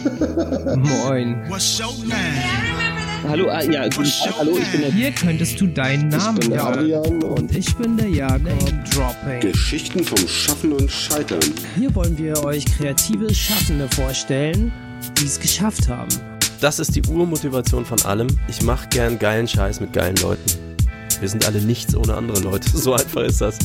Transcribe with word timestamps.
Moin. 0.76 1.42
Hallo, 3.28 3.48
ah, 3.50 3.62
ja, 3.62 3.84
guten 3.88 4.04
Tag, 4.04 4.34
hallo, 4.38 4.56
ich 4.58 4.72
bin 4.72 4.80
der 4.80 4.92
Hier 4.92 5.12
könntest 5.12 5.60
du 5.60 5.66
deinen 5.66 6.08
Namen 6.08 6.38
bin 6.38 6.50
der. 6.50 6.64
Adrian 6.64 7.22
Und 7.22 7.54
ich 7.54 7.76
bin 7.76 7.96
der 7.96 8.08
Jakob. 8.08 8.40
Dropping. 8.92 9.40
Geschichten 9.40 10.02
vom 10.02 10.26
Schaffen 10.26 10.72
und 10.72 10.90
Scheitern. 10.90 11.40
Hier 11.76 11.94
wollen 11.94 12.16
wir 12.16 12.42
euch 12.44 12.64
kreative 12.64 13.32
Schaffende 13.34 13.88
vorstellen, 13.88 14.72
die 15.18 15.26
es 15.26 15.38
geschafft 15.38 15.88
haben. 15.88 16.08
Das 16.60 16.78
ist 16.78 16.96
die 16.96 17.02
Urmotivation 17.02 17.84
von 17.84 18.00
allem. 18.02 18.28
Ich 18.48 18.62
mache 18.62 18.88
gern 18.88 19.18
geilen 19.18 19.48
Scheiß 19.48 19.80
mit 19.80 19.92
geilen 19.92 20.16
Leuten. 20.16 20.42
Wir 21.20 21.28
sind 21.28 21.46
alle 21.46 21.60
nichts 21.60 21.94
ohne 21.94 22.14
andere 22.14 22.40
Leute. 22.40 22.68
So 22.74 22.94
einfach 22.94 23.22
ist 23.22 23.40
das. 23.40 23.58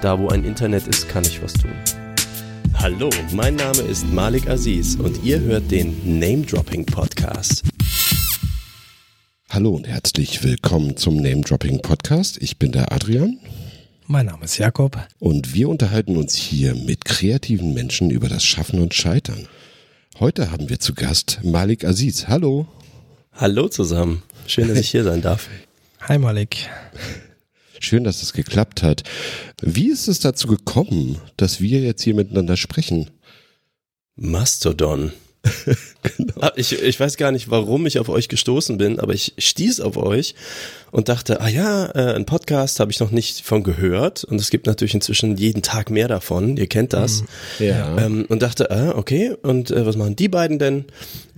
Da, 0.00 0.18
wo 0.18 0.28
ein 0.28 0.44
Internet 0.44 0.86
ist, 0.86 1.08
kann 1.08 1.24
ich 1.24 1.42
was 1.42 1.52
tun. 1.52 1.72
Hallo, 2.78 3.10
mein 3.32 3.56
Name 3.56 3.78
ist 3.82 4.06
Malik 4.12 4.48
Aziz 4.48 4.96
und 4.96 5.22
ihr 5.24 5.40
hört 5.40 5.70
den 5.70 6.18
Name 6.18 6.42
Dropping 6.42 6.84
Podcast. 6.86 7.62
Hallo 9.50 9.70
und 9.70 9.86
herzlich 9.88 10.42
willkommen 10.44 10.96
zum 10.96 11.16
Name 11.16 11.40
Dropping 11.42 11.80
Podcast. 11.82 12.38
Ich 12.40 12.58
bin 12.58 12.72
der 12.72 12.92
Adrian 12.92 13.38
Mein 14.06 14.26
Name 14.26 14.44
ist 14.44 14.58
Jakob. 14.58 14.98
und 15.18 15.54
wir 15.54 15.68
unterhalten 15.68 16.16
uns 16.16 16.34
hier 16.34 16.74
mit 16.74 17.04
kreativen 17.04 17.74
Menschen 17.74 18.10
über 18.10 18.28
das 18.28 18.44
Schaffen 18.44 18.80
und 18.80 18.94
Scheitern. 18.94 19.46
Heute 20.20 20.50
haben 20.50 20.68
wir 20.68 20.78
zu 20.78 20.94
Gast 20.94 21.40
Malik 21.42 21.84
Aziz. 21.84 22.28
Hallo. 22.28 22.66
Hallo 23.32 23.68
zusammen. 23.68 24.22
Schön, 24.46 24.68
dass 24.68 24.78
ich 24.78 24.90
hier 24.90 25.04
sein 25.04 25.22
darf. 25.22 25.48
Hi 26.02 26.18
Malik. 26.18 26.68
Schön, 27.80 28.04
dass 28.04 28.22
es 28.22 28.32
geklappt 28.32 28.82
hat. 28.82 29.02
Wie 29.60 29.90
ist 29.90 30.08
es 30.08 30.20
dazu 30.20 30.48
gekommen, 30.48 31.20
dass 31.36 31.60
wir 31.60 31.80
jetzt 31.80 32.02
hier 32.02 32.14
miteinander 32.14 32.56
sprechen? 32.56 33.10
Mastodon. 34.16 35.12
Ah, 36.38 36.52
ich, 36.54 36.72
ich 36.72 37.00
weiß 37.00 37.16
gar 37.16 37.32
nicht, 37.32 37.50
warum 37.50 37.86
ich 37.86 37.98
auf 37.98 38.10
euch 38.10 38.28
gestoßen 38.28 38.76
bin, 38.76 39.00
aber 39.00 39.14
ich 39.14 39.32
stieß 39.38 39.80
auf 39.80 39.96
euch 39.96 40.34
und 40.90 41.08
dachte, 41.08 41.40
ah 41.40 41.48
ja, 41.48 41.86
äh, 41.94 42.14
ein 42.14 42.26
Podcast 42.26 42.78
habe 42.78 42.92
ich 42.92 43.00
noch 43.00 43.10
nicht 43.10 43.40
von 43.40 43.62
gehört 43.62 44.22
und 44.22 44.38
es 44.38 44.50
gibt 44.50 44.66
natürlich 44.66 44.94
inzwischen 44.94 45.36
jeden 45.36 45.62
Tag 45.62 45.90
mehr 45.90 46.08
davon, 46.08 46.56
ihr 46.58 46.66
kennt 46.66 46.92
das. 46.92 47.24
Ja. 47.58 47.96
Ähm, 47.96 48.26
und 48.28 48.42
dachte, 48.42 48.70
ah, 48.70 48.94
okay, 48.96 49.34
und 49.42 49.70
äh, 49.70 49.86
was 49.86 49.96
machen 49.96 50.14
die 50.14 50.28
beiden 50.28 50.58
denn? 50.58 50.84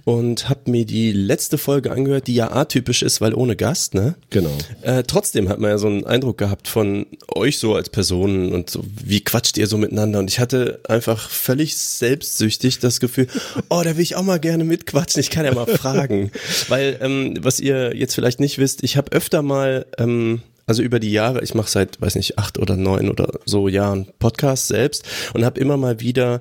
Und 0.08 0.48
hab 0.48 0.68
mir 0.68 0.86
die 0.86 1.12
letzte 1.12 1.58
Folge 1.58 1.90
angehört, 1.90 2.28
die 2.28 2.34
ja 2.34 2.50
atypisch 2.50 3.02
ist, 3.02 3.20
weil 3.20 3.34
ohne 3.34 3.56
Gast, 3.56 3.92
ne? 3.92 4.14
Genau. 4.30 4.56
Äh, 4.80 5.02
trotzdem 5.02 5.50
hat 5.50 5.58
man 5.58 5.68
ja 5.68 5.76
so 5.76 5.86
einen 5.86 6.06
Eindruck 6.06 6.38
gehabt 6.38 6.66
von 6.66 7.04
euch 7.34 7.58
so 7.58 7.74
als 7.74 7.90
Personen 7.90 8.52
und 8.52 8.70
so, 8.70 8.82
wie 9.04 9.20
quatscht 9.22 9.58
ihr 9.58 9.66
so 9.66 9.76
miteinander? 9.76 10.18
Und 10.20 10.30
ich 10.30 10.40
hatte 10.40 10.80
einfach 10.88 11.28
völlig 11.28 11.76
selbstsüchtig 11.76 12.78
das 12.78 13.00
Gefühl, 13.00 13.26
oh, 13.68 13.82
da 13.84 13.96
will 13.96 14.02
ich 14.02 14.16
auch 14.16 14.22
mal 14.22 14.40
gerne 14.40 14.64
mitquatschen, 14.64 15.20
ich 15.20 15.28
kann 15.28 15.44
ja 15.44 15.52
mal 15.52 15.66
fragen. 15.66 16.30
Weil, 16.68 16.96
ähm, 17.02 17.34
was 17.42 17.60
ihr 17.60 17.94
jetzt 17.94 18.14
vielleicht 18.14 18.40
nicht 18.40 18.56
wisst, 18.56 18.82
ich 18.84 18.96
habe 18.96 19.12
öfter 19.12 19.42
mal, 19.42 19.84
ähm, 19.98 20.40
also 20.64 20.82
über 20.82 21.00
die 21.00 21.12
Jahre, 21.12 21.44
ich 21.44 21.54
mache 21.54 21.68
seit, 21.68 22.00
weiß 22.00 22.14
nicht, 22.14 22.38
acht 22.38 22.58
oder 22.58 22.76
neun 22.76 23.10
oder 23.10 23.40
so 23.44 23.68
Jahren 23.68 24.08
Podcasts 24.18 24.68
selbst 24.68 25.04
und 25.34 25.44
habe 25.44 25.60
immer 25.60 25.76
mal 25.76 26.00
wieder 26.00 26.40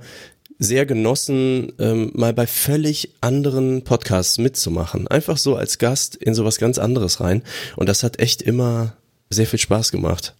sehr 0.59 0.85
genossen, 0.85 1.73
ähm, 1.79 2.11
mal 2.13 2.33
bei 2.33 2.47
völlig 2.47 3.11
anderen 3.21 3.83
Podcasts 3.83 4.37
mitzumachen. 4.37 5.07
Einfach 5.07 5.37
so 5.37 5.55
als 5.55 5.77
Gast 5.77 6.15
in 6.15 6.33
sowas 6.33 6.57
ganz 6.57 6.77
anderes 6.77 7.19
rein. 7.19 7.43
Und 7.75 7.87
das 7.89 8.03
hat 8.03 8.19
echt 8.19 8.41
immer 8.41 8.93
sehr 9.29 9.45
viel 9.45 9.59
Spaß 9.59 9.91
gemacht. 9.91 10.33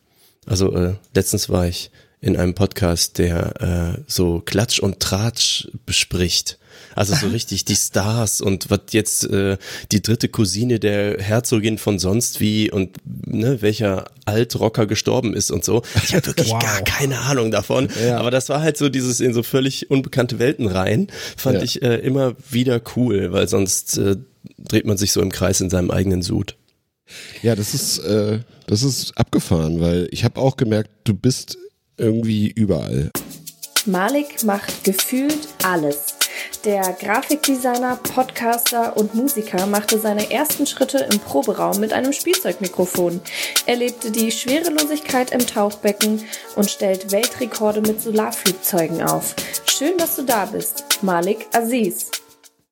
Also 0.46 0.74
äh, 0.76 0.96
letztens 1.14 1.50
war 1.50 1.68
ich 1.68 1.92
in 2.20 2.36
einem 2.36 2.56
Podcast, 2.56 3.20
der 3.20 3.98
äh, 3.98 4.02
so 4.08 4.42
Klatsch 4.44 4.80
und 4.80 5.00
Tratsch 5.00 5.68
bespricht. 5.86 6.58
Also 6.98 7.16
so 7.16 7.28
richtig 7.28 7.64
die 7.66 7.76
Stars 7.76 8.42
und 8.42 8.70
was 8.70 8.80
jetzt 8.92 9.24
äh, 9.30 9.58
die 9.92 10.02
dritte 10.02 10.28
Cousine 10.30 10.80
der 10.80 11.20
Herzogin 11.22 11.78
von 11.78 12.00
sonst 12.00 12.40
wie 12.42 12.70
und 12.72 12.98
ne, 13.26 13.62
welcher 13.62 14.06
Altrocker 14.26 14.86
gestorben 14.88 15.34
ist 15.34 15.52
und 15.52 15.64
so. 15.64 15.84
Ich 16.04 16.14
habe 16.16 16.26
wirklich 16.26 16.50
Wow. 16.50 16.60
gar 16.62 16.82
keine 16.82 17.20
Ahnung 17.20 17.52
davon. 17.52 17.88
Aber 18.16 18.32
das 18.32 18.50
war 18.50 18.62
halt 18.62 18.78
so 18.78 18.90
dieses 18.90 19.20
in 19.20 19.34
so 19.34 19.44
völlig 19.44 19.90
unbekannte 19.90 20.40
Welten 20.40 20.68
rein, 20.68 21.08
fand 21.38 21.58
Ja. 21.58 21.64
ich 21.64 21.82
äh, 21.82 21.96
immer 21.98 22.36
wieder 22.50 22.82
cool, 22.96 23.32
weil 23.32 23.48
sonst 23.48 23.98
äh, 23.98 24.18
dreht 24.58 24.86
man 24.86 24.98
sich 24.98 25.12
so 25.12 25.22
im 25.22 25.32
Kreis 25.32 25.62
in 25.62 25.70
seinem 25.70 25.92
eigenen 25.92 26.22
Sud. 26.22 26.56
Ja, 27.42 27.56
das 27.56 27.74
ist, 27.74 28.00
äh, 28.00 28.40
das 28.66 28.84
ist 28.84 29.18
abgefahren, 29.18 29.80
weil 29.80 30.10
ich 30.12 30.24
habe 30.26 30.42
auch 30.42 30.58
gemerkt, 30.58 30.90
du 31.06 31.14
bist 31.14 31.58
irgendwie 31.98 32.48
überall. 32.50 33.12
Malik 33.86 34.44
macht 34.44 34.84
gefühlt 34.84 35.48
alles. 35.64 36.17
Der 36.66 36.82
Grafikdesigner, 37.00 37.98
Podcaster 37.98 38.98
und 38.98 39.16
Musiker 39.16 39.66
machte 39.68 40.00
seine 40.00 40.32
ersten 40.32 40.66
Schritte 40.66 41.08
im 41.12 41.20
Proberaum 41.20 41.80
mit 41.80 41.94
einem 41.94 42.14
Spielzeugmikrofon. 42.14 43.22
Er 43.66 43.76
lebte 43.76 44.12
die 44.12 44.32
Schwerelosigkeit 44.32 45.32
im 45.32 45.46
Tauchbecken 45.46 46.24
und 46.56 46.70
stellt 46.70 47.12
Weltrekorde 47.12 47.82
mit 47.82 48.02
Solarflugzeugen 48.02 49.02
auf. 49.02 49.36
Schön, 49.66 49.98
dass 49.98 50.16
du 50.16 50.24
da 50.24 50.46
bist, 50.46 50.86
Malik 51.02 51.48
Aziz. 51.54 52.12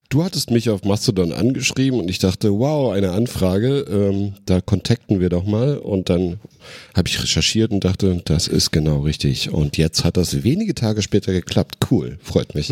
Du 0.10 0.24
hattest 0.24 0.52
mich 0.52 0.70
auf 0.70 0.84
Mastodon 0.84 1.34
angeschrieben 1.34 2.00
und 2.00 2.10
ich 2.10 2.20
dachte, 2.20 2.58
wow, 2.58 2.94
eine 2.94 3.12
Anfrage, 3.12 3.80
ähm, 3.90 4.36
da 4.46 4.62
kontakten 4.62 5.20
wir 5.20 5.30
doch 5.30 5.46
mal. 5.46 5.78
Und 5.78 6.10
dann 6.10 6.40
habe 6.96 7.10
ich 7.10 7.22
recherchiert 7.22 7.72
und 7.72 7.84
dachte, 7.84 8.22
das 8.24 8.48
ist 8.48 8.72
genau 8.72 9.00
richtig. 9.00 9.52
Und 9.52 9.78
jetzt 9.78 10.04
hat 10.04 10.16
das 10.16 10.44
wenige 10.44 10.74
Tage 10.74 11.02
später 11.02 11.34
geklappt. 11.34 11.80
Cool, 11.92 12.18
freut 12.22 12.56
mich. 12.56 12.70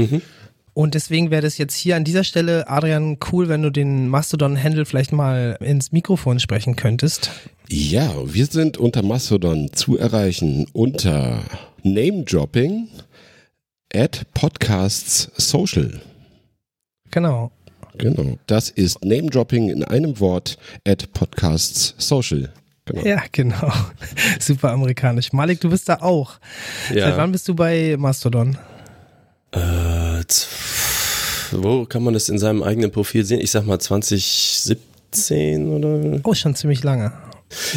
Und 0.73 0.95
deswegen 0.95 1.29
wäre 1.29 1.43
das 1.43 1.57
jetzt 1.57 1.75
hier 1.75 1.95
an 1.95 2.03
dieser 2.03 2.23
Stelle, 2.23 2.67
Adrian, 2.67 3.17
cool, 3.31 3.47
wenn 3.47 3.61
du 3.61 3.69
den 3.69 4.07
Mastodon-Handle 4.07 4.85
vielleicht 4.85 5.11
mal 5.11 5.57
ins 5.59 5.91
Mikrofon 5.91 6.39
sprechen 6.39 6.75
könntest. 6.75 7.29
Ja, 7.69 8.11
wir 8.25 8.47
sind 8.47 8.77
unter 8.77 9.03
Mastodon 9.03 9.71
zu 9.73 9.97
erreichen 9.97 10.65
unter 10.73 11.41
Name-Dropping 11.83 12.87
at 13.93 14.25
Podcasts 14.33 15.31
Social. 15.37 16.01
Genau. 17.11 17.51
Genau. 17.99 18.39
Das 18.47 18.71
ist 18.71 19.05
Name-Dropping 19.05 19.69
in 19.69 19.83
einem 19.83 20.19
Wort 20.19 20.57
at 20.87 21.13
Podcasts 21.13 21.93
Social. 21.99 22.51
Genau. 22.85 23.05
Ja, 23.05 23.21
genau. 23.31 23.71
Super 24.39 24.71
amerikanisch. 24.71 25.31
Malik, 25.31 25.61
du 25.61 25.69
bist 25.69 25.87
da 25.87 25.97
auch. 26.01 26.39
Seit 26.91 27.15
wann 27.15 27.31
bist 27.31 27.47
du 27.47 27.55
bei 27.55 27.95
Mastodon? 27.97 28.57
Äh, 29.53 30.23
wo 31.51 31.85
kann 31.85 32.03
man 32.03 32.13
das 32.13 32.29
in 32.29 32.37
seinem 32.37 32.63
eigenen 32.63 32.91
Profil 32.91 33.23
sehen? 33.25 33.39
Ich 33.39 33.51
sag 33.51 33.65
mal 33.65 33.79
2017 33.79 35.69
oder? 35.69 36.19
Oh, 36.23 36.33
schon 36.33 36.55
ziemlich 36.55 36.83
lange. 36.83 37.11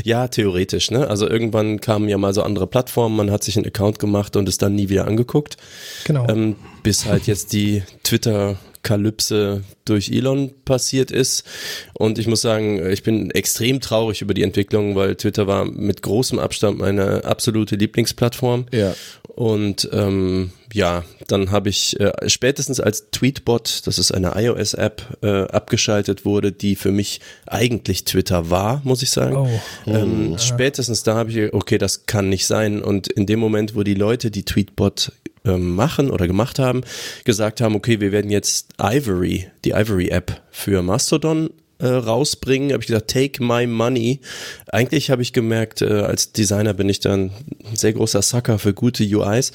Ja, 0.05 0.29
theoretisch, 0.29 0.91
ne? 0.91 1.09
Also 1.09 1.29
irgendwann 1.29 1.81
kamen 1.81 2.09
ja 2.09 2.17
mal 2.17 2.33
so 2.33 2.43
andere 2.43 2.67
Plattformen, 2.67 3.15
man 3.17 3.31
hat 3.31 3.45
sich 3.45 3.57
einen 3.57 3.67
Account 3.67 3.99
gemacht 3.99 4.35
und 4.37 4.49
es 4.49 4.57
dann 4.57 4.75
nie 4.75 4.89
wieder 4.89 5.07
angeguckt. 5.07 5.59
Genau. 6.05 6.27
Ähm, 6.29 6.57
bis 6.83 7.05
halt 7.05 7.27
jetzt 7.27 7.53
die 7.53 7.83
Twitter-Kalypse 8.05 9.63
durch 9.85 10.09
Elon 10.11 10.53
passiert 10.65 11.11
ist. 11.11 11.45
Und 11.93 12.19
ich 12.19 12.27
muss 12.27 12.41
sagen, 12.41 12.91
ich 12.91 13.03
bin 13.03 13.31
extrem 13.33 13.81
traurig 13.81 14.23
über 14.23 14.33
die 14.33 14.43
Entwicklung, 14.43 14.97
weil 14.97 15.17
Twitter 15.17 15.47
war 15.47 15.67
mit 15.67 16.01
großem 16.01 16.39
Abstand 16.39 16.79
meine 16.79 17.25
absolute 17.25 17.77
Lieblingsplattform. 17.77 18.67
Ja. 18.73 18.95
Und 19.37 19.91
ähm, 19.93 20.51
ja, 20.73 21.05
dann 21.29 21.51
habe 21.51 21.69
ich 21.69 22.01
äh, 22.01 22.11
spätestens 22.27 22.81
als 22.81 23.11
Tweetbot, 23.11 23.87
das 23.87 23.99
ist 23.99 24.11
eine 24.11 24.33
iOS-App, 24.35 25.19
äh, 25.23 25.43
abgeschaltet 25.43 26.25
wurde, 26.25 26.53
die 26.53 26.75
für 26.75 26.91
mich 26.91 27.21
eigentlich 27.47 28.05
Twitter 28.05 28.49
war, 28.49 28.81
muss 28.83 29.03
ich 29.03 29.11
sagen. 29.11 29.37
Oh. 29.37 29.61
Ähm, 29.87 30.39
spätestens 30.39 31.03
da 31.03 31.17
habe 31.17 31.31
ich, 31.31 31.53
okay, 31.53 31.77
das 31.77 32.07
kann 32.07 32.31
nicht 32.31 32.47
sein. 32.47 32.83
Und 32.83 33.09
in 33.09 33.27
dem 33.27 33.39
Moment, 33.39 33.75
wo 33.75 33.83
die 33.83 33.93
Leute, 33.93 34.31
die 34.31 34.45
Tweetbot 34.45 35.13
ähm, 35.45 35.75
machen 35.75 36.11
oder 36.11 36.27
gemacht 36.27 36.59
haben, 36.59 36.81
gesagt 37.25 37.61
haben, 37.61 37.75
okay, 37.75 38.01
wir 38.01 38.13
werden 38.13 38.31
jetzt 38.31 38.71
Ivory, 38.81 39.49
die 39.67 39.73
Ivory-App 39.73 40.41
für 40.51 40.81
Mastodon 40.81 41.51
äh, 41.79 41.87
rausbringen, 41.87 42.73
habe 42.73 42.83
ich 42.83 42.87
gesagt, 42.87 43.11
take 43.11 43.43
my 43.43 43.67
money. 43.67 44.21
Eigentlich 44.69 45.11
habe 45.11 45.23
ich 45.23 45.33
gemerkt, 45.33 45.83
äh, 45.83 46.01
als 46.01 46.33
Designer 46.33 46.75
bin 46.75 46.89
ich 46.89 47.01
dann 47.01 47.33
ein 47.65 47.77
sehr 47.77 47.93
großer 47.93 48.23
Sucker 48.23 48.59
für 48.59 48.73
gute 48.75 49.05
UIs, 49.05 49.53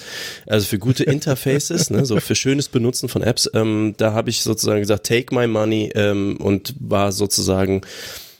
also 0.48 0.66
für 0.68 0.80
gute 0.80 1.04
Interfaces, 1.12 1.90
ne, 1.90 2.06
so 2.06 2.20
für 2.20 2.36
schönes 2.36 2.70
Benutzen 2.70 3.10
von 3.10 3.24
Apps. 3.24 3.50
Ähm, 3.54 3.96
da 3.98 4.14
habe 4.14 4.30
ich 4.30 4.42
sozusagen 4.42 4.82
gesagt, 4.82 5.06
take 5.08 5.34
my 5.34 5.48
money 5.48 5.92
ähm, 5.96 6.38
und 6.38 6.76
war 6.80 7.12
sozusagen 7.12 7.82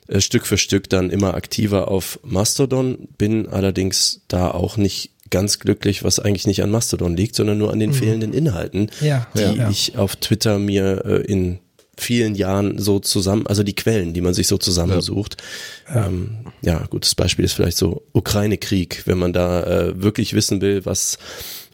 äh, 0.08 0.22
Stück 0.22 0.46
für 0.46 0.58
Stück 0.58 0.90
dann 0.90 1.10
immer 1.10 1.34
aktiver 1.34 1.88
auf 1.90 2.20
Mastodon, 2.24 3.08
bin 3.18 3.48
allerdings 3.48 4.22
da 4.28 4.52
auch 4.52 4.78
nicht 4.78 5.12
ganz 5.32 5.60
glücklich, 5.60 6.04
was 6.04 6.20
eigentlich 6.20 6.46
nicht 6.46 6.62
an 6.62 6.70
Mastodon 6.70 7.16
liegt, 7.16 7.36
sondern 7.36 7.58
nur 7.58 7.72
an 7.72 7.80
den 7.80 7.94
fehlenden 7.94 8.34
Inhalten, 8.34 8.92
Ja, 9.00 9.28
die 9.34 9.42
ja, 9.42 9.52
ja. 9.54 9.70
ich 9.70 9.98
auf 9.98 10.18
Twitter 10.18 10.60
mir 10.60 11.04
äh, 11.06 11.22
in 11.22 11.60
vielen 12.02 12.36
Jahren 12.36 12.80
so 12.80 13.00
zusammen, 13.00 13.48
also 13.48 13.64
die 13.64 13.76
Quellen, 13.76 14.14
die 14.14 14.22
man 14.22 14.34
sich 14.34 14.48
so 14.48 14.58
zusammensucht. 14.58 15.38
Ja, 15.88 16.08
ähm, 16.08 16.46
ja 16.62 16.86
gutes 16.90 17.16
Beispiel 17.16 17.46
ist 17.46 17.54
vielleicht 17.54 17.78
so 17.78 18.04
Ukraine-Krieg. 18.14 19.04
Wenn 19.06 19.18
man 19.18 19.34
da 19.34 19.64
äh, 19.64 20.02
wirklich 20.02 20.34
wissen 20.34 20.62
will, 20.62 20.86
was 20.86 21.18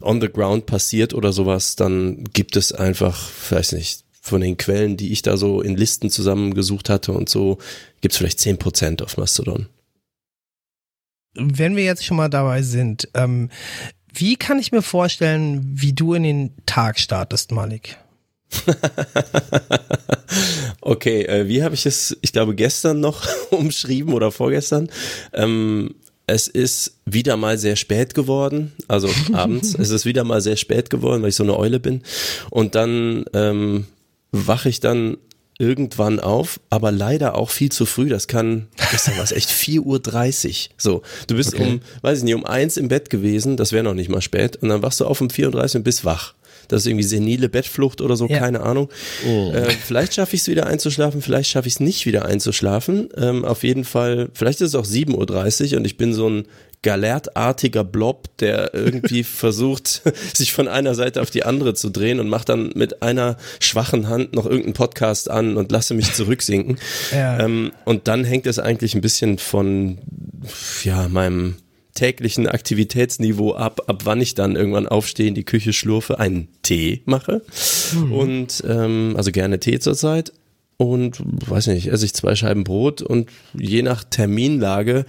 on 0.00 0.20
the 0.20 0.28
ground 0.28 0.66
passiert 0.66 1.14
oder 1.14 1.32
sowas, 1.32 1.76
dann 1.76 2.24
gibt 2.32 2.56
es 2.56 2.72
einfach, 2.72 3.30
weiß 3.50 3.72
nicht, 3.72 4.04
von 4.20 4.40
den 4.40 4.56
Quellen, 4.56 4.96
die 4.96 5.12
ich 5.12 5.22
da 5.22 5.36
so 5.36 5.60
in 5.62 5.76
Listen 5.76 6.10
zusammengesucht 6.10 6.90
hatte 6.90 7.12
und 7.12 7.28
so, 7.28 7.58
gibt's 8.00 8.18
vielleicht 8.18 8.40
zehn 8.40 8.58
Prozent 8.58 9.02
auf 9.02 9.16
Mastodon. 9.16 9.66
Wenn 11.34 11.76
wir 11.76 11.84
jetzt 11.84 12.04
schon 12.04 12.16
mal 12.16 12.28
dabei 12.28 12.62
sind, 12.62 13.08
ähm, 13.14 13.48
wie 14.12 14.36
kann 14.36 14.58
ich 14.58 14.72
mir 14.72 14.82
vorstellen, 14.82 15.62
wie 15.74 15.92
du 15.92 16.14
in 16.14 16.22
den 16.24 16.52
Tag 16.66 16.98
startest, 16.98 17.52
Malik? 17.52 17.96
okay, 20.80 21.22
äh, 21.22 21.48
wie 21.48 21.62
habe 21.62 21.74
ich 21.74 21.86
es, 21.86 22.16
ich 22.20 22.32
glaube, 22.32 22.54
gestern 22.54 23.00
noch 23.00 23.26
umschrieben 23.50 24.14
oder 24.14 24.30
vorgestern? 24.30 24.88
Ähm, 25.32 25.94
es 26.26 26.46
ist 26.46 26.98
wieder 27.06 27.36
mal 27.36 27.58
sehr 27.58 27.76
spät 27.76 28.14
geworden, 28.14 28.72
also 28.86 29.08
abends. 29.32 29.74
es 29.74 29.90
ist 29.90 30.04
wieder 30.04 30.24
mal 30.24 30.40
sehr 30.40 30.56
spät 30.56 30.90
geworden, 30.90 31.22
weil 31.22 31.30
ich 31.30 31.36
so 31.36 31.42
eine 31.42 31.56
Eule 31.56 31.80
bin. 31.80 32.02
Und 32.50 32.74
dann 32.74 33.24
ähm, 33.32 33.86
wache 34.30 34.68
ich 34.68 34.80
dann 34.80 35.16
irgendwann 35.58 36.20
auf, 36.20 36.60
aber 36.70 36.92
leider 36.92 37.34
auch 37.34 37.50
viel 37.50 37.72
zu 37.72 37.84
früh. 37.84 38.08
Das 38.08 38.28
kann, 38.28 38.68
gestern 38.90 39.16
war 39.16 39.24
es 39.24 39.32
echt 39.32 39.50
4.30 39.50 39.80
Uhr. 39.80 40.68
So, 40.76 41.02
du 41.26 41.34
bist 41.34 41.54
okay. 41.54 41.64
um, 41.64 41.80
weiß 42.02 42.18
ich 42.18 42.24
nicht, 42.24 42.34
um 42.34 42.44
eins 42.44 42.76
im 42.76 42.88
Bett 42.88 43.10
gewesen, 43.10 43.56
das 43.56 43.72
wäre 43.72 43.82
noch 43.82 43.94
nicht 43.94 44.08
mal 44.08 44.20
spät. 44.20 44.56
Und 44.56 44.68
dann 44.68 44.82
wachst 44.82 45.00
du 45.00 45.06
auf 45.06 45.20
um 45.20 45.28
4.30 45.28 45.54
Uhr 45.54 45.74
und 45.76 45.82
bist 45.82 46.04
wach. 46.04 46.34
Das 46.68 46.82
ist 46.82 46.86
irgendwie 46.86 47.04
senile 47.04 47.48
Bettflucht 47.48 48.00
oder 48.00 48.16
so, 48.16 48.26
ja. 48.26 48.38
keine 48.38 48.60
Ahnung. 48.60 48.88
Oh. 49.26 49.52
Äh, 49.52 49.70
vielleicht 49.70 50.14
schaffe 50.14 50.36
ich 50.36 50.42
es 50.42 50.48
wieder 50.48 50.66
einzuschlafen, 50.66 51.22
vielleicht 51.22 51.50
schaffe 51.50 51.68
ich 51.68 51.74
es 51.74 51.80
nicht 51.80 52.06
wieder 52.06 52.26
einzuschlafen. 52.26 53.08
Ähm, 53.16 53.44
auf 53.44 53.64
jeden 53.64 53.84
Fall, 53.84 54.28
vielleicht 54.34 54.60
ist 54.60 54.68
es 54.68 54.74
auch 54.74 54.86
7.30 54.86 55.72
Uhr 55.72 55.78
und 55.78 55.86
ich 55.86 55.96
bin 55.96 56.12
so 56.12 56.28
ein 56.28 56.44
galertartiger 56.82 57.84
Blob, 57.84 58.36
der 58.38 58.72
irgendwie 58.74 59.24
versucht, 59.24 60.02
sich 60.34 60.52
von 60.52 60.68
einer 60.68 60.94
Seite 60.94 61.22
auf 61.22 61.30
die 61.30 61.44
andere 61.44 61.74
zu 61.74 61.90
drehen 61.90 62.20
und 62.20 62.28
macht 62.28 62.48
dann 62.48 62.70
mit 62.74 63.02
einer 63.02 63.36
schwachen 63.60 64.08
Hand 64.08 64.34
noch 64.34 64.46
irgendeinen 64.46 64.74
Podcast 64.74 65.30
an 65.30 65.56
und 65.56 65.72
lasse 65.72 65.94
mich 65.94 66.12
zurücksinken. 66.12 66.78
Ja. 67.12 67.40
Ähm, 67.40 67.72
und 67.84 68.08
dann 68.08 68.24
hängt 68.24 68.46
es 68.46 68.58
eigentlich 68.58 68.94
ein 68.94 69.00
bisschen 69.00 69.38
von 69.38 69.98
ja, 70.84 71.08
meinem 71.08 71.56
täglichen 71.98 72.46
Aktivitätsniveau 72.46 73.54
ab, 73.54 73.82
ab 73.88 74.02
wann 74.04 74.20
ich 74.20 74.36
dann 74.36 74.54
irgendwann 74.54 74.86
aufstehe, 74.86 75.26
in 75.26 75.34
die 75.34 75.44
Küche 75.44 75.72
schlurfe, 75.72 76.20
einen 76.20 76.46
Tee 76.62 77.02
mache. 77.06 77.42
Mhm. 77.92 78.12
Und 78.12 78.64
ähm, 78.68 79.14
also 79.16 79.32
gerne 79.32 79.58
Tee 79.58 79.80
zurzeit. 79.80 80.32
Und 80.76 81.18
weiß 81.20 81.66
nicht, 81.66 81.88
esse 81.88 82.04
ich 82.04 82.14
zwei 82.14 82.36
Scheiben 82.36 82.62
Brot 82.62 83.02
und 83.02 83.30
je 83.58 83.82
nach 83.82 84.04
Terminlage 84.04 85.06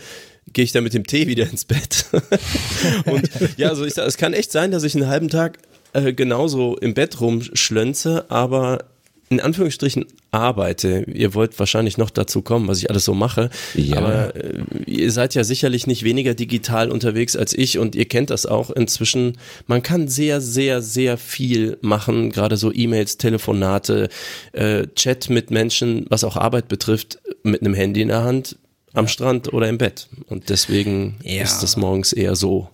gehe 0.52 0.66
ich 0.66 0.72
dann 0.72 0.84
mit 0.84 0.96
dem 0.96 1.06
Tee 1.06 1.28
wieder 1.28 1.48
ins 1.48 1.66
Bett. 1.66 2.08
und 3.06 3.30
ja, 3.58 3.70
also 3.70 3.86
ich 3.86 3.96
es 3.96 4.18
kann 4.18 4.34
echt 4.34 4.52
sein, 4.52 4.72
dass 4.72 4.84
ich 4.84 4.96
einen 4.96 5.08
halben 5.08 5.30
Tag 5.30 5.60
äh, 5.94 6.12
genauso 6.12 6.76
im 6.76 6.96
Bett 6.96 7.22
rumschlönze, 7.22 8.26
aber 8.30 8.86
in 9.30 9.40
Anführungsstrichen 9.40 10.06
arbeite. 10.32 11.06
Ihr 11.08 11.36
wollt 11.36 11.58
wahrscheinlich 11.60 11.98
noch 11.98 12.10
dazu 12.10 12.42
kommen, 12.42 12.68
was 12.68 12.80
ich 12.80 12.90
alles 12.90 13.06
so 13.06 13.14
mache. 13.14 13.50
Ja. 13.76 13.98
Aber 13.98 14.36
äh, 14.36 14.64
ihr 14.88 15.12
seid 15.12 15.36
ja 15.36 15.44
sicherlich 15.44 15.86
nicht 15.86 16.04
weniger 16.04 16.34
digital 16.34 16.92
unterwegs 16.92 17.36
als 17.36 17.54
ich 17.54 17.78
und 17.78 17.96
ihr 17.96 18.06
kennt 18.06 18.32
das 18.32 18.48
auch 18.48 18.72
inzwischen. 18.72 19.38
Man 19.68 19.84
kann 19.84 20.08
sehr, 20.08 20.42
sehr, 20.42 20.82
sehr 20.82 21.18
viel 21.18 21.78
machen, 21.82 22.32
gerade 22.32 22.58
so 22.58 22.74
E-Mails, 22.74 23.18
Telefonate, 23.18 24.10
äh, 24.54 24.88
Chat 24.96 25.30
mit 25.30 25.52
Menschen, 25.52 26.08
was 26.10 26.24
auch 26.24 26.36
Arbeit 26.36 26.68
betrifft, 26.68 27.20
mit 27.44 27.62
einem 27.62 27.76
Handy 27.76 28.02
in 28.02 28.08
der 28.08 28.24
Hand, 28.24 28.58
am. 28.94 29.08
Strand 29.08 29.54
oder 29.54 29.70
im 29.70 29.78
Bett. 29.78 30.08
Und 30.28 30.50
deswegen 30.50 31.18
ja. 31.24 31.44
ist 31.44 31.62
das 31.62 31.78
morgens 31.78 32.14
eher 32.14 32.36
so 32.36 32.70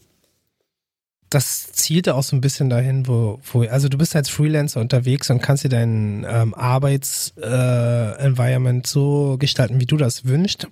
das 1.36 1.72
zielte 1.74 2.16
auch 2.16 2.24
so 2.24 2.36
ein 2.36 2.42
bisschen 2.42 2.70
dahin, 2.70 3.08
wo, 3.08 3.40
wo 3.52 3.64
also 3.64 3.90
du 3.90 3.98
bist 3.98 4.16
als 4.16 4.30
Freelancer 4.30 4.80
unterwegs 4.80 5.30
und 5.30 5.42
kannst 5.42 5.66
dir 5.66 5.70
dein 5.70 6.26
ähm, 6.28 6.54
Arbeitsenvironment 6.54 8.88
äh, 8.88 8.90
so 8.90 9.36
gestalten, 9.38 9.82
wie 9.82 9.86
du 9.86 9.98
das 9.98 10.24
wünschst. 10.24 10.70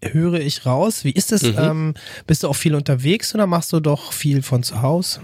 Höre 0.00 0.38
ich 0.40 0.64
raus. 0.64 1.02
Wie 1.04 1.10
ist 1.10 1.32
es? 1.32 1.42
Mhm. 1.42 1.56
Ähm, 1.58 1.94
bist 2.26 2.44
du 2.44 2.48
auch 2.48 2.54
viel 2.54 2.76
unterwegs 2.76 3.34
oder 3.34 3.48
machst 3.48 3.72
du 3.72 3.80
doch 3.80 4.12
viel 4.12 4.42
von 4.42 4.62
zu 4.62 4.80
Hause? 4.80 5.22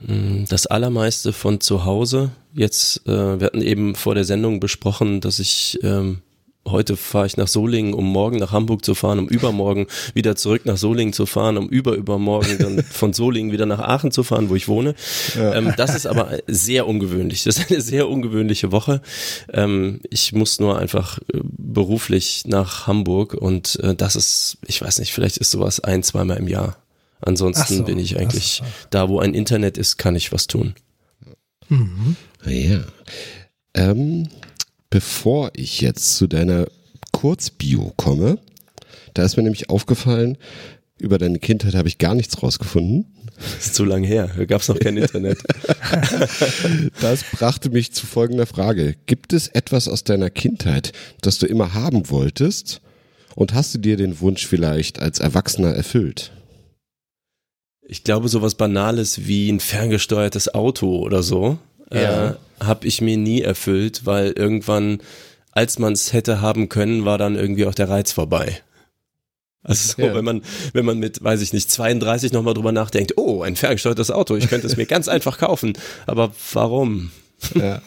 Mm, 0.00 0.46
das 0.48 0.66
allermeiste 0.66 1.32
von 1.32 1.60
zu 1.60 1.84
Hause. 1.84 2.32
Jetzt, 2.52 3.06
äh, 3.06 3.38
wir 3.38 3.46
hatten 3.46 3.62
eben 3.62 3.94
vor 3.94 4.16
der 4.16 4.24
Sendung 4.24 4.58
besprochen, 4.58 5.20
dass 5.20 5.38
ich 5.38 5.78
ähm, 5.84 6.22
heute 6.66 6.96
fahre 6.96 7.26
ich 7.26 7.36
nach 7.36 7.48
Solingen, 7.48 7.94
um 7.94 8.04
morgen 8.04 8.38
nach 8.38 8.52
Hamburg 8.52 8.84
zu 8.84 8.94
fahren, 8.94 9.18
um 9.18 9.28
übermorgen 9.28 9.86
wieder 10.14 10.36
zurück 10.36 10.64
nach 10.64 10.76
Solingen 10.76 11.12
zu 11.12 11.26
fahren, 11.26 11.56
um 11.56 11.68
überübermorgen 11.68 12.58
dann 12.58 12.82
von 12.90 13.12
Solingen 13.12 13.52
wieder 13.52 13.66
nach 13.66 13.80
Aachen 13.80 14.10
zu 14.10 14.22
fahren, 14.22 14.48
wo 14.48 14.54
ich 14.54 14.68
wohne. 14.68 14.94
Ja. 15.34 15.54
Ähm, 15.54 15.74
das 15.76 15.94
ist 15.94 16.06
aber 16.06 16.38
sehr 16.46 16.86
ungewöhnlich. 16.86 17.44
Das 17.44 17.58
ist 17.58 17.70
eine 17.70 17.80
sehr 17.80 18.08
ungewöhnliche 18.08 18.72
Woche. 18.72 19.02
Ähm, 19.52 20.00
ich 20.10 20.32
muss 20.32 20.60
nur 20.60 20.78
einfach 20.78 21.18
äh, 21.32 21.40
beruflich 21.42 22.44
nach 22.46 22.86
Hamburg 22.86 23.34
und 23.34 23.78
äh, 23.80 23.94
das 23.94 24.16
ist, 24.16 24.58
ich 24.66 24.80
weiß 24.80 24.98
nicht, 24.98 25.12
vielleicht 25.12 25.38
ist 25.38 25.50
sowas 25.50 25.80
ein, 25.80 26.02
zweimal 26.02 26.38
im 26.38 26.48
Jahr. 26.48 26.76
Ansonsten 27.20 27.76
so, 27.78 27.84
bin 27.84 27.98
ich 27.98 28.18
eigentlich 28.18 28.62
da, 28.90 29.08
wo 29.08 29.20
ein 29.20 29.34
Internet 29.34 29.78
ist, 29.78 29.96
kann 29.96 30.16
ich 30.16 30.32
was 30.32 30.48
tun. 30.48 30.74
Mhm. 31.68 32.16
Ja. 32.44 32.80
Ähm, 33.74 34.28
bevor 34.92 35.50
ich 35.54 35.80
jetzt 35.80 36.16
zu 36.16 36.26
deiner 36.26 36.66
Kurzbio 37.12 37.94
komme, 37.96 38.38
da 39.14 39.24
ist 39.24 39.38
mir 39.38 39.42
nämlich 39.42 39.70
aufgefallen, 39.70 40.36
über 40.98 41.16
deine 41.16 41.38
Kindheit 41.38 41.74
habe 41.74 41.88
ich 41.88 41.96
gar 41.96 42.14
nichts 42.14 42.42
rausgefunden. 42.42 43.06
Das 43.36 43.66
ist 43.66 43.74
zu 43.74 43.86
lang 43.86 44.04
her, 44.04 44.30
da 44.36 44.44
gab 44.44 44.60
es 44.60 44.68
noch 44.68 44.78
kein 44.78 44.98
Internet. 44.98 45.38
das 47.00 47.24
brachte 47.24 47.70
mich 47.70 47.92
zu 47.92 48.06
folgender 48.06 48.44
Frage. 48.44 48.94
Gibt 49.06 49.32
es 49.32 49.48
etwas 49.48 49.88
aus 49.88 50.04
deiner 50.04 50.28
Kindheit, 50.28 50.92
das 51.22 51.38
du 51.38 51.46
immer 51.46 51.72
haben 51.72 52.10
wolltest 52.10 52.82
und 53.34 53.54
hast 53.54 53.74
du 53.74 53.78
dir 53.78 53.96
den 53.96 54.20
Wunsch 54.20 54.46
vielleicht 54.46 55.00
als 55.00 55.20
Erwachsener 55.20 55.74
erfüllt? 55.74 56.32
Ich 57.80 58.04
glaube, 58.04 58.28
sowas 58.28 58.56
Banales 58.56 59.26
wie 59.26 59.50
ein 59.50 59.58
ferngesteuertes 59.58 60.52
Auto 60.54 60.98
oder 60.98 61.22
so 61.22 61.58
ja. 61.94 62.30
äh, 62.30 62.34
habe 62.60 62.86
ich 62.86 63.00
mir 63.00 63.16
nie 63.16 63.42
erfüllt, 63.42 64.02
weil 64.04 64.32
irgendwann, 64.32 65.00
als 65.50 65.78
man 65.78 65.92
es 65.92 66.12
hätte 66.12 66.40
haben 66.40 66.68
können, 66.68 67.04
war 67.04 67.18
dann 67.18 67.34
irgendwie 67.34 67.66
auch 67.66 67.74
der 67.74 67.88
Reiz 67.88 68.12
vorbei. 68.12 68.62
Also 69.64 69.94
so, 69.96 70.02
ja. 70.02 70.14
wenn 70.14 70.24
man, 70.24 70.42
wenn 70.72 70.84
man 70.84 70.98
mit, 70.98 71.22
weiß 71.22 71.40
ich 71.40 71.52
nicht, 71.52 71.70
32 71.70 72.32
nochmal 72.32 72.54
drüber 72.54 72.72
nachdenkt, 72.72 73.16
oh, 73.16 73.42
ein 73.42 73.54
ferngesteuertes 73.54 74.10
Auto, 74.10 74.36
ich 74.36 74.48
könnte 74.48 74.66
es 74.66 74.76
mir 74.76 74.86
ganz 74.86 75.08
einfach 75.08 75.38
kaufen. 75.38 75.74
Aber 76.06 76.32
warum? 76.52 77.12
Ja. 77.54 77.80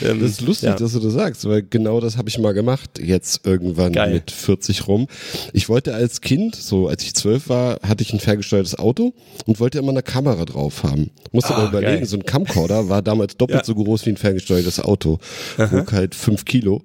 Das 0.00 0.30
ist 0.30 0.40
lustig, 0.40 0.68
ja. 0.68 0.76
dass 0.76 0.92
du 0.92 1.00
das 1.00 1.12
sagst, 1.12 1.46
weil 1.48 1.62
genau 1.62 2.00
das 2.00 2.16
habe 2.16 2.28
ich 2.28 2.38
mal 2.38 2.52
gemacht, 2.52 3.00
jetzt 3.02 3.46
irgendwann 3.46 3.92
Geil. 3.92 4.14
mit 4.14 4.30
40 4.30 4.88
rum. 4.88 5.08
Ich 5.52 5.68
wollte 5.68 5.94
als 5.94 6.20
Kind, 6.20 6.54
so 6.56 6.88
als 6.88 7.02
ich 7.02 7.14
zwölf 7.14 7.48
war, 7.48 7.80
hatte 7.82 8.02
ich 8.02 8.12
ein 8.12 8.20
ferngesteuertes 8.20 8.78
Auto 8.78 9.12
und 9.46 9.60
wollte 9.60 9.78
immer 9.78 9.90
eine 9.90 10.02
Kamera 10.02 10.44
drauf 10.44 10.84
haben. 10.84 11.10
Musste 11.32 11.54
ah, 11.54 11.58
aber 11.58 11.68
überlegen, 11.68 11.98
geil. 11.98 12.06
so 12.06 12.16
ein 12.16 12.24
Camcorder 12.24 12.88
war 12.88 13.02
damals 13.02 13.36
doppelt 13.36 13.60
ja. 13.60 13.64
so 13.64 13.74
groß 13.74 14.06
wie 14.06 14.10
ein 14.10 14.16
ferngesteuertes 14.16 14.80
Auto. 14.80 15.18
Wog 15.56 15.92
halt 15.92 16.14
fünf 16.14 16.44
Kilo. 16.44 16.82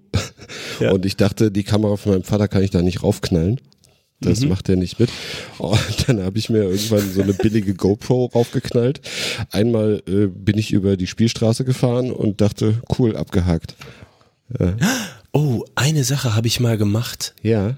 Und 0.79 1.05
ich 1.05 1.15
dachte, 1.17 1.51
die 1.51 1.63
Kamera 1.63 1.95
von 1.97 2.13
meinem 2.13 2.23
Vater 2.23 2.47
kann 2.47 2.63
ich 2.63 2.71
da 2.71 2.81
nicht 2.81 3.03
raufknallen. 3.03 3.59
Das 4.25 4.41
mhm. 4.41 4.49
macht 4.49 4.69
er 4.69 4.75
nicht 4.75 4.99
mit. 4.99 5.09
Oh, 5.59 5.77
dann 6.07 6.21
habe 6.21 6.37
ich 6.37 6.49
mir 6.49 6.63
irgendwann 6.63 7.11
so 7.11 7.21
eine 7.21 7.33
billige 7.33 7.73
GoPro 7.73 8.25
raufgeknallt. 8.33 9.01
Einmal 9.51 10.03
äh, 10.07 10.27
bin 10.27 10.57
ich 10.57 10.73
über 10.73 10.97
die 10.97 11.07
Spielstraße 11.07 11.65
gefahren 11.65 12.11
und 12.11 12.41
dachte, 12.41 12.81
cool, 12.97 13.15
abgehakt. 13.15 13.75
Ja. 14.59 14.75
Oh, 15.31 15.65
eine 15.75 16.03
Sache 16.03 16.35
habe 16.35 16.47
ich 16.47 16.59
mal 16.59 16.77
gemacht. 16.77 17.33
Ja. 17.41 17.77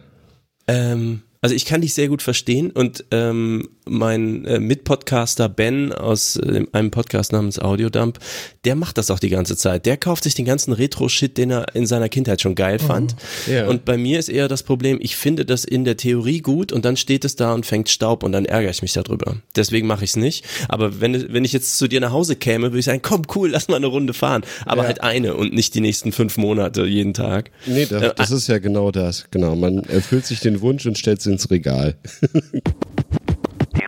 Ähm, 0.67 1.23
also 1.41 1.55
ich 1.55 1.65
kann 1.65 1.81
dich 1.81 1.93
sehr 1.93 2.07
gut 2.07 2.21
verstehen 2.21 2.71
und 2.71 3.05
ähm, 3.11 3.69
mein 3.89 4.45
äh, 4.45 4.59
Mitpodcaster 4.59 5.49
Ben 5.49 5.91
aus 5.93 6.37
äh, 6.37 6.65
einem 6.71 6.91
Podcast 6.91 7.31
namens 7.31 7.59
Audiodump, 7.59 8.19
der 8.65 8.75
macht 8.75 8.97
das 8.97 9.11
auch 9.11 9.19
die 9.19 9.29
ganze 9.29 9.55
Zeit. 9.55 9.85
Der 9.85 9.97
kauft 9.97 10.23
sich 10.23 10.35
den 10.35 10.45
ganzen 10.45 10.73
Retro-Shit, 10.73 11.37
den 11.37 11.51
er 11.51 11.75
in 11.75 11.85
seiner 11.85 12.09
Kindheit 12.09 12.41
schon 12.41 12.55
geil 12.55 12.79
fand. 12.79 13.15
Oh, 13.47 13.51
yeah. 13.51 13.67
Und 13.67 13.85
bei 13.85 13.97
mir 13.97 14.19
ist 14.19 14.29
eher 14.29 14.47
das 14.47 14.63
Problem, 14.63 14.97
ich 15.01 15.15
finde 15.15 15.45
das 15.45 15.65
in 15.65 15.85
der 15.85 15.97
Theorie 15.97 16.41
gut 16.41 16.71
und 16.71 16.85
dann 16.85 16.97
steht 16.97 17.25
es 17.25 17.35
da 17.35 17.53
und 17.53 17.65
fängt 17.65 17.89
Staub 17.89 18.23
und 18.23 18.31
dann 18.31 18.45
ärgere 18.45 18.71
ich 18.71 18.81
mich 18.81 18.93
darüber. 18.93 19.37
Deswegen 19.55 19.87
mache 19.87 20.03
ich 20.03 20.11
es 20.11 20.15
nicht. 20.15 20.45
Aber 20.69 20.99
wenn, 21.01 21.33
wenn 21.33 21.45
ich 21.45 21.53
jetzt 21.53 21.77
zu 21.77 21.87
dir 21.87 21.99
nach 21.99 22.11
Hause 22.11 22.35
käme, 22.35 22.67
würde 22.67 22.79
ich 22.79 22.85
sagen, 22.85 23.01
komm 23.01 23.23
cool, 23.35 23.49
lass 23.49 23.67
mal 23.67 23.77
eine 23.77 23.87
Runde 23.87 24.13
fahren. 24.13 24.43
Aber 24.65 24.81
ja. 24.81 24.87
halt 24.87 25.01
eine 25.01 25.35
und 25.35 25.53
nicht 25.53 25.73
die 25.75 25.81
nächsten 25.81 26.11
fünf 26.11 26.37
Monate 26.37 26.85
jeden 26.85 27.13
Tag. 27.13 27.51
Nee, 27.65 27.85
das, 27.85 28.01
äh, 28.01 28.13
das 28.15 28.31
ist 28.31 28.47
ja 28.47 28.59
genau 28.59 28.91
das. 28.91 29.25
Genau. 29.31 29.55
Man 29.55 29.83
erfüllt 29.85 30.25
sich 30.25 30.39
den 30.39 30.61
Wunsch 30.61 30.85
und 30.85 30.97
stellt 30.97 31.19
es 31.19 31.25
ins 31.25 31.49
Regal. 31.49 31.95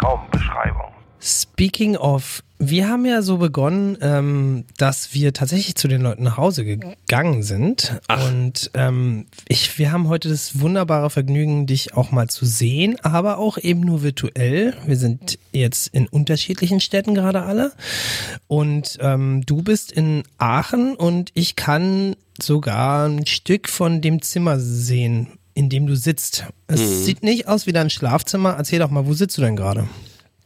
Die 0.10 0.16
Raumbeschreibung. 0.16 0.94
Speaking 1.22 1.98
of, 1.98 2.44
wir 2.60 2.88
haben 2.88 3.06
ja 3.06 3.22
so 3.22 3.38
begonnen, 3.38 3.98
ähm, 4.02 4.64
dass 4.78 5.14
wir 5.14 5.34
tatsächlich 5.34 5.76
zu 5.76 5.90
den 5.90 6.02
Leuten 6.02 6.24
nach 6.24 6.38
Hause 6.38 6.64
gegangen 6.64 7.44
sind. 7.44 8.00
Und 8.08 8.72
ähm, 8.74 9.26
ich, 9.50 9.78
wir 9.78 9.92
haben 9.92 10.08
heute 10.08 10.30
das 10.30 10.62
wunderbare 10.62 11.10
Vergnügen, 11.10 11.68
dich 11.68 11.94
auch 11.94 12.12
mal 12.12 12.30
zu 12.30 12.46
sehen, 12.46 12.98
aber 13.02 13.38
auch 13.38 13.58
eben 13.58 13.82
nur 13.82 14.02
virtuell. 14.02 14.76
Wir 14.86 14.96
sind 14.96 15.40
jetzt 15.52 15.88
in 15.88 16.08
unterschiedlichen 16.08 16.80
Städten 16.80 17.16
gerade 17.16 17.44
alle. 17.44 17.74
Und 18.48 18.98
ähm, 19.02 19.46
du 19.46 19.62
bist 19.62 19.92
in 19.92 20.24
Aachen 20.38 20.96
und 20.96 21.32
ich 21.34 21.58
kann 21.58 22.16
sogar 22.42 23.10
ein 23.10 23.26
Stück 23.26 23.68
von 23.68 24.02
dem 24.02 24.22
Zimmer 24.22 24.58
sehen, 24.58 25.39
in 25.54 25.70
dem 25.70 25.88
du 25.88 25.96
sitzt. 25.96 26.46
Es 26.68 27.06
sieht 27.06 27.24
nicht 27.24 27.48
aus 27.48 27.68
wie 27.68 27.74
dein 27.74 27.90
Schlafzimmer. 27.90 28.56
Erzähl 28.58 28.80
doch 28.80 28.90
mal, 28.90 29.06
wo 29.06 29.14
sitzt 29.14 29.38
du 29.38 29.42
denn 29.42 29.56
gerade? 29.56 29.88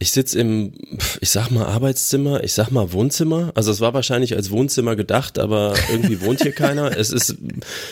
Ich 0.00 0.10
sitze 0.10 0.40
im, 0.40 0.72
ich 1.20 1.30
sag 1.30 1.50
mal 1.50 1.66
Arbeitszimmer, 1.66 2.42
ich 2.42 2.52
sag 2.52 2.70
mal 2.70 2.92
Wohnzimmer. 2.92 3.52
Also 3.54 3.70
es 3.70 3.80
war 3.80 3.94
wahrscheinlich 3.94 4.34
als 4.34 4.50
Wohnzimmer 4.50 4.96
gedacht, 4.96 5.38
aber 5.38 5.74
irgendwie 5.90 6.20
wohnt 6.20 6.42
hier 6.42 6.52
keiner. 6.52 6.96
Es 6.96 7.10
ist 7.10 7.36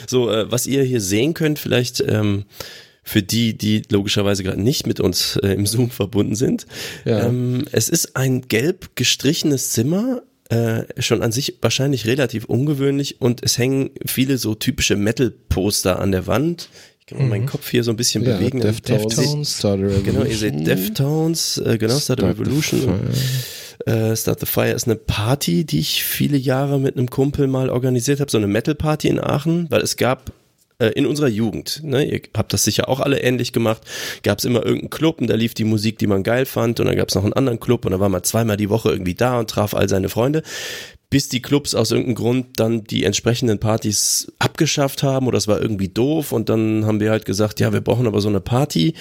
so, 0.07 0.31
äh, 0.31 0.51
was 0.51 0.67
ihr 0.67 0.83
hier 0.83 1.01
sehen 1.01 1.33
könnt, 1.33 1.59
vielleicht 1.59 2.01
ähm, 2.07 2.45
für 3.05 3.23
die, 3.23 3.57
die 3.57 3.83
logischerweise 3.91 4.43
gerade 4.43 4.61
nicht 4.61 4.87
mit 4.87 5.01
uns 5.01 5.37
äh, 5.37 5.55
im 5.55 5.67
Zoom 5.67 5.91
verbunden 5.91 6.35
sind. 6.35 6.67
Ja. 7.05 7.27
Ähm, 7.27 7.65
es 7.73 7.89
ist 7.89 8.17
ein 8.17 8.43
gelb 8.49 8.97
gestrichenes 8.97 9.71
Zimmer. 9.71 10.23
Äh, 10.51 10.85
schon 11.01 11.23
an 11.23 11.33
sich 11.33 11.59
wahrscheinlich 11.63 12.07
relativ 12.07 12.45
ungewöhnlich 12.45 13.23
und 13.23 13.43
es 13.43 13.57
hängen 13.57 13.91
viele 14.05 14.37
so 14.37 14.55
typische 14.55 14.97
Metal-Poster 14.97 15.99
an 15.99 16.13
der 16.13 16.27
Wand. 16.27 16.69
Kann 17.13 17.29
mal 17.29 17.39
meinen 17.39 17.47
Kopf 17.47 17.71
hier 17.71 17.85
so 17.85 17.91
ein 17.91 17.97
bisschen 17.97 18.25
Ja, 18.25 18.37
bewegen. 18.37 18.61
Deftones. 18.61 19.59
Start 19.59 19.81
a 19.81 19.83
Revolution. 19.83 20.05
Genau, 20.05 20.25
ihr 20.25 20.37
seht 20.37 20.67
Deftones, 20.67 21.59
äh, 21.59 21.79
genau, 21.79 21.99
Start 21.99 22.23
a 22.23 22.25
Start 22.25 22.37
the 22.37 22.43
Revolution. 22.43 23.01
Äh, 23.87 24.17
Start 24.17 24.41
the 24.41 24.47
Fire 24.47 24.71
ist 24.71 24.87
eine 24.87 24.97
Party, 24.97 25.65
die 25.65 25.81
ich 25.81 26.05
viele 26.05 26.37
Jahre 26.37 26.79
mit 26.79 26.97
einem 26.97 27.11
Kumpel 27.11 27.49
mal 27.49 27.69
organisiert 27.71 28.21
habe, 28.21 28.31
so 28.31 28.39
eine 28.39 28.47
Metal-Party 28.47 29.09
in 29.09 29.19
Aachen, 29.19 29.67
weil 29.71 29.81
es 29.81 29.97
gab 29.97 30.33
äh, 30.79 30.89
in 30.89 31.07
unserer 31.07 31.29
Jugend, 31.29 31.81
ne, 31.83 32.05
ihr 32.05 32.21
habt 32.37 32.53
das 32.53 32.63
sicher 32.65 32.89
auch 32.89 33.01
alle 33.01 33.21
ähnlich 33.21 33.53
gemacht, 33.53 33.83
gab 34.23 34.39
es 34.39 34.45
immer 34.45 34.65
irgendeinen 34.65 34.91
Club 34.91 35.21
und 35.21 35.29
da 35.29 35.35
lief 35.35 35.55
die 35.55 35.65
Musik, 35.65 35.99
die 35.99 36.07
man 36.07 36.23
geil 36.23 36.47
fand 36.47 36.79
und 36.81 36.87
dann 36.87 36.97
gab 36.97 37.09
es 37.09 37.15
noch 37.15 37.25
einen 37.25 37.33
anderen 37.33 37.59
Club 37.61 37.85
und 37.85 37.93
da 37.93 37.99
war 38.01 38.09
man 38.09 38.23
zweimal 38.23 38.57
die 38.57 38.71
Woche 38.71 38.91
irgendwie 38.91 39.15
da 39.15 39.39
und 39.39 39.51
traf 39.51 39.75
all 39.75 39.89
seine 39.89 40.09
Freunde 40.09 40.43
bis 41.13 41.29
die 41.29 41.43
Clubs 41.43 41.75
aus 41.75 41.91
irgendeinem 41.91 42.15
Grund 42.15 42.47
dann 42.57 42.85
die 42.85 43.05
entsprechenden 43.05 43.59
Partys 43.59 44.33
abgeschafft 44.39 45.03
haben 45.03 45.27
oder 45.27 45.37
es 45.37 45.47
war 45.47 45.61
irgendwie 45.61 45.89
doof 45.89 46.33
und 46.33 46.49
dann 46.49 46.87
haben 46.87 47.01
wir 47.01 47.11
halt 47.11 47.27
gesagt, 47.27 47.61
ja, 47.61 47.71
wir 47.75 47.83
brauchen 47.83 48.07
aber 48.07 48.23
so 48.23 48.31
eine 48.31 48.41
Party, 48.41 48.95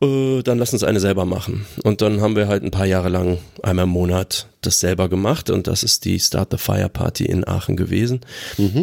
äh, 0.00 0.42
dann 0.44 0.58
lass 0.58 0.72
uns 0.72 0.84
eine 0.84 1.00
selber 1.00 1.24
machen. 1.24 1.66
Und 1.82 2.00
dann 2.00 2.20
haben 2.20 2.36
wir 2.36 2.46
halt 2.46 2.62
ein 2.62 2.70
paar 2.70 2.86
Jahre 2.86 3.08
lang 3.08 3.38
einmal 3.60 3.86
im 3.86 3.90
Monat 3.90 4.46
das 4.60 4.78
selber 4.78 5.08
gemacht 5.08 5.50
und 5.50 5.66
das 5.66 5.82
ist 5.82 6.04
die 6.04 6.20
Start 6.20 6.52
the 6.52 6.58
Fire 6.58 6.88
Party 6.88 7.24
in 7.24 7.44
Aachen 7.44 7.76
gewesen. 7.76 8.20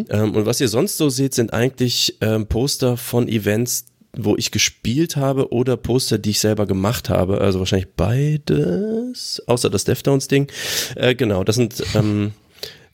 Ähm, 0.09 0.35
und 0.35 0.45
was 0.45 0.59
ihr 0.59 0.67
sonst 0.67 0.97
so 0.97 1.07
seht, 1.07 1.33
sind 1.33 1.53
eigentlich 1.53 2.17
ähm, 2.19 2.47
Poster 2.47 2.97
von 2.97 3.29
Events, 3.29 3.85
wo 4.15 4.35
ich 4.37 4.51
gespielt 4.51 5.15
habe 5.15 5.51
oder 5.51 5.75
Poster, 5.77 6.17
die 6.17 6.31
ich 6.31 6.39
selber 6.39 6.65
gemacht 6.65 7.09
habe. 7.09 7.41
Also 7.41 7.59
wahrscheinlich 7.59 7.89
beides, 7.95 9.41
außer 9.47 9.69
das 9.69 9.83
Deftones-Ding. 9.85 10.47
Äh, 10.95 11.15
genau, 11.15 11.43
das 11.43 11.55
sind, 11.55 11.83
ähm, 11.95 12.33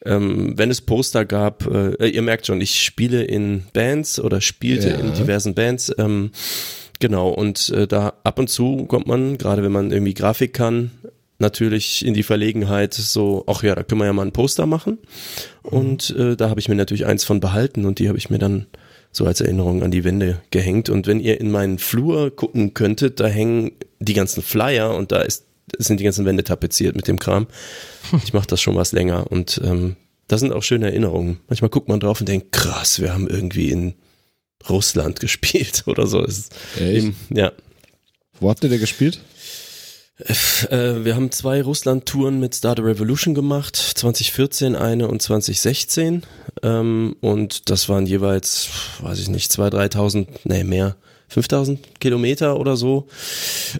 ähm, 0.06 0.54
wenn 0.58 0.72
es 0.72 0.82
Poster 0.82 1.26
gab, 1.26 1.68
äh, 1.68 2.08
ihr 2.08 2.22
merkt 2.22 2.48
schon, 2.48 2.62
ich 2.62 2.82
spiele 2.82 3.24
in 3.24 3.64
Bands 3.74 4.20
oder 4.20 4.40
spielte 4.40 4.90
Ja. 4.90 4.96
in 4.96 5.14
diversen 5.14 5.56
Bands. 5.56 5.94
Ähm, 5.98 6.32
genau, 7.00 7.30
und 7.30 7.70
äh, 7.70 7.86
da 7.86 8.14
ab 8.24 8.40
und 8.40 8.50
zu 8.50 8.86
kommt 8.86 9.08
man, 9.08 9.38
gerade 9.38 9.62
wenn 9.62 9.74
man 9.74 9.92
irgendwie 9.92 10.14
Grafik 10.14 10.54
kann, 10.54 10.92
natürlich 11.38 12.06
in 12.06 12.14
die 12.14 12.24
Verlegenheit, 12.24 12.94
so, 12.94 13.44
ach 13.48 13.64
ja, 13.64 13.76
da 13.76 13.84
können 13.84 14.02
wir 14.02 14.06
ja 14.06 14.14
mal 14.14 14.26
ein 14.26 14.34
Poster 14.34 14.66
machen. 14.66 15.00
Und 15.64 16.12
äh, 16.18 16.36
da 16.36 16.50
habe 16.50 16.60
ich 16.60 16.70
mir 16.70 16.76
natürlich 16.76 17.06
eins 17.06 17.24
von 17.24 17.40
behalten 17.40 17.86
und 17.86 18.00
die 18.00 18.08
habe 18.08 18.18
ich 18.18 18.30
mir 18.30 18.40
dann 18.40 18.68
so 19.12 19.25
als 19.25 19.42
Erinnerung 19.42 19.84
an 19.84 19.92
die 19.92 20.04
Wände 20.04 20.42
gehängt. 20.51 20.89
Und 20.89 21.08
wenn 21.08 21.20
ihr 21.20 21.39
in 21.39 21.51
meinen 21.51 21.80
Flur 21.80 22.36
gucken 22.36 22.74
könntet, 22.74 23.20
da 23.20 23.28
hängen 23.28 23.72
die 24.00 24.13
ganzen 24.13 24.44
Flyer 24.44 24.96
und 24.96 25.12
da 25.12 25.22
ist, 25.22 25.46
sind 25.78 26.00
die 26.00 26.04
ganzen 26.04 26.25
Wände 26.25 26.44
tapeziert 26.44 26.96
mit 26.96 27.08
dem 27.08 27.20
Kram. 27.20 27.48
Ich 28.24 28.34
mache 28.34 28.48
das 28.48 28.62
schon 28.62 28.75
was 28.75 28.92
länger 28.92 29.32
und 29.32 29.62
ähm, 29.63 29.96
das 30.28 30.39
sind 30.39 30.54
auch 30.54 30.63
schöne 30.63 30.88
Erinnerungen. 30.88 31.39
Manchmal 31.48 31.70
guckt 31.70 31.89
man 31.89 32.00
drauf 32.00 32.20
und 32.20 32.30
denkt, 32.30 32.51
krass, 32.51 33.01
wir 33.01 33.13
haben 33.13 33.28
irgendwie 33.28 33.72
in 33.72 33.94
Russland 34.68 35.20
gespielt 35.20 35.84
oder 35.86 36.08
so. 36.08 36.24
Ist 36.24 36.56
Echt? 36.75 37.04
eben, 37.04 37.16
ja. 37.30 37.51
Wo 38.39 38.50
habt 38.50 38.63
ihr 38.63 38.70
denn 38.70 38.80
gespielt? 38.80 39.20
Äh, 40.20 41.06
wir 41.06 41.16
haben 41.16 41.32
zwei 41.32 41.62
Russland-Touren 41.62 42.40
mit 42.40 42.56
Start 42.56 42.80
a 42.80 42.84
Revolution 42.84 43.34
gemacht, 43.34 43.76
2014 43.76 44.76
eine 44.76 45.08
und 45.08 45.22
2016. 45.22 46.24
Ähm, 46.62 47.16
und 47.22 47.70
das 47.70 47.88
waren 47.88 48.06
jeweils, 48.06 48.70
weiß 49.02 49.20
ich 49.20 49.30
nicht, 49.30 49.52
2.000, 49.52 49.94
3.000, 49.94 50.28
nee, 50.44 50.64
mehr, 50.64 50.96
5.000 51.34 51.78
Kilometer 52.00 52.60
oder 52.60 52.76
so. 52.76 53.08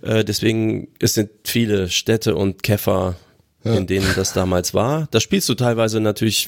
Äh, 0.01 0.24
deswegen, 0.24 0.88
es 1.00 1.13
sind 1.13 1.29
viele 1.43 1.89
Städte 1.89 2.36
und 2.36 2.63
Käfer, 2.63 3.15
in 3.65 3.88
denen 3.88 4.08
das 4.15 4.31
damals 4.31 4.74
war. 4.74 5.10
Da 5.12 5.19
spielst 5.19 5.50
du 5.50 5.55
teilweise 5.55 6.00
natürlich 6.00 6.48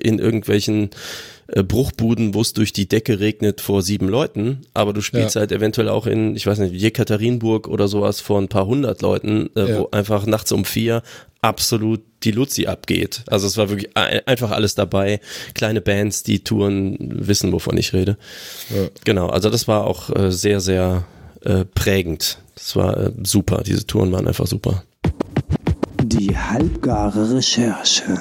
in 0.00 0.20
irgendwelchen 0.20 0.90
äh, 1.48 1.62
Bruchbuden, 1.62 2.34
wo 2.34 2.40
es 2.40 2.52
durch 2.52 2.72
die 2.72 2.88
Decke 2.88 3.20
regnet 3.20 3.60
vor 3.60 3.82
sieben 3.82 4.08
Leuten, 4.08 4.62
aber 4.74 4.92
du 4.92 5.00
spielst 5.00 5.34
Ja. 5.36 5.40
halt 5.40 5.52
eventuell 5.52 5.88
auch 5.88 6.06
in, 6.06 6.34
ich 6.36 6.46
weiß 6.46 6.58
nicht, 6.58 6.74
Jekaterinburg 6.74 7.68
oder 7.68 7.88
sowas 7.88 8.20
vor 8.20 8.40
ein 8.40 8.48
paar 8.48 8.66
hundert 8.66 9.02
Leuten, 9.02 9.50
äh, 9.56 9.68
Ja. 9.70 9.78
wo 9.78 9.88
einfach 9.92 10.26
nachts 10.26 10.52
um 10.52 10.64
vier 10.64 11.02
absolut 11.42 12.00
die 12.24 12.32
Luzi 12.32 12.66
abgeht. 12.66 13.22
Also 13.28 13.46
es 13.46 13.56
war 13.56 13.68
wirklich 13.68 13.96
ein- 13.96 14.20
einfach 14.26 14.50
alles 14.50 14.74
dabei. 14.74 15.20
Kleine 15.54 15.80
Bands, 15.80 16.24
die 16.24 16.40
Touren 16.42 16.96
wissen, 17.00 17.52
wovon 17.52 17.76
ich 17.76 17.92
rede. 17.92 18.16
Ja. 18.74 18.88
Genau, 19.04 19.28
also 19.28 19.48
das 19.48 19.68
war 19.68 19.86
auch 19.86 20.10
äh, 20.10 20.32
sehr, 20.32 20.60
sehr 20.60 21.04
äh, 21.42 21.64
prägend. 21.64 22.38
Das 22.56 22.74
war 22.74 22.96
äh, 22.96 23.12
super. 23.22 23.62
Diese 23.64 23.86
Touren 23.86 24.10
waren 24.10 24.26
einfach 24.26 24.48
super. 24.48 24.82
Die 26.02 26.36
halbgare 26.36 27.34
Recherche. 27.36 28.18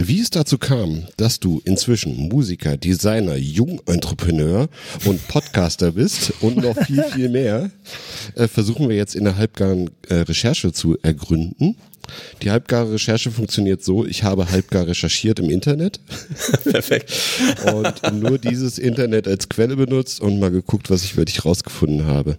Wie 0.00 0.20
es 0.20 0.30
dazu 0.30 0.58
kam, 0.58 1.08
dass 1.16 1.40
du 1.40 1.60
inzwischen 1.64 2.28
Musiker, 2.28 2.76
Designer, 2.76 3.34
Jungentrepreneur 3.34 4.68
und 5.04 5.26
Podcaster 5.26 5.90
bist 5.90 6.34
und 6.40 6.56
noch 6.58 6.80
viel, 6.84 7.02
viel 7.14 7.28
mehr, 7.28 7.70
äh, 8.36 8.46
versuchen 8.46 8.88
wir 8.88 8.94
jetzt 8.94 9.16
in 9.16 9.24
der 9.24 9.36
halbgaren 9.36 9.90
äh, 10.08 10.14
Recherche 10.14 10.72
zu 10.72 10.96
ergründen. 11.02 11.74
Die 12.42 12.50
halbgare 12.52 12.92
Recherche 12.92 13.32
funktioniert 13.32 13.82
so, 13.82 14.06
ich 14.06 14.22
habe 14.22 14.48
halbgar 14.48 14.86
recherchiert 14.86 15.40
im 15.40 15.50
Internet 15.50 15.98
Perfekt. 16.64 17.12
und 17.64 18.20
nur 18.20 18.38
dieses 18.38 18.78
Internet 18.78 19.26
als 19.26 19.48
Quelle 19.48 19.74
benutzt 19.74 20.20
und 20.20 20.38
mal 20.38 20.52
geguckt, 20.52 20.90
was 20.90 21.02
ich 21.02 21.16
wirklich 21.16 21.44
rausgefunden 21.44 22.06
habe. 22.06 22.36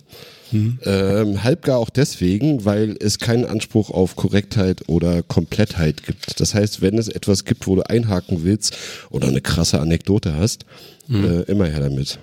Ähm, 0.52 1.44
halbgar 1.44 1.78
auch 1.78 1.90
deswegen, 1.90 2.66
weil 2.66 2.96
es 3.00 3.20
keinen 3.20 3.46
Anspruch 3.46 3.90
auf 3.92 4.16
Korrektheit 4.16 4.84
oder 4.88 5.22
Komplettheit 5.24 6.04
gibt. 6.04 6.40
Das 6.40 6.54
heißt, 6.56 6.82
wenn 6.82 6.98
es 6.98 7.08
etwas 7.08 7.46
gibt, 7.46 7.68
wo 7.68 7.76
du 7.76 7.84
einhaken 7.84 8.44
willst 8.44 8.76
oder 9.10 9.28
eine 9.28 9.42
krasse 9.42 9.80
Anekdote 9.80 10.36
hast, 10.36 10.66
äh, 11.10 11.44
immer 11.44 11.66
her 11.66 11.82
damit. 11.82 12.20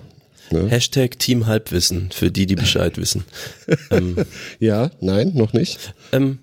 Ne? 0.51 0.67
Hashtag 0.69 1.19
Team 1.19 1.45
Halbwissen 1.45 2.09
für 2.11 2.31
die, 2.31 2.45
die 2.45 2.55
Bescheid 2.55 2.97
wissen. 2.97 3.25
ähm, 3.91 4.15
Ja, 4.59 4.91
nein, 5.01 5.31
noch 5.35 5.53
nicht. 5.53 5.93
ähm, 6.13 6.39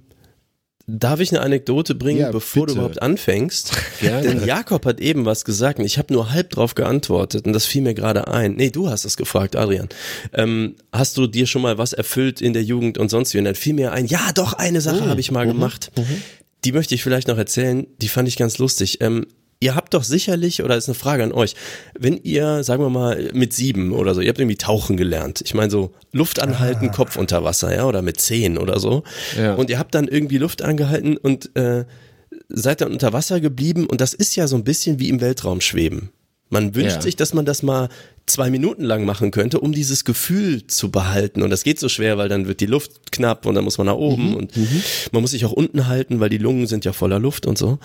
darf 0.87 1.21
ich 1.21 1.31
eine 1.33 1.41
Anekdote 1.41 1.95
bringen, 1.95 2.21
Ja, 2.21 2.31
bevor 2.31 2.63
du 2.67 2.73
bitte. 2.75 2.79
überhaupt 2.81 3.03
anfängst? 3.03 3.73
Gerne. 4.01 4.23
Denn 4.29 4.45
Jakob 4.47 4.85
hat 4.85 5.01
eben 5.01 5.25
was 5.25 5.45
gesagt 5.45 5.79
und 5.79 5.85
ich 5.85 5.97
habe 5.99 6.13
nur 6.13 6.31
halb 6.33 6.51
drauf 6.51 6.75
geantwortet 6.75 7.47
und 7.47 7.53
das 7.53 7.65
fiel 7.67 7.83
mir 7.83 7.95
gerade 7.95 8.29
ein. 8.29 8.55
Nee, 8.57 8.71
du 8.71 8.91
hast 8.91 9.05
es 9.05 9.17
gefragt, 9.17 9.57
Adrian. 9.57 9.89
Ähm, 10.33 10.77
hast 10.93 11.17
du 11.17 11.27
dir 11.27 11.47
schon 11.47 11.63
mal 11.63 11.79
was 11.79 11.93
erfüllt 11.93 12.41
in 12.41 12.53
der 12.53 12.63
Jugend 12.63 12.99
und 12.99 13.09
sonst 13.11 13.33
wie? 13.35 13.39
Und 13.39 13.45
dann 13.47 13.55
fiel 13.55 13.75
mir 13.75 13.93
ein, 13.93 14.07
ja 14.07 14.31
doch, 14.35 14.53
eine 14.53 14.81
Sache 14.81 15.07
habe 15.07 15.21
ich 15.21 15.31
mal 15.31 15.47
gemacht. 15.47 15.91
Die 16.65 16.73
möchte 16.73 16.95
ich 16.95 17.03
vielleicht 17.03 17.29
noch 17.29 17.39
erzählen, 17.39 17.87
die 18.01 18.09
fand 18.09 18.29
ich 18.29 18.37
ganz 18.37 18.59
lustig. 18.59 19.01
Ähm, 19.01 19.27
Ihr 19.65 19.75
habt 19.75 19.95
doch 19.95 20.05
sicherlich, 20.05 20.63
oder 20.63 20.77
ist 20.77 20.89
eine 20.91 20.95
Frage 20.95 21.23
an 21.25 21.33
euch, 21.33 21.55
wenn 21.99 22.19
ihr, 22.23 22.63
sagen 22.65 22.83
wir 22.83 22.91
mal, 22.91 23.31
mit 23.33 23.55
sieben 23.55 23.93
oder 23.93 24.15
so, 24.15 24.21
ihr 24.21 24.29
habt 24.29 24.39
irgendwie 24.39 24.59
tauchen 24.59 24.99
gelernt. 24.99 25.41
Ich 25.43 25.55
meine 25.55 25.71
so 25.71 25.93
Luft 26.13 26.43
anhalten, 26.43 26.91
Kopf 26.91 27.17
unter 27.17 27.45
Wasser, 27.45 27.75
ja, 27.75 27.87
oder 27.87 28.03
mit 28.03 28.21
zehn 28.21 28.59
oder 28.59 28.79
so. 28.79 29.05
Ja. 29.39 29.55
Und 29.55 29.71
ihr 29.71 29.79
habt 29.79 29.95
dann 29.95 30.07
irgendwie 30.07 30.37
Luft 30.37 30.61
angehalten 30.61 31.17
und 31.17 31.57
äh, 31.57 31.87
seid 32.51 32.83
dann 32.83 32.93
unter 32.93 33.15
Wasser 33.15 33.41
geblieben 33.41 33.87
und 33.87 34.03
das 34.03 34.13
ist 34.13 34.37
ja 34.37 34.47
so 34.49 34.57
ein 34.57 34.65
bisschen 34.65 34.99
wie 34.99 35.09
im 35.09 35.23
Weltraum 35.23 35.63
schweben. 35.63 36.11
Man 36.51 36.75
wünscht 36.75 36.97
Ja. 36.97 37.01
sich, 37.01 37.17
dass 37.17 37.33
man 37.33 37.47
das 37.47 37.63
mal 37.63 37.89
zwei 38.27 38.49
Minuten 38.51 38.85
lang 38.85 39.05
machen 39.05 39.31
könnte, 39.31 39.61
um 39.61 39.73
dieses 39.73 40.05
Gefühl 40.05 40.67
zu 40.67 40.91
behalten. 40.91 41.43
Und 41.43 41.51
das 41.51 41.65
geht 41.65 41.79
so 41.81 41.89
schwer, 41.89 42.17
weil 42.17 42.29
dann 42.29 42.47
wird 42.47 42.61
die 42.61 42.67
Luft 42.67 43.13
knapp 43.13 43.45
und 43.47 43.55
dann 43.55 43.65
muss 43.65 43.77
man 43.79 43.87
nach 43.87 43.97
oben 43.97 44.35
und 44.37 44.53
man 45.13 45.23
muss 45.23 45.33
sich 45.33 45.45
auch 45.47 45.53
unten 45.53 45.89
halten, 45.89 46.21
weil 46.21 46.29
die 46.29 46.39
Lungen 46.39 46.67
sind 46.67 46.85
ja 46.85 46.93
voller 46.93 47.19
Luft 47.19 47.47
und 47.47 47.59
so. 47.59 47.79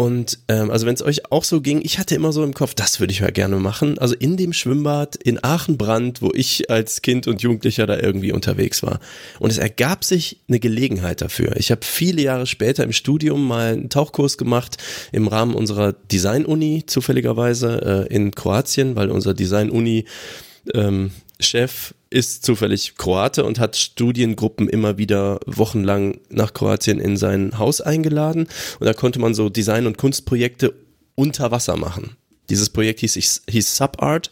Und 0.00 0.38
ähm, 0.48 0.70
also 0.70 0.86
wenn 0.86 0.94
es 0.94 1.02
euch 1.02 1.30
auch 1.30 1.44
so 1.44 1.60
ging, 1.60 1.82
ich 1.84 1.98
hatte 1.98 2.14
immer 2.14 2.32
so 2.32 2.42
im 2.42 2.54
Kopf, 2.54 2.72
das 2.72 3.00
würde 3.00 3.12
ich 3.12 3.18
ja 3.18 3.28
gerne 3.28 3.56
machen. 3.56 3.98
Also 3.98 4.14
in 4.14 4.38
dem 4.38 4.54
Schwimmbad 4.54 5.14
in 5.14 5.44
Aachenbrand, 5.44 6.22
wo 6.22 6.30
ich 6.32 6.70
als 6.70 7.02
Kind 7.02 7.26
und 7.26 7.42
Jugendlicher 7.42 7.86
da 7.86 7.98
irgendwie 7.98 8.32
unterwegs 8.32 8.82
war. 8.82 8.98
Und 9.40 9.50
es 9.50 9.58
ergab 9.58 10.04
sich 10.04 10.40
eine 10.48 10.58
Gelegenheit 10.58 11.20
dafür. 11.20 11.54
Ich 11.56 11.70
habe 11.70 11.82
viele 11.84 12.22
Jahre 12.22 12.46
später 12.46 12.82
im 12.82 12.92
Studium 12.92 13.46
mal 13.46 13.74
einen 13.74 13.90
Tauchkurs 13.90 14.38
gemacht 14.38 14.78
im 15.12 15.28
Rahmen 15.28 15.54
unserer 15.54 15.92
Design-Uni, 15.92 16.84
zufälligerweise 16.86 18.06
äh, 18.08 18.14
in 18.14 18.30
Kroatien, 18.30 18.96
weil 18.96 19.10
unser 19.10 19.34
Design-Uni 19.34 20.06
ähm, 20.72 21.10
Chef 21.40 21.92
ist 22.10 22.44
zufällig 22.44 22.96
Kroate 22.96 23.44
und 23.44 23.58
hat 23.58 23.76
Studiengruppen 23.76 24.68
immer 24.68 24.98
wieder 24.98 25.40
wochenlang 25.46 26.20
nach 26.28 26.52
Kroatien 26.52 26.98
in 26.98 27.16
sein 27.16 27.58
Haus 27.58 27.80
eingeladen. 27.80 28.48
Und 28.80 28.86
da 28.86 28.92
konnte 28.92 29.20
man 29.20 29.32
so 29.32 29.48
Design- 29.48 29.86
und 29.86 29.96
Kunstprojekte 29.96 30.74
unter 31.14 31.50
Wasser 31.52 31.76
machen. 31.76 32.16
Dieses 32.50 32.68
Projekt 32.68 33.00
hieß, 33.00 33.42
hieß 33.48 33.76
Subart. 33.76 34.30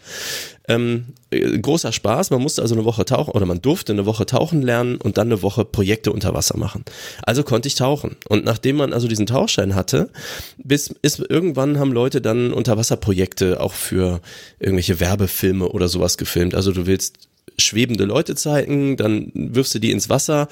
Ähm, 0.67 1.15
äh, 1.31 1.59
großer 1.59 1.93
Spaß. 1.93 2.31
Man 2.31 2.43
musste 2.43 2.61
also 2.61 2.75
eine 2.75 2.85
Woche 2.85 3.05
tauchen 3.05 3.31
oder 3.31 3.47
man 3.47 3.63
durfte 3.63 3.93
eine 3.93 4.07
Woche 4.07 4.27
tauchen 4.27 4.61
lernen 4.61 4.97
und 4.97 5.17
dann 5.17 5.29
eine 5.29 5.41
Woche 5.41 5.65
Projekte 5.65 6.13
unter 6.13 6.35
Wasser 6.35 6.59
machen. 6.59 6.85
Also 7.23 7.45
konnte 7.45 7.69
ich 7.69 7.77
tauchen. 7.77 8.17
Und 8.29 8.45
nachdem 8.45 8.77
man 8.77 8.93
also 8.93 9.07
diesen 9.07 9.27
Tauchschein 9.27 9.75
hatte, 9.75 10.11
bis 10.63 10.95
ist 11.01 11.21
irgendwann 11.21 11.79
haben 11.79 11.93
Leute 11.93 12.21
dann 12.21 12.53
Unterwasserprojekte 12.53 13.61
auch 13.61 13.73
für 13.73 14.21
irgendwelche 14.59 15.01
Werbefilme 15.01 15.69
oder 15.69 15.89
sowas 15.89 16.19
gefilmt. 16.19 16.55
Also 16.55 16.73
du 16.73 16.87
willst 16.87 17.28
schwebende 17.59 18.05
Leute 18.05 18.35
zeigen, 18.35 18.97
dann 18.97 19.31
wirfst 19.35 19.75
du 19.75 19.79
die 19.79 19.91
ins 19.91 20.09
Wasser 20.09 20.49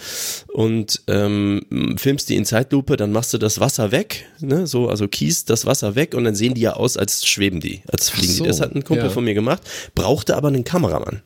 und 0.53 1.03
ähm, 1.09 1.97
filmst 1.97 2.29
die 2.29 2.37
in 2.37 2.45
Zeitlupe, 2.45 2.97
dann 2.97 3.13
machst 3.13 3.35
du 3.35 3.39
das 3.39 3.61
Wasser 3.61 3.93
weg, 3.93 4.27
ne, 4.41 4.67
so, 4.67 4.89
also 4.89 5.09
Kies 5.09 5.45
das 5.45 5.67
Wasser 5.67 5.95
weg 5.95 6.15
und 6.15 6.25
dann 6.25 6.35
sehen 6.35 6.55
die 6.55 6.63
ja 6.63 6.75
aus, 6.75 6.97
als 6.97 7.27
schweben 7.27 7.61
die, 7.61 7.83
als 7.89 8.11
fliegen 8.11 8.33
so, 8.33 8.45
die. 8.45 8.49
Das 8.49 8.61
hat 8.61 8.75
ein 8.75 8.85
Kumpel 8.85 9.07
ja. 9.07 9.11
von 9.11 9.25
mir 9.25 9.35
gemacht, 9.35 9.63
brauchte 9.95 10.37
aber 10.37 10.49
einen 10.49 10.65
Kameramann. 10.65 11.23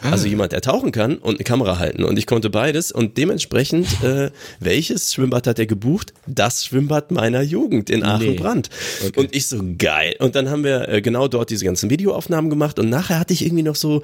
Also 0.00 0.26
jemand, 0.26 0.52
der 0.52 0.60
tauchen 0.60 0.92
kann 0.92 1.18
und 1.18 1.36
eine 1.36 1.44
Kamera 1.44 1.78
halten. 1.78 2.04
Und 2.04 2.18
ich 2.18 2.26
konnte 2.26 2.50
beides. 2.50 2.92
Und 2.92 3.16
dementsprechend, 3.16 4.02
äh, 4.02 4.30
welches 4.60 5.14
Schwimmbad 5.14 5.46
hat 5.46 5.58
er 5.58 5.66
gebucht? 5.66 6.12
Das 6.26 6.64
Schwimmbad 6.66 7.10
meiner 7.10 7.42
Jugend 7.42 7.88
in 7.88 8.02
Aachen-Brand. 8.02 8.68
Und 9.16 9.34
ich 9.34 9.46
so, 9.46 9.60
geil. 9.78 10.16
Und 10.18 10.34
dann 10.34 10.50
haben 10.50 10.64
wir 10.64 10.88
äh, 10.88 11.02
genau 11.02 11.28
dort 11.28 11.50
diese 11.50 11.64
ganzen 11.64 11.90
Videoaufnahmen 11.90 12.50
gemacht. 12.50 12.78
Und 12.78 12.90
nachher 12.90 13.18
hatte 13.18 13.32
ich 13.32 13.44
irgendwie 13.44 13.62
noch 13.62 13.76
so 13.76 14.02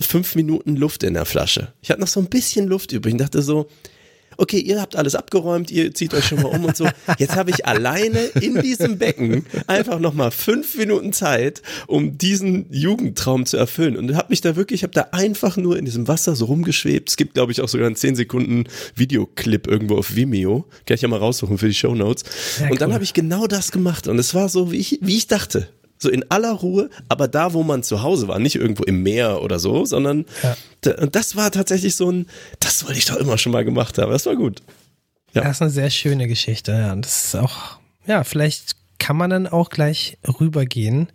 fünf 0.00 0.34
Minuten 0.34 0.76
Luft 0.76 1.02
in 1.02 1.14
der 1.14 1.24
Flasche. 1.24 1.72
Ich 1.82 1.90
hatte 1.90 2.00
noch 2.00 2.08
so 2.08 2.20
ein 2.20 2.26
bisschen 2.26 2.66
Luft 2.66 2.92
übrig. 2.92 3.14
Ich 3.14 3.20
dachte 3.20 3.42
so, 3.42 3.66
okay, 4.40 4.58
ihr 4.58 4.80
habt 4.80 4.96
alles 4.96 5.14
abgeräumt, 5.14 5.70
ihr 5.70 5.92
zieht 5.94 6.14
euch 6.14 6.24
schon 6.24 6.42
mal 6.42 6.48
um 6.48 6.64
und 6.64 6.76
so. 6.76 6.88
Jetzt 7.18 7.36
habe 7.36 7.50
ich 7.50 7.66
alleine 7.66 8.18
in 8.40 8.60
diesem 8.62 8.98
Becken 8.98 9.44
einfach 9.66 9.98
nochmal 10.00 10.30
fünf 10.30 10.76
Minuten 10.76 11.12
Zeit, 11.12 11.62
um 11.86 12.16
diesen 12.16 12.66
Jugendtraum 12.72 13.46
zu 13.46 13.56
erfüllen. 13.56 13.96
Und 13.96 14.14
habe 14.16 14.28
mich 14.30 14.40
da 14.40 14.56
wirklich, 14.56 14.80
ich 14.80 14.82
habe 14.82 14.94
da 14.94 15.08
einfach 15.12 15.56
nur 15.56 15.78
in 15.78 15.84
diesem 15.84 16.08
Wasser 16.08 16.34
so 16.34 16.46
rumgeschwebt. 16.46 17.10
Es 17.10 17.16
gibt, 17.16 17.34
glaube 17.34 17.52
ich, 17.52 17.60
auch 17.60 17.68
sogar 17.68 17.86
einen 17.86 17.96
10 17.96 18.16
Sekunden 18.16 18.64
Videoclip 18.94 19.66
irgendwo 19.66 19.96
auf 19.96 20.16
Vimeo. 20.16 20.64
Kann 20.86 20.94
ich 20.94 21.02
ja 21.02 21.08
mal 21.08 21.18
raussuchen 21.18 21.58
für 21.58 21.68
die 21.68 21.74
Show 21.74 21.94
Notes. 21.94 22.24
und 22.70 22.80
dann 22.80 22.88
cool. 22.88 22.94
habe 22.94 23.04
ich 23.04 23.12
genau 23.12 23.46
das 23.46 23.72
gemacht. 23.72 24.08
Und 24.08 24.18
es 24.18 24.34
war 24.34 24.48
so, 24.48 24.72
wie 24.72 24.78
ich, 24.78 24.98
wie 25.02 25.16
ich 25.16 25.26
dachte. 25.26 25.68
So 26.02 26.08
in 26.08 26.24
aller 26.30 26.52
Ruhe, 26.52 26.88
aber 27.08 27.28
da, 27.28 27.52
wo 27.52 27.62
man 27.62 27.82
zu 27.82 28.02
Hause 28.02 28.26
war, 28.26 28.38
nicht 28.38 28.56
irgendwo 28.56 28.84
im 28.84 29.02
Meer 29.02 29.42
oder 29.42 29.58
so, 29.58 29.84
sondern 29.84 30.24
da, 30.80 30.94
und 30.94 31.14
das 31.14 31.36
war 31.36 31.50
tatsächlich 31.50 31.94
so 31.94 32.10
ein, 32.10 32.26
das 32.58 32.84
wollte 32.84 32.98
ich 32.98 33.04
doch 33.04 33.16
immer 33.16 33.36
schon 33.36 33.52
mal 33.52 33.66
gemacht 33.66 33.98
haben. 33.98 34.10
Das 34.10 34.24
war 34.24 34.34
gut. 34.34 34.62
Ja. 35.34 35.42
Das 35.42 35.58
ist 35.58 35.62
eine 35.62 35.70
sehr 35.70 35.90
schöne 35.90 36.26
Geschichte. 36.26 36.72
Ja. 36.72 36.92
Und 36.92 37.04
das 37.04 37.26
ist 37.26 37.36
auch, 37.36 37.78
ja, 38.06 38.24
vielleicht 38.24 38.76
kann 38.98 39.16
man 39.16 39.30
dann 39.30 39.46
auch 39.46 39.70
gleich 39.70 40.16
rübergehen. 40.40 41.08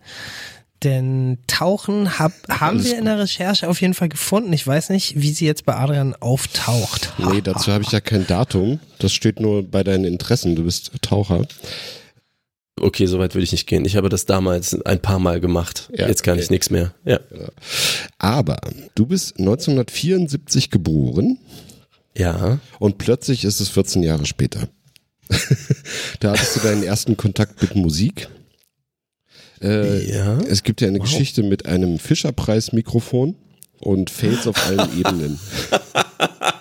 Denn 0.84 1.38
Tauchen 1.46 2.18
hab, 2.18 2.32
haben 2.48 2.84
wir 2.84 2.98
in 2.98 3.06
der 3.06 3.18
Recherche 3.18 3.68
auf 3.68 3.80
jeden 3.80 3.94
Fall 3.94 4.10
gefunden. 4.10 4.52
Ich 4.52 4.66
weiß 4.66 4.90
nicht, 4.90 5.18
wie 5.20 5.32
sie 5.32 5.46
jetzt 5.46 5.64
bei 5.64 5.74
Adrian 5.74 6.14
auftaucht. 6.14 7.14
Nee, 7.18 7.40
dazu 7.40 7.72
habe 7.72 7.82
ich 7.82 7.92
ja 7.92 8.00
kein 8.00 8.26
Datum. 8.26 8.78
Das 8.98 9.12
steht 9.12 9.40
nur 9.40 9.62
bei 9.62 9.82
deinen 9.82 10.04
Interessen. 10.04 10.54
Du 10.54 10.64
bist 10.64 10.92
Taucher. 11.00 11.46
Okay, 12.78 13.06
soweit 13.06 13.34
will 13.34 13.42
ich 13.42 13.52
nicht 13.52 13.66
gehen. 13.66 13.84
Ich 13.86 13.96
habe 13.96 14.08
das 14.10 14.26
damals 14.26 14.80
ein 14.82 15.00
paar 15.00 15.18
Mal 15.18 15.40
gemacht. 15.40 15.88
Ja, 15.96 16.08
Jetzt 16.08 16.22
kann 16.22 16.38
ich 16.38 16.44
okay. 16.46 16.54
nichts 16.54 16.70
mehr. 16.70 16.94
Ja. 17.04 17.20
Aber 18.18 18.58
du 18.94 19.06
bist 19.06 19.38
1974 19.38 20.70
geboren 20.70 21.38
Ja. 22.16 22.58
und 22.78 22.98
plötzlich 22.98 23.44
ist 23.44 23.60
es 23.60 23.70
14 23.70 24.02
Jahre 24.02 24.26
später. 24.26 24.68
da 26.20 26.32
hattest 26.32 26.56
du 26.56 26.60
deinen 26.60 26.82
ersten 26.82 27.16
Kontakt 27.16 27.62
mit 27.62 27.74
Musik. 27.76 28.28
Äh, 29.62 30.10
Ja. 30.10 30.38
Es 30.40 30.62
gibt 30.62 30.82
ja 30.82 30.88
eine 30.88 31.00
Geschichte 31.00 31.42
mit 31.42 31.64
einem 31.64 31.98
Fischerpreis-Mikrofon 31.98 33.36
und 33.80 34.10
Fails 34.10 34.46
auf 34.46 34.66
allen 34.66 34.98
Ebenen. 34.98 35.38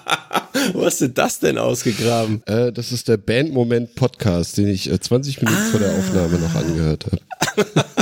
Wo 0.74 0.86
hast 0.86 1.02
du 1.02 1.10
das 1.10 1.40
denn 1.40 1.58
ausgegraben? 1.58 2.42
Äh, 2.46 2.72
das 2.72 2.92
ist 2.92 3.08
der 3.08 3.18
Bandmoment 3.18 3.96
Podcast, 3.96 4.58
den 4.58 4.68
ich 4.68 4.90
äh, 4.90 5.00
20 5.00 5.42
Minuten 5.42 5.62
vor 5.72 5.80
der 5.80 5.94
Aufnahme 5.94 6.40
noch 6.40 6.56
angehört 6.56 7.06
habe. 7.06 7.20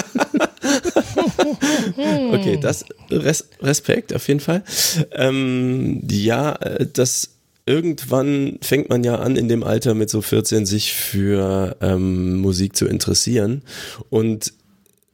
Okay, 2.34 2.58
das 2.60 2.86
Res 3.10 3.48
Respekt 3.62 4.14
auf 4.14 4.28
jeden 4.28 4.40
Fall. 4.40 4.64
Ähm, 5.12 6.02
ja, 6.10 6.54
äh, 6.54 6.88
das 6.92 7.30
irgendwann 7.66 8.58
fängt 8.62 8.90
man 8.90 9.04
ja 9.04 9.16
an 9.16 9.36
in 9.36 9.48
dem 9.48 9.64
Alter 9.64 9.94
mit 9.94 10.10
so 10.10 10.22
14 10.22 10.66
sich 10.66 10.94
für 10.94 11.78
ähm, 11.82 12.38
Musik 12.38 12.76
zu 12.76 12.88
interessieren 12.88 13.62
und 14.10 14.54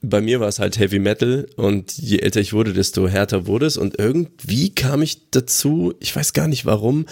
bei 0.01 0.21
mir 0.21 0.39
war 0.39 0.47
es 0.47 0.59
halt 0.59 0.79
Heavy 0.79 0.99
Metal 0.99 1.47
und 1.55 1.97
je 1.97 2.19
älter 2.19 2.39
ich 2.39 2.53
wurde, 2.53 2.73
desto 2.73 3.07
härter 3.07 3.47
wurde 3.47 3.65
es 3.65 3.77
und 3.77 3.99
irgendwie 3.99 4.69
kam 4.69 5.01
ich 5.01 5.29
dazu, 5.31 5.93
ich 5.99 6.15
weiß 6.15 6.33
gar 6.33 6.47
nicht 6.47 6.65
warum, 6.65 7.05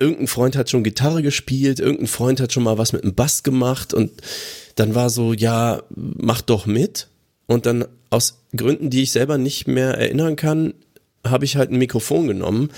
irgendein 0.00 0.26
Freund 0.26 0.56
hat 0.56 0.70
schon 0.70 0.82
Gitarre 0.82 1.22
gespielt, 1.22 1.78
irgendein 1.78 2.08
Freund 2.08 2.40
hat 2.40 2.52
schon 2.52 2.64
mal 2.64 2.78
was 2.78 2.92
mit 2.92 3.04
dem 3.04 3.14
Bass 3.14 3.42
gemacht 3.42 3.94
und 3.94 4.10
dann 4.74 4.94
war 4.94 5.10
so, 5.10 5.32
ja, 5.32 5.82
mach 5.94 6.40
doch 6.40 6.66
mit. 6.66 7.08
Und 7.46 7.66
dann 7.66 7.84
aus 8.10 8.44
Gründen, 8.56 8.90
die 8.90 9.02
ich 9.02 9.12
selber 9.12 9.36
nicht 9.36 9.66
mehr 9.66 9.94
erinnern 9.94 10.36
kann, 10.36 10.74
habe 11.26 11.44
ich 11.44 11.56
halt 11.56 11.70
ein 11.70 11.76
Mikrofon 11.78 12.26
genommen. 12.28 12.70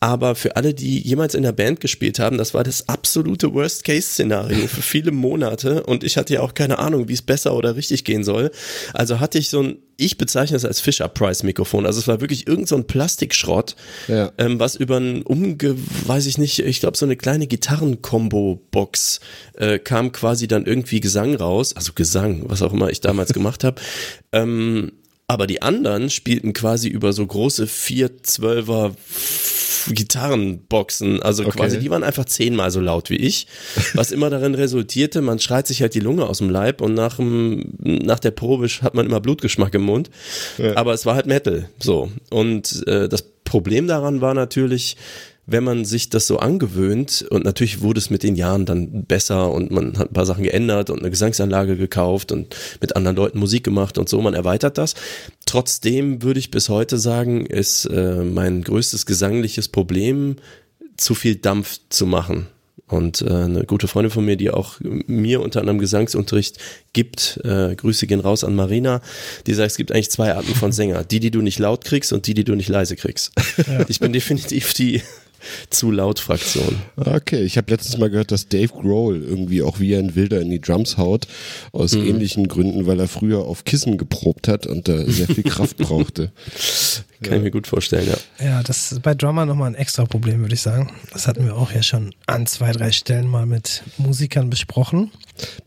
Aber 0.00 0.34
für 0.34 0.56
alle, 0.56 0.74
die 0.74 0.98
jemals 1.00 1.34
in 1.34 1.42
der 1.44 1.52
Band 1.52 1.80
gespielt 1.80 2.18
haben, 2.18 2.38
das 2.38 2.52
war 2.52 2.64
das 2.64 2.88
absolute 2.88 3.54
Worst-Case-Szenario 3.54 4.66
für 4.66 4.82
viele 4.82 5.12
Monate. 5.12 5.84
Und 5.84 6.02
ich 6.04 6.16
hatte 6.16 6.34
ja 6.34 6.40
auch 6.40 6.54
keine 6.54 6.78
Ahnung, 6.78 7.08
wie 7.08 7.12
es 7.14 7.22
besser 7.22 7.54
oder 7.54 7.76
richtig 7.76 8.04
gehen 8.04 8.24
soll. 8.24 8.50
Also 8.92 9.20
hatte 9.20 9.38
ich 9.38 9.48
so 9.48 9.62
ein, 9.62 9.76
ich 9.96 10.18
bezeichne 10.18 10.56
es 10.56 10.64
als 10.64 10.80
Fisher-Price-Mikrofon. 10.80 11.86
Also 11.86 12.00
es 12.00 12.08
war 12.08 12.20
wirklich 12.20 12.46
irgend 12.48 12.66
so 12.68 12.74
ein 12.76 12.86
Plastikschrott, 12.86 13.76
Ja. 14.08 14.32
ähm, 14.38 14.58
was 14.58 14.74
über 14.74 14.96
ein 14.98 15.22
umge, 15.22 15.76
weiß 16.06 16.26
ich 16.26 16.36
nicht, 16.36 16.58
ich 16.58 16.80
glaube 16.80 16.96
so 16.96 17.06
eine 17.06 17.16
kleine 17.16 17.46
Gitarren-Kombo-Box 17.46 19.20
äh, 19.56 19.78
kam 19.78 20.12
quasi 20.12 20.48
dann 20.48 20.66
irgendwie 20.66 21.00
Gesang 21.00 21.34
raus, 21.36 21.74
also 21.76 21.92
Gesang, 21.94 22.42
was 22.48 22.62
auch 22.62 22.72
immer 22.72 22.90
ich 22.90 23.00
damals 23.00 23.32
gemacht 23.32 23.62
habe. 23.64 23.80
Ähm, 24.32 24.92
aber 25.34 25.48
die 25.48 25.62
anderen 25.62 26.10
spielten 26.10 26.52
quasi 26.52 26.88
über 26.88 27.12
so 27.12 27.26
große 27.26 27.64
412er 27.64 28.92
Gitarrenboxen, 29.88 31.22
also 31.22 31.42
Okay. 31.44 31.58
quasi, 31.58 31.78
die 31.78 31.90
waren 31.90 32.04
einfach 32.04 32.24
zehnmal 32.24 32.70
so 32.70 32.80
laut 32.80 33.10
wie 33.10 33.16
ich, 33.16 33.46
was 33.94 34.12
immer 34.12 34.30
darin 34.30 34.54
resultierte, 34.54 35.20
man 35.20 35.40
schreit 35.40 35.66
sich 35.66 35.82
halt 35.82 35.94
die 35.94 36.00
Lunge 36.00 36.24
aus 36.26 36.38
dem 36.38 36.48
Leib 36.50 36.80
und 36.80 36.94
nach, 36.94 37.16
dem, 37.16 37.74
nach 37.80 38.18
der 38.20 38.30
Probe 38.30 38.66
hat 38.80 38.94
man 38.94 39.04
immer 39.06 39.20
Blutgeschmack 39.20 39.74
im 39.74 39.82
Mund, 39.82 40.08
aber 40.76 40.94
es 40.94 41.04
war 41.04 41.16
halt 41.16 41.26
Metal, 41.26 41.68
so. 41.78 42.10
Und 42.30 42.86
äh, 42.86 43.08
das 43.08 43.24
Problem 43.44 43.86
daran 43.88 44.20
war 44.20 44.32
natürlich, 44.34 44.96
wenn 45.46 45.64
man 45.64 45.84
sich 45.84 46.08
das 46.08 46.26
so 46.26 46.38
angewöhnt 46.38 47.26
und 47.30 47.44
natürlich 47.44 47.80
wurde 47.80 47.98
es 47.98 48.10
mit 48.10 48.22
den 48.22 48.36
Jahren 48.36 48.66
dann 48.66 49.04
besser 49.04 49.50
und 49.50 49.70
man 49.70 49.98
hat 49.98 50.10
ein 50.10 50.14
paar 50.14 50.26
Sachen 50.26 50.44
geändert 50.44 50.90
und 50.90 51.00
eine 51.00 51.10
Gesangsanlage 51.10 51.76
gekauft 51.76 52.32
und 52.32 52.56
mit 52.80 52.96
anderen 52.96 53.16
Leuten 53.16 53.38
Musik 53.38 53.64
gemacht 53.64 53.98
und 53.98 54.08
so, 54.08 54.20
man 54.20 54.34
erweitert 54.34 54.78
das. 54.78 54.94
Trotzdem 55.44 56.22
würde 56.22 56.40
ich 56.40 56.50
bis 56.50 56.68
heute 56.68 56.98
sagen, 56.98 57.46
ist 57.46 57.84
äh, 57.86 58.24
mein 58.24 58.62
größtes 58.62 59.06
gesangliches 59.06 59.68
Problem, 59.68 60.36
zu 60.96 61.14
viel 61.14 61.36
Dampf 61.36 61.80
zu 61.88 62.06
machen. 62.06 62.46
Und 62.86 63.22
äh, 63.22 63.30
eine 63.30 63.64
gute 63.64 63.88
Freundin 63.88 64.10
von 64.10 64.24
mir, 64.24 64.36
die 64.36 64.50
auch 64.50 64.76
mir 64.80 65.40
unter 65.40 65.60
anderem 65.60 65.78
Gesangsunterricht 65.78 66.58
gibt, 66.92 67.40
äh, 67.42 67.74
Grüße 67.74 68.06
gehen 68.06 68.20
raus 68.20 68.44
an 68.44 68.54
Marina, 68.54 69.00
die 69.46 69.54
sagt, 69.54 69.70
es 69.70 69.76
gibt 69.76 69.90
eigentlich 69.90 70.10
zwei 70.10 70.34
Arten 70.34 70.54
von 70.54 70.70
Sänger. 70.72 71.02
Die, 71.02 71.18
die 71.18 71.30
du 71.30 71.40
nicht 71.40 71.58
laut 71.58 71.84
kriegst 71.84 72.12
und 72.12 72.26
die, 72.26 72.34
die 72.34 72.44
du 72.44 72.54
nicht 72.54 72.68
leise 72.68 72.94
kriegst. 72.94 73.32
Ich 73.88 74.00
bin 74.00 74.12
definitiv 74.12 74.74
die 74.74 75.02
zu 75.70 75.90
laut 75.90 76.18
Fraktion. 76.18 76.76
Okay, 76.96 77.42
ich 77.42 77.56
habe 77.56 77.70
letztens 77.70 77.98
mal 77.98 78.10
gehört, 78.10 78.30
dass 78.30 78.48
Dave 78.48 78.68
Grohl 78.68 79.22
irgendwie 79.22 79.62
auch 79.62 79.80
wie 79.80 79.94
ein 79.96 80.14
Wilder 80.14 80.40
in 80.40 80.50
die 80.50 80.60
Drums 80.60 80.96
haut, 80.96 81.26
aus 81.72 81.94
Mhm. 81.94 82.06
ähnlichen 82.06 82.48
Gründen, 82.48 82.86
weil 82.86 82.98
er 83.00 83.08
früher 83.08 83.40
auf 83.40 83.64
Kissen 83.64 83.98
geprobt 83.98 84.48
hat 84.48 84.66
und 84.66 84.88
da 84.88 85.04
sehr 85.06 85.26
viel 85.26 85.44
Kraft 85.44 85.76
brauchte. 85.78 86.32
Kann 87.22 87.38
ich 87.38 87.42
mir 87.42 87.50
gut 87.50 87.66
vorstellen, 87.66 88.06
ja. 88.08 88.44
Ja, 88.44 88.62
das 88.62 88.92
ist 88.92 89.02
bei 89.02 89.14
Drummer 89.14 89.46
nochmal 89.46 89.68
ein 89.70 89.74
extra 89.74 90.04
Problem, 90.04 90.40
würde 90.40 90.54
ich 90.54 90.60
sagen. 90.60 90.90
Das 91.12 91.26
hatten 91.26 91.44
wir 91.44 91.56
auch 91.56 91.72
ja 91.72 91.82
schon 91.82 92.14
an 92.26 92.46
zwei, 92.46 92.72
drei 92.72 92.92
Stellen 92.92 93.26
mal 93.28 93.46
mit 93.46 93.82
Musikern 93.98 94.50
besprochen. 94.50 95.10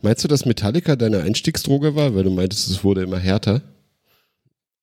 Meinst 0.02 0.22
du, 0.24 0.28
dass 0.28 0.44
Metallica 0.46 0.96
deine 0.96 1.20
Einstiegsdroge 1.22 1.94
war, 1.94 2.14
weil 2.14 2.24
du 2.24 2.30
meintest, 2.30 2.70
es 2.70 2.84
wurde 2.84 3.02
immer 3.02 3.18
härter? 3.18 3.62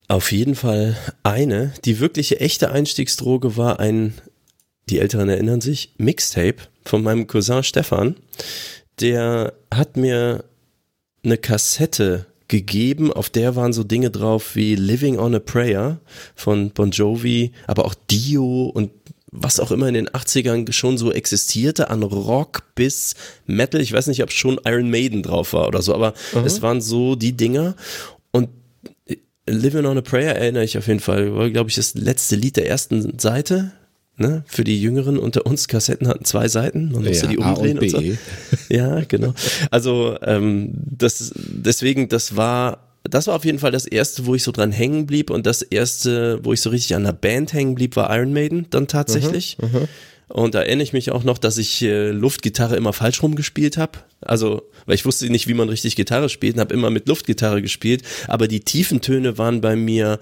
Auf 0.08 0.32
jeden 0.32 0.54
Fall 0.56 0.96
eine. 1.24 1.74
Die 1.86 2.00
wirkliche 2.00 2.40
echte 2.40 2.72
Einstiegsdroge 2.72 3.58
war 3.58 3.80
ein, 3.80 4.14
die 4.90 5.00
Älteren 5.00 5.30
erinnern 5.30 5.62
sich, 5.62 5.94
Mixtape 5.98 6.58
von 6.84 7.04
meinem 7.04 7.28
Cousin 7.28 7.64
Stefan. 7.64 8.16
Der 9.00 9.54
hat 9.74 9.98
mir 9.98 10.46
eine 11.24 11.38
Kassette 11.38 12.28
gegeben, 12.48 13.12
auf 13.12 13.30
der 13.30 13.56
waren 13.56 13.74
so 13.74 13.84
Dinge 13.84 14.12
drauf 14.12 14.56
wie 14.56 14.76
Living 14.76 15.18
on 15.18 15.34
a 15.36 15.40
Prayer 15.40 16.00
von 16.36 16.70
Bon 16.70 16.92
Jovi, 16.92 17.52
aber 17.66 17.86
auch 17.86 17.96
Dio 18.10 18.66
und 18.66 18.92
was 19.32 19.60
auch 19.60 19.72
immer 19.72 19.88
in 19.88 19.96
den 19.96 20.10
80ern 20.10 20.72
schon 20.72 20.98
so 20.98 21.12
existierte, 21.12 21.90
an 21.90 22.04
Rock 22.04 22.64
bis 22.76 23.16
Metal. 23.46 23.82
Ich 23.82 23.92
weiß 23.92 24.08
nicht, 24.08 24.24
ob 24.24 24.32
schon 24.32 24.62
Iron 24.66 24.90
Maiden 24.90 25.24
drauf 25.24 25.54
war 25.54 25.68
oder 25.68 25.82
so, 25.82 25.94
aber 25.94 26.14
es 26.46 26.62
waren 26.62 26.80
so 26.82 27.16
die 27.16 27.34
Dinger. 27.34 27.76
Und 28.32 28.50
Living 29.46 29.86
on 29.86 29.98
a 29.98 30.02
Prayer 30.02 30.36
erinnere 30.36 30.64
ich 30.64 30.78
auf 30.78 30.88
jeden 30.88 31.02
Fall, 31.02 31.36
war, 31.36 31.50
glaube 31.50 31.70
ich, 31.70 31.76
das 31.76 31.96
letzte 31.96 32.36
Lied 32.36 32.56
der 32.56 32.68
ersten 32.68 33.20
Seite. 33.20 33.72
Ne? 34.18 34.44
Für 34.48 34.64
die 34.64 34.82
Jüngeren 34.82 35.18
unter 35.18 35.46
uns, 35.46 35.68
Kassetten 35.68 36.08
hatten 36.08 36.24
zwei 36.24 36.48
Seiten, 36.48 36.92
man 36.92 37.04
musste 37.04 37.26
Ja, 37.26 37.32
die 37.32 37.42
A 37.42 37.52
und 37.52 37.58
umdrehen 37.58 37.80
und, 37.80 37.90
so. 37.90 38.02
Ja, 38.74 39.02
genau. 39.02 39.34
Also 39.72 40.18
ähm, 40.22 40.72
das 40.74 41.34
deswegen, 41.36 42.08
das 42.08 42.38
war 42.38 42.86
das 43.04 43.28
war 43.28 43.36
auf 43.36 43.46
jeden 43.46 43.60
Fall 43.60 43.72
das 43.72 43.86
erste, 43.86 44.26
wo 44.26 44.34
ich 44.34 44.44
so 44.44 44.52
dran 44.52 44.72
hängen 44.72 45.06
blieb 45.06 45.30
und 45.30 45.46
das 45.46 45.62
erste, 45.62 46.40
wo 46.44 46.54
ich 46.54 46.62
so 46.62 46.70
richtig 46.70 46.96
an 46.96 47.04
der 47.04 47.14
Band 47.14 47.54
hängen 47.54 47.76
blieb, 47.76 47.96
war 47.96 48.16
Iron 48.16 48.34
Maiden 48.34 48.68
dann 48.70 48.88
tatsächlich. 48.88 49.58
Und 50.28 50.56
da 50.56 50.62
erinnere 50.62 50.84
ich 50.84 50.94
mich 50.94 51.12
auch 51.12 51.24
noch, 51.24 51.38
dass 51.38 51.60
ich 51.60 51.84
äh, 51.84 52.10
Luftgitarre 52.10 52.76
immer 52.76 52.94
falsch 52.94 53.22
rumgespielt 53.22 53.78
habe. 53.78 54.00
Also, 54.22 54.64
weil 54.88 54.96
ich 54.96 55.06
wusste 55.06 55.30
nicht, 55.30 55.48
wie 55.48 55.54
man 55.54 55.70
richtig 55.70 55.96
Gitarre 55.96 56.30
spielt 56.30 56.56
und 56.56 56.62
habe 56.62 56.74
immer 56.74 56.90
mit 56.90 57.08
Luftgitarre 57.08 57.62
gespielt. 57.62 58.02
Aber 58.28 58.48
die 58.48 58.62
tiefen 58.62 59.02
Töne 59.02 59.38
waren 59.38 59.62
bei 59.62 59.76
mir 59.76 60.20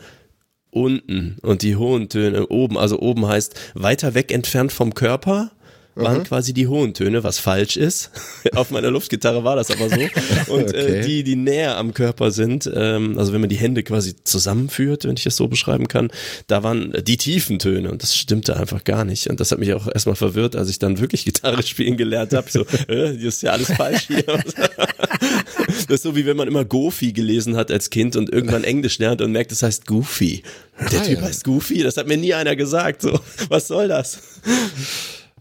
unten 0.73 1.37
und 1.41 1.61
die 1.61 1.75
hohen 1.75 2.09
Töne 2.09 2.47
oben. 2.47 2.77
Also 2.77 2.99
oben 2.99 3.27
heißt 3.27 3.59
weiter 3.73 4.13
weg 4.13 4.31
entfernt 4.31 4.71
vom 4.71 4.93
Körper 4.93 5.51
waren 5.95 6.23
quasi 6.23 6.53
die 6.53 6.67
hohen 6.67 6.93
Töne, 6.93 7.23
was 7.23 7.39
falsch 7.39 7.77
ist. 7.77 8.09
Auf 8.55 8.71
meiner 8.71 8.89
Luftgitarre 8.91 9.43
war 9.43 9.55
das 9.55 9.69
aber 9.71 9.89
so. 9.89 9.95
Und 10.53 10.63
Okay. 10.69 10.99
äh, 10.99 11.05
die, 11.05 11.23
die 11.23 11.35
näher 11.35 11.77
am 11.77 11.93
Körper 11.93 12.31
sind, 12.31 12.69
ähm, 12.73 13.17
also 13.17 13.33
wenn 13.33 13.41
man 13.41 13.49
die 13.49 13.57
Hände 13.57 13.83
quasi 13.83 14.15
zusammenführt, 14.23 15.05
wenn 15.05 15.15
ich 15.17 15.25
es 15.25 15.35
so 15.35 15.47
beschreiben 15.47 15.87
kann, 15.87 16.09
da 16.47 16.63
waren 16.63 16.93
die 17.05 17.17
tiefen 17.17 17.59
Töne 17.59 17.91
und 17.91 18.01
das 18.03 18.15
stimmte 18.17 18.57
einfach 18.57 18.83
gar 18.83 19.05
nicht. 19.05 19.27
Und 19.27 19.39
das 19.39 19.51
hat 19.51 19.59
mich 19.59 19.73
auch 19.73 19.87
erstmal 19.87 20.15
verwirrt, 20.15 20.55
als 20.55 20.69
ich 20.69 20.79
dann 20.79 20.99
wirklich 20.99 21.25
Gitarre 21.25 21.61
spielen 21.63 21.97
gelernt 21.97 22.33
habe. 22.33 22.49
So, 22.49 22.61
äh, 22.87 23.13
das 23.13 23.21
ist 23.35 23.43
ja 23.43 23.51
alles 23.51 23.71
falsch 23.71 24.07
hier. 24.07 24.23
Das 24.23 25.85
ist 25.89 26.03
so 26.03 26.15
wie 26.15 26.25
wenn 26.25 26.37
man 26.37 26.47
immer 26.47 26.65
Goofy 26.65 27.13
gelesen 27.13 27.55
hat 27.55 27.71
als 27.71 27.89
Kind 27.89 28.15
und 28.15 28.29
irgendwann 28.31 28.63
Englisch 28.63 28.97
lernt 28.99 29.21
und 29.21 29.31
merkt, 29.31 29.51
das 29.51 29.63
heißt 29.63 29.85
Goofy. 29.85 30.43
Der 30.91 31.01
Ah, 31.01 31.03
Typ 31.03 31.21
heißt 31.21 31.43
Goofy, 31.43 31.83
das 31.83 31.97
hat 31.97 32.07
mir 32.07 32.17
nie 32.17 32.33
einer 32.33 32.55
gesagt. 32.55 33.01
So, 33.01 33.19
was 33.49 33.67
soll 33.67 33.87
das? 33.87 34.19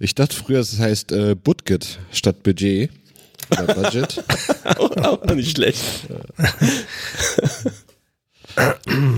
Ich 0.03 0.17
dachte 0.17 0.35
früher, 0.35 0.59
es 0.59 0.79
heißt 0.81 1.13
äh, 1.13 1.37
Budget 1.37 2.01
statt 2.11 2.43
Budget. 2.43 2.91
Oder 3.53 3.73
Budget. 3.75 4.25
Auch, 4.77 4.91
auch 4.97 5.35
nicht 5.35 5.57
schlecht. 5.57 5.81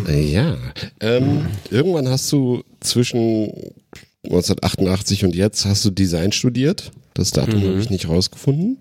ja. 0.09 0.57
Ähm, 1.01 1.47
irgendwann 1.71 2.09
hast 2.09 2.31
du 2.33 2.63
zwischen 2.81 3.51
1988 4.25 5.25
und 5.25 5.35
jetzt 5.35 5.65
hast 5.65 5.85
du 5.87 5.91
Design 5.91 6.33
studiert. 6.33 6.91
Das 7.15 7.31
Datum 7.31 7.61
Mhm. 7.63 7.69
habe 7.69 7.79
ich 7.81 7.89
nicht 7.91 8.09
rausgefunden. 8.09 8.79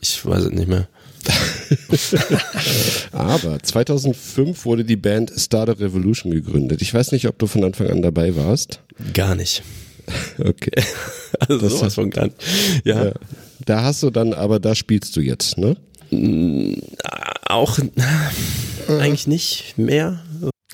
Ich 0.00 0.24
weiß 0.24 0.44
es 0.44 0.50
nicht 0.52 0.68
mehr. 0.68 0.88
Aber 3.12 3.60
2005 3.60 4.64
wurde 4.64 4.84
die 4.84 4.96
Band 4.96 5.32
Startup 5.36 5.78
Revolution 5.80 6.30
gegründet. 6.32 6.82
Ich 6.82 6.94
weiß 6.94 7.10
nicht, 7.12 7.26
ob 7.26 7.38
du 7.38 7.46
von 7.48 7.64
Anfang 7.64 7.88
an 7.90 8.02
dabei 8.02 8.36
warst. 8.36 8.80
Gar 9.12 9.34
nicht. 9.34 9.62
Okay. 10.38 10.82
Also 11.38 11.58
Das- 11.58 11.72
sowas 11.78 11.94
von 11.94 12.10
nicht. 12.10 12.32
Ja, 12.84 13.06
Ja. 13.06 13.12
Da 13.66 13.82
hast 13.82 14.02
du 14.02 14.10
dann, 14.10 14.34
aber 14.34 14.60
da 14.60 14.74
spielst 14.74 15.16
du 15.16 15.20
jetzt, 15.20 15.56
ne? 15.58 15.76
auch 17.48 17.78
eigentlich 18.88 19.26
nicht 19.26 19.74
mehr. 19.76 20.20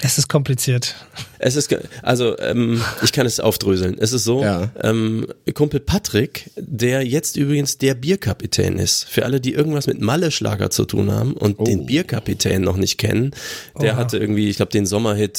Es 0.03 0.17
ist 0.17 0.29
kompliziert. 0.29 0.95
Es 1.39 1.57
ist, 1.57 1.75
also 2.03 2.39
ähm, 2.39 2.83
ich 3.03 3.13
kann 3.13 3.27
es 3.27 3.39
aufdröseln. 3.39 3.97
Es 3.99 4.13
ist 4.13 4.25
so, 4.25 4.43
Ja. 4.43 4.71
ähm, 4.83 5.27
Kumpel 5.55 5.81
Patrick, 5.81 6.51
der 6.57 7.07
jetzt 7.07 7.37
übrigens 7.37 7.77
der 7.77 7.95
Bierkapitän 7.95 8.79
ist. 8.79 9.05
Für 9.05 9.25
alle, 9.27 9.41
die 9.43 9.53
irgendwas 9.53 9.87
mit 9.87 10.01
Malle-Schlager 10.01 10.71
zu 10.71 10.85
tun 10.87 11.13
haben 11.13 11.35
und 11.35 11.59
Oh. 11.59 11.65
den 11.65 11.85
Bierkapitän 11.87 12.63
noch 12.63 12.77
nicht 12.79 12.97
kennen, 12.97 13.33
der 13.81 13.93
Oha. 13.95 13.99
hatte 14.01 14.17
irgendwie, 14.19 14.49
ich 14.49 14.57
glaube, 14.57 14.73
den 14.73 14.87
Sommerhit 14.87 15.37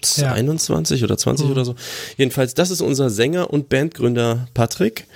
2021 0.00 1.04
oder 1.04 1.16
20 1.16 1.46
oder 1.46 1.64
so. 1.64 1.74
Jedenfalls, 2.16 2.54
das 2.54 2.70
ist 2.70 2.80
unser 2.80 3.10
Sänger 3.10 3.50
und 3.50 3.68
Bandgründer 3.68 4.48
Patrick. 4.54 5.06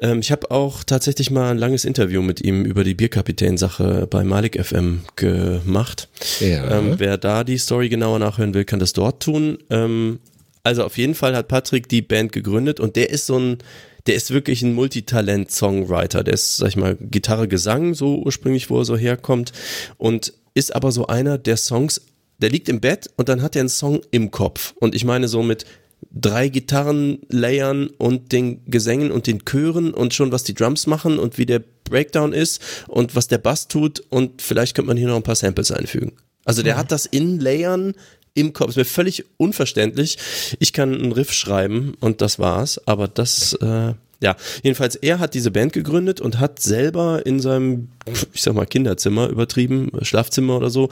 Ähm, 0.00 0.20
ich 0.20 0.32
habe 0.32 0.50
auch 0.50 0.84
tatsächlich 0.84 1.30
mal 1.30 1.50
ein 1.50 1.58
langes 1.58 1.84
Interview 1.84 2.22
mit 2.22 2.40
ihm 2.40 2.64
über 2.64 2.84
die 2.84 2.94
Bierkapitän-Sache 2.94 4.06
bei 4.08 4.24
Malik 4.24 4.62
FM 4.62 5.02
gemacht. 5.16 6.08
Ja. 6.40 6.78
Ähm, 6.78 6.94
wer 6.98 7.18
da 7.18 7.44
die 7.44 7.58
Story 7.58 7.88
genauer 7.88 8.18
nachhören 8.18 8.54
will, 8.54 8.64
kann 8.64 8.78
das 8.78 8.92
dort 8.92 9.22
tun. 9.22 9.58
Ähm, 9.70 10.18
also 10.64 10.84
auf 10.84 10.96
jeden 10.96 11.14
Fall 11.14 11.34
hat 11.34 11.48
Patrick 11.48 11.88
die 11.88 12.02
Band 12.02 12.32
gegründet 12.32 12.80
und 12.80 12.96
der 12.96 13.10
ist 13.10 13.26
so 13.26 13.38
ein, 13.38 13.58
der 14.06 14.14
ist 14.14 14.32
wirklich 14.32 14.62
ein 14.62 14.74
Multitalent-Songwriter. 14.74 16.24
Der 16.24 16.34
ist, 16.34 16.56
sag 16.56 16.68
ich 16.68 16.76
mal, 16.76 16.96
Gitarre, 16.96 17.48
Gesang, 17.48 17.94
so 17.94 18.22
ursprünglich, 18.22 18.70
wo 18.70 18.78
er 18.78 18.84
so 18.84 18.96
herkommt 18.96 19.52
und 19.98 20.32
ist 20.54 20.74
aber 20.74 20.92
so 20.92 21.06
einer 21.06 21.38
der 21.38 21.56
Songs, 21.56 22.02
der 22.42 22.50
liegt 22.50 22.68
im 22.68 22.80
Bett 22.80 23.08
und 23.16 23.28
dann 23.28 23.42
hat 23.42 23.56
er 23.56 23.60
einen 23.60 23.68
Song 23.68 24.00
im 24.10 24.30
Kopf. 24.30 24.74
Und 24.80 24.94
ich 24.94 25.04
meine 25.04 25.28
so 25.28 25.42
mit 25.42 25.64
drei 26.10 26.48
Gitarrenlayern 26.48 27.88
und 27.98 28.32
den 28.32 28.64
Gesängen 28.66 29.12
und 29.12 29.26
den 29.26 29.44
Chören 29.44 29.94
und 29.94 30.12
schon 30.12 30.32
was 30.32 30.44
die 30.44 30.54
Drums 30.54 30.86
machen 30.86 31.18
und 31.18 31.38
wie 31.38 31.46
der 31.46 31.62
Breakdown 31.84 32.32
ist 32.32 32.60
und 32.88 33.14
was 33.14 33.28
der 33.28 33.38
Bass 33.38 33.68
tut 33.68 34.02
und 34.10 34.42
vielleicht 34.42 34.74
könnte 34.74 34.88
man 34.88 34.96
hier 34.96 35.08
noch 35.08 35.16
ein 35.16 35.22
paar 35.22 35.36
Samples 35.36 35.70
einfügen. 35.70 36.12
Also 36.44 36.62
der 36.62 36.76
hat 36.76 36.90
das 36.90 37.06
in 37.06 37.38
Layern 37.38 37.94
im 38.34 38.52
Kopf. 38.52 38.70
Ist 38.70 38.76
mir 38.76 38.84
völlig 38.84 39.24
unverständlich. 39.36 40.18
Ich 40.58 40.72
kann 40.72 40.94
einen 40.94 41.12
Riff 41.12 41.32
schreiben 41.32 41.94
und 42.00 42.20
das 42.20 42.38
war's. 42.38 42.80
Aber 42.86 43.06
das, 43.06 43.52
äh, 43.54 43.94
ja, 44.22 44.36
jedenfalls 44.62 44.96
er 44.96 45.18
hat 45.18 45.34
diese 45.34 45.50
Band 45.50 45.72
gegründet 45.72 46.20
und 46.20 46.40
hat 46.40 46.60
selber 46.60 47.26
in 47.26 47.40
seinem, 47.40 47.88
ich 48.32 48.42
sag 48.42 48.54
mal 48.54 48.66
Kinderzimmer 48.66 49.28
übertrieben, 49.28 49.90
Schlafzimmer 50.02 50.56
oder 50.56 50.70
so, 50.70 50.88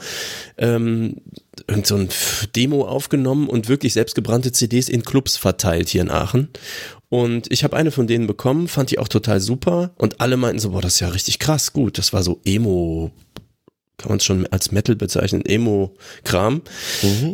ähm, 0.57 1.15
irgend 1.67 1.87
so 1.87 1.95
ein 1.95 2.09
Demo 2.55 2.85
aufgenommen 2.85 3.47
und 3.47 3.69
wirklich 3.69 3.93
selbstgebrannte 3.93 4.51
CDs 4.51 4.89
in 4.89 5.03
Clubs 5.03 5.37
verteilt 5.37 5.89
hier 5.89 6.01
in 6.01 6.11
Aachen. 6.11 6.49
Und 7.09 7.51
ich 7.51 7.65
habe 7.65 7.75
eine 7.75 7.91
von 7.91 8.07
denen 8.07 8.25
bekommen, 8.25 8.69
fand 8.69 8.91
die 8.91 8.99
auch 8.99 9.09
total 9.09 9.41
super 9.41 9.91
und 9.97 10.21
alle 10.21 10.37
meinten 10.37 10.59
so, 10.59 10.69
boah, 10.69 10.81
das 10.81 10.93
ist 10.93 10.99
ja 11.01 11.09
richtig 11.09 11.39
krass, 11.39 11.73
gut. 11.73 11.97
Das 11.97 12.13
war 12.13 12.23
so 12.23 12.39
Emo, 12.45 13.11
kann 14.01 14.09
man 14.09 14.17
es 14.17 14.25
schon 14.25 14.45
als 14.47 14.71
Metal 14.71 14.95
bezeichnen, 14.95 15.43
Emo-Kram. 15.45 16.61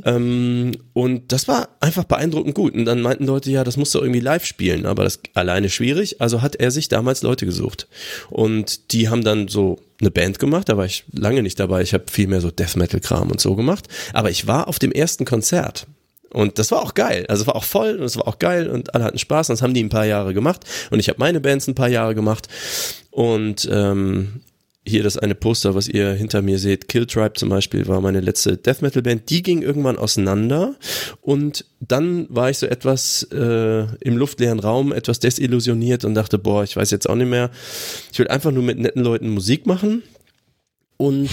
Ähm, 0.06 0.72
und 0.94 1.32
das 1.32 1.48
war 1.48 1.70
einfach 1.80 2.04
beeindruckend 2.04 2.56
gut. 2.56 2.74
Und 2.74 2.86
dann 2.86 3.02
meinten 3.02 3.26
Leute, 3.26 3.50
ja, 3.50 3.64
das 3.64 3.78
musst 3.78 3.96
du 3.96 4.00
irgendwie 4.00 4.20
live 4.20 4.46
spielen, 4.46 4.86
aber 4.86 5.04
das 5.04 5.20
alleine 5.34 5.70
schwierig. 5.70 6.22
Also 6.22 6.42
hat 6.42 6.56
er 6.56 6.72
sich 6.72 6.90
damals 6.90 7.22
Leute 7.22 7.46
gesucht. 7.46 7.88
Und 8.30 8.92
die 8.92 9.10
haben 9.10 9.24
dann 9.24 9.48
so 9.48 9.80
eine 10.00 10.12
Band 10.12 10.40
gemacht, 10.40 10.70
da 10.70 10.78
war 10.78 10.86
ich 10.86 11.06
lange 11.12 11.42
nicht 11.42 11.60
dabei. 11.60 11.82
Ich 11.82 11.94
habe 11.94 12.06
viel 12.12 12.28
mehr 12.28 12.42
so 12.42 12.52
Death 12.52 12.76
Metal-Kram 12.76 13.32
und 13.32 13.42
so 13.42 13.56
gemacht. 13.56 13.88
Aber 14.14 14.30
ich 14.30 14.48
war 14.48 14.68
auf 14.68 14.80
dem 14.80 14.92
ersten 14.92 15.26
Konzert. 15.26 15.88
Und 16.30 16.60
das 16.60 16.72
war 16.72 16.82
auch 16.82 16.94
geil. 16.94 17.26
Also 17.30 17.42
es 17.42 17.48
war 17.48 17.56
auch 17.56 17.64
voll 17.64 17.96
und 17.96 18.04
es 18.04 18.18
war 18.18 18.28
auch 18.28 18.38
geil 18.38 18.68
und 18.68 18.94
alle 18.94 19.06
hatten 19.06 19.18
Spaß. 19.18 19.50
Und 19.50 19.56
das 19.56 19.62
haben 19.62 19.74
die 19.74 19.84
ein 19.84 19.90
paar 19.90 20.06
Jahre 20.06 20.34
gemacht. 20.34 20.62
Und 20.92 21.00
ich 21.00 21.10
habe 21.10 21.20
meine 21.20 21.40
Bands 21.40 21.68
ein 21.68 21.76
paar 21.76 21.88
Jahre 21.88 22.16
gemacht. 22.16 22.48
Und 23.12 23.68
ähm, 23.72 24.42
hier 24.88 25.04
das 25.04 25.18
eine 25.18 25.36
Poster, 25.36 25.76
was 25.76 25.88
ihr 25.88 26.14
hinter 26.14 26.42
mir 26.42 26.60
seht, 26.60 26.88
Kill 26.88 27.06
Tribe 27.06 27.34
zum 27.34 27.50
Beispiel, 27.50 27.88
war 27.88 28.02
meine 28.02 28.22
letzte 28.22 28.58
Death 28.58 28.82
Metal 28.82 29.02
Band. 29.02 29.30
Die 29.30 29.44
ging 29.44 29.62
irgendwann 29.62 29.98
auseinander 29.98 30.76
und 31.22 31.66
dann 31.80 32.26
war 32.30 32.50
ich 32.50 32.58
so 32.58 32.66
etwas 32.66 33.24
äh, 33.32 33.86
im 34.02 34.18
luftleeren 34.18 34.60
Raum, 34.60 34.92
etwas 34.92 35.20
desillusioniert 35.20 36.06
und 36.06 36.16
dachte, 36.16 36.40
boah, 36.40 36.64
ich 36.64 36.76
weiß 36.76 36.92
jetzt 36.92 37.10
auch 37.10 37.16
nicht 37.16 37.30
mehr. 37.30 37.52
Ich 38.12 38.20
will 38.20 38.28
einfach 38.28 38.52
nur 38.52 38.64
mit 38.64 38.80
netten 38.80 39.04
Leuten 39.04 39.30
Musik 39.30 39.66
machen 39.66 40.04
und 40.98 41.30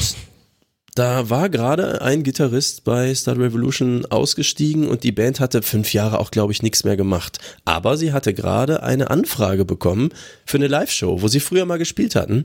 da 0.94 1.28
war 1.28 1.48
gerade 1.48 2.02
ein 2.02 2.22
Gitarrist 2.22 2.85
bei 2.85 3.12
Star 3.14 3.37
Revolution 3.37 4.07
ausgestiegen 4.07 4.87
und 4.87 5.02
die 5.02 5.11
Band 5.11 5.40
hatte 5.40 5.62
fünf 5.62 5.92
Jahre 5.92 6.20
auch, 6.20 6.30
glaube 6.30 6.52
ich, 6.52 6.62
nichts 6.62 6.85
mehr 6.85 6.96
gemacht. 6.96 7.38
Aber 7.64 7.96
sie 7.96 8.12
hatte 8.12 8.33
gerade 8.33 8.85
eine 8.85 9.11
Anfrage 9.11 9.64
bekommen 9.64 10.11
für 10.46 10.57
eine 10.57 10.68
Live-Show, 10.68 11.20
wo 11.20 11.26
sie 11.26 11.40
früher 11.40 11.66
mal 11.66 11.78
gespielt 11.78 12.14
hatten. 12.14 12.44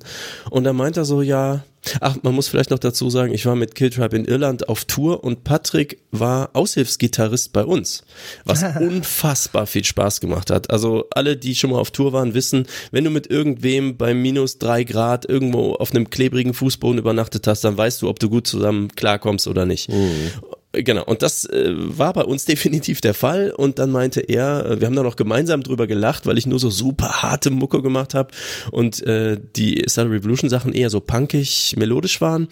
Und 0.49 0.63
da 0.63 0.73
meint 0.73 0.97
er 0.97 1.05
so, 1.05 1.21
ja, 1.21 1.63
ach, 2.01 2.17
man 2.23 2.35
muss 2.35 2.47
vielleicht 2.47 2.71
noch 2.71 2.79
dazu 2.79 3.09
sagen, 3.09 3.33
ich 3.33 3.45
war 3.45 3.55
mit 3.55 3.75
Killtribe 3.75 4.15
in 4.15 4.25
Irland 4.25 4.69
auf 4.69 4.85
Tour 4.85 5.23
und 5.23 5.43
Patrick 5.43 6.01
war 6.11 6.49
Aushilfsgitarrist 6.53 7.53
bei 7.53 7.63
uns, 7.63 8.03
was 8.45 8.63
unfassbar 8.79 9.67
viel 9.67 9.83
Spaß 9.83 10.19
gemacht 10.19 10.49
hat. 10.49 10.69
Also 10.69 11.05
alle, 11.11 11.37
die 11.37 11.55
schon 11.55 11.71
mal 11.71 11.79
auf 11.79 11.91
Tour 11.91 12.13
waren, 12.13 12.33
wissen, 12.33 12.65
wenn 12.91 13.03
du 13.03 13.09
mit 13.09 13.27
irgendwem 13.27 13.97
bei 13.97 14.13
minus 14.13 14.57
drei 14.57 14.83
Grad 14.83 15.27
irgendwo 15.27 15.73
auf 15.73 15.91
einem 15.91 16.09
klebrigen 16.09 16.53
Fußboden 16.53 16.99
übernachtet 16.99 17.47
hast, 17.47 17.63
dann 17.63 17.77
weißt 17.77 18.01
du, 18.01 18.09
ob 18.09 18.19
du 18.19 18.29
gut 18.29 18.47
zusammen 18.47 18.89
klarkommst 18.95 19.47
oder 19.47 19.65
nicht. 19.65 19.89
Mhm. 19.89 20.31
Genau, 20.71 21.03
und 21.03 21.23
das 21.23 21.45
äh, 21.45 21.73
war 21.75 22.13
bei 22.13 22.23
uns 22.23 22.45
definitiv 22.45 23.01
der 23.01 23.15
Fall. 23.15 23.51
Und 23.51 23.79
dann 23.79 23.91
meinte 23.91 24.21
er, 24.21 24.65
äh, 24.65 24.79
wir 24.79 24.87
haben 24.87 24.95
da 24.95 25.01
noch 25.01 25.15
gemeinsam 25.15 25.63
drüber 25.63 25.87
gelacht, 25.87 26.27
weil 26.27 26.37
ich 26.37 26.45
nur 26.45 26.59
so 26.59 26.69
super 26.69 27.23
harte 27.23 27.49
Mucke 27.49 27.81
gemacht 27.81 28.13
habe 28.13 28.29
und 28.71 29.01
äh, 29.03 29.39
die 29.55 29.83
Star 29.89 30.09
Revolution 30.09 30.49
Sachen 30.49 30.73
eher 30.73 30.91
so 30.91 30.99
punkig, 30.99 31.75
melodisch 31.77 32.21
waren. 32.21 32.49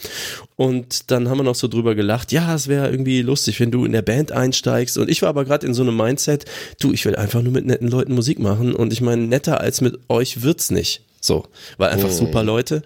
Und 0.55 1.11
dann 1.11 1.29
haben 1.29 1.37
wir 1.37 1.43
noch 1.43 1.55
so 1.55 1.67
drüber 1.67 1.93
gelacht, 1.93 2.31
ja, 2.31 2.55
es 2.55 2.67
wäre 2.67 2.89
irgendwie 2.89 3.21
lustig, 3.21 3.59
wenn 3.59 3.69
du 3.69 3.85
in 3.85 3.91
der 3.91 4.01
Band 4.01 4.31
einsteigst. 4.31 4.97
Und 4.97 5.09
ich 5.09 5.21
war 5.21 5.29
aber 5.29 5.45
gerade 5.45 5.67
in 5.67 5.75
so 5.75 5.83
einem 5.83 5.95
Mindset, 5.95 6.45
du, 6.79 6.93
ich 6.93 7.05
will 7.05 7.15
einfach 7.15 7.43
nur 7.43 7.53
mit 7.53 7.67
netten 7.67 7.87
Leuten 7.87 8.15
Musik 8.15 8.39
machen. 8.39 8.73
Und 8.75 8.93
ich 8.93 9.01
meine, 9.01 9.27
netter 9.27 9.61
als 9.61 9.81
mit 9.81 9.99
euch 10.09 10.41
wird's 10.41 10.71
nicht. 10.71 11.06
So, 11.27 11.43
weil 11.77 11.89
einfach 11.89 12.07
oh. 12.07 12.13
super 12.13 12.41
Leute. 12.41 12.83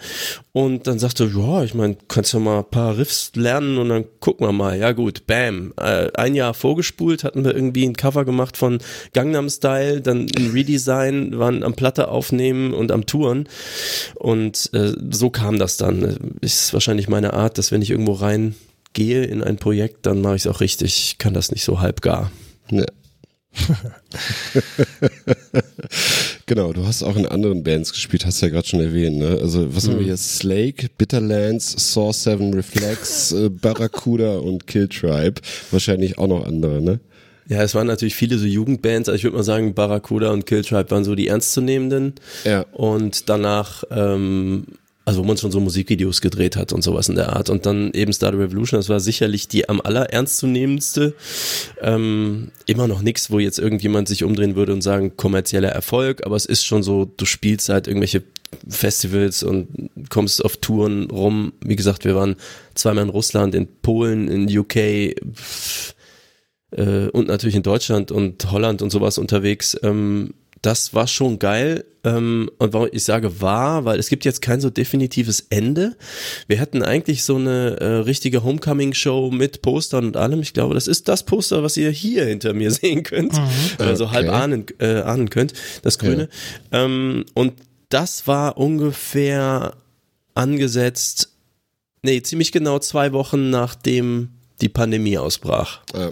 Und 0.51 0.87
dann 0.87 0.97
sagte, 0.97 1.31
ja, 1.33 1.63
ich 1.63 1.75
meine, 1.75 1.95
kannst 2.07 2.33
du 2.33 2.39
mal 2.39 2.59
ein 2.59 2.69
paar 2.71 2.97
Riffs 2.97 3.31
lernen 3.35 3.77
und 3.77 3.89
dann 3.89 4.05
gucken 4.19 4.47
wir 4.47 4.51
mal. 4.51 4.79
Ja 4.79 4.93
gut, 4.93 5.27
bam. 5.27 5.73
Äh, 5.79 6.09
ein 6.15 6.33
Jahr 6.33 6.55
vorgespult, 6.55 7.23
hatten 7.23 7.45
wir 7.45 7.53
irgendwie 7.53 7.85
ein 7.85 7.95
Cover 7.95 8.25
gemacht 8.25 8.57
von 8.57 8.79
Gangnam 9.13 9.47
Style, 9.47 10.01
dann 10.01 10.25
ein 10.35 10.49
Redesign, 10.51 11.37
waren 11.37 11.61
am 11.61 11.75
Platte 11.75 12.07
aufnehmen 12.07 12.73
und 12.73 12.91
am 12.91 13.05
Touren. 13.05 13.47
Und 14.15 14.71
äh, 14.73 14.93
so 15.11 15.29
kam 15.29 15.59
das 15.59 15.77
dann. 15.77 16.33
Ist 16.41 16.73
wahrscheinlich 16.73 17.07
meine 17.07 17.33
Art, 17.33 17.59
dass 17.59 17.71
wenn 17.71 17.83
ich 17.83 17.91
irgendwo 17.91 18.13
reingehe 18.13 19.23
in 19.23 19.43
ein 19.43 19.57
Projekt, 19.57 20.07
dann 20.07 20.19
mache 20.21 20.37
ich 20.37 20.45
es 20.45 20.47
auch 20.47 20.61
richtig. 20.61 20.97
Ich 20.97 21.17
kann 21.19 21.35
das 21.35 21.51
nicht 21.51 21.63
so 21.63 21.79
halb 21.79 22.01
gar. 22.01 22.31
Ja. 22.71 22.85
genau, 26.45 26.73
du 26.73 26.85
hast 26.85 27.03
auch 27.03 27.15
in 27.15 27.25
anderen 27.25 27.63
Bands 27.63 27.91
gespielt, 27.91 28.25
hast 28.25 28.41
du 28.41 28.45
ja 28.45 28.51
gerade 28.51 28.67
schon 28.67 28.79
erwähnt. 28.79 29.17
Ne? 29.17 29.39
Also 29.41 29.75
was 29.75 29.85
mhm. 29.85 29.91
haben 29.91 29.97
wir 29.97 30.03
mhm. 30.03 30.07
hier? 30.07 30.17
Slake, 30.17 30.87
Bitterlands, 30.97 31.93
Saw 31.93 32.13
7 32.13 32.53
Reflex, 32.53 33.31
äh, 33.33 33.49
Barracuda 33.49 34.37
und 34.37 34.67
Kill 34.67 34.87
Tribe. 34.87 35.41
Wahrscheinlich 35.71 36.17
auch 36.17 36.27
noch 36.27 36.45
andere, 36.45 36.81
ne? 36.81 36.99
Ja, 37.47 37.63
es 37.63 37.75
waren 37.75 37.87
natürlich 37.87 38.15
viele 38.15 38.37
so 38.37 38.45
Jugendbands. 38.45 39.09
Also 39.09 39.17
ich 39.17 39.25
würde 39.25 39.35
mal 39.35 39.43
sagen, 39.43 39.73
Barracuda 39.73 40.31
und 40.31 40.45
Kill 40.45 40.63
Tribe 40.63 40.89
waren 40.91 41.03
so 41.03 41.15
die 41.15 41.27
ernstzunehmenden. 41.27 42.15
Ja. 42.45 42.61
Und 42.71 43.27
danach 43.27 43.83
ähm, 43.91 44.67
also 45.03 45.21
wo 45.21 45.25
man 45.25 45.37
schon 45.37 45.51
so 45.51 45.59
Musikvideos 45.59 46.21
gedreht 46.21 46.55
hat 46.55 46.73
und 46.73 46.83
sowas 46.83 47.09
in 47.09 47.15
der 47.15 47.35
Art. 47.35 47.49
Und 47.49 47.65
dann 47.65 47.91
eben 47.93 48.13
Star 48.13 48.33
Revolution, 48.33 48.79
das 48.79 48.89
war 48.89 48.99
sicherlich 48.99 49.47
die 49.47 49.67
am 49.67 49.81
allerernstzunehmendste. 49.81 51.13
Ähm, 51.81 52.51
immer 52.67 52.87
noch 52.87 53.01
nichts, 53.01 53.31
wo 53.31 53.39
jetzt 53.39 53.57
irgendjemand 53.57 54.07
sich 54.07 54.23
umdrehen 54.23 54.55
würde 54.55 54.73
und 54.73 54.81
sagen, 54.81 55.17
kommerzieller 55.17 55.69
Erfolg, 55.69 56.25
aber 56.25 56.35
es 56.35 56.45
ist 56.45 56.65
schon 56.65 56.83
so, 56.83 57.05
du 57.05 57.25
spielst 57.25 57.69
halt 57.69 57.87
irgendwelche 57.87 58.23
Festivals 58.67 59.43
und 59.43 59.89
kommst 60.09 60.43
auf 60.43 60.57
Touren 60.57 61.09
rum. 61.09 61.53
Wie 61.63 61.75
gesagt, 61.75 62.05
wir 62.05 62.15
waren 62.15 62.35
zweimal 62.75 63.05
in 63.05 63.09
Russland, 63.09 63.55
in 63.55 63.67
Polen, 63.81 64.27
in 64.27 64.57
UK 64.57 65.15
pff, 65.33 65.95
äh, 66.71 67.07
und 67.07 67.27
natürlich 67.27 67.55
in 67.55 67.63
Deutschland 67.63 68.11
und 68.11 68.51
Holland 68.51 68.81
und 68.81 68.89
sowas 68.91 69.17
unterwegs. 69.17 69.77
Ähm, 69.83 70.33
das 70.61 70.93
war 70.93 71.07
schon 71.07 71.39
geil. 71.39 71.85
Ähm, 72.03 72.49
und 72.57 72.73
warum 72.73 72.89
ich 72.91 73.03
sage 73.03 73.41
war, 73.41 73.85
weil 73.85 73.99
es 73.99 74.09
gibt 74.09 74.25
jetzt 74.25 74.41
kein 74.41 74.59
so 74.59 74.69
definitives 74.69 75.45
Ende. 75.49 75.95
Wir 76.47 76.57
hätten 76.57 76.81
eigentlich 76.81 77.23
so 77.23 77.35
eine 77.35 77.79
äh, 77.79 77.85
richtige 77.97 78.43
Homecoming-Show 78.43 79.29
mit 79.31 79.61
Postern 79.61 80.05
und 80.05 80.17
allem. 80.17 80.41
Ich 80.41 80.53
glaube, 80.53 80.73
das 80.73 80.87
ist 80.87 81.07
das 81.07 81.23
Poster, 81.23 81.63
was 81.63 81.77
ihr 81.77 81.91
hier 81.91 82.25
hinter 82.25 82.53
mir 82.53 82.71
sehen 82.71 83.03
könnt. 83.03 83.33
Mhm. 83.33 83.49
Also 83.77 84.05
okay. 84.05 84.15
halb 84.15 84.29
ahnen, 84.29 84.65
äh, 84.79 85.01
ahnen 85.01 85.29
könnt, 85.29 85.53
das 85.83 85.99
Grüne. 85.99 86.29
Ja. 86.71 86.85
Ähm, 86.85 87.25
und 87.33 87.53
das 87.89 88.25
war 88.25 88.57
ungefähr 88.57 89.75
angesetzt, 90.33 91.29
nee, 92.03 92.21
ziemlich 92.21 92.51
genau 92.51 92.79
zwei 92.79 93.13
Wochen 93.13 93.49
nachdem 93.49 94.29
die 94.61 94.69
Pandemie 94.69 95.17
ausbrach. 95.17 95.81
Ja. 95.93 96.11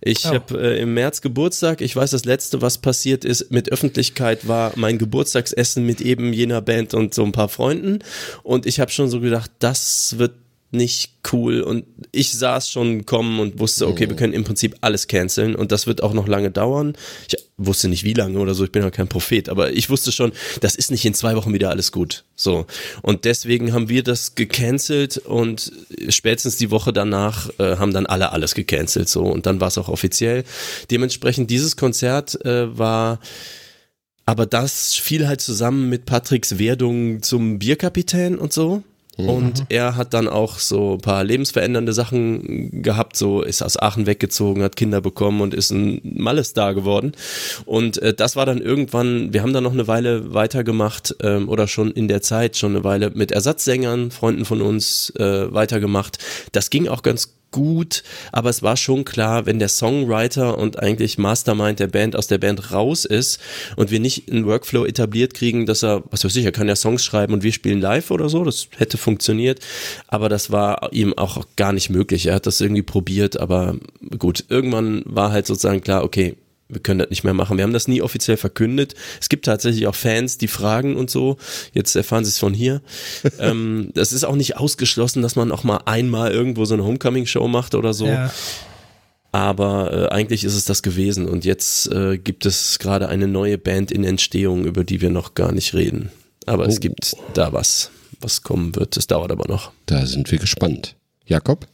Ich 0.00 0.24
oh. 0.26 0.34
habe 0.34 0.60
äh, 0.60 0.80
im 0.80 0.94
März 0.94 1.20
Geburtstag. 1.20 1.80
Ich 1.80 1.94
weiß, 1.94 2.10
das 2.10 2.24
letzte, 2.24 2.62
was 2.62 2.78
passiert 2.78 3.24
ist 3.24 3.50
mit 3.50 3.70
Öffentlichkeit, 3.70 4.48
war 4.48 4.72
mein 4.76 4.98
Geburtstagsessen 4.98 5.84
mit 5.84 6.00
eben 6.00 6.32
jener 6.32 6.62
Band 6.62 6.94
und 6.94 7.14
so 7.14 7.24
ein 7.24 7.32
paar 7.32 7.48
Freunden. 7.48 8.00
Und 8.42 8.66
ich 8.66 8.80
habe 8.80 8.90
schon 8.90 9.08
so 9.08 9.20
gedacht, 9.20 9.50
das 9.58 10.16
wird 10.18 10.32
nicht 10.72 11.12
cool 11.32 11.62
und 11.62 11.84
ich 12.12 12.32
saß 12.32 12.70
schon 12.70 13.04
kommen 13.04 13.40
und 13.40 13.58
wusste, 13.58 13.88
okay, 13.88 14.06
wir 14.06 14.14
mhm. 14.14 14.16
können 14.16 14.32
im 14.32 14.44
Prinzip 14.44 14.76
alles 14.80 15.08
canceln 15.08 15.56
und 15.56 15.72
das 15.72 15.86
wird 15.86 16.02
auch 16.02 16.12
noch 16.12 16.28
lange 16.28 16.50
dauern. 16.50 16.96
Ich 17.28 17.36
wusste 17.56 17.88
nicht 17.88 18.04
wie 18.04 18.12
lange 18.12 18.38
oder 18.38 18.54
so, 18.54 18.64
ich 18.64 18.72
bin 18.72 18.82
ja 18.82 18.90
kein 18.90 19.08
Prophet, 19.08 19.48
aber 19.48 19.72
ich 19.72 19.90
wusste 19.90 20.12
schon, 20.12 20.32
das 20.60 20.76
ist 20.76 20.90
nicht 20.90 21.04
in 21.04 21.14
zwei 21.14 21.34
Wochen 21.34 21.52
wieder 21.52 21.70
alles 21.70 21.90
gut. 21.90 22.24
So. 22.36 22.66
Und 23.02 23.24
deswegen 23.24 23.72
haben 23.72 23.88
wir 23.88 24.04
das 24.04 24.36
gecancelt 24.36 25.18
und 25.18 25.72
spätestens 26.08 26.56
die 26.56 26.70
Woche 26.70 26.92
danach 26.92 27.50
äh, 27.58 27.76
haben 27.76 27.92
dann 27.92 28.06
alle 28.06 28.32
alles 28.32 28.54
gecancelt 28.54 29.08
so 29.08 29.22
und 29.22 29.46
dann 29.46 29.60
war 29.60 29.68
es 29.68 29.78
auch 29.78 29.88
offiziell. 29.88 30.44
Dementsprechend 30.90 31.50
dieses 31.50 31.76
Konzert 31.76 32.44
äh, 32.44 32.78
war 32.78 33.18
aber 34.30 34.46
das 34.46 34.94
fiel 34.94 35.26
halt 35.26 35.40
zusammen 35.40 35.88
mit 35.88 36.06
Patricks 36.06 36.60
Werdung 36.60 37.20
zum 37.20 37.58
Bierkapitän 37.58 38.38
und 38.38 38.52
so. 38.52 38.84
Und 39.28 39.60
mhm. 39.60 39.66
er 39.68 39.96
hat 39.96 40.14
dann 40.14 40.28
auch 40.28 40.58
so 40.58 40.94
ein 40.94 41.00
paar 41.00 41.24
lebensverändernde 41.24 41.92
Sachen 41.92 42.82
gehabt, 42.82 43.16
so 43.16 43.42
ist 43.42 43.62
aus 43.62 43.78
Aachen 43.78 44.06
weggezogen, 44.06 44.62
hat 44.62 44.76
Kinder 44.76 45.00
bekommen 45.00 45.40
und 45.40 45.54
ist 45.54 45.70
ein 45.70 46.00
Malestar 46.04 46.74
geworden. 46.74 47.12
Und 47.64 47.98
äh, 47.98 48.14
das 48.14 48.36
war 48.36 48.46
dann 48.46 48.60
irgendwann, 48.60 49.32
wir 49.32 49.42
haben 49.42 49.52
dann 49.52 49.64
noch 49.64 49.72
eine 49.72 49.88
Weile 49.88 50.34
weitergemacht 50.34 51.14
ähm, 51.22 51.48
oder 51.48 51.68
schon 51.68 51.90
in 51.90 52.08
der 52.08 52.22
Zeit 52.22 52.56
schon 52.56 52.74
eine 52.74 52.84
Weile 52.84 53.10
mit 53.10 53.32
Ersatzsängern, 53.32 54.10
Freunden 54.10 54.44
von 54.44 54.62
uns 54.62 55.10
äh, 55.16 55.52
weitergemacht. 55.52 56.18
Das 56.52 56.70
ging 56.70 56.88
auch 56.88 57.02
ganz 57.02 57.39
gut, 57.50 58.02
aber 58.32 58.50
es 58.50 58.62
war 58.62 58.76
schon 58.76 59.04
klar, 59.04 59.46
wenn 59.46 59.58
der 59.58 59.68
Songwriter 59.68 60.58
und 60.58 60.78
eigentlich 60.78 61.18
Mastermind 61.18 61.80
der 61.80 61.88
Band 61.88 62.16
aus 62.16 62.26
der 62.26 62.38
Band 62.38 62.72
raus 62.72 63.04
ist 63.04 63.40
und 63.76 63.90
wir 63.90 64.00
nicht 64.00 64.30
einen 64.30 64.46
Workflow 64.46 64.84
etabliert 64.84 65.34
kriegen, 65.34 65.66
dass 65.66 65.82
er, 65.82 66.02
was 66.10 66.24
weiß 66.24 66.36
ich, 66.36 66.44
er 66.44 66.52
kann 66.52 66.68
ja 66.68 66.76
Songs 66.76 67.04
schreiben 67.04 67.32
und 67.32 67.42
wir 67.42 67.52
spielen 67.52 67.80
live 67.80 68.10
oder 68.10 68.28
so, 68.28 68.44
das 68.44 68.68
hätte 68.76 68.98
funktioniert, 68.98 69.60
aber 70.08 70.28
das 70.28 70.50
war 70.50 70.92
ihm 70.92 71.14
auch 71.16 71.44
gar 71.56 71.72
nicht 71.72 71.90
möglich. 71.90 72.26
Er 72.26 72.34
hat 72.34 72.46
das 72.46 72.60
irgendwie 72.60 72.82
probiert, 72.82 73.38
aber 73.38 73.76
gut, 74.18 74.44
irgendwann 74.48 75.02
war 75.06 75.32
halt 75.32 75.46
sozusagen 75.46 75.80
klar, 75.80 76.04
okay, 76.04 76.36
wir 76.70 76.80
können 76.80 77.00
das 77.00 77.10
nicht 77.10 77.24
mehr 77.24 77.34
machen. 77.34 77.56
Wir 77.56 77.64
haben 77.64 77.72
das 77.72 77.88
nie 77.88 78.02
offiziell 78.02 78.36
verkündet. 78.36 78.94
Es 79.20 79.28
gibt 79.28 79.44
tatsächlich 79.44 79.86
auch 79.86 79.94
Fans, 79.94 80.38
die 80.38 80.48
fragen 80.48 80.96
und 80.96 81.10
so. 81.10 81.36
Jetzt 81.72 81.94
erfahren 81.96 82.24
sie 82.24 82.30
es 82.30 82.38
von 82.38 82.54
hier. 82.54 82.82
ähm, 83.38 83.90
das 83.94 84.12
ist 84.12 84.24
auch 84.24 84.36
nicht 84.36 84.56
ausgeschlossen, 84.56 85.22
dass 85.22 85.36
man 85.36 85.52
auch 85.52 85.64
mal 85.64 85.82
einmal 85.86 86.32
irgendwo 86.32 86.64
so 86.64 86.74
eine 86.74 86.84
Homecoming-Show 86.84 87.48
macht 87.48 87.74
oder 87.74 87.92
so. 87.92 88.06
Ja. 88.06 88.30
Aber 89.32 89.92
äh, 89.92 90.14
eigentlich 90.14 90.44
ist 90.44 90.54
es 90.54 90.64
das 90.64 90.82
gewesen. 90.82 91.28
Und 91.28 91.44
jetzt 91.44 91.90
äh, 91.92 92.18
gibt 92.18 92.46
es 92.46 92.78
gerade 92.78 93.08
eine 93.08 93.28
neue 93.28 93.58
Band 93.58 93.92
in 93.92 94.04
Entstehung, 94.04 94.64
über 94.64 94.84
die 94.84 95.00
wir 95.00 95.10
noch 95.10 95.34
gar 95.34 95.52
nicht 95.52 95.74
reden. 95.74 96.10
Aber 96.46 96.64
oh. 96.64 96.68
es 96.68 96.80
gibt 96.80 97.14
da 97.34 97.52
was, 97.52 97.90
was 98.20 98.42
kommen 98.42 98.74
wird. 98.74 98.96
Es 98.96 99.06
dauert 99.06 99.30
aber 99.30 99.46
noch. 99.48 99.72
Da 99.86 100.06
sind 100.06 100.30
wir 100.30 100.38
gespannt. 100.38 100.96
Jakob? 101.26 101.66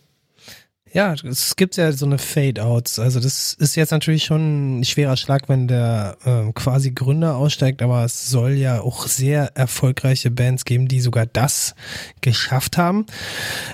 Ja, 0.96 1.12
es 1.12 1.56
gibt 1.56 1.76
ja 1.76 1.92
so 1.92 2.06
eine 2.06 2.16
Fade-Outs. 2.16 2.98
Also 3.00 3.20
das 3.20 3.52
ist 3.52 3.76
jetzt 3.76 3.90
natürlich 3.90 4.24
schon 4.24 4.80
ein 4.80 4.84
schwerer 4.84 5.18
Schlag, 5.18 5.46
wenn 5.46 5.68
der 5.68 6.16
äh, 6.24 6.50
quasi 6.54 6.92
Gründer 6.92 7.36
aussteigt, 7.36 7.82
aber 7.82 8.02
es 8.06 8.30
soll 8.30 8.52
ja 8.52 8.80
auch 8.80 9.06
sehr 9.06 9.54
erfolgreiche 9.54 10.30
Bands 10.30 10.64
geben, 10.64 10.88
die 10.88 11.00
sogar 11.00 11.26
das 11.26 11.74
geschafft 12.22 12.78
haben. 12.78 13.04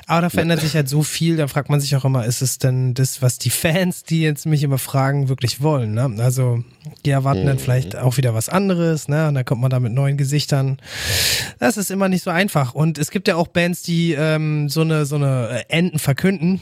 Aber 0.09 0.23
da 0.23 0.31
verändert 0.31 0.63
sich 0.63 0.75
halt 0.75 0.89
so 0.89 1.05
viel, 1.05 1.37
da 1.37 1.47
fragt 1.47 1.71
man 1.71 1.79
sich 1.79 1.95
auch 1.95 2.05
immer, 2.05 2.25
ist 2.25 2.43
es 2.43 2.59
denn 2.59 2.93
das, 2.95 3.23
was 3.23 3.39
die 3.39 3.51
Fans, 3.51 4.03
die 4.03 4.23
jetzt 4.23 4.45
mich 4.45 4.65
immer 4.65 4.79
fragen, 4.79 5.29
wirklich 5.29 5.63
wollen? 5.63 5.95
Ne? 5.95 6.17
Also 6.19 6.65
die 7.07 7.11
erwarten 7.11 7.47
dann 7.47 7.55
mhm. 7.55 7.61
vielleicht 7.61 7.95
auch 7.95 8.17
wieder 8.17 8.35
was 8.35 8.49
anderes, 8.49 9.07
ne? 9.07 9.29
Und 9.29 9.35
dann 9.35 9.45
kommt 9.45 9.61
man 9.61 9.71
da 9.71 9.79
mit 9.79 9.93
neuen 9.93 10.17
Gesichtern. 10.17 10.79
Das 11.61 11.77
ist 11.77 11.93
immer 11.93 12.09
nicht 12.09 12.25
so 12.25 12.31
einfach. 12.31 12.75
Und 12.75 12.99
es 12.99 13.13
gibt 13.13 13.29
ja 13.29 13.37
auch 13.37 13.47
Bands, 13.47 13.83
die 13.83 14.15
ähm, 14.15 14.69
so 14.69 14.81
eine 14.81 15.07
so 15.07 15.15
eine 15.15 15.67
Enden 15.69 16.01
verkünden 16.01 16.61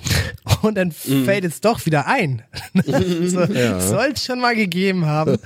und 0.63 0.77
dann 0.77 0.89
mm. 0.89 1.25
fällt 1.25 1.45
es 1.45 1.61
doch 1.61 1.85
wieder 1.87 2.07
ein. 2.07 2.43
so, 2.85 3.43
ja. 3.45 3.81
Soll 3.81 4.13
es 4.15 4.25
schon 4.25 4.41
mal 4.41 4.55
gegeben 4.55 5.07
haben. 5.07 5.39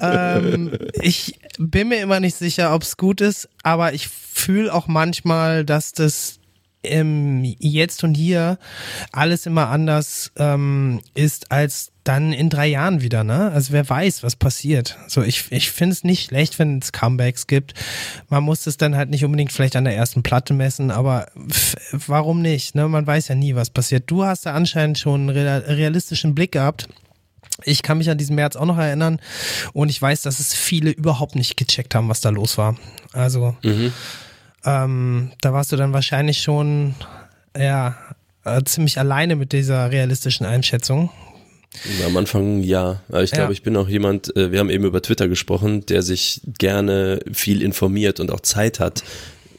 ähm, 0.00 0.72
ich 1.00 1.38
bin 1.58 1.88
mir 1.88 2.00
immer 2.00 2.20
nicht 2.20 2.36
sicher, 2.36 2.74
ob 2.74 2.82
es 2.82 2.96
gut 2.96 3.20
ist, 3.20 3.48
aber 3.62 3.92
ich 3.94 4.08
fühle 4.08 4.72
auch 4.72 4.86
manchmal, 4.86 5.64
dass 5.64 5.92
das 5.92 6.38
im 6.82 7.42
Jetzt 7.44 8.04
und 8.04 8.14
Hier 8.14 8.58
alles 9.12 9.46
immer 9.46 9.68
anders 9.68 10.32
ähm, 10.36 11.00
ist 11.14 11.50
als 11.50 11.92
dann 12.04 12.32
in 12.32 12.50
drei 12.50 12.68
Jahren 12.68 13.02
wieder, 13.02 13.24
ne? 13.24 13.50
Also 13.52 13.72
wer 13.72 13.88
weiß, 13.88 14.22
was 14.22 14.36
passiert. 14.36 14.96
So, 15.08 15.22
ich, 15.22 15.50
ich 15.50 15.72
finde 15.72 15.92
es 15.92 16.04
nicht 16.04 16.28
schlecht, 16.28 16.58
wenn 16.58 16.78
es 16.78 16.92
Comebacks 16.92 17.48
gibt. 17.48 17.74
Man 18.28 18.44
muss 18.44 18.66
es 18.66 18.76
dann 18.76 18.94
halt 18.94 19.10
nicht 19.10 19.24
unbedingt 19.24 19.52
vielleicht 19.52 19.74
an 19.74 19.84
der 19.84 19.96
ersten 19.96 20.22
Platte 20.22 20.54
messen, 20.54 20.92
aber 20.92 21.26
warum 21.90 22.42
nicht? 22.42 22.76
Ne? 22.76 22.88
Man 22.88 23.06
weiß 23.06 23.28
ja 23.28 23.34
nie, 23.34 23.56
was 23.56 23.70
passiert. 23.70 24.04
Du 24.06 24.24
hast 24.24 24.46
da 24.46 24.54
anscheinend 24.54 24.98
schon 24.98 25.28
einen 25.28 25.30
realistischen 25.30 26.34
Blick 26.34 26.52
gehabt. 26.52 26.88
Ich 27.64 27.82
kann 27.82 27.98
mich 27.98 28.10
an 28.10 28.18
diesen 28.18 28.36
März 28.36 28.54
auch 28.54 28.66
noch 28.66 28.78
erinnern 28.78 29.18
und 29.72 29.88
ich 29.88 30.00
weiß, 30.00 30.22
dass 30.22 30.40
es 30.40 30.54
viele 30.54 30.90
überhaupt 30.90 31.34
nicht 31.34 31.56
gecheckt 31.56 31.94
haben, 31.94 32.08
was 32.08 32.20
da 32.20 32.28
los 32.28 32.58
war. 32.58 32.76
Also 33.12 33.56
mhm. 33.62 33.92
Ähm, 34.66 35.30
da 35.40 35.52
warst 35.52 35.72
du 35.72 35.76
dann 35.76 35.92
wahrscheinlich 35.92 36.42
schon 36.42 36.94
ja 37.56 37.96
äh, 38.44 38.62
ziemlich 38.64 38.98
alleine 38.98 39.36
mit 39.36 39.52
dieser 39.52 39.90
realistischen 39.90 40.44
Einschätzung. 40.44 41.10
Am 42.06 42.16
Anfang 42.16 42.62
ja. 42.62 43.02
Aber 43.08 43.22
ich 43.22 43.30
glaube, 43.30 43.48
ja. 43.48 43.52
ich 43.52 43.62
bin 43.62 43.76
auch 43.76 43.88
jemand, 43.88 44.34
äh, 44.36 44.50
wir 44.52 44.60
haben 44.60 44.70
eben 44.70 44.84
über 44.84 45.02
Twitter 45.02 45.28
gesprochen, 45.28 45.84
der 45.86 46.02
sich 46.02 46.40
gerne 46.58 47.20
viel 47.32 47.62
informiert 47.62 48.18
und 48.20 48.30
auch 48.30 48.40
Zeit 48.40 48.80
hat, 48.80 49.04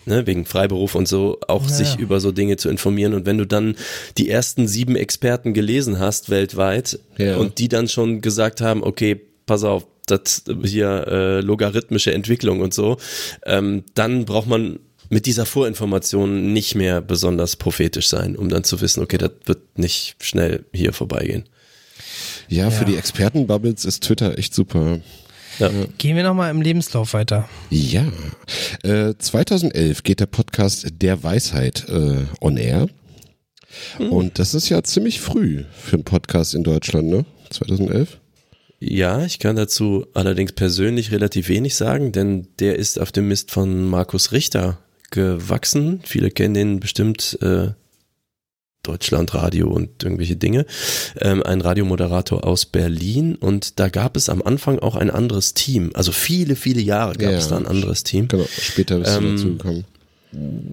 ne, 0.06 0.26
wegen 0.26 0.46
Freiberuf 0.46 0.96
und 0.96 1.08
so, 1.08 1.39
auch 1.48 1.63
ja. 1.63 1.70
sich 1.70 1.98
über 1.98 2.20
so 2.20 2.32
Dinge 2.32 2.58
zu 2.58 2.70
informieren. 2.70 3.13
Und 3.13 3.26
wenn 3.26 3.38
du 3.38 3.46
dann 3.46 3.76
die 4.17 4.30
ersten 4.30 4.67
sieben 4.67 4.96
Experten 4.96 5.54
gelesen 5.54 6.00
hast 6.00 6.30
weltweit 6.30 7.00
ja. 7.17 7.38
und 7.38 7.60
die 7.60 7.67
dann 7.67 7.88
schon 7.88 8.22
gesagt 8.22 8.62
haben, 8.62 8.84
okay, 8.84 9.22
pass 9.46 9.63
auf, 9.63 9.86
das 10.08 10.43
hier 10.63 11.06
äh, 11.08 11.41
logarithmische 11.41 12.13
Entwicklung 12.13 12.62
und 12.62 12.74
so, 12.74 12.98
ähm, 13.46 13.84
dann 13.93 14.26
braucht 14.26 14.48
man 14.48 14.80
mit 15.10 15.26
dieser 15.26 15.46
Vorinformation 15.46 16.54
nicht 16.54 16.76
mehr 16.76 17.02
besonders 17.02 17.56
prophetisch 17.56 18.08
sein, 18.08 18.36
um 18.36 18.50
dann 18.50 18.63
zu 18.63 18.82
wissen, 18.82 19.02
okay, 19.04 19.17
das 19.17 19.32
wird 19.46 19.78
nicht 19.78 20.15
schnell 20.22 20.65
hier 20.74 20.93
vorbeigehen. 20.93 21.46
Ja, 22.48 22.65
ja. 22.65 22.72
für 22.72 22.86
die 22.86 22.98
Expertenbubbles 22.98 23.86
ist 23.86 24.04
Twitter 24.04 24.38
echt 24.38 24.54
super. 24.54 25.00
Ja. 25.60 25.70
Gehen 25.98 26.15
wir 26.15 26.24
nochmal 26.24 26.52
im 26.52 26.62
Lebenslauf 26.62 27.13
weiter. 27.13 27.50
Ja. 27.70 28.06
Äh, 28.84 29.15
2011 29.17 30.04
geht 30.04 30.20
der 30.20 30.28
Podcast 30.28 30.88
Der 31.02 31.24
Weisheit 31.24 31.88
äh, 31.89 32.26
on 32.41 32.58
air. 32.58 32.88
Hm. 33.98 34.12
Und 34.12 34.39
das 34.39 34.54
ist 34.54 34.70
ja 34.70 34.84
ziemlich 34.84 35.20
früh 35.20 35.63
für 35.72 35.96
einen 35.96 36.04
Podcast 36.04 36.54
in 36.54 36.63
Deutschland, 36.63 37.08
ne? 37.08 37.26
2011? 37.50 38.20
Ja, 38.80 39.26
ich 39.26 39.39
kann 39.39 39.56
dazu 39.56 40.06
allerdings 40.13 40.52
persönlich 40.52 41.12
relativ 41.12 41.50
wenig 41.50 41.76
sagen, 41.76 42.12
denn 42.12 42.48
der 42.60 42.76
ist 42.76 43.00
auf 43.00 43.12
dem 43.12 43.28
Mist 43.28 43.50
von 43.50 43.86
Markus 43.86 44.32
Richter 44.32 44.78
gewachsen. 45.12 46.02
Viele 46.04 46.32
kennen 46.32 46.54
den 46.54 46.80
bestimmt 46.80 47.38
äh, 47.41 47.70
Deutschlandradio 48.84 49.67
und 49.67 50.04
irgendwelche 50.04 50.38
Dinge, 50.38 50.65
ähm, 51.20 51.43
ein 51.43 51.62
Radiomoderator 51.62 52.46
aus 52.46 52.65
Berlin 52.65 53.36
und 53.36 53.80
da 53.80 53.89
gab 53.89 54.15
es 54.15 54.30
am 54.30 54.41
Anfang 54.41 54.80
auch 54.80 54.96
ein 54.96 55.10
anderes 55.10 55.54
Team. 55.54 55.91
Also 55.93 56.12
viele, 56.12 56.56
viele 56.56 56.82
Jahre 56.82 57.13
gab 57.13 57.32
ja, 57.32 57.38
es 57.38 57.50
da 57.50 57.58
ein 57.58 57.67
anderes 57.67 58.04
Team. 58.04 58.28
Genau, 58.30 58.46
später 58.50 59.00
bist 59.00 59.17
du 59.17 59.20
ähm, 59.20 59.36
dazu 59.36 59.48
gekommen. 59.58 59.86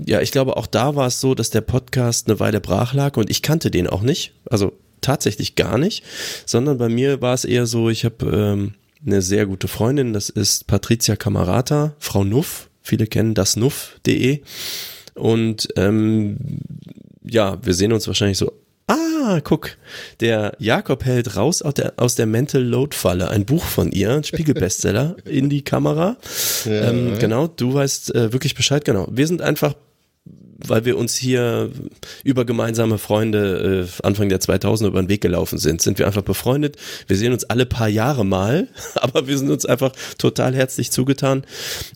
Ja, 0.07 0.21
ich 0.21 0.33
glaube, 0.33 0.57
auch 0.57 0.67
da 0.67 0.95
war 0.97 1.07
es 1.07 1.21
so, 1.21 1.35
dass 1.35 1.51
der 1.51 1.61
Podcast 1.61 2.29
eine 2.29 2.41
Weile 2.41 2.61
brach 2.61 2.93
lag 2.93 3.17
und 3.17 3.31
ich 3.31 3.43
kannte 3.43 3.71
den 3.71 3.87
auch 3.89 4.03
nicht. 4.03 4.33
Also 4.49 4.73
tatsächlich 5.01 5.55
gar 5.55 5.79
nicht, 5.79 6.03
sondern 6.47 6.79
bei 6.79 6.89
mir 6.89 7.21
war 7.21 7.35
es 7.35 7.45
eher 7.45 7.67
so, 7.67 7.91
ich 7.91 8.05
habe 8.05 8.27
ähm, 8.27 8.75
eine 9.05 9.23
sehr 9.23 9.47
gute 9.47 9.69
Freundin, 9.69 10.13
das 10.13 10.29
ist 10.29 10.67
Patricia 10.67 11.17
Camarata, 11.17 11.95
Frau 11.99 12.25
Nuff, 12.25 12.71
viele 12.85 13.07
kennen 13.09 13.35
das 13.35 13.57
Nuff.de 13.57 14.43
und 15.15 15.69
ähm, 15.77 16.37
ja, 17.25 17.59
wir 17.65 17.75
sehen 17.75 17.93
uns 17.93 18.07
wahrscheinlich 18.07 18.39
so, 18.39 18.53
ah, 18.87 19.41
guck, 19.43 19.71
der 20.21 20.55
Jakob 20.59 21.05
hält 21.05 21.37
raus 21.37 21.63
aus 21.63 21.75
der, 21.75 21.95
aus 21.97 22.15
der 22.15 22.27
Mental 22.27 22.63
Load 22.63 22.95
Falle, 22.95 23.31
ein 23.31 23.47
Buch 23.47 23.65
von 23.65 23.91
ihr, 23.91 24.13
ein 24.13 24.25
Spiegelbestseller, 24.25 25.17
in 25.25 25.49
die 25.49 25.63
Kamera. 25.63 26.17
Ja. 26.67 26.91
Ähm, 26.91 27.19
genau, 27.19 27.47
du 27.47 27.75
weißt 27.75 28.15
äh, 28.15 28.33
wirklich 28.33 28.55
Bescheid, 28.55 28.85
genau. 28.85 29.09
Wir 29.11 29.27
sind 29.27 29.41
einfach 29.41 29.75
weil 30.69 30.85
wir 30.85 30.97
uns 30.99 31.15
hier 31.15 31.71
über 32.23 32.45
gemeinsame 32.45 32.99
Freunde 32.99 33.87
äh, 33.87 34.07
Anfang 34.07 34.29
der 34.29 34.41
2000er 34.41 34.87
über 34.87 35.03
den 35.03 35.09
Weg 35.09 35.21
gelaufen 35.21 35.59
sind, 35.59 35.83
sind 35.83 35.99
wir 35.99 36.07
einfach 36.07 36.23
befreundet. 36.23 36.77
Wir 37.07 37.17
sehen 37.17 37.33
uns 37.33 37.45
alle 37.45 37.67
paar 37.67 37.89
Jahre 37.89 38.25
mal, 38.25 38.69
aber 38.95 39.27
wir 39.27 39.39
sind 39.39 39.51
uns 39.51 39.67
einfach 39.67 39.93
total 40.19 40.55
herzlich 40.55 40.91
zugetan. 40.91 41.45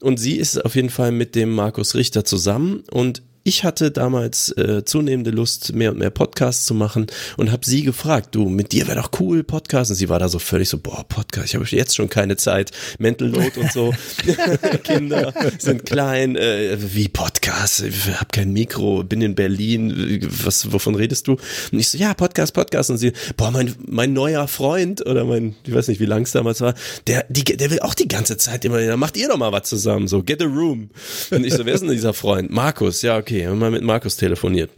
Und 0.00 0.18
sie 0.18 0.36
ist 0.36 0.64
auf 0.64 0.74
jeden 0.74 0.90
Fall 0.90 1.12
mit 1.12 1.34
dem 1.34 1.54
Markus 1.54 1.94
Richter 1.94 2.24
zusammen 2.24 2.84
und 2.90 3.22
ich 3.44 3.64
hatte 3.64 3.90
damals 3.90 4.50
äh, 4.56 4.84
zunehmende 4.84 5.30
Lust, 5.30 5.72
mehr 5.72 5.92
und 5.92 5.98
mehr 5.98 6.10
Podcasts 6.10 6.66
zu 6.66 6.74
machen 6.74 7.06
und 7.36 7.50
habe 7.50 7.64
sie 7.64 7.82
gefragt, 7.82 8.34
du, 8.34 8.48
mit 8.48 8.72
dir 8.72 8.86
wäre 8.86 9.00
doch 9.00 9.10
cool 9.20 9.42
Podcast. 9.42 9.90
Und 9.90 9.96
sie 9.96 10.08
war 10.08 10.18
da 10.18 10.28
so 10.28 10.38
völlig 10.38 10.68
so, 10.68 10.78
boah, 10.78 11.04
Podcast, 11.08 11.46
ich 11.46 11.54
habe 11.54 11.64
jetzt 11.64 11.96
schon 11.96 12.10
keine 12.10 12.36
Zeit, 12.36 12.72
Mental 12.98 13.28
Load 13.28 13.58
und 13.58 13.72
so. 13.72 13.94
Kinder 14.84 15.32
sind 15.58 15.86
klein, 15.86 16.36
äh, 16.36 16.76
wie 16.78 17.08
Podcast, 17.08 17.80
ich 17.80 18.08
habe 18.08 18.28
kein 18.32 18.52
Mikro, 18.52 19.02
bin 19.02 19.22
in 19.22 19.34
Berlin, 19.34 20.20
was, 20.44 20.72
wovon 20.72 20.94
redest 20.94 21.28
du? 21.28 21.32
Und 21.72 21.78
ich 21.78 21.88
so, 21.88 21.96
ja, 21.96 22.14
Podcast, 22.14 22.52
Podcast. 22.52 22.90
Und 22.90 22.98
sie, 22.98 23.12
boah, 23.36 23.50
mein, 23.50 23.74
mein 23.86 24.12
neuer 24.12 24.48
Freund 24.48 25.06
oder 25.06 25.24
mein, 25.24 25.54
ich 25.64 25.74
weiß 25.74 25.88
nicht, 25.88 26.00
wie 26.00 26.06
lang 26.06 26.22
es 26.22 26.32
damals 26.32 26.60
war, 26.60 26.74
der, 27.06 27.24
die, 27.28 27.44
der 27.44 27.70
will 27.70 27.80
auch 27.80 27.94
die 27.94 28.08
ganze 28.08 28.36
Zeit 28.36 28.64
immer, 28.64 28.84
da 28.84 28.96
macht 28.96 29.16
ihr 29.16 29.28
doch 29.28 29.38
mal 29.38 29.52
was 29.52 29.68
zusammen, 29.68 30.08
so, 30.08 30.22
get 30.22 30.42
a 30.42 30.46
room. 30.46 30.90
Und 31.30 31.44
ich 31.44 31.54
so, 31.54 31.64
wer 31.64 31.74
ist 31.74 31.80
denn 31.80 31.90
dieser 31.90 32.14
Freund? 32.14 32.50
Markus, 32.50 33.00
ja, 33.02 33.16
okay 33.16 33.27
okay, 33.28 33.46
haben 33.46 33.58
mal 33.58 33.70
mit 33.70 33.82
Markus 33.82 34.16
telefoniert. 34.16 34.70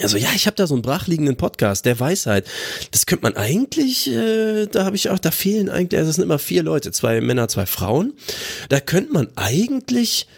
Also 0.00 0.16
ja, 0.16 0.28
ich 0.34 0.46
habe 0.46 0.56
da 0.56 0.66
so 0.66 0.74
einen 0.74 0.82
brachliegenden 0.82 1.36
Podcast, 1.36 1.84
der 1.84 1.98
Weisheit. 1.98 2.46
Das 2.92 3.06
könnte 3.06 3.24
man 3.24 3.36
eigentlich, 3.36 4.08
äh, 4.08 4.66
da 4.66 4.84
habe 4.84 4.96
ich 4.96 5.10
auch, 5.10 5.18
da 5.18 5.32
fehlen 5.32 5.68
eigentlich, 5.68 5.98
also 5.98 6.08
das 6.08 6.16
sind 6.16 6.24
immer 6.24 6.38
vier 6.38 6.62
Leute, 6.62 6.92
zwei 6.92 7.20
Männer, 7.20 7.48
zwei 7.48 7.66
Frauen. 7.66 8.14
Da 8.68 8.80
könnte 8.80 9.12
man 9.12 9.28
eigentlich, 9.34 10.28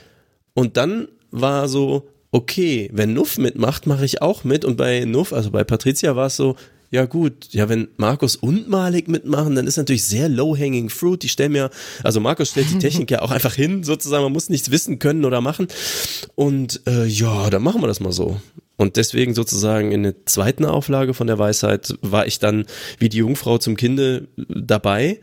und 0.54 0.76
dann 0.78 1.08
war 1.30 1.68
so, 1.68 2.08
okay, 2.32 2.90
wenn 2.92 3.12
Nuff 3.12 3.36
mitmacht, 3.36 3.86
mache 3.86 4.06
ich 4.06 4.22
auch 4.22 4.42
mit. 4.42 4.64
Und 4.64 4.76
bei 4.76 5.04
Nuff, 5.04 5.32
also 5.32 5.50
bei 5.50 5.64
Patricia 5.64 6.16
war 6.16 6.26
es 6.26 6.36
so, 6.36 6.56
ja 6.94 7.06
gut, 7.06 7.48
ja, 7.50 7.68
wenn 7.68 7.88
Markus 7.96 8.36
und 8.36 8.68
Malik 8.68 9.08
mitmachen, 9.08 9.56
dann 9.56 9.66
ist 9.66 9.78
natürlich 9.78 10.04
sehr 10.04 10.28
low-hanging 10.28 10.90
fruit. 10.90 11.24
Die 11.24 11.28
stellen 11.28 11.50
mir, 11.50 11.70
also 12.04 12.20
Markus 12.20 12.50
stellt 12.50 12.70
die 12.70 12.78
Technik 12.78 13.10
ja 13.10 13.20
auch 13.20 13.30
einfach 13.32 13.52
hin, 13.52 13.82
sozusagen, 13.82 14.22
man 14.22 14.32
muss 14.32 14.48
nichts 14.48 14.70
wissen 14.70 15.00
können 15.00 15.24
oder 15.24 15.40
machen. 15.40 15.66
Und 16.36 16.82
äh, 16.86 17.04
ja, 17.04 17.50
dann 17.50 17.64
machen 17.64 17.82
wir 17.82 17.88
das 17.88 17.98
mal 17.98 18.12
so. 18.12 18.40
Und 18.76 18.96
deswegen 18.96 19.34
sozusagen 19.34 19.90
in 19.90 20.04
der 20.04 20.24
zweiten 20.24 20.64
Auflage 20.64 21.14
von 21.14 21.26
der 21.26 21.38
Weisheit 21.38 21.94
war 22.00 22.28
ich 22.28 22.38
dann 22.38 22.64
wie 23.00 23.08
die 23.08 23.18
Jungfrau 23.18 23.58
zum 23.58 23.76
Kinde 23.76 24.28
dabei. 24.36 25.20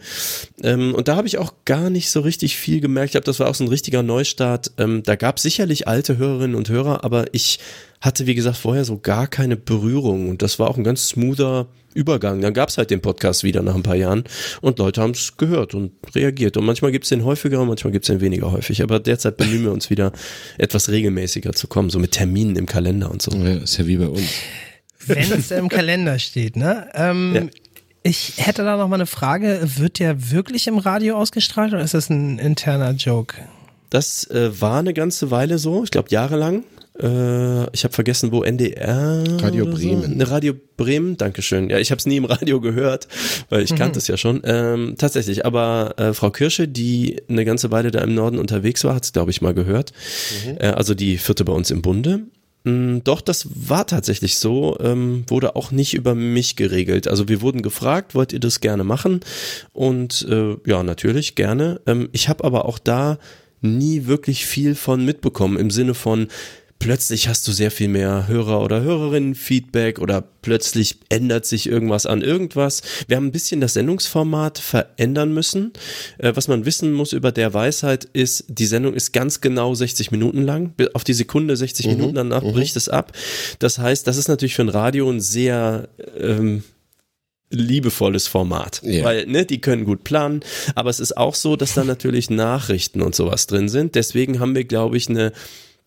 Ähm, 0.64 0.94
und 0.94 1.08
da 1.08 1.16
habe 1.16 1.28
ich 1.28 1.38
auch 1.38 1.54
gar 1.64 1.90
nicht 1.90 2.12
so 2.12 2.20
richtig 2.20 2.58
viel 2.58 2.82
gemerkt. 2.82 3.08
Ich 3.08 3.12
glaube, 3.12 3.26
das 3.26 3.40
war 3.40 3.50
auch 3.50 3.56
so 3.56 3.64
ein 3.64 3.70
richtiger 3.70 4.04
Neustart. 4.04 4.72
Ähm, 4.78 5.04
da 5.04 5.16
gab 5.16 5.38
es 5.38 5.44
sicherlich 5.44 5.88
alte 5.88 6.18
Hörerinnen 6.18 6.56
und 6.56 6.68
Hörer, 6.68 7.06
aber 7.06 7.34
ich 7.34 7.60
hatte, 8.02 8.26
wie 8.26 8.36
gesagt, 8.36 8.58
vorher 8.58 8.84
so 8.84 8.98
gar 9.00 9.28
keine 9.28 9.56
Berührung. 9.56 10.30
Und 10.30 10.42
das 10.42 10.60
war 10.60 10.70
auch 10.70 10.78
ein 10.78 10.84
ganz 10.84 11.08
smoother 11.08 11.68
Übergang. 11.94 12.42
Dann 12.42 12.54
gab 12.54 12.70
es 12.70 12.78
halt 12.78 12.90
den 12.90 13.02
Podcast 13.02 13.44
wieder 13.44 13.62
nach 13.62 13.76
ein 13.76 13.84
paar 13.84 13.96
Jahren 13.96 14.24
und 14.62 14.80
Leute 14.80 15.02
haben 15.02 15.12
es 15.12 15.38
gehört 15.38 15.76
und 15.76 15.92
reagiert. 16.16 16.58
Und 16.58 16.66
manchmal 16.66 16.92
gibt 16.92 17.06
es 17.06 17.10
den 17.10 17.26
häufiger 17.26 17.62
und 17.62 17.68
manchmal 17.68 17.92
gibt 17.92 18.06
es 18.06 18.08
den 18.08 18.22
weniger 18.22 18.52
häufig. 18.52 18.82
Aber 18.82 19.00
derzeit 19.00 19.38
bemühen 19.38 19.64
wir 19.64 19.72
uns 19.72 19.90
wieder 19.90 20.12
etwas 20.58 20.90
regelmäßiger 20.90 21.54
zu 21.54 21.68
kommen, 21.68 21.90
so 21.90 22.00
mit 22.00 22.14
Terminen 22.14 22.56
im 22.56 22.66
Kalender 22.66 23.12
und 23.12 23.22
so. 23.22 23.32
Ja, 23.32 23.56
ist 23.56 23.78
ja 23.78 23.88
wie 23.88 23.98
bei 23.98 24.08
uns. 24.08 24.30
Wenn 25.06 25.32
es 25.32 25.52
im 25.52 25.70
Kalender 25.70 26.18
steht, 26.18 26.56
ne? 26.56 26.88
Ähm, 26.94 27.36
ja. 27.36 27.42
Ich 28.04 28.34
hätte 28.38 28.64
da 28.64 28.78
noch 28.78 28.88
mal 28.88 28.96
eine 28.96 29.06
Frage. 29.06 29.60
Wird 29.76 30.00
der 30.00 30.32
wirklich 30.32 30.68
im 30.68 30.80
Radio 30.80 31.18
ausgestrahlt 31.18 31.74
oder 31.74 31.84
ist 31.84 31.94
das 31.94 32.10
ein 32.10 32.40
interner 32.40 32.92
Joke? 32.92 33.36
Das 33.92 34.24
äh, 34.32 34.60
war 34.60 34.80
eine 34.80 34.94
ganze 34.94 35.30
Weile 35.30 35.60
so, 35.60 35.84
ich 35.84 35.92
glaube 35.92 36.10
jahrelang. 36.10 36.64
Äh, 37.02 37.70
ich 37.74 37.84
habe 37.84 37.94
vergessen, 37.94 38.32
wo 38.32 38.44
NDR. 38.44 39.24
Radio 39.42 39.66
Bremen. 39.66 40.20
So? 40.20 40.26
Radio 40.26 40.54
Bremen, 40.78 41.18
Dankeschön. 41.18 41.70
Ja, 41.70 41.80
ich 41.80 41.92
habe 41.92 42.00
es 42.00 42.06
nie 42.06 42.18
im 42.18 42.26
Radio 42.32 42.62
gehört, 42.62 43.08
weil 43.50 43.64
ich 43.64 43.72
mhm. 43.72 43.78
kannte 43.78 44.00
es 44.00 44.08
ja 44.08 44.18
schon. 44.18 44.42
Ähm, 44.44 44.96
tatsächlich, 44.98 45.46
aber 45.46 45.96
äh, 45.98 46.14
Frau 46.14 46.30
Kirsche, 46.30 46.68
die 46.68 47.22
eine 47.30 47.46
ganze 47.46 47.72
Weile 47.72 47.92
da 47.92 48.02
im 48.02 48.14
Norden 48.14 48.38
unterwegs 48.38 48.84
war, 48.84 48.96
hat 48.96 49.06
es, 49.06 49.14
glaube 49.14 49.32
ich, 49.32 49.42
mal 49.42 49.54
gehört. 49.54 49.92
Mhm. 50.46 50.58
Äh, 50.60 50.68
also 50.68 50.94
die 50.94 51.18
vierte 51.18 51.46
bei 51.46 51.54
uns 51.54 51.72
im 51.72 51.82
Bunde. 51.82 52.22
Mm, 52.64 53.00
doch, 53.04 53.22
das 53.22 53.48
war 53.56 53.88
tatsächlich 53.88 54.38
so, 54.38 54.78
ähm, 54.80 55.24
wurde 55.28 55.56
auch 55.56 55.72
nicht 55.72 55.96
über 55.96 56.14
mich 56.14 56.56
geregelt. 56.56 57.08
Also 57.08 57.28
wir 57.28 57.42
wurden 57.42 57.64
gefragt, 57.64 58.14
wollt 58.14 58.34
ihr 58.34 58.40
das 58.40 58.60
gerne 58.60 58.84
machen? 58.84 59.22
Und 59.74 60.28
äh, 60.30 60.58
ja, 60.66 60.84
natürlich 60.84 61.36
gerne. 61.36 61.82
Ähm, 61.88 62.10
ich 62.12 62.30
habe 62.30 62.44
aber 62.44 62.66
auch 62.66 62.78
da 62.78 63.18
nie 63.62 64.06
wirklich 64.08 64.46
viel 64.46 64.76
von 64.76 65.06
mitbekommen 65.06 65.58
im 65.58 65.72
Sinne 65.72 65.94
von, 65.94 66.28
plötzlich 66.82 67.28
hast 67.28 67.48
du 67.48 67.52
sehr 67.52 67.72
viel 67.72 67.88
mehr 67.88 68.28
Hörer 68.28 68.62
oder 68.62 68.82
Hörerinnen-Feedback 68.82 70.00
oder 70.00 70.22
plötzlich 70.42 70.98
ändert 71.10 71.46
sich 71.46 71.68
irgendwas 71.68 72.06
an 72.06 72.22
irgendwas. 72.22 72.82
Wir 73.08 73.18
haben 73.18 73.28
ein 73.28 73.32
bisschen 73.32 73.62
das 73.62 73.74
Sendungsformat 73.74 74.58
verändern 74.58 75.34
müssen. 75.34 75.72
Äh, 76.18 76.34
was 76.36 76.48
man 76.48 76.66
wissen 76.66 76.92
muss 76.92 77.14
über 77.14 77.32
der 77.32 77.54
Weisheit 77.54 78.06
ist, 78.06 78.46
die 78.48 78.66
Sendung 78.66 78.94
ist 78.96 79.14
ganz 79.14 79.40
genau 79.42 79.74
60 79.74 80.12
Minuten 80.12 80.42
lang. 80.44 80.74
Auf 80.94 81.04
die 81.04 81.14
Sekunde 81.14 81.56
60 81.56 81.86
Mhm, 81.86 81.92
Minuten 81.94 82.16
danach 82.16 82.42
bricht 82.44 82.76
es 82.76 82.90
ab. 82.90 83.14
Das 83.60 83.78
heißt, 83.78 84.06
das 84.08 84.18
ist 84.18 84.28
natürlich 84.28 84.56
für 84.56 84.64
ein 84.64 84.70
Radio 84.70 85.10
ein 85.10 85.22
sehr 85.22 85.88
ähm, 86.20 86.64
liebevolles 87.52 88.28
Format, 88.28 88.82
Ja. 88.84 89.04
weil 89.04 89.26
ne, 89.28 89.46
die 89.46 89.62
können 89.62 89.84
gut 89.86 90.04
planen, 90.04 90.40
aber 90.74 90.90
es 90.90 91.00
ist 91.02 91.18
auch 91.18 91.36
so, 91.36 91.56
dass 91.58 91.74
da 91.74 91.84
natürlich 91.84 92.30
Nachrichten 92.30 93.02
und 93.02 93.14
sowas 93.14 93.46
drin 93.46 93.68
sind. 93.70 93.96
Deswegen 93.96 94.40
haben 94.40 94.56
wir, 94.56 94.64
glaube 94.64 94.96
ich, 94.98 95.10
eine 95.10 95.34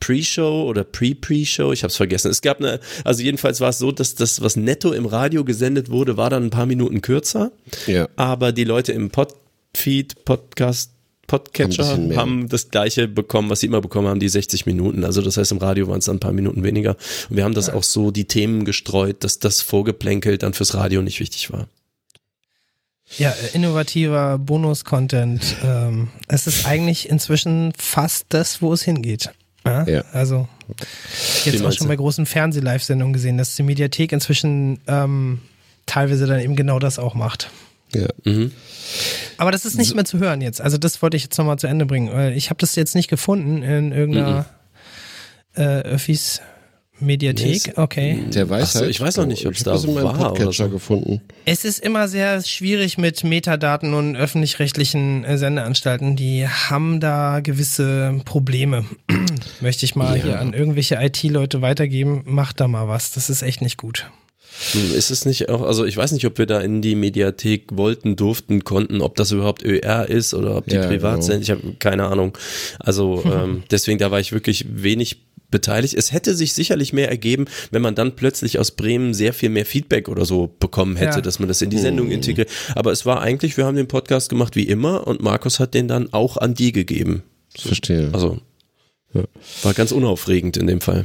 Pre-Show 0.00 0.64
oder 0.68 0.84
Pre-Pre-Show, 0.84 1.72
ich 1.72 1.82
habe 1.82 1.90
es 1.90 1.96
vergessen. 1.96 2.30
Es 2.30 2.42
gab 2.42 2.58
eine, 2.60 2.80
also 3.04 3.22
jedenfalls 3.22 3.60
war 3.60 3.70
es 3.70 3.78
so, 3.78 3.90
dass 3.92 4.14
das, 4.14 4.40
was 4.42 4.56
netto 4.56 4.92
im 4.92 5.06
Radio 5.06 5.44
gesendet 5.44 5.90
wurde, 5.90 6.16
war 6.16 6.30
dann 6.30 6.44
ein 6.44 6.50
paar 6.50 6.66
Minuten 6.66 7.00
kürzer, 7.00 7.52
Ja. 7.86 8.08
aber 8.16 8.52
die 8.52 8.64
Leute 8.64 8.92
im 8.92 9.10
Podfeed, 9.10 10.24
Podcast, 10.24 10.90
Podcatcher 11.26 11.96
haben 12.16 12.50
das 12.50 12.68
gleiche 12.68 13.08
bekommen, 13.08 13.48
was 13.48 13.60
sie 13.60 13.66
immer 13.66 13.80
bekommen 13.80 14.08
haben, 14.08 14.20
die 14.20 14.28
60 14.28 14.66
Minuten. 14.66 15.04
Also 15.04 15.22
das 15.22 15.38
heißt, 15.38 15.52
im 15.52 15.58
Radio 15.58 15.88
waren 15.88 16.00
es 16.00 16.04
dann 16.04 16.16
ein 16.16 16.20
paar 16.20 16.34
Minuten 16.34 16.62
weniger. 16.62 16.96
Und 17.30 17.36
wir 17.36 17.44
haben 17.44 17.54
das 17.54 17.70
auch 17.70 17.82
so 17.82 18.10
die 18.10 18.26
Themen 18.26 18.66
gestreut, 18.66 19.24
dass 19.24 19.38
das 19.38 19.62
Vorgeplänkelt 19.62 20.42
dann 20.42 20.52
fürs 20.52 20.74
Radio 20.74 21.00
nicht 21.00 21.20
wichtig 21.20 21.50
war. 21.50 21.68
Ja, 23.16 23.32
innovativer 23.54 24.38
Bonus-Content. 24.38 25.56
Ähm, 25.64 26.08
es 26.28 26.46
ist 26.46 26.66
eigentlich 26.66 27.08
inzwischen 27.08 27.72
fast 27.78 28.26
das, 28.30 28.60
wo 28.60 28.72
es 28.72 28.82
hingeht. 28.82 29.30
Ja, 29.66 29.84
Ja. 29.86 30.04
Also 30.12 30.48
jetzt 31.44 31.64
auch 31.64 31.72
schon 31.72 31.88
bei 31.88 31.96
großen 31.96 32.26
Fernseh-Live-Sendungen 32.26 33.12
gesehen, 33.12 33.38
dass 33.38 33.56
die 33.56 33.62
Mediathek 33.62 34.12
inzwischen 34.12 34.80
ähm, 34.86 35.40
teilweise 35.86 36.26
dann 36.26 36.40
eben 36.40 36.56
genau 36.56 36.78
das 36.78 36.98
auch 36.98 37.14
macht. 37.14 37.50
Ja. 37.94 38.08
Mhm. 38.24 38.52
Aber 39.36 39.52
das 39.52 39.64
ist 39.64 39.76
nicht 39.76 39.94
mehr 39.94 40.04
zu 40.04 40.18
hören 40.18 40.40
jetzt. 40.40 40.60
Also 40.60 40.78
das 40.78 41.00
wollte 41.02 41.16
ich 41.16 41.24
jetzt 41.24 41.38
nochmal 41.38 41.58
zu 41.58 41.66
Ende 41.66 41.86
bringen. 41.86 42.32
Ich 42.32 42.50
habe 42.50 42.58
das 42.60 42.74
jetzt 42.74 42.94
nicht 42.94 43.08
gefunden 43.08 43.62
in 43.62 43.92
irgendeiner 43.92 44.46
äh, 45.54 45.80
Öffis 45.80 46.40
Mediathek. 47.00 47.72
Okay. 47.76 48.20
Der 48.32 48.48
weiß 48.48 48.62
Ach 48.62 48.72
so, 48.72 48.80
halt, 48.80 48.90
ich 48.90 49.00
weiß 49.00 49.16
noch 49.16 49.26
nicht, 49.26 49.46
ob's 49.46 49.58
ich 49.58 49.64
da 49.64 49.72
war 49.72 49.88
oder 49.88 50.12
Podcatcher 50.12 50.66
so. 50.66 50.70
gefunden. 50.70 51.20
Es 51.44 51.64
ist 51.64 51.80
immer 51.80 52.08
sehr 52.08 52.40
schwierig 52.42 52.98
mit 52.98 53.24
Metadaten 53.24 53.94
und 53.94 54.16
öffentlich-rechtlichen 54.16 55.24
äh, 55.24 55.36
Sendeanstalten. 55.36 56.16
Die 56.16 56.46
haben 56.48 57.00
da 57.00 57.40
gewisse 57.40 58.20
Probleme. 58.24 58.84
Möchte 59.60 59.84
ich 59.84 59.96
mal 59.96 60.16
hier 60.20 60.40
an 60.40 60.54
irgendwelche 60.54 60.96
IT-Leute 61.00 61.62
weitergeben. 61.62 62.22
Macht 62.26 62.60
da 62.60 62.68
mal 62.68 62.88
was. 62.88 63.12
Das 63.12 63.28
ist 63.28 63.42
echt 63.42 63.60
nicht 63.60 63.76
gut. 63.76 64.06
Ist 64.72 65.10
es 65.10 65.24
nicht 65.24 65.48
auch, 65.48 65.62
also 65.62 65.84
ich 65.84 65.96
weiß 65.96 66.12
nicht, 66.12 66.24
ob 66.26 66.38
wir 66.38 66.46
da 66.46 66.60
in 66.60 66.80
die 66.80 66.94
Mediathek 66.94 67.76
wollten, 67.76 68.14
durften, 68.14 68.62
konnten, 68.62 69.00
ob 69.00 69.16
das 69.16 69.32
überhaupt 69.32 69.64
ÖR 69.64 70.08
ist 70.08 70.32
oder 70.32 70.56
ob 70.56 70.66
die 70.66 70.76
Ja, 70.76 70.86
privat 70.86 71.14
genau. 71.14 71.26
sind. 71.26 71.42
Ich 71.42 71.50
habe 71.50 71.74
keine 71.80 72.04
Ahnung. 72.04 72.38
Also 72.78 73.24
ähm, 73.26 73.64
deswegen, 73.72 73.98
da 73.98 74.12
war 74.12 74.20
ich 74.20 74.30
wirklich 74.30 74.64
wenig 74.70 75.22
beteiligt. 75.54 75.94
Es 75.94 76.12
hätte 76.12 76.34
sich 76.34 76.52
sicherlich 76.52 76.92
mehr 76.92 77.08
ergeben, 77.08 77.46
wenn 77.70 77.80
man 77.80 77.94
dann 77.94 78.14
plötzlich 78.16 78.58
aus 78.58 78.72
Bremen 78.72 79.14
sehr 79.14 79.32
viel 79.32 79.48
mehr 79.48 79.64
Feedback 79.64 80.08
oder 80.10 80.26
so 80.26 80.54
bekommen 80.60 80.96
hätte, 80.96 81.16
Ja. 81.16 81.20
dass 81.22 81.38
man 81.38 81.48
das 81.48 81.62
in 81.62 81.70
die 81.70 81.78
Sendung 81.78 82.10
integriert. 82.10 82.50
Aber 82.74 82.92
es 82.92 83.06
war 83.06 83.22
eigentlich, 83.22 83.56
wir 83.56 83.64
haben 83.64 83.76
den 83.76 83.88
Podcast 83.88 84.28
gemacht 84.28 84.56
wie 84.56 84.64
immer 84.64 85.06
und 85.06 85.22
Markus 85.22 85.58
hat 85.60 85.72
den 85.72 85.88
dann 85.88 86.12
auch 86.12 86.36
an 86.36 86.52
die 86.54 86.72
gegeben. 86.72 87.22
Verstehe. 87.56 88.10
Also 88.12 88.38
war 89.62 89.72
ganz 89.74 89.92
unaufregend 89.92 90.56
in 90.56 90.66
dem 90.66 90.80
Fall. 90.80 91.02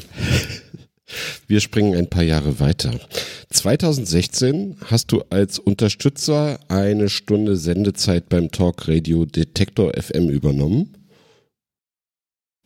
Wir 1.48 1.60
springen 1.60 1.96
ein 1.96 2.10
paar 2.10 2.24
Jahre 2.24 2.60
weiter. 2.60 3.00
2016 3.52 4.78
hast 4.86 5.12
du 5.12 5.22
als 5.30 5.58
Unterstützer 5.60 6.60
eine 6.68 7.10
Stunde 7.10 7.56
Sendezeit 7.56 8.30
beim 8.30 8.52
Talkradio 8.52 9.26
Detektor 9.26 9.92
FM 9.96 10.30
übernommen. 10.30 10.96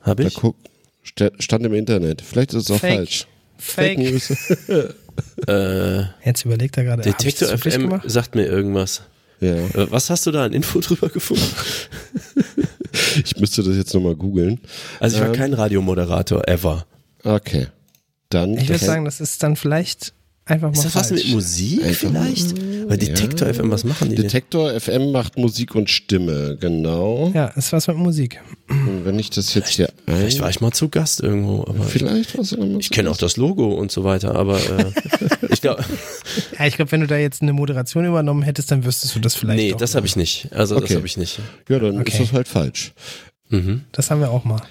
Habe 0.02 0.24
Da 0.24 0.28
ich? 0.30 0.36
guck, 0.36 0.56
sta- 0.60 0.70
stand 1.04 1.66
im 1.66 1.74
Internet. 1.74 2.22
Vielleicht 2.22 2.54
ist 2.54 2.70
es 2.70 2.72
auch 2.72 2.80
Fake. 2.80 2.96
falsch. 2.96 3.28
Fake. 3.58 3.98
News. 4.00 4.34
Äh, 5.48 6.06
Jetzt 6.26 6.44
überlegt 6.44 6.76
er 6.76 6.86
gerade. 6.86 7.04
Detektor 7.04 7.56
FM 7.56 7.82
gemacht? 7.84 8.10
sagt 8.10 8.34
mir 8.34 8.46
irgendwas. 8.48 9.04
ja, 9.40 9.54
Äh, 9.54 9.92
Was 9.92 10.10
hast 10.10 10.26
du 10.26 10.32
da 10.32 10.46
an 10.46 10.54
Info 10.54 10.80
drüber 10.82 11.08
gefunden? 11.10 11.44
ich 13.24 13.38
müsste 13.38 13.62
das 13.62 13.76
jetzt 13.78 13.94
nochmal 13.94 14.16
googeln. 14.16 14.60
Also 15.00 15.18
ich 15.18 15.22
war 15.22 15.30
Ähm. 15.30 15.36
kein 15.36 15.54
Radiomoderator 15.54 16.48
ever. 16.48 16.88
Okay. 17.24 17.68
Dann. 18.30 18.58
Ich 18.58 18.70
würde 18.70 18.84
sagen, 18.84 19.06
das 19.06 19.22
ist 19.22 19.44
dann 19.44 19.56
vielleicht 19.56 20.14
einfach 20.46 20.68
mal 20.70 20.74
Ist 20.74 20.86
das 20.86 20.96
was 20.96 21.10
falsch. 21.10 21.24
mit 21.26 21.34
Musik 21.34 21.84
Einfach- 21.84 22.00
vielleicht? 22.10 22.56
Weil 22.90 22.98
Detektor 22.98 23.48
FM, 23.54 23.72
was 23.72 23.86
machen 23.86 24.10
die 24.10 24.16
denn? 24.16 24.26
Detektor 24.26 24.78
FM 24.78 25.12
macht 25.14 25.38
Musik 25.38 25.74
und 25.74 25.90
Stimme, 25.90 26.58
genau. 26.60 27.32
Ja, 27.34 27.48
ist 27.48 27.72
was 27.72 27.88
mit 27.88 27.96
Musik. 27.96 28.42
Und 28.70 29.06
wenn 29.06 29.18
ich 29.20 29.30
das 29.30 29.54
jetzt 29.54 29.70
hier 29.70 29.88
ein. 30.06 30.18
Vielleicht 30.18 30.42
war 30.42 30.50
ich 30.50 30.60
mal 30.60 30.72
zu 30.74 30.90
Gast 30.90 31.22
irgendwo, 31.22 31.62
aber 31.62 31.86
Vielleicht 31.86 32.38
was 32.38 32.52
ich 32.52 32.90
kenne 32.92 33.10
auch 33.10 33.16
das 33.18 33.38
Logo 33.38 33.74
und 33.74 33.90
so 33.92 34.04
weiter, 34.04 34.36
aber 34.36 34.58
äh, 34.58 34.92
ich 35.50 35.62
glaube, 35.62 35.84
Ja, 36.60 36.66
ich 36.66 36.76
glaube, 36.76 36.92
wenn 36.92 37.00
du 37.02 37.08
da 37.08 37.18
jetzt 37.18 37.42
eine 37.42 37.54
Moderation 37.54 38.06
übernommen 38.06 38.44
hättest, 38.44 38.70
dann 38.70 38.84
wüsstest 38.84 39.16
du 39.16 39.20
das 39.22 39.36
vielleicht. 39.36 39.60
nee, 39.60 39.74
auch. 39.74 39.78
das 39.78 39.96
habe 39.96 40.06
ich 40.06 40.18
nicht. 40.18 40.50
Also 40.52 40.76
das 40.76 40.84
Okay. 40.84 40.96
habe 40.96 41.06
ich 41.08 41.16
nicht. 41.16 41.40
Ja, 41.70 41.80
dann 41.80 42.00
Okay. 42.02 42.12
ist 42.12 42.20
das 42.20 42.34
halt 42.34 42.50
falsch. 42.50 42.92
Mhm. 43.50 43.84
Das 43.94 44.12
haben 44.12 44.20
wir 44.20 44.30
auch 44.30 44.44
mal. 44.44 44.62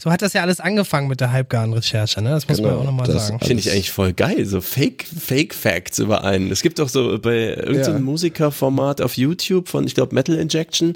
So 0.00 0.10
hat 0.10 0.22
das 0.22 0.32
ja 0.32 0.42
alles 0.42 0.60
angefangen 0.60 1.08
mit 1.08 1.20
der 1.20 1.32
halbgaren 1.32 1.72
Recherche, 1.72 2.20
ne? 2.22 2.30
Das 2.30 2.48
muss 2.48 2.58
man 2.60 2.64
Genau, 2.70 2.76
ja 2.76 2.80
auch 2.82 2.86
nochmal 2.86 3.06
das- 3.06 3.28
sagen. 3.28 3.40
Finde 3.40 3.60
ich 3.60 3.70
eigentlich 3.70 3.90
voll 3.90 4.12
geil, 4.12 4.44
so 4.46 4.60
Fake, 4.60 5.04
Fake 5.04 5.54
Facts 5.54 5.98
über 5.98 6.24
einen. 6.24 6.50
Es 6.50 6.62
gibt 6.62 6.78
doch 6.78 6.88
so 6.88 7.18
bei 7.18 7.48
irgendeinem 7.54 7.96
Ja. 7.96 8.00
Musikerformat 8.00 9.00
auf 9.00 9.16
YouTube 9.16 9.68
von, 9.68 9.86
ich 9.86 9.94
glaube, 9.94 10.14
Metal 10.14 10.36
Injection, 10.36 10.94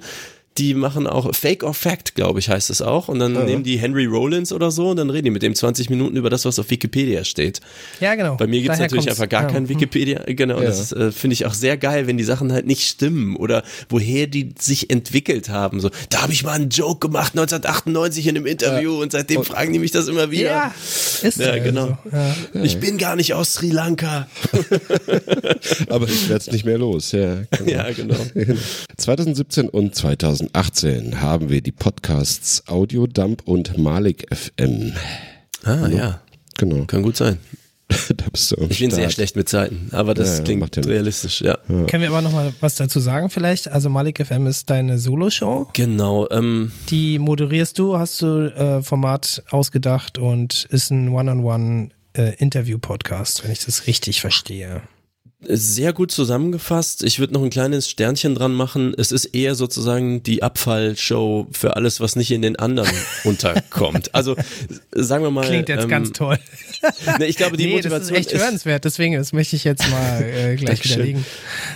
die 0.58 0.74
machen 0.74 1.06
auch 1.06 1.34
Fake 1.34 1.62
or 1.62 1.74
Fact, 1.74 2.14
glaube 2.14 2.38
ich, 2.40 2.48
heißt 2.48 2.70
es 2.70 2.80
auch. 2.82 3.08
Und 3.08 3.18
dann 3.18 3.32
nehmen 3.44 3.62
die 3.62 3.78
Henry 3.78 4.06
Rollins 4.06 4.52
oder 4.52 4.70
so 4.70 4.90
und 4.90 4.96
dann 4.96 5.10
reden 5.10 5.24
die 5.26 5.30
mit 5.30 5.42
dem 5.42 5.54
20 5.54 5.90
Minuten 5.90 6.16
über 6.16 6.30
das, 6.30 6.44
was 6.44 6.58
auf 6.58 6.70
Wikipedia 6.70 7.24
steht. 7.24 7.60
Ja, 8.00 8.14
genau. 8.14 8.36
Bei 8.36 8.46
mir 8.46 8.60
gibt 8.62 8.72
es 8.74 8.80
natürlich 8.80 9.06
kommt's. 9.06 9.20
einfach 9.20 9.30
gar 9.30 9.42
Ja. 9.44 9.48
kein 9.48 9.68
Wikipedia. 9.68 10.22
Genau, 10.26 10.58
Ja. 10.60 10.66
das 10.66 10.92
äh, 10.92 11.12
finde 11.12 11.34
ich 11.34 11.46
auch 11.46 11.54
sehr 11.54 11.76
geil, 11.76 12.06
wenn 12.06 12.16
die 12.16 12.24
Sachen 12.24 12.52
halt 12.52 12.66
nicht 12.66 12.82
stimmen 12.88 13.36
oder 13.36 13.62
woher 13.88 14.26
die 14.26 14.54
sich 14.58 14.90
entwickelt 14.90 15.48
haben. 15.48 15.80
So, 15.80 15.90
da 16.10 16.22
habe 16.22 16.32
ich 16.32 16.42
mal 16.44 16.52
einen 16.52 16.70
Joke 16.70 17.06
gemacht 17.06 17.32
1998 17.34 18.26
in 18.26 18.36
einem 18.36 18.46
Interview 18.46 19.00
und 19.02 19.12
seitdem 19.12 19.44
fragen 19.44 19.72
die 19.72 19.78
mich 19.78 19.90
das 19.90 20.08
immer 20.08 20.30
wieder. 20.30 20.50
Ja, 20.50 20.74
ist 21.22 21.38
Ja, 21.38 21.56
ja, 21.56 21.62
genau. 21.62 21.98
So. 22.04 22.16
Ja. 22.16 22.62
Ich 22.64 22.78
bin 22.78 22.98
gar 22.98 23.16
nicht 23.16 23.34
aus 23.34 23.54
Sri 23.54 23.70
Lanka. 23.70 24.26
Aber 25.88 26.06
ich 26.08 26.28
werde 26.28 26.40
es 26.46 26.50
nicht 26.52 26.64
mehr 26.64 26.78
los. 26.78 27.12
Ja, 27.12 27.36
genau. 27.50 27.66
Ja, 27.76 27.90
genau. 27.90 28.14
2017 28.96 29.68
und 29.68 29.94
2018 29.94 30.45
haben 30.54 31.48
wir 31.48 31.60
die 31.60 31.72
Podcasts 31.72 32.66
Audiodump 32.68 33.42
und 33.46 33.76
Malik 33.78 34.26
FM. 34.34 34.92
Ah, 35.64 35.88
ja. 35.88 36.20
Genau. 36.58 36.84
Kann 36.86 37.02
gut 37.02 37.16
sein. 37.16 37.38
da 38.16 38.24
bist 38.32 38.50
du 38.50 38.56
am 38.56 38.70
Ich 38.70 38.80
bin 38.80 38.90
sehr 38.90 39.02
Start. 39.04 39.12
schlecht 39.12 39.36
mit 39.36 39.48
Zeiten, 39.48 39.90
aber 39.92 40.12
das 40.14 40.28
Ja, 40.28 40.36
ja, 40.38 40.42
klingt 40.44 40.76
ja 40.76 40.82
realistisch, 40.82 41.40
ja. 41.40 41.56
Können 41.68 42.00
wir 42.02 42.08
aber 42.08 42.20
nochmal 42.20 42.52
was 42.60 42.74
dazu 42.74 42.98
sagen 42.98 43.30
vielleicht? 43.30 43.68
Also 43.68 43.88
Malik 43.88 44.24
FM 44.26 44.46
ist 44.48 44.68
deine 44.70 44.98
Solo-Show. 44.98 45.68
Genau. 45.72 46.28
Ähm, 46.30 46.72
Die 46.90 47.18
moderierst 47.20 47.78
du, 47.78 47.96
hast 47.96 48.22
du 48.22 48.52
äh, 48.56 48.82
Format 48.82 49.42
ausgedacht 49.50 50.18
und 50.18 50.66
ist 50.70 50.90
ein 50.90 51.10
One-on-One 51.10 51.90
äh, 52.16 52.34
Interview-Podcast, 52.38 53.44
wenn 53.44 53.52
ich 53.52 53.64
das 53.64 53.86
richtig 53.86 54.20
verstehe. 54.20 54.82
Sehr 55.42 55.92
gut 55.92 56.10
zusammengefasst. 56.10 57.04
Ich 57.04 57.18
würde 57.18 57.34
noch 57.34 57.42
ein 57.42 57.50
kleines 57.50 57.90
Sternchen 57.90 58.34
dran 58.34 58.54
machen. 58.54 58.94
Es 58.96 59.12
ist 59.12 59.26
eher 59.26 59.54
sozusagen 59.54 60.22
die 60.22 60.42
Abfallshow 60.42 61.46
für 61.52 61.76
alles, 61.76 62.00
was 62.00 62.16
nicht 62.16 62.30
in 62.30 62.40
den 62.40 62.56
anderen 62.56 62.90
unterkommt. 63.24 64.14
Also 64.14 64.34
sagen 64.92 65.24
wir 65.24 65.30
mal. 65.30 65.46
Klingt 65.46 65.68
jetzt 65.68 65.84
ähm, 65.84 65.90
ganz 65.90 66.12
toll. 66.12 66.38
Ne, 67.18 67.26
ich 67.26 67.36
glaube, 67.36 67.56
die 67.56 67.66
nee, 67.66 67.80
das 67.80 67.86
Motivation 67.86 68.16
ist 68.16 68.32
echt 68.32 68.40
hörenswert, 68.40 68.84
deswegen, 68.84 69.14
das 69.14 69.32
möchte 69.32 69.56
ich 69.56 69.64
jetzt 69.64 69.90
mal 69.90 70.22
äh, 70.22 70.54
gleich 70.56 70.84
widerlegen. 70.84 71.24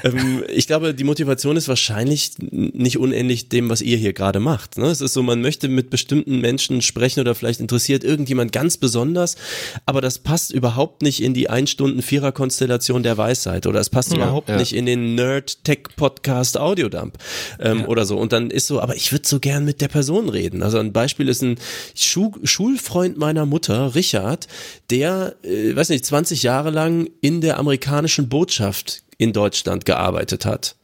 ähm, 0.05 0.45
ich 0.49 0.67
glaube, 0.67 0.95
die 0.95 1.03
Motivation 1.03 1.57
ist 1.57 1.67
wahrscheinlich 1.69 2.33
nicht 2.39 2.97
unähnlich 2.97 3.49
dem, 3.49 3.71
was 3.71 3.81
ihr 3.81 3.97
hier 3.97 4.13
gerade 4.13 4.39
macht. 4.39 4.79
Ne? 4.79 4.87
Es 4.87 5.01
ist 5.01 5.15
so, 5.15 5.23
man 5.23 5.41
möchte 5.41 5.69
mit 5.69 5.91
bestimmten 5.91 6.41
Menschen 6.41 6.81
sprechen 6.81 7.21
oder 7.21 7.35
vielleicht 7.35 7.61
interessiert 7.61 8.05
irgendjemand 8.05 8.53
ganz 8.53 8.77
besonders, 8.77 9.37
aber 9.85 10.01
das 10.01 10.19
passt 10.19 10.53
überhaupt 10.53 11.03
nicht 11.03 11.23
in 11.23 11.35
die 11.35 11.51
Ein-Stunden-Vierer-Konstellation 11.51 13.03
der 13.03 13.17
Weisheit 13.17 13.50
oder 13.67 13.81
es 13.81 13.91
passt 13.91 14.15
überhaupt 14.15 14.49
ja. 14.49 14.57
nicht 14.57 14.75
in 14.75 14.87
den 14.87 15.15
Nerd-Tech-Podcast 15.15 16.59
Audiodump 16.59 17.19
ähm, 17.59 17.85
oder 17.87 18.05
so. 18.05 18.19
Und 18.19 18.33
dann 18.33 18.51
ist 18.51 18.67
so, 18.67 18.81
aber 18.81 18.97
ich 18.97 19.13
würde 19.13 19.27
so 19.27 19.41
gern 19.41 19.65
mit 19.65 19.81
der 19.81 19.89
Person 19.89 20.29
reden. 20.29 20.63
Also 20.63 20.79
ein 20.79 20.93
Beispiel 20.93 21.29
ist 21.29 21.43
ein 21.43 21.57
Schu 21.95 22.33
Schulfreund 22.45 23.19
meiner 23.19 23.47
Mutter, 23.47 23.95
Richard, 23.95 24.47
der, 24.91 25.35
äh, 25.43 25.75
weiß 25.75 25.89
nicht, 25.89 26.05
20 26.07 26.43
Jahre 26.43 26.71
lang 26.71 27.09
in 27.21 27.41
der 27.41 27.59
amerikanischen 27.59 28.29
Botschaft 28.29 29.03
in 29.19 29.33
Deutschland 29.33 29.85
gearbeitet 29.85 30.45
hat. 30.45 30.77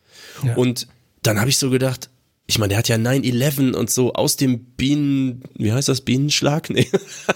Ja. 0.44 0.54
Und 0.54 0.88
dann 1.22 1.40
habe 1.40 1.48
ich 1.48 1.58
so 1.58 1.70
gedacht, 1.70 2.10
ich 2.48 2.58
meine, 2.58 2.70
der 2.70 2.78
hat 2.78 2.88
ja 2.88 2.96
9-11 2.96 3.74
und 3.74 3.90
so 3.90 4.12
aus 4.12 4.36
dem 4.36 4.60
Bienen, 4.60 5.42
wie 5.56 5.72
heißt 5.72 5.88
das, 5.88 6.00
Bienenschlag? 6.00 6.70
Nee, 6.76 6.88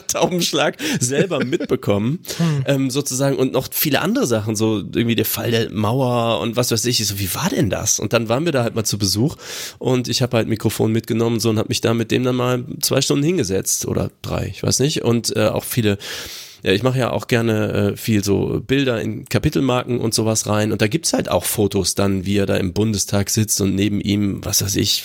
Taubenschlag 0.06 0.76
selber 1.00 1.42
mitbekommen, 1.44 2.20
ähm, 2.66 2.90
sozusagen 2.90 3.36
und 3.36 3.52
noch 3.52 3.68
viele 3.70 4.02
andere 4.02 4.26
Sachen, 4.26 4.54
so 4.54 4.78
irgendwie 4.78 5.14
der 5.14 5.24
Fall 5.24 5.50
der 5.50 5.70
Mauer 5.70 6.40
und 6.40 6.56
was 6.56 6.70
weiß 6.70 6.84
ich. 6.84 7.00
Ich 7.00 7.06
so, 7.06 7.18
wie 7.18 7.34
war 7.34 7.48
denn 7.48 7.70
das? 7.70 7.98
Und 7.98 8.12
dann 8.12 8.28
waren 8.28 8.44
wir 8.44 8.52
da 8.52 8.62
halt 8.62 8.74
mal 8.74 8.84
zu 8.84 8.98
Besuch 8.98 9.36
und 9.78 10.08
ich 10.08 10.20
habe 10.20 10.36
halt 10.36 10.48
Mikrofon 10.48 10.92
mitgenommen 10.92 11.40
so 11.40 11.48
und 11.48 11.58
habe 11.58 11.68
mich 11.68 11.80
da 11.80 11.94
mit 11.94 12.11
dem 12.11 12.22
dann 12.22 12.36
mal 12.36 12.64
zwei 12.80 13.00
Stunden 13.00 13.24
hingesetzt 13.24 13.86
oder 13.86 14.11
drei, 14.20 14.48
ich 14.52 14.62
weiß 14.62 14.80
nicht. 14.80 15.02
Und 15.02 15.34
äh, 15.36 15.48
auch 15.48 15.64
viele 15.64 15.96
ja, 16.62 16.72
ich 16.72 16.82
mache 16.82 16.98
ja 16.98 17.11
auch 17.11 17.26
gerne 17.26 17.72
äh, 17.72 17.96
viel 17.96 18.22
so 18.22 18.61
Bilder 18.66 19.00
in 19.00 19.24
Kapitelmarken 19.26 20.00
und 20.00 20.14
sowas 20.14 20.46
rein. 20.46 20.72
Und 20.72 20.82
da 20.82 20.88
gibt's 20.88 21.12
halt 21.12 21.30
auch 21.30 21.44
Fotos 21.44 21.94
dann, 21.94 22.26
wie 22.26 22.36
er 22.36 22.46
da 22.46 22.56
im 22.56 22.72
Bundestag 22.72 23.30
sitzt 23.30 23.61
und 23.61 23.74
neben 23.74 24.00
ihm, 24.00 24.44
was 24.44 24.62
weiß 24.62 24.76
ich, 24.76 25.02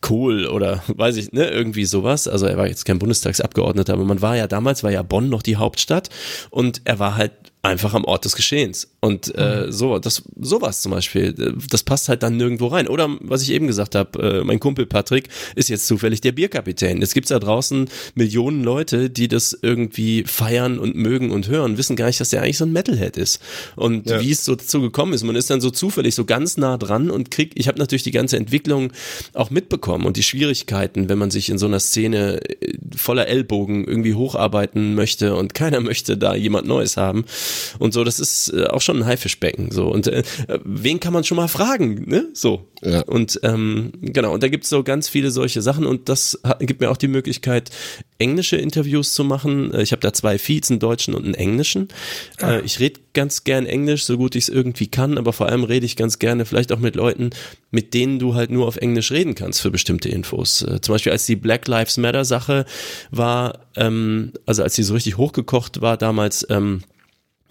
Kohl 0.00 0.46
oder 0.46 0.82
weiß 0.88 1.16
ich, 1.16 1.32
ne, 1.32 1.48
irgendwie 1.48 1.84
sowas. 1.84 2.28
Also 2.28 2.46
er 2.46 2.56
war 2.56 2.68
jetzt 2.68 2.84
kein 2.84 2.98
Bundestagsabgeordneter, 2.98 3.94
aber 3.94 4.04
man 4.04 4.22
war 4.22 4.36
ja 4.36 4.46
damals, 4.46 4.84
war 4.84 4.92
ja 4.92 5.02
Bonn 5.02 5.28
noch 5.28 5.42
die 5.42 5.56
Hauptstadt 5.56 6.10
und 6.50 6.82
er 6.84 6.98
war 6.98 7.16
halt 7.16 7.32
einfach 7.62 7.92
am 7.94 8.04
Ort 8.04 8.24
des 8.24 8.36
Geschehens. 8.36 8.88
Und 9.00 9.34
äh, 9.36 9.66
mhm. 9.66 9.72
so, 9.72 9.98
das 9.98 10.22
sowas 10.40 10.80
zum 10.80 10.92
Beispiel, 10.92 11.34
äh, 11.38 11.52
das 11.68 11.82
passt 11.82 12.08
halt 12.08 12.22
dann 12.22 12.36
nirgendwo 12.36 12.68
rein. 12.68 12.86
Oder 12.86 13.08
was 13.20 13.42
ich 13.42 13.50
eben 13.50 13.66
gesagt 13.66 13.94
habe, 13.94 14.40
äh, 14.40 14.44
mein 14.44 14.60
Kumpel 14.60 14.86
Patrick 14.86 15.28
ist 15.56 15.68
jetzt 15.68 15.86
zufällig 15.86 16.20
der 16.20 16.32
Bierkapitän. 16.32 17.02
Es 17.02 17.14
gibt 17.14 17.30
da 17.30 17.38
draußen 17.38 17.88
Millionen 18.14 18.62
Leute, 18.62 19.10
die 19.10 19.28
das 19.28 19.58
irgendwie 19.60 20.24
feiern 20.24 20.78
und 20.78 20.94
mögen 20.94 21.30
und 21.30 21.48
hören, 21.48 21.78
wissen 21.78 21.96
gar 21.96 22.06
nicht, 22.06 22.20
dass 22.20 22.30
der 22.30 22.42
eigentlich 22.42 22.58
so 22.58 22.64
ein 22.64 22.72
Metalhead 22.72 23.16
ist. 23.16 23.40
Und 23.74 24.08
ja. 24.08 24.20
wie 24.20 24.30
es 24.30 24.44
so 24.44 24.54
dazu 24.54 24.80
gekommen 24.80 25.12
ist, 25.12 25.24
man 25.24 25.36
ist 25.36 25.50
dann 25.50 25.60
so 25.60 25.70
zufällig 25.70 26.14
so 26.14 26.24
ganz 26.24 26.56
nah 26.56 26.78
dran 26.78 27.10
und 27.10 27.30
kriegt, 27.30 27.58
ich 27.58 27.66
habe 27.66 27.78
natürlich 27.78 28.04
die 28.04 28.12
ganze 28.12 28.36
Entwicklung 28.36 28.92
auch 29.34 29.50
mitbekommen 29.50 30.06
und 30.06 30.16
die 30.16 30.22
Schwierigkeiten, 30.22 31.08
wenn 31.08 31.18
man 31.18 31.30
sich 31.32 31.50
in 31.50 31.58
so 31.58 31.66
einer 31.66 31.80
Szene 31.80 32.40
äh, 32.60 32.78
voller 32.96 33.26
Ellbogen 33.26 33.84
irgendwie 33.84 34.14
hocharbeiten 34.14 34.94
möchte 34.94 35.34
und 35.34 35.54
keiner 35.54 35.80
möchte 35.88 36.16
da 36.16 36.36
jemand 36.36 36.68
Neues 36.68 36.96
haben 36.96 37.24
und 37.78 37.92
so, 37.92 38.04
das 38.04 38.20
ist 38.20 38.52
äh, 38.52 38.66
auch 38.66 38.80
schon 38.80 38.98
ein 38.98 39.06
Haifischbecken. 39.06 39.70
So. 39.70 39.88
Und 39.88 40.06
äh, 40.06 40.22
wen 40.64 41.00
kann 41.00 41.12
man 41.12 41.24
schon 41.24 41.36
mal 41.36 41.48
fragen? 41.48 42.04
Ne? 42.06 42.28
So. 42.32 42.68
Ja. 42.82 43.02
Und 43.02 43.40
ähm, 43.42 43.92
genau, 44.00 44.34
und 44.34 44.42
da 44.42 44.48
gibt's 44.48 44.68
so 44.68 44.82
ganz 44.82 45.08
viele 45.08 45.30
solche 45.30 45.62
Sachen 45.62 45.86
und 45.86 46.08
das 46.08 46.38
hat, 46.44 46.60
gibt 46.60 46.80
mir 46.80 46.90
auch 46.90 46.96
die 46.96 47.08
Möglichkeit, 47.08 47.70
englische 48.18 48.56
Interviews 48.56 49.14
zu 49.14 49.24
machen. 49.24 49.72
Äh, 49.72 49.82
ich 49.82 49.92
habe 49.92 50.00
da 50.00 50.12
zwei 50.12 50.38
Feeds, 50.38 50.70
einen 50.70 50.80
deutschen 50.80 51.14
und 51.14 51.24
einen 51.24 51.34
englischen. 51.34 51.88
Ah. 52.40 52.56
Äh, 52.56 52.60
ich 52.62 52.80
rede 52.80 53.00
ganz 53.14 53.44
gern 53.44 53.66
Englisch, 53.66 54.04
so 54.04 54.16
gut 54.16 54.36
ich 54.36 54.44
es 54.44 54.48
irgendwie 54.48 54.86
kann, 54.86 55.18
aber 55.18 55.32
vor 55.32 55.48
allem 55.48 55.64
rede 55.64 55.86
ich 55.86 55.96
ganz 55.96 56.18
gerne 56.18 56.44
vielleicht 56.44 56.72
auch 56.72 56.78
mit 56.78 56.94
Leuten, 56.94 57.30
mit 57.70 57.94
denen 57.94 58.18
du 58.18 58.34
halt 58.34 58.50
nur 58.50 58.66
auf 58.66 58.76
Englisch 58.76 59.10
reden 59.10 59.34
kannst 59.34 59.60
für 59.60 59.70
bestimmte 59.70 60.08
Infos. 60.08 60.64
Zum 60.80 60.92
Beispiel 60.92 61.12
als 61.12 61.26
die 61.26 61.36
Black 61.36 61.66
Lives 61.66 61.96
Matter 61.96 62.24
Sache 62.24 62.64
war, 63.10 63.66
ähm, 63.76 64.32
also 64.46 64.62
als 64.62 64.74
sie 64.74 64.82
so 64.82 64.94
richtig 64.94 65.16
hochgekocht 65.16 65.80
war 65.80 65.96
damals, 65.96 66.46
ähm, 66.50 66.82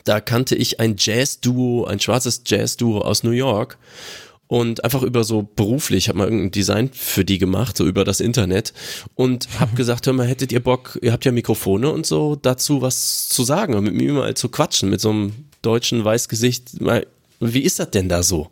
da 0.08 0.22
kannte 0.22 0.56
ich 0.56 0.80
ein 0.80 0.96
Jazz-Duo, 0.98 1.86
ein 1.86 2.00
schwarzes 2.00 2.44
Jazz-Duo 2.46 3.02
aus 3.02 3.24
New 3.24 3.32
York. 3.32 3.78
Und 4.50 4.86
einfach 4.86 5.04
über 5.04 5.26
so 5.26 5.42
beruflich, 5.42 6.08
habe 6.08 6.20
mal 6.20 6.24
irgendein 6.24 6.52
Design 6.52 6.90
für 6.94 7.26
die 7.26 7.38
gemacht, 7.38 7.76
so 7.76 7.86
über 7.86 8.06
das 8.06 8.22
Internet. 8.22 8.74
Und 9.16 9.50
habe 9.60 9.76
gesagt, 9.76 10.08
hör 10.08 10.14
mal, 10.14 10.26
hättet 10.26 10.54
ihr 10.54 10.64
Bock, 10.64 10.98
ihr 11.02 11.12
habt 11.12 11.26
ja 11.26 11.34
Mikrofone 11.34 11.92
und 11.92 12.06
so, 12.06 12.38
dazu 12.38 12.82
was 12.82 13.28
zu 13.28 13.44
sagen 13.44 13.76
und 13.76 13.84
mit 13.84 13.94
mir 13.94 14.14
mal 14.14 14.34
zu 14.36 14.48
quatschen, 14.48 14.90
mit 14.90 15.02
so 15.02 15.10
einem 15.10 15.34
deutschen 15.62 16.06
Weißgesicht, 16.06 16.78
wie 17.42 17.62
ist 17.62 17.80
das 17.80 17.92
denn 17.92 18.08
da 18.08 18.24
so? 18.24 18.50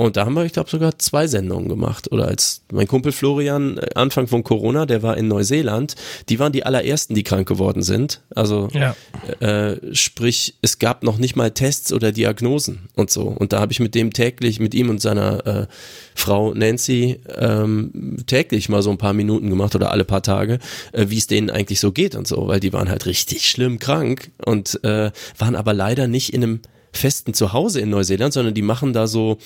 Und 0.00 0.16
da 0.16 0.24
haben 0.24 0.34
wir, 0.34 0.44
ich 0.44 0.52
glaube, 0.52 0.70
sogar 0.70 0.96
zwei 1.00 1.26
Sendungen 1.26 1.68
gemacht. 1.68 2.12
Oder 2.12 2.28
als 2.28 2.62
mein 2.70 2.86
Kumpel 2.86 3.10
Florian, 3.10 3.78
äh, 3.78 3.90
Anfang 3.96 4.28
von 4.28 4.44
Corona, 4.44 4.86
der 4.86 5.02
war 5.02 5.16
in 5.16 5.26
Neuseeland, 5.26 5.96
die 6.28 6.38
waren 6.38 6.52
die 6.52 6.64
allerersten, 6.64 7.16
die 7.16 7.24
krank 7.24 7.48
geworden 7.48 7.82
sind. 7.82 8.20
Also 8.32 8.68
ja. 8.72 8.94
äh, 9.40 9.76
sprich, 9.92 10.54
es 10.62 10.78
gab 10.78 11.02
noch 11.02 11.18
nicht 11.18 11.34
mal 11.34 11.50
Tests 11.50 11.92
oder 11.92 12.12
Diagnosen 12.12 12.88
und 12.94 13.10
so. 13.10 13.22
Und 13.22 13.52
da 13.52 13.58
habe 13.58 13.72
ich 13.72 13.80
mit 13.80 13.96
dem 13.96 14.12
täglich, 14.12 14.60
mit 14.60 14.72
ihm 14.72 14.88
und 14.88 15.02
seiner 15.02 15.44
äh, 15.44 15.66
Frau 16.14 16.54
Nancy 16.54 17.18
ähm, 17.36 18.18
täglich 18.28 18.68
mal 18.68 18.82
so 18.82 18.90
ein 18.90 18.98
paar 18.98 19.14
Minuten 19.14 19.50
gemacht 19.50 19.74
oder 19.74 19.90
alle 19.90 20.04
paar 20.04 20.22
Tage, 20.22 20.60
äh, 20.92 21.06
wie 21.08 21.18
es 21.18 21.26
denen 21.26 21.50
eigentlich 21.50 21.80
so 21.80 21.90
geht 21.90 22.14
und 22.14 22.28
so, 22.28 22.46
weil 22.46 22.60
die 22.60 22.72
waren 22.72 22.88
halt 22.88 23.06
richtig 23.06 23.50
schlimm 23.50 23.80
krank 23.80 24.30
und 24.44 24.78
äh, 24.84 25.10
waren 25.38 25.56
aber 25.56 25.74
leider 25.74 26.06
nicht 26.06 26.32
in 26.32 26.44
einem 26.44 26.60
festen 26.92 27.34
Zuhause 27.34 27.80
in 27.80 27.90
Neuseeland, 27.90 28.32
sondern 28.32 28.54
die 28.54 28.62
machen 28.62 28.92
da 28.92 29.06
so 29.06 29.38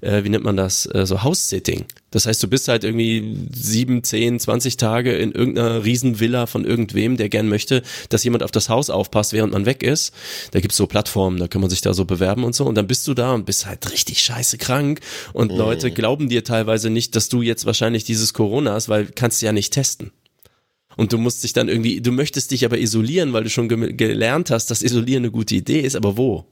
äh, 0.00 0.24
wie 0.24 0.28
nennt 0.28 0.44
man 0.44 0.56
das, 0.56 0.86
äh, 0.86 1.06
so 1.06 1.22
House-Sitting. 1.22 1.84
Das 2.10 2.26
heißt, 2.26 2.42
du 2.42 2.48
bist 2.48 2.68
halt 2.68 2.84
irgendwie 2.84 3.46
sieben, 3.54 4.02
zehn, 4.02 4.40
zwanzig 4.40 4.76
Tage 4.76 5.12
in 5.16 5.32
irgendeiner 5.32 5.84
Riesenvilla 5.84 6.46
von 6.46 6.64
irgendwem, 6.64 7.16
der 7.16 7.28
gern 7.28 7.48
möchte, 7.48 7.82
dass 8.08 8.24
jemand 8.24 8.42
auf 8.42 8.50
das 8.50 8.68
Haus 8.68 8.88
aufpasst, 8.88 9.32
während 9.32 9.52
man 9.52 9.66
weg 9.66 9.82
ist. 9.82 10.14
Da 10.52 10.60
gibt's 10.60 10.76
so 10.76 10.86
Plattformen, 10.86 11.38
da 11.38 11.48
kann 11.48 11.60
man 11.60 11.70
sich 11.70 11.80
da 11.80 11.92
so 11.92 12.04
bewerben 12.04 12.44
und 12.44 12.54
so. 12.54 12.64
Und 12.64 12.76
dann 12.76 12.86
bist 12.86 13.06
du 13.06 13.14
da 13.14 13.34
und 13.34 13.44
bist 13.44 13.66
halt 13.66 13.90
richtig 13.92 14.22
scheiße 14.22 14.56
krank. 14.58 15.00
Und 15.32 15.52
oh. 15.52 15.56
Leute 15.56 15.90
glauben 15.90 16.28
dir 16.28 16.44
teilweise 16.44 16.88
nicht, 16.88 17.14
dass 17.14 17.28
du 17.28 17.42
jetzt 17.42 17.66
wahrscheinlich 17.66 18.04
dieses 18.04 18.32
Corona 18.32 18.72
hast, 18.72 18.88
weil 18.88 19.06
kannst 19.06 19.42
du 19.42 19.46
ja 19.46 19.52
nicht 19.52 19.72
testen. 19.72 20.12
Und 20.96 21.12
du 21.12 21.18
musst 21.18 21.44
dich 21.44 21.52
dann 21.52 21.68
irgendwie, 21.68 22.00
du 22.00 22.10
möchtest 22.10 22.50
dich 22.50 22.64
aber 22.64 22.78
isolieren, 22.78 23.32
weil 23.32 23.44
du 23.44 23.50
schon 23.50 23.68
gelernt 23.68 24.50
hast, 24.50 24.70
dass 24.70 24.82
Isolieren 24.82 25.24
eine 25.24 25.30
gute 25.30 25.54
Idee 25.54 25.80
ist, 25.80 25.94
aber 25.94 26.16
wo? 26.16 26.44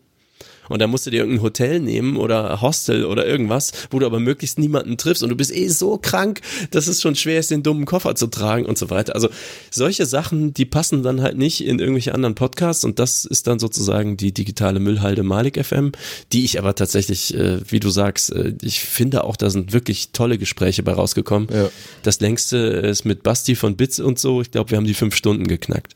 Und 0.68 0.80
dann 0.80 0.90
musst 0.90 1.06
du 1.06 1.10
dir 1.10 1.20
irgendein 1.20 1.42
Hotel 1.42 1.80
nehmen 1.80 2.16
oder 2.16 2.60
Hostel 2.60 3.04
oder 3.04 3.26
irgendwas, 3.26 3.72
wo 3.90 3.98
du 3.98 4.06
aber 4.06 4.20
möglichst 4.20 4.58
niemanden 4.58 4.96
triffst 4.96 5.22
und 5.22 5.30
du 5.30 5.36
bist 5.36 5.54
eh 5.54 5.68
so 5.68 5.98
krank, 5.98 6.40
dass 6.70 6.86
es 6.86 7.00
schon 7.00 7.16
schwer 7.16 7.40
ist, 7.40 7.50
den 7.50 7.62
dummen 7.62 7.84
Koffer 7.84 8.14
zu 8.14 8.26
tragen 8.26 8.66
und 8.66 8.78
so 8.78 8.90
weiter. 8.90 9.14
Also 9.14 9.28
solche 9.70 10.06
Sachen, 10.06 10.54
die 10.54 10.64
passen 10.64 11.02
dann 11.02 11.22
halt 11.22 11.36
nicht 11.36 11.64
in 11.64 11.78
irgendwelche 11.78 12.14
anderen 12.14 12.34
Podcasts 12.34 12.84
und 12.84 12.98
das 12.98 13.24
ist 13.24 13.46
dann 13.46 13.58
sozusagen 13.58 14.16
die 14.16 14.32
digitale 14.32 14.80
Müllhalde 14.80 15.22
Malik 15.22 15.64
FM, 15.64 15.92
die 16.32 16.44
ich 16.44 16.58
aber 16.58 16.74
tatsächlich, 16.74 17.34
äh, 17.34 17.58
wie 17.68 17.80
du 17.80 17.90
sagst, 17.90 18.32
äh, 18.32 18.54
ich 18.62 18.80
finde 18.80 19.24
auch, 19.24 19.36
da 19.36 19.50
sind 19.50 19.72
wirklich 19.72 20.10
tolle 20.12 20.38
Gespräche 20.38 20.82
bei 20.82 20.92
rausgekommen. 20.92 21.48
Ja. 21.52 21.68
Das 22.02 22.20
längste 22.20 22.56
ist 22.56 23.04
mit 23.04 23.22
Basti 23.22 23.54
von 23.54 23.76
Bits 23.76 24.00
und 24.00 24.18
so. 24.18 24.40
Ich 24.40 24.50
glaube, 24.50 24.70
wir 24.70 24.78
haben 24.78 24.86
die 24.86 24.94
fünf 24.94 25.14
Stunden 25.14 25.46
geknackt. 25.46 25.94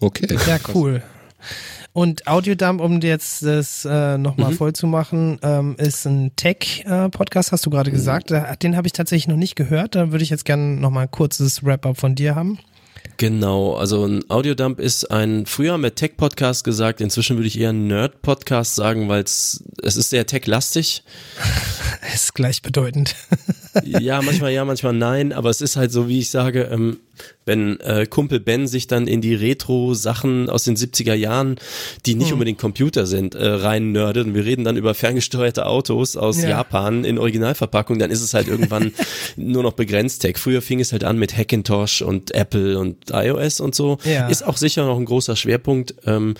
Okay. 0.00 0.26
Ja, 0.46 0.58
cool. 0.74 1.02
Und 1.92 2.28
Audiodump, 2.28 2.80
um 2.80 3.00
jetzt 3.00 3.44
das 3.44 3.84
äh, 3.84 4.16
nochmal 4.16 4.52
mhm. 4.52 4.56
voll 4.56 4.72
zu 4.72 4.86
machen, 4.86 5.38
ähm, 5.42 5.74
ist 5.76 6.06
ein 6.06 6.30
Tech-Podcast, 6.36 7.48
äh, 7.48 7.52
hast 7.52 7.66
du 7.66 7.70
gerade 7.70 7.90
mhm. 7.90 7.94
gesagt. 7.94 8.32
Den 8.62 8.76
habe 8.76 8.86
ich 8.86 8.92
tatsächlich 8.92 9.28
noch 9.28 9.36
nicht 9.36 9.56
gehört. 9.56 9.96
Da 9.96 10.12
würde 10.12 10.22
ich 10.22 10.30
jetzt 10.30 10.44
gerne 10.44 10.76
nochmal 10.80 11.04
ein 11.04 11.10
kurzes 11.10 11.64
Wrap-up 11.64 11.98
von 11.98 12.14
dir 12.14 12.36
haben. 12.36 12.58
Genau, 13.16 13.74
also 13.74 14.06
ein 14.06 14.22
Audiodump 14.30 14.80
ist 14.80 15.10
ein, 15.10 15.44
früher 15.44 15.74
haben 15.74 15.82
wir 15.82 15.94
Tech-Podcast 15.94 16.64
gesagt, 16.64 17.02
inzwischen 17.02 17.36
würde 17.36 17.48
ich 17.48 17.60
eher 17.60 17.74
Nerd-Podcast 17.74 18.76
sagen, 18.76 19.08
weil 19.08 19.22
es, 19.24 19.62
es 19.82 19.96
ist 19.96 20.08
sehr 20.08 20.26
tech-lastig. 20.26 21.02
ist 22.14 22.34
gleichbedeutend. 22.34 23.14
ja, 23.84 24.22
manchmal 24.22 24.52
ja, 24.52 24.64
manchmal 24.64 24.94
nein, 24.94 25.34
aber 25.34 25.50
es 25.50 25.60
ist 25.60 25.76
halt 25.76 25.92
so, 25.92 26.08
wie 26.08 26.20
ich 26.20 26.30
sage, 26.30 26.62
ähm, 26.72 26.98
wenn 27.46 27.80
äh, 27.80 28.06
Kumpel 28.06 28.38
Ben 28.38 28.66
sich 28.66 28.86
dann 28.86 29.06
in 29.06 29.20
die 29.20 29.34
Retro-Sachen 29.34 30.48
aus 30.48 30.64
den 30.64 30.76
70er 30.76 31.14
Jahren, 31.14 31.56
die 32.06 32.14
nicht 32.14 32.28
hm. 32.28 32.34
unbedingt 32.34 32.58
Computer 32.58 33.06
sind, 33.06 33.34
äh, 33.34 33.46
rein 33.46 33.92
nerdet 33.92 34.26
und 34.26 34.34
wir 34.34 34.44
reden 34.44 34.64
dann 34.64 34.76
über 34.76 34.94
ferngesteuerte 34.94 35.66
Autos 35.66 36.16
aus 36.16 36.42
ja. 36.42 36.50
Japan 36.50 37.04
in 37.04 37.18
Originalverpackung, 37.18 37.98
dann 37.98 38.10
ist 38.10 38.22
es 38.22 38.34
halt 38.34 38.48
irgendwann 38.48 38.92
nur 39.36 39.62
noch 39.62 39.72
begrenzt 39.72 40.22
Tech. 40.22 40.38
Früher 40.38 40.62
fing 40.62 40.80
es 40.80 40.92
halt 40.92 41.04
an 41.04 41.18
mit 41.18 41.36
Hackintosh 41.36 42.02
und 42.02 42.34
Apple 42.34 42.78
und 42.78 43.10
iOS 43.12 43.60
und 43.60 43.74
so. 43.74 43.98
Ja. 44.04 44.28
Ist 44.28 44.46
auch 44.46 44.56
sicher 44.56 44.86
noch 44.86 44.98
ein 44.98 45.04
großer 45.04 45.36
Schwerpunkt. 45.36 45.94
Ähm, 46.06 46.34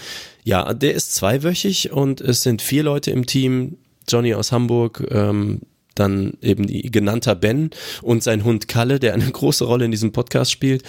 ja, 0.44 0.72
der 0.74 0.94
ist 0.94 1.14
zweiwöchig 1.14 1.92
und 1.92 2.20
es 2.20 2.42
sind 2.42 2.62
vier 2.62 2.82
Leute 2.82 3.10
im 3.10 3.26
Team. 3.26 3.76
Johnny 4.08 4.34
aus 4.34 4.50
Hamburg, 4.50 5.06
ähm, 5.10 5.60
dann 6.01 6.34
eben 6.42 6.66
die 6.66 6.90
genannter 6.90 7.34
Ben 7.34 7.70
und 8.03 8.22
sein 8.22 8.44
Hund 8.44 8.66
Kalle, 8.68 8.98
der 8.98 9.14
eine 9.14 9.30
große 9.30 9.64
Rolle 9.64 9.84
in 9.84 9.90
diesem 9.90 10.12
Podcast 10.12 10.51
spielt. 10.51 10.82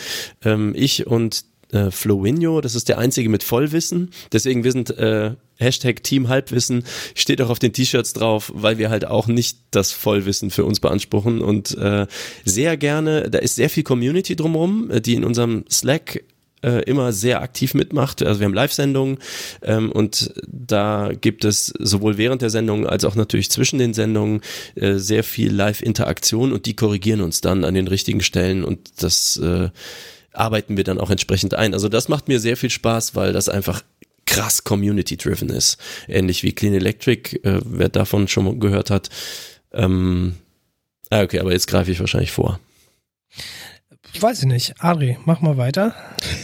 Ähm, 0.44 0.74
ich 0.76 1.06
und 1.06 1.46
äh, 1.72 1.92
Flowinho, 1.92 2.62
das 2.62 2.76
ist 2.76 2.90
der 2.90 2.98
einzige 2.98 3.30
mit 3.30 3.44
Vollwissen. 3.44 4.12
Deswegen 4.32 4.64
wir 4.64 4.72
sind 4.72 4.90
äh, 4.98 5.36
Hashtag 5.58 6.04
Team 6.04 6.28
Halbwissen, 6.28 6.84
steht 7.16 7.42
auch 7.42 7.50
auf 7.50 7.60
den 7.60 7.72
T-Shirts 7.72 8.14
drauf, 8.14 8.52
weil 8.54 8.78
wir 8.78 8.90
halt 8.90 9.06
auch 9.06 9.28
nicht 9.28 9.60
das 9.70 9.92
Vollwissen 9.92 10.50
für 10.50 10.66
uns 10.66 10.80
beanspruchen 10.80 11.42
und 11.42 11.78
äh, 11.78 12.08
sehr 12.44 12.78
gerne, 12.78 13.30
da 13.30 13.40
ist 13.40 13.56
sehr 13.56 13.70
viel 13.70 13.84
Community 13.84 14.36
drumherum, 14.36 14.90
äh, 14.90 15.02
die 15.02 15.14
in 15.14 15.24
unserem 15.24 15.64
Slack 15.70 16.24
äh, 16.64 16.84
immer 16.84 17.14
sehr 17.14 17.42
aktiv 17.42 17.74
mitmacht. 17.74 18.22
Also 18.24 18.40
wir 18.40 18.46
haben 18.46 18.54
Live-Sendungen 18.54 19.18
ähm, 19.62 19.92
und 19.92 20.34
da 20.48 21.12
gibt 21.20 21.46
es 21.46 21.74
sowohl 21.80 22.18
während 22.18 22.42
der 22.42 22.50
Sendung 22.50 22.88
als 22.88 23.06
auch 23.06 23.16
natürlich 23.16 23.50
zwischen 23.52 23.80
den 23.80 23.94
Sendungen 23.94 24.42
äh, 24.76 24.94
sehr 24.96 25.24
viel 25.24 25.54
Live-Interaktion 25.54 26.52
und 26.52 26.66
die 26.66 26.76
korrigieren 26.76 27.22
uns 27.22 27.42
dann 27.42 27.64
an 27.64 27.74
den 27.74 27.88
richtigen 27.88 28.22
Stellen 28.22 28.64
und 28.64 29.02
das 29.02 29.38
äh, 29.38 29.70
arbeiten 30.34 30.78
wir 30.78 30.84
dann 30.84 31.00
auch 31.00 31.10
entsprechend 31.10 31.54
ein. 31.54 31.74
Also 31.74 31.90
das 31.90 32.08
macht 32.08 32.28
mir 32.28 32.40
sehr 32.40 32.58
viel 32.58 32.70
Spaß, 32.70 33.16
weil 33.16 33.34
das 33.34 33.50
einfach 33.50 33.82
krass 34.26 34.64
community-driven 34.64 35.50
ist. 35.50 35.78
Ähnlich 36.08 36.44
wie 36.44 36.54
Clean 36.54 36.74
Electric, 36.74 37.38
äh, 37.44 37.60
wer 37.66 37.90
davon 37.90 38.28
schon 38.28 38.60
gehört 38.60 38.90
hat. 38.90 39.10
Ähm, 39.74 40.36
Ah, 41.12 41.24
okay, 41.24 41.40
aber 41.40 41.52
jetzt 41.52 41.68
greife 41.68 41.92
ich 41.92 42.00
wahrscheinlich 42.00 42.32
vor. 42.32 42.60
Weiß 44.20 44.40
ich 44.40 44.46
nicht. 44.46 44.74
Adri, 44.80 45.18
mach 45.26 45.42
mal 45.42 45.58
weiter. 45.58 45.94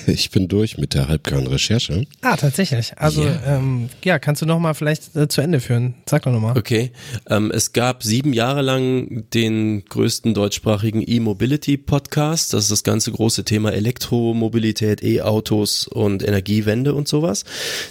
Ich 0.10 0.32
bin 0.32 0.48
durch 0.48 0.78
mit 0.78 0.94
der 0.94 1.10
halbgaren 1.10 1.48
Recherche. 1.48 2.06
Ah, 2.22 2.38
tatsächlich. 2.38 2.94
Also, 2.98 3.26
Ja. 3.26 3.58
ähm, 3.58 3.90
ja, 4.06 4.20
kannst 4.20 4.42
du 4.42 4.46
noch 4.46 4.58
mal 4.58 4.74
vielleicht 4.74 5.14
äh, 5.18 5.28
zu 5.28 5.42
Ende 5.42 5.60
führen? 5.60 5.96
Sag 6.10 6.22
doch 6.24 6.32
noch 6.32 6.40
mal. 6.40 6.58
Okay. 6.58 6.94
Ähm, 7.30 7.52
es 7.54 7.74
gab 7.74 8.04
sieben 8.04 8.32
Jahre 8.32 8.62
lang 8.62 9.26
den 9.34 9.84
größten 9.84 10.34
deutschsprachigen 10.34 11.04
E-Mobility-Podcast. 11.06 12.54
Das 12.54 12.64
ist 12.64 12.72
das 12.72 12.84
ganze 12.84 13.12
große 13.12 13.44
Thema 13.44 13.74
Elektromobilität, 13.74 15.04
E-Autos 15.04 15.88
und 15.88 16.24
Energiewende 16.26 16.94
und 16.94 17.10
sowas. 17.10 17.44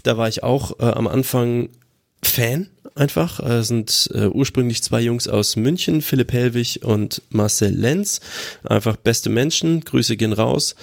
Da 0.03 0.17
war 0.17 0.29
ich 0.29 0.43
auch 0.43 0.81
äh, 0.81 0.85
am 0.85 1.07
Anfang 1.07 1.69
Fan 2.23 2.69
einfach. 2.97 3.41
Äh, 3.41 3.63
sind 3.63 4.11
äh, 4.15 4.27
ursprünglich 4.27 4.83
zwei 4.83 5.01
Jungs 5.01 5.29
aus 5.29 5.57
München, 5.57 6.03
Philipp 6.03 6.33
Hellwig 6.33 6.85
und 6.85 7.23
Marcel 7.31 7.75
Lenz. 7.75 8.21
Einfach 8.65 8.97
beste 8.97 9.31
Menschen. 9.31 9.81
Grüße 9.83 10.17
gehen 10.17 10.33
raus. 10.33 10.75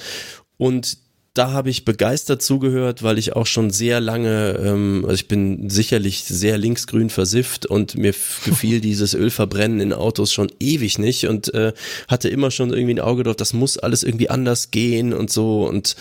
Und 0.57 0.97
da 1.35 1.51
habe 1.51 1.71
ich 1.71 1.83
begeistert 1.83 2.43
zugehört, 2.43 3.01
weil 3.01 3.17
ich 3.17 3.35
auch 3.35 3.47
schon 3.47 3.71
sehr 3.71 3.99
lange, 3.99 4.51
ähm, 4.63 4.99
also 5.03 5.15
ich 5.15 5.27
bin 5.27 5.67
sicherlich 5.67 6.23
sehr 6.25 6.59
linksgrün 6.59 7.09
versifft 7.09 7.65
und 7.65 7.97
mir 7.97 8.13
gefiel 8.45 8.81
dieses 8.81 9.15
Ölverbrennen 9.15 9.79
in 9.79 9.93
Autos 9.93 10.31
schon 10.31 10.51
ewig 10.59 10.99
nicht 10.99 11.25
und 11.25 11.51
äh, 11.55 11.73
hatte 12.07 12.29
immer 12.29 12.51
schon 12.51 12.71
irgendwie 12.71 12.93
ein 12.93 12.99
Auge 12.99 13.23
drauf, 13.23 13.35
das 13.35 13.53
muss 13.53 13.79
alles 13.79 14.03
irgendwie 14.03 14.29
anders 14.29 14.69
gehen 14.69 15.11
und 15.11 15.31
so 15.31 15.65
und 15.67 15.95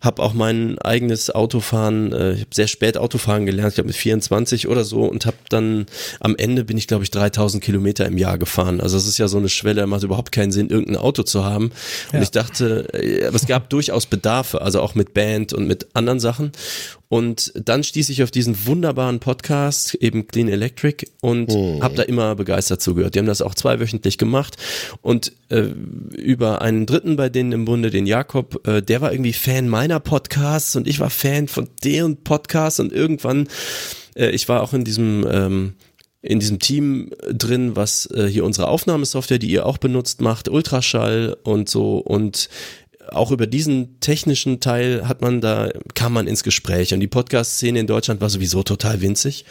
habe 0.00 0.22
auch 0.22 0.32
mein 0.32 0.78
eigenes 0.78 1.28
Autofahren, 1.30 2.14
äh, 2.14 2.32
ich 2.32 2.40
habe 2.40 2.54
sehr 2.54 2.68
spät 2.68 2.96
Autofahren 2.96 3.44
gelernt, 3.44 3.72
ich 3.72 3.74
glaube 3.74 3.88
mit 3.88 3.96
24 3.96 4.68
oder 4.68 4.84
so 4.84 5.02
und 5.04 5.26
habe 5.26 5.36
dann 5.50 5.84
am 6.20 6.36
Ende 6.36 6.64
bin 6.64 6.78
ich 6.78 6.86
glaube 6.86 7.04
ich 7.04 7.10
3000 7.10 7.62
Kilometer 7.62 8.06
im 8.06 8.16
Jahr 8.16 8.38
gefahren. 8.38 8.80
Also 8.80 8.96
das 8.96 9.06
ist 9.08 9.18
ja 9.18 9.28
so 9.28 9.36
eine 9.36 9.50
Schwelle, 9.50 9.86
macht 9.86 10.04
überhaupt 10.04 10.32
keinen 10.32 10.52
Sinn, 10.52 10.70
irgendein 10.70 10.96
Auto 10.96 11.22
zu 11.22 11.44
haben. 11.44 11.66
Und 11.66 11.72
Ja. 12.14 12.22
ich 12.22 12.30
dachte, 12.30 12.88
äh, 12.94 13.26
aber 13.26 13.36
es 13.36 13.46
gab 13.46 13.68
durchaus 13.68 14.06
Bedarfe, 14.54 14.62
also 14.62 14.80
auch 14.80 14.94
mit 14.94 15.14
Band 15.14 15.52
und 15.52 15.66
mit 15.66 15.88
anderen 15.94 16.20
Sachen. 16.20 16.52
Und 17.08 17.52
dann 17.54 17.84
stieß 17.84 18.08
ich 18.08 18.22
auf 18.22 18.30
diesen 18.30 18.66
wunderbaren 18.66 19.20
Podcast, 19.20 19.94
eben 19.94 20.26
Clean 20.26 20.48
Electric, 20.48 21.06
und 21.20 21.50
habe 21.82 21.94
da 21.94 22.02
immer 22.02 22.34
begeistert 22.34 22.82
zugehört. 22.82 23.14
Die 23.14 23.18
haben 23.18 23.26
das 23.26 23.42
auch 23.42 23.54
zweiwöchentlich 23.54 24.18
gemacht. 24.18 24.56
Und 25.00 25.32
äh, 25.48 25.68
über 26.16 26.62
einen 26.62 26.86
Dritten 26.86 27.16
bei 27.16 27.28
denen 27.28 27.52
im 27.52 27.64
Bunde, 27.64 27.90
den 27.90 28.06
Jakob, 28.06 28.66
äh, 28.66 28.82
der 28.82 29.00
war 29.00 29.12
irgendwie 29.12 29.32
Fan 29.32 29.68
meiner 29.68 30.00
Podcasts 30.00 30.74
und 30.76 30.88
ich 30.88 30.98
war 30.98 31.10
Fan 31.10 31.46
von 31.46 31.68
deren 31.84 32.16
Podcasts. 32.16 32.80
Und 32.80 32.92
irgendwann, 32.92 33.48
äh, 34.16 34.30
ich 34.30 34.48
war 34.48 34.62
auch 34.62 34.72
in 34.72 34.84
diesem 34.84 35.26
ähm, 35.30 35.74
in 36.24 36.40
diesem 36.40 36.58
Team 36.58 37.10
drin, 37.30 37.76
was 37.76 38.06
äh, 38.06 38.26
hier 38.26 38.46
unsere 38.46 38.68
Aufnahmesoftware, 38.68 39.38
die 39.38 39.50
ihr 39.50 39.66
auch 39.66 39.76
benutzt, 39.76 40.22
macht, 40.22 40.48
Ultraschall 40.48 41.36
und 41.42 41.68
so 41.68 41.98
und 41.98 42.48
auch 43.10 43.30
über 43.30 43.46
diesen 43.46 44.00
technischen 44.00 44.60
Teil 44.60 45.06
hat 45.08 45.20
man 45.20 45.40
da, 45.40 45.70
kam 45.94 46.12
man 46.12 46.26
ins 46.26 46.42
Gespräch. 46.42 46.94
Und 46.94 47.00
die 47.00 47.06
Podcast-Szene 47.06 47.80
in 47.80 47.86
Deutschland 47.86 48.20
war 48.20 48.30
sowieso 48.30 48.62
total 48.62 49.00
winzig. 49.00 49.44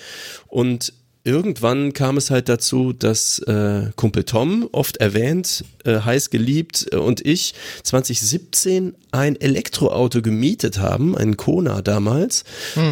Und 0.48 0.94
irgendwann 1.24 1.94
kam 1.94 2.18
es 2.18 2.32
halt 2.32 2.50
dazu, 2.50 2.94
dass 2.94 3.40
äh, 3.40 3.92
Kumpel 3.96 4.24
Tom, 4.24 4.68
oft 4.72 4.98
erwähnt, 4.98 5.64
äh, 5.86 6.00
heiß 6.00 6.30
geliebt, 6.30 6.88
äh, 6.92 6.98
und 6.98 7.26
ich 7.26 7.54
2017 7.84 8.96
ein 9.12 9.40
Elektroauto 9.40 10.22
gemietet 10.22 10.80
haben, 10.80 11.18
einen 11.18 11.38
Kona 11.38 11.82
damals, 11.82 12.44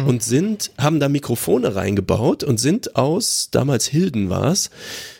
und 0.06 0.22
sind, 0.22 0.70
haben 0.78 1.00
da 1.00 1.08
Mikrofone 1.08 1.74
reingebaut 1.74 2.44
und 2.44 2.58
sind 2.58 2.96
aus, 2.96 3.48
damals 3.50 3.86
Hilden 3.86 4.30
war's, 4.30 4.70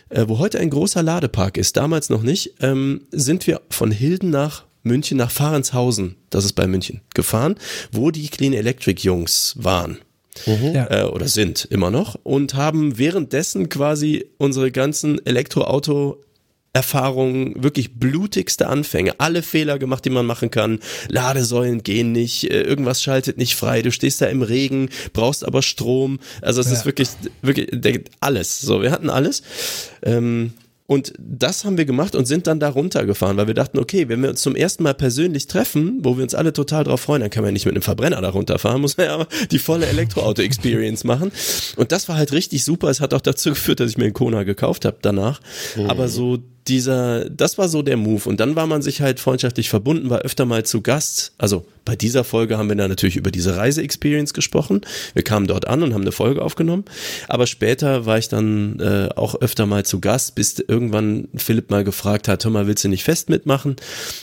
äh, 0.09 0.25
wo 0.27 0.39
heute 0.39 0.59
ein 0.59 0.69
großer 0.69 1.03
Ladepark 1.03 1.57
ist, 1.57 1.77
damals 1.77 2.09
noch 2.09 2.23
nicht, 2.23 2.55
ähm, 2.61 3.01
sind 3.11 3.45
wir 3.47 3.61
von 3.69 3.91
Hilden 3.91 4.29
nach 4.29 4.63
München 4.83 5.17
nach 5.17 5.31
Fahrenshausen, 5.31 6.15
das 6.29 6.45
ist 6.45 6.53
bei 6.53 6.67
München, 6.67 7.01
gefahren, 7.13 7.55
wo 7.91 8.11
die 8.11 8.27
Clean 8.27 8.53
Electric 8.53 9.01
Jungs 9.01 9.55
waren 9.57 9.97
Ja. 10.45 10.89
äh, 10.89 11.03
oder 11.05 11.27
sind 11.27 11.65
immer 11.69 11.89
noch 11.91 12.15
und 12.23 12.53
haben 12.55 12.97
währenddessen 12.97 13.69
quasi 13.69 14.25
unsere 14.37 14.71
ganzen 14.71 15.25
Elektroauto 15.25 16.19
Erfahrungen, 16.75 17.61
wirklich 17.63 17.99
blutigste 17.99 18.67
Anfänge, 18.67 19.19
alle 19.19 19.43
Fehler 19.43 19.77
gemacht, 19.77 20.03
die 20.05 20.09
man 20.09 20.25
machen 20.25 20.49
kann. 20.49 20.79
Ladesäulen 21.07 21.83
gehen 21.83 22.11
nicht, 22.11 22.49
äh, 22.49 22.61
irgendwas 22.63 23.03
schaltet 23.03 23.37
nicht 23.37 23.53
frei, 23.55 23.83
du 23.83 23.91
stehst 23.91 24.21
da 24.21 24.25
im 24.25 24.41
Regen, 24.41 24.89
brauchst 25.13 25.45
aber 25.45 25.61
Strom. 25.61 26.19
Also 26.41 26.61
es 26.61 26.67
Ja. 26.67 26.73
ist 26.73 26.85
wirklich, 26.85 27.09
wirklich 27.43 27.69
alles. 28.21 28.59
So, 28.59 28.81
wir 28.81 28.89
hatten 28.89 29.11
alles. 29.11 29.43
Ähm, 30.01 30.53
und 30.93 31.11
das 31.17 31.65
haben 31.65 31.79
wir 31.79 31.85
gemacht 31.85 32.15
und 32.15 32.25
sind 32.25 32.45
dann 32.45 32.59
da 32.59 32.69
runtergefahren, 32.69 33.35
weil 33.35 33.47
wir 33.47 33.55
dachten, 33.55 33.79
okay, 33.79 34.09
wenn 34.09 34.21
wir 34.21 34.29
uns 34.29 34.41
zum 34.41 34.55
ersten 34.55 34.83
Mal 34.83 34.93
persönlich 34.93 35.47
treffen, 35.47 35.99
wo 36.03 36.17
wir 36.17 36.23
uns 36.23 36.35
alle 36.35 36.53
total 36.53 36.83
drauf 36.83 37.01
freuen, 37.01 37.21
dann 37.21 37.31
kann 37.31 37.41
man 37.41 37.49
ja 37.49 37.53
nicht 37.53 37.65
mit 37.65 37.73
einem 37.73 37.81
Verbrenner 37.81 38.21
da 38.21 38.29
runterfahren, 38.29 38.79
muss 38.79 38.97
man 38.97 39.07
ja 39.07 39.27
die 39.49 39.57
volle 39.57 39.87
Elektroauto-Experience 39.87 41.03
machen. 41.03 41.31
Und 41.77 41.91
das 41.91 42.07
war 42.09 42.15
halt 42.15 42.31
richtig 42.31 42.63
super. 42.63 42.89
Es 42.89 43.01
hat 43.01 43.15
auch 43.15 43.21
dazu 43.21 43.49
geführt, 43.49 43.79
dass 43.79 43.89
ich 43.89 43.97
mir 43.97 44.03
einen 44.03 44.13
Kona 44.13 44.43
gekauft 44.43 44.85
habe 44.85 44.97
danach. 45.01 45.41
Aber 45.87 46.07
so 46.09 46.37
dieser, 46.67 47.29
das 47.29 47.57
war 47.57 47.67
so 47.67 47.81
der 47.81 47.97
Move. 47.97 48.27
Und 48.27 48.39
dann 48.39 48.55
war 48.55 48.67
man 48.67 48.81
sich 48.81 49.01
halt 49.01 49.19
freundschaftlich 49.19 49.69
verbunden, 49.69 50.09
war 50.09 50.19
öfter 50.19 50.45
mal 50.45 50.63
zu 50.65 50.81
Gast. 50.81 51.33
Also 51.37 51.65
bei 51.85 51.95
dieser 51.95 52.23
Folge 52.23 52.57
haben 52.57 52.69
wir 52.69 52.75
dann 52.75 52.89
natürlich 52.89 53.17
über 53.17 53.31
diese 53.31 53.57
Reise-Experience 53.57 54.33
gesprochen. 54.33 54.81
Wir 55.13 55.23
kamen 55.23 55.47
dort 55.47 55.67
an 55.67 55.83
und 55.83 55.93
haben 55.93 56.01
eine 56.01 56.11
Folge 56.11 56.41
aufgenommen. 56.41 56.85
Aber 57.27 57.47
später 57.47 58.05
war 58.05 58.17
ich 58.17 58.29
dann 58.29 58.79
äh, 58.79 59.09
auch 59.15 59.35
öfter 59.35 59.65
mal 59.65 59.85
zu 59.85 59.99
Gast, 59.99 60.35
bis 60.35 60.59
irgendwann 60.59 61.27
Philipp 61.35 61.69
mal 61.69 61.83
gefragt 61.83 62.27
hat, 62.27 62.43
hör 62.45 62.51
mal, 62.51 62.67
willst 62.67 62.83
du 62.83 62.89
nicht 62.89 63.03
fest 63.03 63.29
mitmachen? 63.29 63.75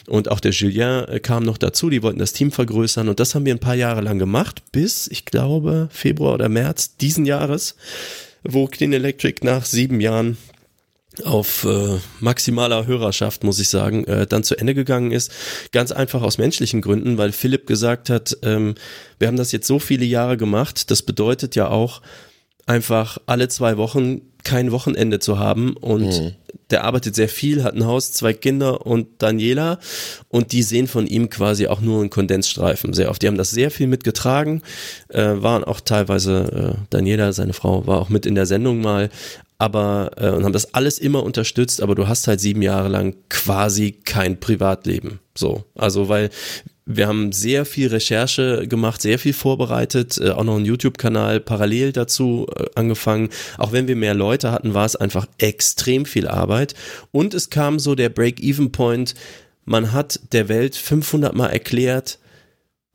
Und 0.07 0.31
auch 0.31 0.41
der 0.41 0.53
Julien 0.53 1.07
äh, 1.09 1.21
kam 1.21 1.43
noch 1.43 1.59
dazu, 1.59 1.91
die 1.91 2.03
wollten 2.03 2.19
das 2.19 2.33
Team 2.33 2.53
vergrößern. 2.53 3.09
Und 3.09 3.21
das 3.21 3.35
haben 3.35 3.45
wir 3.45 3.55
ein 3.55 3.61
paar 3.61 3.75
Jahre 3.75 4.01
lang 4.01 4.19
gemacht, 4.19 4.63
bis, 4.73 5.09
ich 5.09 5.27
glaube, 5.27 5.89
Februar 5.91 6.35
oder 6.35 6.49
März 6.49 6.97
diesen 6.97 7.27
Jahres, 7.27 7.77
wo 8.43 8.67
Clean 8.67 8.93
Electric 8.93 9.45
nach 9.45 9.67
sieben 9.67 10.01
Jahren 10.01 10.39
auf 11.25 11.65
äh, 11.65 11.99
maximaler 12.21 12.87
Hörerschaft, 12.87 13.45
muss 13.45 13.59
ich 13.59 13.69
sagen, 13.69 14.05
äh, 14.05 14.27
dann 14.27 14.45
zu 14.45 14.57
Ende 14.57 14.75
gegangen 14.75 15.13
ist. 15.13 15.33
Ganz 15.73 15.93
einfach 15.93 16.23
aus 16.23 16.39
menschlichen 16.39 16.81
Gründen, 16.81 17.19
weil 17.19 17.33
Philipp 17.33 17.67
gesagt 17.67 18.11
hat, 18.11 18.37
ähm, 18.43 18.75
wir 19.19 19.29
haben 19.29 19.37
das 19.37 19.53
jetzt 19.53 19.67
so 19.67 19.79
viele 19.79 20.05
Jahre 20.05 20.37
gemacht, 20.37 20.91
das 20.91 21.03
bedeutet 21.03 21.57
ja 21.57 21.69
auch 21.69 22.03
einfach 22.67 23.19
alle 23.27 23.49
zwei 23.49 23.77
Wochen 23.77 24.23
kein 24.45 24.73
Wochenende 24.73 25.19
zu 25.19 25.39
haben 25.39 25.77
und 25.77 26.37
der 26.71 26.85
arbeitet 26.85 27.15
sehr 27.15 27.29
viel, 27.29 27.65
hat 27.65 27.75
ein 27.75 27.85
Haus, 27.85 28.13
zwei 28.13 28.33
Kinder 28.33 28.87
und 28.87 29.09
Daniela 29.19 29.79
und 30.29 30.53
die 30.53 30.63
sehen 30.63 30.87
von 30.87 31.07
ihm 31.07 31.31
quasi 31.31 31.67
auch 31.67 31.81
nur 31.81 32.01
einen 32.01 32.11
Kondensstreifen 32.11 32.93
sehr 32.93 33.11
oft. 33.11 33.23
Die 33.23 33.27
haben 33.27 33.37
das 33.37 33.51
sehr 33.51 33.71
viel 33.71 33.87
mitgetragen, 33.87 34.63
äh, 35.09 35.35
waren 35.37 35.65
auch 35.65 35.81
teilweise, 35.81 36.77
äh, 36.79 36.87
Daniela, 36.91 37.33
seine 37.33 37.53
Frau, 37.53 37.87
war 37.87 38.01
auch 38.01 38.09
mit 38.09 38.25
in 38.25 38.35
der 38.35 38.47
Sendung 38.47 38.81
mal, 38.81 39.11
aber 39.61 40.13
äh, 40.17 40.31
und 40.31 40.45
haben 40.45 40.55
das 40.55 40.73
alles 40.73 40.99
immer 40.99 41.23
unterstützt, 41.23 41.83
aber 41.83 41.95
du 41.95 42.09
hast 42.09 42.27
halt 42.27 42.41
sieben 42.41 42.63
Jahre 42.63 42.89
lang 42.89 43.15
quasi 43.29 43.93
kein 43.93 44.41
Privatleben. 44.41 45.21
So, 45.37 45.65
also 45.75 46.09
weil 46.09 46.31
wir 46.87 47.07
haben 47.07 47.31
sehr 47.31 47.67
viel 47.67 47.89
Recherche 47.89 48.67
gemacht, 48.67 49.03
sehr 49.03 49.19
viel 49.19 49.35
vorbereitet, 49.35 50.19
äh, 50.19 50.31
auch 50.31 50.45
noch 50.45 50.57
einen 50.57 50.65
YouTube-Kanal 50.65 51.41
parallel 51.41 51.93
dazu 51.93 52.47
äh, 52.57 52.65
angefangen. 52.75 53.29
Auch 53.59 53.73
wenn 53.73 53.87
wir 53.87 53.97
mehr 53.97 54.15
Leute 54.15 54.51
hatten, 54.51 54.73
war 54.73 54.87
es 54.87 54.97
einfach 54.97 55.27
extrem 55.37 56.07
viel 56.07 56.27
Arbeit. 56.27 56.75
Und 57.13 57.35
es 57.35 57.51
kam 57.51 57.79
so 57.79 57.95
der 57.95 58.09
Break-Even-Point. 58.09 59.15
Man 59.67 59.93
hat 59.93 60.21
der 60.33 60.49
Welt 60.49 60.75
500 60.75 61.35
Mal 61.35 61.49
erklärt, 61.49 62.19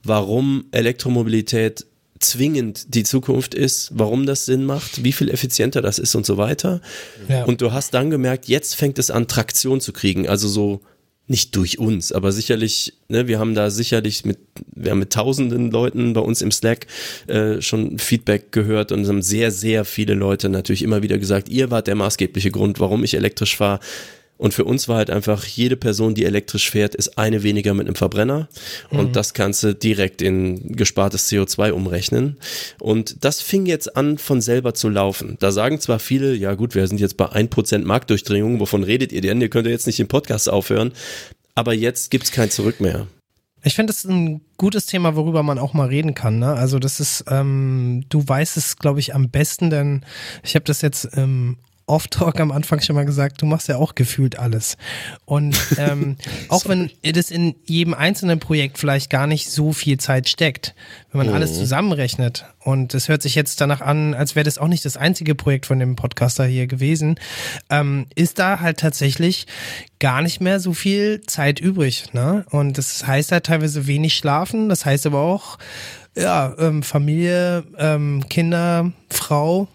warum 0.03 0.66
Elektromobilität 0.72 1.86
zwingend 2.30 2.93
die 2.95 3.03
Zukunft 3.03 3.53
ist, 3.53 3.91
warum 3.93 4.26
das 4.26 4.45
Sinn 4.45 4.65
macht, 4.65 5.03
wie 5.03 5.11
viel 5.11 5.30
effizienter 5.30 5.82
das 5.82 5.99
ist 5.99 6.15
und 6.15 6.26
so 6.26 6.38
weiter. 6.38 6.82
Ja. 7.28 7.45
Und 7.45 7.61
du 7.61 7.71
hast 7.71 7.93
dann 7.93 8.09
gemerkt, 8.09 8.47
jetzt 8.47 8.76
fängt 8.76 8.99
es 8.99 9.11
an, 9.11 9.28
Traktion 9.28 9.82
zu 9.82 9.93
kriegen. 9.93 10.28
Also 10.28 10.47
so 10.47 10.82
nicht 11.28 11.55
durch 11.55 11.80
uns, 11.80 12.11
aber 12.11 12.32
sicherlich, 12.32 12.93
ne, 13.07 13.28
wir 13.28 13.39
haben 13.39 13.55
da 13.55 13.71
sicherlich 13.71 14.26
mit, 14.26 14.38
wir 14.76 14.91
haben 14.91 14.99
mit 14.99 15.11
tausenden 15.11 15.71
Leuten 15.71 16.13
bei 16.13 16.21
uns 16.21 16.41
im 16.43 16.51
Slack 16.51 16.86
äh, 17.26 17.61
schon 17.61 17.97
Feedback 17.97 18.51
gehört 18.51 18.91
und 18.91 19.01
es 19.01 19.09
haben 19.09 19.23
sehr, 19.23 19.49
sehr 19.49 19.86
viele 19.86 20.13
Leute 20.13 20.49
natürlich 20.49 20.84
immer 20.84 21.01
wieder 21.01 21.17
gesagt, 21.17 21.49
ihr 21.49 21.71
wart 21.71 21.88
der 21.88 21.95
maßgebliche 21.95 22.51
Grund, 22.51 22.80
warum 22.80 23.03
ich 23.03 23.15
elektrisch 23.15 23.57
fahre. 23.57 23.80
Und 24.38 24.54
für 24.54 24.66
uns 24.66 24.88
war 24.88 24.98
halt 24.98 25.10
einfach, 25.10 25.46
jede 25.46 25.78
Person, 25.78 26.14
die 26.14 26.26
elektrisch 26.26 26.70
fährt, 26.70 26.94
ist 26.94 27.18
eine 27.18 27.44
weniger 27.44 27.74
mit 27.74 27.88
einem 27.88 27.96
Verbrenner. 27.96 28.50
Und 28.90 29.16
das 29.16 29.34
kannst 29.34 29.64
du 29.64 29.74
direkt 29.74 30.22
in 30.22 30.76
gespartes 30.76 31.32
CO2 31.32 31.72
umrechnen. 31.72 32.38
Und 32.80 33.24
das 33.24 33.42
fing 33.42 33.66
jetzt 33.66 33.96
an, 33.96 34.18
von 34.18 34.42
selber 34.42 34.74
zu 34.74 34.90
laufen. 34.90 35.38
Da 35.40 35.52
sagen 35.52 35.80
zwar 35.80 36.00
viele, 36.00 36.36
ja 36.36 36.54
gut, 36.56 36.76
wir 36.76 36.88
sind 36.88 37.00
jetzt 37.00 37.16
bei 37.18 37.26
1% 37.26 37.86
Marktdurchdringung, 37.86 38.60
wovon 38.60 38.84
redet 38.84 39.14
ihr 39.14 39.22
denn? 39.22 39.40
Ihr 39.40 39.50
könnt 39.50 39.68
ja 39.68 39.72
jetzt 39.72 39.88
nicht 39.88 40.00
den 40.00 40.08
Podcast 40.08 40.50
aufhören. 40.50 40.92
Aber 41.56 41.74
jetzt 41.74 42.12
gibt's 42.12 42.32
kein 42.32 42.52
Zurück 42.52 42.82
mehr. 42.82 43.08
Ich 43.64 43.74
finde 43.74 43.92
das 43.92 44.04
ein 44.06 44.42
gutes 44.58 44.86
Thema, 44.86 45.16
worüber 45.16 45.42
man 45.42 45.58
auch 45.58 45.74
mal 45.74 45.88
reden 45.88 46.14
kann. 46.14 46.38
Ne? 46.38 46.54
Also 46.54 46.78
das 46.78 47.00
ist, 47.00 47.26
ähm, 47.30 48.06
du 48.10 48.28
weißt 48.28 48.58
es, 48.58 48.78
glaube 48.78 49.00
ich, 49.00 49.16
am 49.16 49.30
besten, 49.30 49.72
denn 49.72 50.06
ich 50.44 50.54
habe 50.56 50.66
das 50.66 50.82
jetzt 50.82 51.10
ähm, 51.14 51.58
Off-Talk 51.88 52.40
am 52.40 52.52
Anfang 52.52 52.82
schon 52.82 52.96
mal 52.96 53.06
gesagt, 53.06 53.42
du 53.42 53.46
machst 53.46 53.68
ja 53.68 53.78
auch 53.78 53.94
gefühlt 53.94 54.40
alles. 54.40 54.78
Und 55.26 55.58
ähm, 55.78 56.18
auch 56.50 56.68
wenn 56.68 56.90
das 57.04 57.30
in 57.30 57.56
jedem 57.66 57.94
einzelnen 57.94 58.40
Projekt 58.40 58.80
vielleicht 58.80 59.10
gar 59.10 59.28
nicht 59.28 59.52
so 59.52 59.72
viel 59.72 60.00
Zeit 60.00 60.28
steckt, 60.28 60.74
wenn 61.12 61.26
man 61.26 61.36
alles 61.36 61.56
zusammenrechnet 61.58 62.46
und 62.60 62.94
es 62.94 63.08
hört 63.08 63.22
sich 63.22 63.36
jetzt 63.36 63.62
danach 63.62 63.82
an, 63.82 64.16
als 64.16 64.36
wäre 64.36 64.44
das 64.44 64.58
auch 64.58 64.68
nicht 64.68 64.84
das 64.84 64.98
einzige 64.98 65.36
Projekt 65.36 65.68
von 65.68 65.80
dem 65.80 65.96
Podcaster 65.96 66.46
hier 66.46 66.66
gewesen, 66.66 67.20
ähm, 67.70 68.08
ist 68.16 68.40
da 68.40 68.60
halt 68.60 68.80
tatsächlich 68.80 69.46
gar 70.00 70.22
nicht 70.22 70.42
mehr 70.42 70.60
so 70.60 70.74
viel 70.74 71.22
Zeit 71.22 71.60
übrig. 71.60 72.14
Ne? 72.14 72.46
Und 72.50 72.78
das 72.78 73.06
heißt 73.06 73.32
halt 73.32 73.46
teilweise 73.46 73.86
wenig 73.86 74.16
schlafen, 74.16 74.70
das 74.70 74.86
heißt 74.86 75.06
aber 75.06 75.20
auch, 75.20 75.58
ja, 76.16 76.56
ähm, 76.58 76.82
Familie, 76.82 77.64
ähm, 77.78 78.24
Kinder, 78.30 78.92
Frau, 79.10 79.68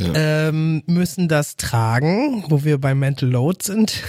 ähm, 0.00 0.82
müssen 0.86 1.28
das 1.28 1.56
tragen, 1.56 2.44
wo 2.48 2.64
wir 2.64 2.78
bei 2.78 2.94
Mental 2.94 3.28
Load 3.28 3.58
sind. 3.62 4.02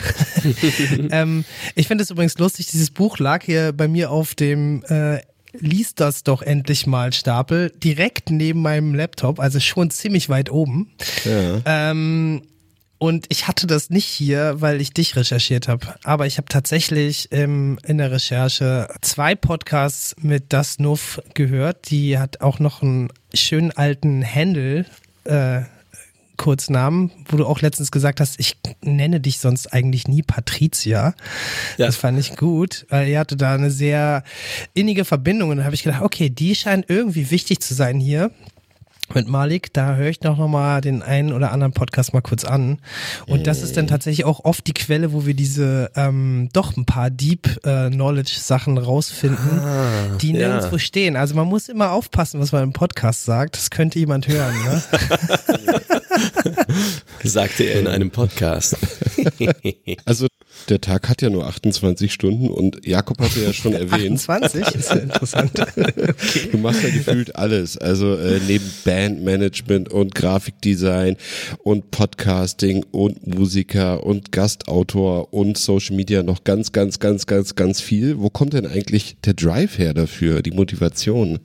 ähm, 1.12 1.46
ich 1.76 1.88
finde 1.88 2.04
es 2.04 2.12
übrigens 2.12 2.38
lustig, 2.38 2.68
dieses 2.68 2.92
Buch 2.92 3.20
lag 3.20 3.44
hier 3.44 3.74
bei 3.74 3.88
mir 3.88 4.12
auf 4.12 4.36
dem 4.36 4.84
äh, 4.86 5.20
Lies 5.54 5.96
das 5.96 6.24
doch 6.24 6.44
endlich 6.44 6.86
mal 6.86 7.12
Stapel, 7.12 7.72
direkt 7.84 8.30
neben 8.30 8.62
meinem 8.62 8.94
Laptop, 8.94 9.40
also 9.40 9.60
schon 9.60 9.90
ziemlich 9.90 10.30
weit 10.30 10.52
oben. 10.52 10.92
Ja. 11.26 11.62
Ähm, 11.66 12.44
und 13.00 13.26
ich 13.30 13.48
hatte 13.48 13.66
das 13.66 13.90
nicht 13.90 14.06
hier, 14.06 14.56
weil 14.60 14.82
ich 14.82 14.94
dich 14.94 15.16
recherchiert 15.16 15.70
habe. 15.70 15.96
Aber 16.04 16.28
ich 16.28 16.38
habe 16.38 16.50
tatsächlich 16.50 17.30
ähm, 17.32 17.80
in 17.86 17.98
der 17.98 18.12
Recherche 18.12 18.90
zwei 19.02 19.36
Podcasts 19.36 20.16
mit 20.22 20.52
Das 20.52 20.80
Nuff 20.80 21.22
gehört. 21.34 21.90
Die 21.90 22.20
hat 22.20 22.42
auch 22.42 22.60
noch 22.60 22.84
einen 22.84 23.08
schönen 23.34 23.72
alten 23.72 24.24
Handle. 24.24 24.86
Äh, 25.24 25.62
Kurznamen, 26.40 27.12
wo 27.28 27.38
du 27.38 27.46
auch 27.46 27.62
letztens 27.62 27.92
gesagt 27.92 28.20
hast, 28.20 28.40
ich 28.40 28.58
nenne 28.82 29.20
dich 29.20 29.40
sonst 29.40 29.72
eigentlich 29.72 30.08
nie 30.08 30.24
Patricia. 30.24 31.14
Ja. 31.78 31.86
Das 31.86 31.98
fand 31.98 32.18
ich 32.18 32.38
gut, 32.38 32.88
weil 32.90 33.10
ihr 33.10 33.20
hatte 33.20 33.38
da 33.38 33.54
eine 33.54 33.70
sehr 33.70 34.24
innige 34.74 35.06
Verbindung 35.06 35.50
und 35.50 35.58
dann 35.58 35.66
habe 35.66 35.76
ich 35.76 35.84
gedacht, 35.84 36.02
okay, 36.02 36.30
die 36.30 36.56
scheint 36.56 36.90
irgendwie 36.90 37.30
wichtig 37.30 37.60
zu 37.60 37.74
sein 37.76 38.00
hier 38.00 38.32
mit 39.16 39.28
Malik, 39.28 39.74
da 39.74 39.96
höre 39.96 40.10
ich 40.10 40.22
noch 40.22 40.38
mal 40.48 40.82
den 40.82 41.02
einen 41.02 41.34
oder 41.34 41.52
anderen 41.52 41.74
Podcast 41.74 42.14
mal 42.14 42.22
kurz 42.22 42.44
an. 42.44 42.80
Und 43.28 43.48
das 43.48 43.62
ist 43.62 43.78
dann 43.78 43.88
tatsächlich 43.88 44.26
auch 44.26 44.46
oft 44.46 44.66
die 44.68 44.74
Quelle, 44.74 45.14
wo 45.14 45.26
wir 45.26 45.34
diese 45.34 45.92
ähm, 45.96 46.50
doch 46.54 46.76
ein 46.78 46.86
paar 46.86 47.10
Deep 47.10 47.66
äh, 47.66 47.90
Knowledge 47.90 48.36
Sachen 48.40 48.78
rausfinden, 48.78 49.62
die 50.22 50.34
ja. 50.34 50.48
nirgendwo 50.48 50.78
stehen. 50.78 51.16
Also 51.16 51.36
man 51.36 51.48
muss 51.48 51.70
immer 51.70 51.92
aufpassen, 51.92 52.40
was 52.40 52.52
man 52.52 52.64
im 52.64 52.74
Podcast 52.74 53.26
sagt. 53.26 53.56
Das 53.56 53.70
könnte 53.70 54.00
jemand 54.00 54.28
hören. 54.28 54.56
Ne? 54.64 54.82
sagte 57.24 57.64
er 57.64 57.80
in 57.80 57.88
einem 57.88 58.12
Podcast. 58.12 58.78
Also 60.06 60.28
der 60.70 60.82
Tag 60.82 61.10
hat 61.10 61.22
ja 61.22 61.30
nur 61.30 61.46
28 61.46 62.12
Stunden 62.12 62.50
und 62.50 62.86
Jakob 62.86 63.20
hatte 63.20 63.42
ja 63.42 63.54
schon 63.54 63.74
erwähnt, 63.74 64.20
28 64.20 64.76
ist 64.76 64.90
ja 64.90 64.96
interessant. 64.96 65.52
du 66.52 66.58
machst 66.58 66.84
ja 66.84 66.90
gefühlt 66.90 67.36
alles. 67.36 67.78
Also 67.78 68.16
äh, 68.16 68.40
neben 68.48 68.72
Bandmanagement 69.00 69.94
und 69.94 70.14
Grafikdesign 70.14 71.16
und 71.64 71.90
Podcasting 71.90 72.86
und 72.92 73.26
Musiker 73.26 74.04
und 74.04 74.34
Gastautor 74.34 75.34
und 75.34 75.58
Social 75.58 75.96
Media 75.96 76.22
noch 76.22 76.44
ganz, 76.44 76.74
ganz, 76.74 77.00
ganz, 77.00 77.26
ganz, 77.26 77.56
ganz 77.56 77.80
viel. 77.80 78.20
Wo 78.20 78.30
kommt 78.30 78.52
denn 78.52 78.68
eigentlich 78.68 79.16
der 79.24 79.36
Drive 79.36 79.78
her 79.78 79.94
dafür, 79.94 80.42
die 80.42 80.52
Motivation? 80.52 81.40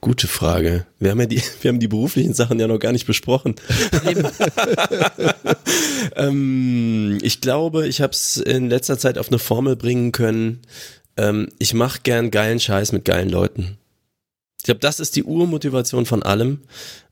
Gute 0.00 0.28
Frage. 0.28 0.86
Wir 1.00 1.10
haben 1.10 1.18
ja 1.18 1.26
die, 1.26 1.42
wir 1.62 1.70
haben 1.70 1.80
die 1.80 1.88
beruflichen 1.88 2.32
Sachen 2.32 2.60
ja 2.60 2.68
noch 2.68 2.78
gar 2.78 2.92
nicht 2.92 3.08
besprochen. 3.08 3.56
ähm, 6.14 7.18
ich 7.22 7.40
glaube, 7.40 7.88
ich 7.88 8.00
habe 8.00 8.12
es 8.12 8.36
in 8.36 8.70
letzter 8.70 8.98
Zeit 8.98 9.18
auf 9.18 9.30
eine 9.30 9.40
Formel 9.40 9.74
bringen 9.74 10.12
können. 10.12 10.60
Ähm, 11.16 11.48
ich 11.58 11.74
mache 11.74 12.02
gern 12.04 12.30
geilen 12.30 12.60
Scheiß 12.60 12.92
mit 12.92 13.04
geilen 13.04 13.30
Leuten. 13.30 13.78
Ich 14.62 14.66
glaube, 14.66 14.78
das 14.78 15.00
ist 15.00 15.16
die 15.16 15.24
Urmotivation 15.24 16.06
von 16.06 16.22
allem. 16.22 16.60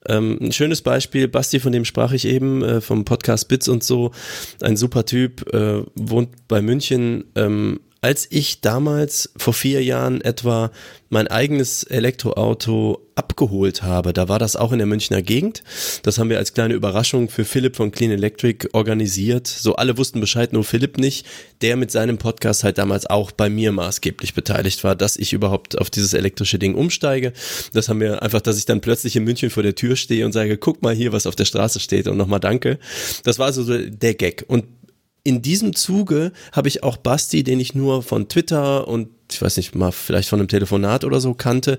Ähm, 0.06 0.38
ein 0.40 0.52
schönes 0.52 0.82
Beispiel, 0.82 1.26
Basti, 1.26 1.58
von 1.58 1.72
dem 1.72 1.84
sprach 1.84 2.12
ich 2.12 2.24
eben, 2.24 2.62
äh, 2.62 2.80
vom 2.80 3.04
Podcast 3.04 3.48
Bits 3.48 3.66
und 3.66 3.82
so, 3.82 4.12
ein 4.60 4.76
super 4.76 5.04
Typ, 5.04 5.52
äh, 5.52 5.82
wohnt 5.96 6.46
bei 6.46 6.62
München. 6.62 7.24
Ähm, 7.34 7.80
als 8.02 8.26
ich 8.30 8.60
damals 8.60 9.30
vor 9.36 9.52
vier 9.52 9.82
Jahren 9.84 10.20
etwa 10.20 10.70
mein 11.10 11.28
eigenes 11.28 11.82
Elektroauto 11.82 13.06
abgeholt 13.16 13.82
habe, 13.82 14.12
da 14.12 14.28
war 14.28 14.38
das 14.38 14.56
auch 14.56 14.72
in 14.72 14.78
der 14.78 14.86
Münchner 14.86 15.20
Gegend. 15.20 15.62
Das 16.02 16.18
haben 16.18 16.30
wir 16.30 16.38
als 16.38 16.54
kleine 16.54 16.72
Überraschung 16.72 17.28
für 17.28 17.44
Philipp 17.44 17.76
von 17.76 17.90
Clean 17.92 18.12
Electric 18.12 18.68
organisiert. 18.72 19.46
So 19.48 19.74
alle 19.74 19.98
wussten 19.98 20.20
Bescheid, 20.20 20.52
nur 20.52 20.64
Philipp 20.64 20.96
nicht, 20.98 21.26
der 21.60 21.76
mit 21.76 21.90
seinem 21.90 22.16
Podcast 22.16 22.64
halt 22.64 22.78
damals 22.78 23.06
auch 23.06 23.32
bei 23.32 23.50
mir 23.50 23.72
maßgeblich 23.72 24.32
beteiligt 24.32 24.82
war, 24.84 24.94
dass 24.94 25.16
ich 25.16 25.34
überhaupt 25.34 25.76
auf 25.76 25.90
dieses 25.90 26.14
elektrische 26.14 26.58
Ding 26.58 26.74
umsteige. 26.74 27.34
Das 27.74 27.90
haben 27.90 28.00
wir 28.00 28.22
einfach, 28.22 28.40
dass 28.40 28.56
ich 28.56 28.64
dann 28.64 28.80
plötzlich 28.80 29.16
in 29.16 29.24
München 29.24 29.50
vor 29.50 29.62
der 29.62 29.74
Tür 29.74 29.96
stehe 29.96 30.24
und 30.24 30.32
sage, 30.32 30.56
guck 30.56 30.80
mal 30.80 30.94
hier, 30.94 31.12
was 31.12 31.26
auf 31.26 31.36
der 31.36 31.44
Straße 31.44 31.80
steht 31.80 32.08
und 32.08 32.16
nochmal 32.16 32.40
danke. 32.40 32.78
Das 33.24 33.38
war 33.38 33.52
so 33.52 33.64
der 33.76 34.14
Gag. 34.14 34.44
Und 34.46 34.64
in 35.22 35.42
diesem 35.42 35.74
Zuge 35.74 36.32
habe 36.52 36.68
ich 36.68 36.82
auch 36.82 36.96
Basti, 36.96 37.42
den 37.42 37.60
ich 37.60 37.74
nur 37.74 38.02
von 38.02 38.28
Twitter 38.28 38.88
und 38.88 39.08
ich 39.30 39.40
weiß 39.40 39.56
nicht 39.56 39.74
mal 39.74 39.92
vielleicht 39.92 40.28
von 40.28 40.40
einem 40.40 40.48
Telefonat 40.48 41.04
oder 41.04 41.20
so 41.20 41.34
kannte, 41.34 41.78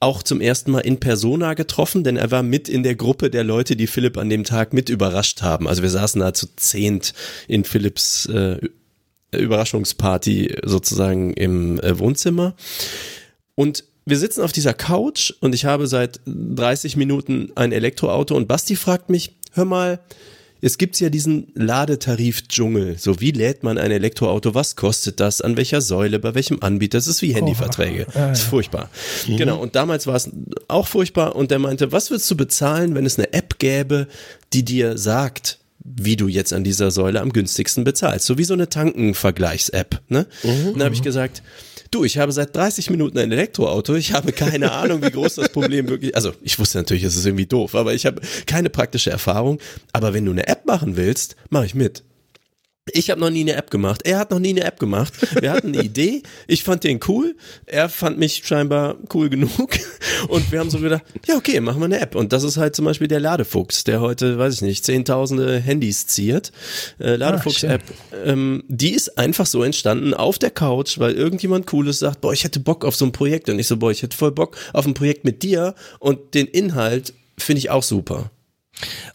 auch 0.00 0.22
zum 0.22 0.40
ersten 0.40 0.70
Mal 0.70 0.80
in 0.80 1.00
Persona 1.00 1.54
getroffen, 1.54 2.04
denn 2.04 2.16
er 2.16 2.30
war 2.30 2.42
mit 2.42 2.68
in 2.68 2.82
der 2.82 2.94
Gruppe 2.94 3.30
der 3.30 3.42
Leute, 3.42 3.74
die 3.74 3.86
Philipp 3.86 4.18
an 4.18 4.28
dem 4.28 4.44
Tag 4.44 4.72
mit 4.72 4.90
überrascht 4.90 5.42
haben. 5.42 5.66
Also 5.66 5.82
wir 5.82 5.90
saßen 5.90 6.20
da 6.20 6.34
zu 6.34 6.54
zehnt 6.56 7.14
in 7.48 7.64
Philipps 7.64 8.26
äh, 8.26 8.58
Überraschungsparty 9.32 10.58
sozusagen 10.64 11.32
im 11.32 11.80
äh, 11.80 11.98
Wohnzimmer. 11.98 12.54
Und 13.54 13.84
wir 14.04 14.18
sitzen 14.18 14.42
auf 14.42 14.52
dieser 14.52 14.74
Couch 14.74 15.32
und 15.40 15.54
ich 15.54 15.64
habe 15.64 15.86
seit 15.86 16.20
30 16.26 16.96
Minuten 16.96 17.50
ein 17.54 17.72
Elektroauto 17.72 18.36
und 18.36 18.46
Basti 18.46 18.76
fragt 18.76 19.08
mich, 19.08 19.36
hör 19.52 19.64
mal, 19.64 20.00
es 20.60 20.78
gibt 20.78 20.98
ja 20.98 21.10
diesen 21.10 21.48
Ladetarif-Dschungel. 21.54 22.96
So, 22.98 23.20
wie 23.20 23.32
lädt 23.32 23.62
man 23.62 23.76
ein 23.78 23.90
Elektroauto? 23.90 24.54
Was 24.54 24.76
kostet 24.76 25.20
das? 25.20 25.40
An 25.40 25.56
welcher 25.56 25.80
Säule? 25.80 26.18
Bei 26.18 26.34
welchem 26.34 26.62
Anbieter? 26.62 26.98
Das 26.98 27.06
ist 27.06 27.20
wie 27.22 27.34
Handyverträge. 27.34 28.06
ja, 28.14 28.28
Das 28.28 28.40
ist 28.40 28.46
furchtbar. 28.46 28.88
Genau. 29.26 29.60
Und 29.60 29.74
damals 29.76 30.06
war 30.06 30.14
es 30.16 30.30
auch 30.68 30.86
furchtbar. 30.86 31.36
Und 31.36 31.50
der 31.50 31.58
meinte, 31.58 31.92
was 31.92 32.10
würdest 32.10 32.30
du 32.30 32.36
bezahlen, 32.36 32.94
wenn 32.94 33.04
es 33.06 33.18
eine 33.18 33.32
App 33.32 33.58
gäbe, 33.58 34.08
die 34.52 34.64
dir 34.64 34.96
sagt, 34.96 35.58
wie 35.84 36.16
du 36.16 36.28
jetzt 36.28 36.52
an 36.54 36.64
dieser 36.64 36.90
Säule 36.90 37.20
am 37.20 37.32
günstigsten 37.32 37.84
bezahlst? 37.84 38.24
So 38.24 38.38
wie 38.38 38.44
so 38.44 38.54
eine 38.54 38.68
Tankenvergleichs-App. 38.70 40.00
Ne? 40.08 40.26
Und 40.42 40.74
dann 40.78 40.84
habe 40.84 40.94
ich 40.94 41.02
gesagt, 41.02 41.42
Du, 41.94 42.02
ich 42.02 42.18
habe 42.18 42.32
seit 42.32 42.56
30 42.56 42.90
Minuten 42.90 43.16
ein 43.18 43.30
Elektroauto. 43.30 43.94
Ich 43.94 44.14
habe 44.14 44.32
keine 44.32 44.72
Ahnung, 44.72 45.00
wie 45.00 45.12
groß 45.12 45.36
das 45.36 45.50
Problem 45.50 45.88
wirklich. 45.88 46.16
Also, 46.16 46.32
ich 46.42 46.58
wusste 46.58 46.78
natürlich, 46.78 47.04
es 47.04 47.14
ist 47.14 47.24
irgendwie 47.24 47.46
doof, 47.46 47.76
aber 47.76 47.94
ich 47.94 48.04
habe 48.04 48.20
keine 48.46 48.68
praktische 48.68 49.10
Erfahrung. 49.12 49.60
Aber 49.92 50.12
wenn 50.12 50.24
du 50.24 50.32
eine 50.32 50.48
App 50.48 50.66
machen 50.66 50.96
willst, 50.96 51.36
mache 51.50 51.66
ich 51.66 51.76
mit. 51.76 52.02
Ich 52.92 53.08
habe 53.08 53.18
noch 53.18 53.30
nie 53.30 53.40
eine 53.40 53.54
App 53.54 53.70
gemacht. 53.70 54.02
Er 54.04 54.18
hat 54.18 54.30
noch 54.30 54.38
nie 54.38 54.50
eine 54.50 54.64
App 54.64 54.78
gemacht. 54.78 55.14
Wir 55.40 55.52
hatten 55.52 55.68
eine 55.68 55.82
Idee. 55.82 56.22
Ich 56.46 56.64
fand 56.64 56.84
den 56.84 57.00
cool. 57.08 57.34
Er 57.64 57.88
fand 57.88 58.18
mich 58.18 58.42
scheinbar 58.44 58.96
cool 59.14 59.30
genug. 59.30 59.70
Und 60.28 60.52
wir 60.52 60.60
haben 60.60 60.68
so 60.68 60.78
gedacht, 60.78 61.02
ja, 61.26 61.36
okay, 61.36 61.60
machen 61.60 61.80
wir 61.80 61.86
eine 61.86 61.98
App. 61.98 62.14
Und 62.14 62.34
das 62.34 62.42
ist 62.42 62.58
halt 62.58 62.76
zum 62.76 62.84
Beispiel 62.84 63.08
der 63.08 63.20
Ladefuchs, 63.20 63.84
der 63.84 64.02
heute, 64.02 64.38
weiß 64.38 64.56
ich 64.56 64.62
nicht, 64.62 64.84
zehntausende 64.84 65.60
Handys 65.60 66.06
ziert. 66.08 66.52
Äh, 67.00 67.16
Ladefuchs-App. 67.16 67.82
ähm, 68.22 68.64
die 68.68 68.90
ist 68.90 69.16
einfach 69.16 69.46
so 69.46 69.62
entstanden 69.62 70.12
auf 70.12 70.38
der 70.38 70.50
Couch, 70.50 70.98
weil 70.98 71.14
irgendjemand 71.14 71.66
Cooles 71.66 72.00
sagt, 72.00 72.20
boah, 72.20 72.34
ich 72.34 72.44
hätte 72.44 72.60
Bock 72.60 72.84
auf 72.84 72.96
so 72.96 73.06
ein 73.06 73.12
Projekt. 73.12 73.48
Und 73.48 73.58
ich 73.58 73.66
so, 73.66 73.78
boah, 73.78 73.92
ich 73.92 74.02
hätte 74.02 74.16
voll 74.16 74.32
Bock 74.32 74.58
auf 74.74 74.86
ein 74.86 74.92
Projekt 74.92 75.24
mit 75.24 75.42
dir. 75.42 75.74
Und 76.00 76.34
den 76.34 76.46
Inhalt 76.46 77.14
finde 77.38 77.60
ich 77.60 77.70
auch 77.70 77.82
super. 77.82 78.30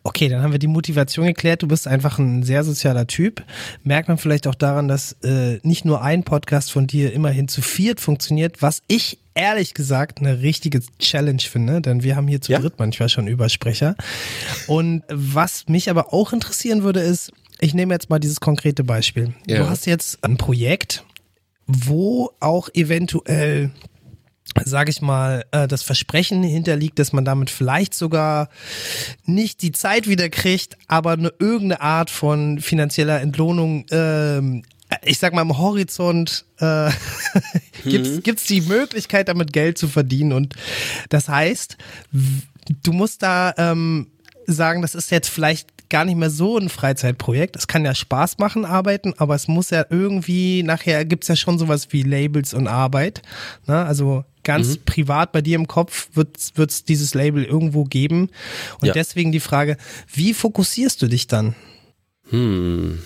Okay, 0.04 0.30
dann 0.30 0.42
haben 0.42 0.52
wir 0.52 0.60
die 0.60 0.68
Motivation 0.68 1.26
geklärt. 1.28 1.62
Du 1.64 1.68
bist 1.68 1.88
einfach 1.88 2.18
ein 2.20 2.44
sehr 2.44 2.64
sozialer 2.64 3.08
Typ. 3.08 3.44
Merkt 3.84 4.08
man 4.08 4.18
vielleicht 4.18 4.48
auch 4.48 4.56
daran, 4.56 4.88
dass 4.88 5.14
äh, 5.24 5.60
nicht 5.64 5.86
nur 5.86 6.02
ein 6.02 6.24
Podcast 6.24 6.72
von 6.72 6.88
dir 6.88 7.14
immerhin 7.14 7.48
zu 7.48 7.62
viert 7.62 8.00
funktioniert, 8.00 8.62
was 8.62 8.82
ich 8.88 9.20
ehrlich 9.36 9.74
gesagt 9.74 10.20
eine 10.20 10.42
richtige 10.42 10.82
Challenge 11.00 11.42
finde, 11.42 11.82
denn 11.82 12.04
wir 12.04 12.16
haben 12.16 12.28
hier 12.28 12.42
zu 12.42 12.52
Ja. 12.52 12.60
dritt 12.60 12.74
manchmal 12.78 13.10
schon 13.10 13.28
Übersprecher. 13.28 13.96
Und 14.68 15.04
was 15.10 15.68
mich 15.68 15.90
aber 15.90 16.14
auch 16.14 16.34
interessieren 16.34 16.84
würde, 16.84 17.00
ist, 17.02 17.32
ich 17.60 17.74
nehme 17.74 17.94
jetzt 17.94 18.10
mal 18.10 18.20
dieses 18.20 18.40
konkrete 18.40 18.84
Beispiel. 18.84 19.34
Ja. 19.48 19.60
Du 19.60 19.70
hast 19.70 19.86
jetzt 19.86 20.24
ein 20.24 20.38
Projekt, 20.38 21.04
wo 21.68 22.32
auch 22.40 22.70
eventuell 22.74 23.72
sage 24.66 24.92
ich 24.92 25.02
mal, 25.02 25.46
äh, 25.52 25.68
das 25.68 25.84
Versprechen 25.84 26.44
hinterliegt, 26.44 27.00
dass 27.00 27.14
man 27.14 27.26
damit 27.26 27.50
vielleicht 27.50 27.94
sogar 27.94 28.50
nicht 29.26 29.62
die 29.62 29.72
Zeit 29.72 30.08
wieder 30.08 30.30
kriegt, 30.30 30.78
aber 30.88 31.14
eine 31.14 31.34
irgendeine 31.40 31.82
Art 31.82 32.10
von 32.10 32.60
finanzieller 32.60 33.22
Entlohnung, 33.22 33.86
ähm, 33.92 34.64
ich 35.04 35.20
sag 35.20 35.34
mal 35.34 35.44
im 35.44 35.58
Horizont, 35.58 36.46
äh, 36.60 36.90
gibt's, 37.84 38.24
gibt's 38.24 38.46
die 38.46 38.62
Möglichkeit, 38.62 39.28
damit 39.28 39.54
Geld 39.54 39.78
zu 39.78 39.88
verdienen. 39.88 40.34
Und 40.34 40.56
das 41.10 41.30
heißt, 41.30 41.78
du 42.12 42.92
musst 42.92 43.22
da 43.22 43.54
ähm, 43.58 44.08
sagen, 44.48 44.82
das 44.82 44.96
ist 44.96 45.12
jetzt 45.12 45.30
vielleicht 45.30 45.70
gar 45.90 46.06
nicht 46.06 46.18
mehr 46.18 46.30
so 46.30 46.58
ein 46.58 46.70
Freizeitprojekt. 46.70 47.56
Es 47.56 47.68
kann 47.68 47.84
ja 47.84 47.96
Spaß 47.96 48.38
machen, 48.38 48.64
arbeiten, 48.64 49.14
aber 49.18 49.36
es 49.36 49.48
muss 49.48 49.72
ja 49.72 49.86
irgendwie, 49.90 50.64
nachher 50.64 51.04
gibt's 51.04 51.28
ja 51.28 51.36
schon 51.36 51.58
sowas 51.58 51.88
wie 51.92 52.04
Labels 52.04 52.54
und 52.54 52.68
Arbeit. 52.68 53.22
Ne? 53.66 53.84
Also 53.84 54.24
ganz 54.44 54.68
Mhm. 54.78 54.82
privat 54.86 55.32
bei 55.32 55.42
dir 55.42 55.56
im 55.56 55.68
Kopf 55.68 56.10
wird 56.14 56.38
es 56.58 56.84
dieses 56.86 57.14
Label 57.14 57.44
irgendwo 57.44 57.84
geben. 57.84 58.30
Und 58.82 58.88
Ja. 58.88 58.94
deswegen 58.94 59.32
die 59.32 59.40
Frage, 59.40 59.78
wie 60.14 60.34
fokussierst 60.34 61.02
du 61.02 61.08
dich 61.08 61.28
dann? 61.28 61.56
Hm, 62.30 63.00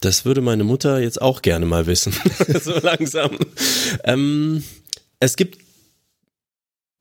das 0.00 0.24
würde 0.24 0.40
meine 0.40 0.64
Mutter 0.64 1.00
jetzt 1.00 1.20
auch 1.20 1.42
gerne 1.42 1.66
mal 1.66 1.86
wissen, 1.86 2.12
so 2.62 2.78
langsam. 2.80 3.38
Ähm, 4.04 4.62
es 5.20 5.36
gibt 5.36 5.58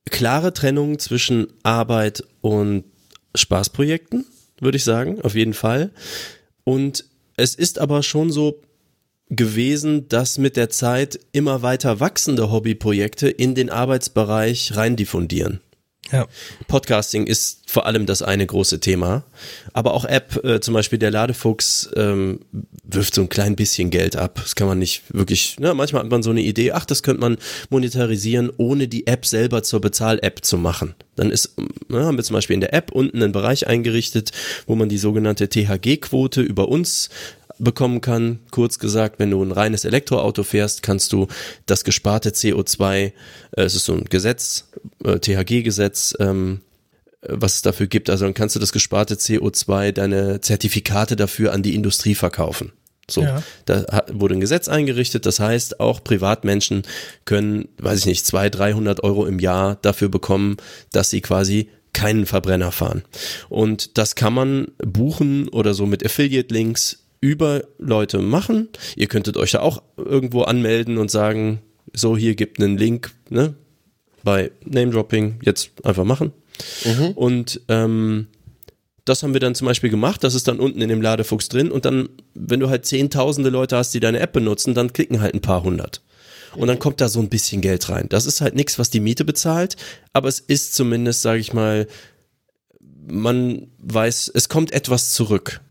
klare 0.09 0.53
Trennung 0.53 0.99
zwischen 0.99 1.47
Arbeit 1.63 2.23
und 2.41 2.83
Spaßprojekten, 3.35 4.25
würde 4.59 4.77
ich 4.77 4.83
sagen, 4.83 5.21
auf 5.21 5.35
jeden 5.35 5.53
Fall. 5.53 5.91
Und 6.63 7.05
es 7.35 7.55
ist 7.55 7.79
aber 7.79 8.03
schon 8.03 8.31
so 8.31 8.61
gewesen, 9.29 10.07
dass 10.09 10.37
mit 10.37 10.57
der 10.57 10.69
Zeit 10.69 11.19
immer 11.31 11.61
weiter 11.61 11.99
wachsende 11.99 12.51
Hobbyprojekte 12.51 13.29
in 13.29 13.55
den 13.55 13.69
Arbeitsbereich 13.69 14.75
rein 14.75 14.95
diffundieren. 14.95 15.61
Ja. 16.11 16.27
Podcasting 16.67 17.25
ist 17.25 17.61
vor 17.65 17.85
allem 17.85 18.05
das 18.05 18.21
eine 18.21 18.45
große 18.45 18.79
Thema. 18.79 19.23
Aber 19.71 19.93
auch 19.93 20.05
App, 20.05 20.43
äh, 20.43 20.59
zum 20.59 20.73
Beispiel 20.73 20.99
der 20.99 21.11
Ladefuchs, 21.11 21.89
ähm, 21.95 22.41
wirft 22.83 23.15
so 23.15 23.21
ein 23.21 23.29
klein 23.29 23.55
bisschen 23.55 23.89
Geld 23.89 24.15
ab. 24.15 24.35
Das 24.35 24.55
kann 24.55 24.67
man 24.67 24.77
nicht 24.77 25.01
wirklich, 25.11 25.59
ne, 25.59 25.73
manchmal 25.73 26.03
hat 26.03 26.11
man 26.11 26.21
so 26.21 26.29
eine 26.29 26.41
Idee, 26.41 26.73
ach, 26.73 26.85
das 26.85 27.01
könnte 27.01 27.21
man 27.21 27.37
monetarisieren, 27.69 28.51
ohne 28.57 28.87
die 28.87 29.07
App 29.07 29.25
selber 29.25 29.63
zur 29.63 29.81
Bezahl-App 29.81 30.43
zu 30.43 30.57
machen. 30.57 30.93
Dann 31.15 31.31
ist, 31.31 31.55
ne, 31.89 32.05
haben 32.05 32.17
wir 32.17 32.23
zum 32.23 32.35
Beispiel 32.35 32.55
in 32.55 32.61
der 32.61 32.73
App 32.73 32.91
unten 32.91 33.23
einen 33.23 33.31
Bereich 33.31 33.65
eingerichtet, 33.65 34.31
wo 34.67 34.75
man 34.75 34.89
die 34.89 34.97
sogenannte 34.99 35.47
THG-Quote 35.49 36.41
über 36.41 36.67
uns 36.67 37.09
bekommen 37.59 38.01
kann. 38.01 38.39
Kurz 38.51 38.79
gesagt, 38.79 39.19
wenn 39.19 39.31
du 39.31 39.43
ein 39.43 39.51
reines 39.51 39.85
Elektroauto 39.85 40.43
fährst, 40.43 40.83
kannst 40.83 41.13
du 41.13 41.27
das 41.65 41.83
gesparte 41.83 42.29
CO2, 42.31 42.95
äh, 42.95 43.11
es 43.55 43.75
ist 43.75 43.85
so 43.85 43.93
ein 43.93 44.05
Gesetz, 44.05 44.69
äh, 45.03 45.19
THG-Gesetz, 45.19 46.15
ähm, 46.19 46.61
äh, 47.21 47.27
was 47.29 47.55
es 47.55 47.61
dafür 47.61 47.87
gibt, 47.87 48.09
also 48.09 48.25
dann 48.25 48.33
kannst 48.33 48.55
du 48.55 48.59
das 48.59 48.71
gesparte 48.73 49.15
CO2, 49.15 49.91
deine 49.91 50.41
Zertifikate 50.41 51.15
dafür 51.15 51.53
an 51.53 51.63
die 51.63 51.75
Industrie 51.75 52.15
verkaufen. 52.15 52.71
So, 53.09 53.21
Ja. 53.21 53.43
da 53.65 54.05
wurde 54.11 54.35
ein 54.35 54.39
Gesetz 54.39 54.69
eingerichtet, 54.69 55.25
das 55.25 55.39
heißt, 55.39 55.79
auch 55.81 56.03
Privatmenschen 56.03 56.83
können, 57.25 57.67
weiß 57.77 57.99
ich 57.99 58.05
nicht, 58.05 58.25
200, 58.25 58.57
300 58.59 59.03
Euro 59.03 59.25
im 59.25 59.39
Jahr 59.39 59.77
dafür 59.81 60.07
bekommen, 60.07 60.55
dass 60.93 61.09
sie 61.09 61.19
quasi 61.19 61.69
keinen 61.91 62.25
Verbrenner 62.25 62.71
fahren. 62.71 63.03
Und 63.49 63.97
das 63.97 64.15
kann 64.15 64.33
man 64.33 64.67
buchen 64.83 65.47
oder 65.49 65.73
so 65.73 65.85
mit 65.85 66.03
Affiliate-Links 66.03 67.02
über 67.23 67.63
Leute 67.77 68.19
machen. 68.19 68.67
Ihr 68.97 69.07
könntet 69.07 69.37
euch 69.37 69.51
da 69.51 69.61
auch 69.61 69.81
irgendwo 69.95 70.41
anmelden 70.41 70.97
und 70.97 71.09
sagen, 71.09 71.61
so 71.93 72.17
hier 72.17 72.35
gibt 72.35 72.61
einen 72.61 72.77
Link, 72.77 73.11
ne? 73.29 73.55
Bei 74.25 74.51
Name-Dropping 74.65 75.39
jetzt 75.41 75.71
einfach 75.85 76.03
machen. 76.03 76.33
Und 77.15 77.61
ähm, 77.69 78.27
das 79.05 79.23
haben 79.23 79.31
wir 79.33 79.39
dann 79.39 79.55
zum 79.55 79.67
Beispiel 79.67 79.89
gemacht, 79.89 80.21
das 80.23 80.35
ist 80.35 80.49
dann 80.49 80.59
unten 80.59 80.81
in 80.81 80.89
dem 80.89 81.01
Ladefuchs 81.01 81.47
drin 81.47 81.71
und 81.71 81.85
dann, 81.85 82.09
wenn 82.33 82.59
du 82.59 82.69
halt 82.69 82.85
zehntausende 82.85 83.49
Leute 83.49 83.77
hast, 83.77 83.93
die 83.93 84.01
deine 84.01 84.19
App 84.19 84.33
benutzen, 84.33 84.73
dann 84.73 84.91
klicken 84.91 85.21
halt 85.21 85.33
ein 85.33 85.41
paar 85.41 85.63
hundert. 85.63 86.01
Und 86.55 86.67
dann 86.67 86.79
kommt 86.79 86.99
da 86.99 87.07
so 87.07 87.19
ein 87.19 87.29
bisschen 87.29 87.61
Geld 87.61 87.89
rein. 87.89 88.07
Das 88.09 88.25
ist 88.25 88.41
halt 88.41 88.53
nichts, 88.53 88.77
was 88.77 88.89
die 88.89 88.99
Miete 88.99 89.23
bezahlt, 89.23 89.77
aber 90.11 90.27
es 90.27 90.39
ist 90.39 90.75
zumindest, 90.75 91.21
sage 91.21 91.39
ich 91.39 91.53
mal, 91.53 91.87
man 93.07 93.67
weiß, 93.79 94.29
es 94.33 94.49
kommt 94.49 94.73
etwas 94.73 95.13
zurück. 95.13 95.61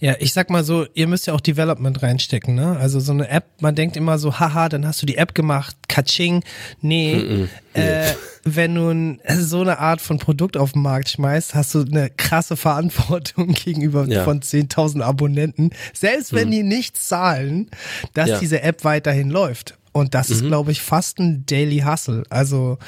Ja, 0.00 0.14
ich 0.18 0.32
sag 0.32 0.50
mal 0.50 0.64
so, 0.64 0.86
ihr 0.94 1.06
müsst 1.06 1.26
ja 1.26 1.32
auch 1.34 1.40
Development 1.40 2.02
reinstecken, 2.02 2.54
ne? 2.54 2.76
Also 2.78 3.00
so 3.00 3.12
eine 3.12 3.28
App, 3.28 3.44
man 3.60 3.74
denkt 3.74 3.96
immer 3.96 4.18
so, 4.18 4.38
haha, 4.38 4.68
dann 4.68 4.86
hast 4.86 5.00
du 5.02 5.06
die 5.06 5.16
App 5.16 5.34
gemacht, 5.34 5.76
katsching. 5.88 6.42
Nee, 6.80 7.48
äh, 7.74 8.12
wenn 8.44 8.74
du 8.74 8.90
n- 8.90 9.20
so 9.38 9.60
eine 9.60 9.78
Art 9.78 10.00
von 10.00 10.18
Produkt 10.18 10.56
auf 10.56 10.72
den 10.72 10.82
Markt 10.82 11.08
schmeißt, 11.10 11.54
hast 11.54 11.74
du 11.74 11.82
eine 11.82 12.10
krasse 12.10 12.56
Verantwortung 12.56 13.48
gegenüber 13.64 14.06
Ja. 14.08 14.24
von 14.24 14.40
10.000 14.42 15.00
Abonnenten, 15.02 15.70
selbst 15.94 16.32
wenn 16.32 16.50
die 16.50 16.62
nicht 16.62 16.96
zahlen, 16.96 17.70
dass 18.14 18.28
Ja. 18.28 18.38
diese 18.40 18.62
App 18.62 18.84
weiterhin 18.84 19.30
läuft. 19.30 19.78
Und 19.92 20.14
das 20.14 20.30
ist, 20.30 20.42
glaube 20.42 20.72
ich, 20.72 20.80
fast 20.80 21.18
ein 21.18 21.44
Daily 21.44 21.80
Hustle. 21.80 22.22
Also, 22.30 22.78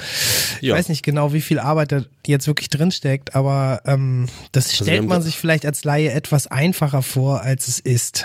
ich 0.62 0.70
weiß 0.70 0.88
nicht 0.88 1.02
genau, 1.02 1.34
wie 1.34 1.42
viel 1.42 1.58
Arbeit 1.58 1.92
da 1.92 2.02
jetzt 2.26 2.46
wirklich 2.46 2.70
drinsteckt, 2.70 3.34
aber 3.34 3.82
ähm, 3.84 4.26
das 4.52 4.70
wir 4.70 4.86
stellt 4.86 5.06
man 5.06 5.20
sich 5.20 5.36
vielleicht 5.36 5.66
als 5.66 5.84
Laie 5.84 6.10
etwas 6.12 6.46
einfacher 6.46 7.02
vor, 7.02 7.42
als 7.42 7.68
es 7.68 7.78
ist. 7.78 8.24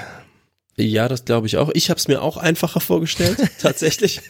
Ja, 0.77 1.09
das 1.09 1.25
glaube 1.25 1.45
ich 1.47 1.57
auch. 1.57 1.69
Ich 1.73 1.89
habe 1.89 1.99
es 1.99 2.07
mir 2.07 2.21
auch 2.21 2.37
einfacher 2.37 2.79
vorgestellt, 2.79 3.37
tatsächlich. 3.61 4.21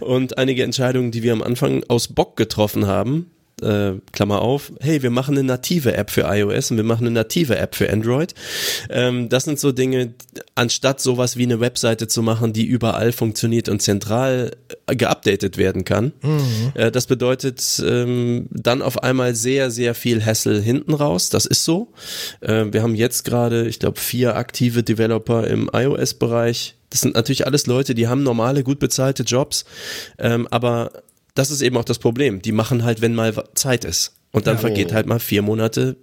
Und 0.00 0.38
einige 0.38 0.64
Entscheidungen, 0.64 1.10
die 1.10 1.22
wir 1.22 1.34
am 1.34 1.42
Anfang 1.42 1.84
aus 1.88 2.08
Bock 2.08 2.36
getroffen 2.36 2.86
haben, 2.86 3.30
äh, 3.62 3.94
Klammer 4.12 4.42
auf, 4.42 4.72
hey, 4.80 5.02
wir 5.02 5.10
machen 5.10 5.36
eine 5.36 5.44
native 5.44 5.94
App 5.94 6.10
für 6.10 6.22
iOS 6.22 6.70
und 6.70 6.76
wir 6.76 6.84
machen 6.84 7.06
eine 7.06 7.14
native 7.14 7.56
App 7.56 7.74
für 7.74 7.90
Android. 7.90 8.34
Ähm, 8.90 9.28
das 9.28 9.44
sind 9.44 9.58
so 9.58 9.72
Dinge, 9.72 10.14
anstatt 10.54 11.00
sowas 11.00 11.36
wie 11.36 11.44
eine 11.44 11.60
Webseite 11.60 12.08
zu 12.08 12.22
machen, 12.22 12.52
die 12.52 12.64
überall 12.64 13.12
funktioniert 13.12 13.68
und 13.68 13.80
zentral 13.80 14.52
äh, 14.86 14.96
geupdatet 14.96 15.56
werden 15.56 15.84
kann. 15.84 16.12
Äh, 16.74 16.90
das 16.90 17.06
bedeutet 17.06 17.82
ähm, 17.84 18.46
dann 18.50 18.82
auf 18.82 19.02
einmal 19.02 19.34
sehr, 19.34 19.70
sehr 19.70 19.94
viel 19.94 20.24
Hassel 20.24 20.62
hinten 20.62 20.94
raus. 20.94 21.30
Das 21.30 21.46
ist 21.46 21.64
so. 21.64 21.92
Äh, 22.40 22.66
wir 22.72 22.82
haben 22.82 22.94
jetzt 22.94 23.24
gerade, 23.24 23.66
ich 23.66 23.78
glaube, 23.78 24.00
vier 24.00 24.36
aktive 24.36 24.82
Developer 24.82 25.46
im 25.46 25.70
iOS-Bereich. 25.72 26.74
Das 26.90 27.02
sind 27.02 27.14
natürlich 27.14 27.46
alles 27.46 27.66
Leute, 27.66 27.94
die 27.94 28.08
haben 28.08 28.22
normale, 28.22 28.62
gut 28.62 28.78
bezahlte 28.78 29.22
Jobs, 29.22 29.64
ähm, 30.18 30.48
aber 30.50 30.90
das 31.38 31.52
ist 31.52 31.62
eben 31.62 31.76
auch 31.76 31.84
das 31.84 32.00
Problem. 32.00 32.42
Die 32.42 32.52
machen 32.52 32.82
halt, 32.82 33.00
wenn 33.00 33.14
mal 33.14 33.32
Zeit 33.54 33.84
ist. 33.84 34.14
Und 34.32 34.46
dann 34.46 34.58
vergeht 34.58 34.92
halt 34.92 35.06
mal 35.06 35.20
vier 35.20 35.40
Monate, 35.40 35.96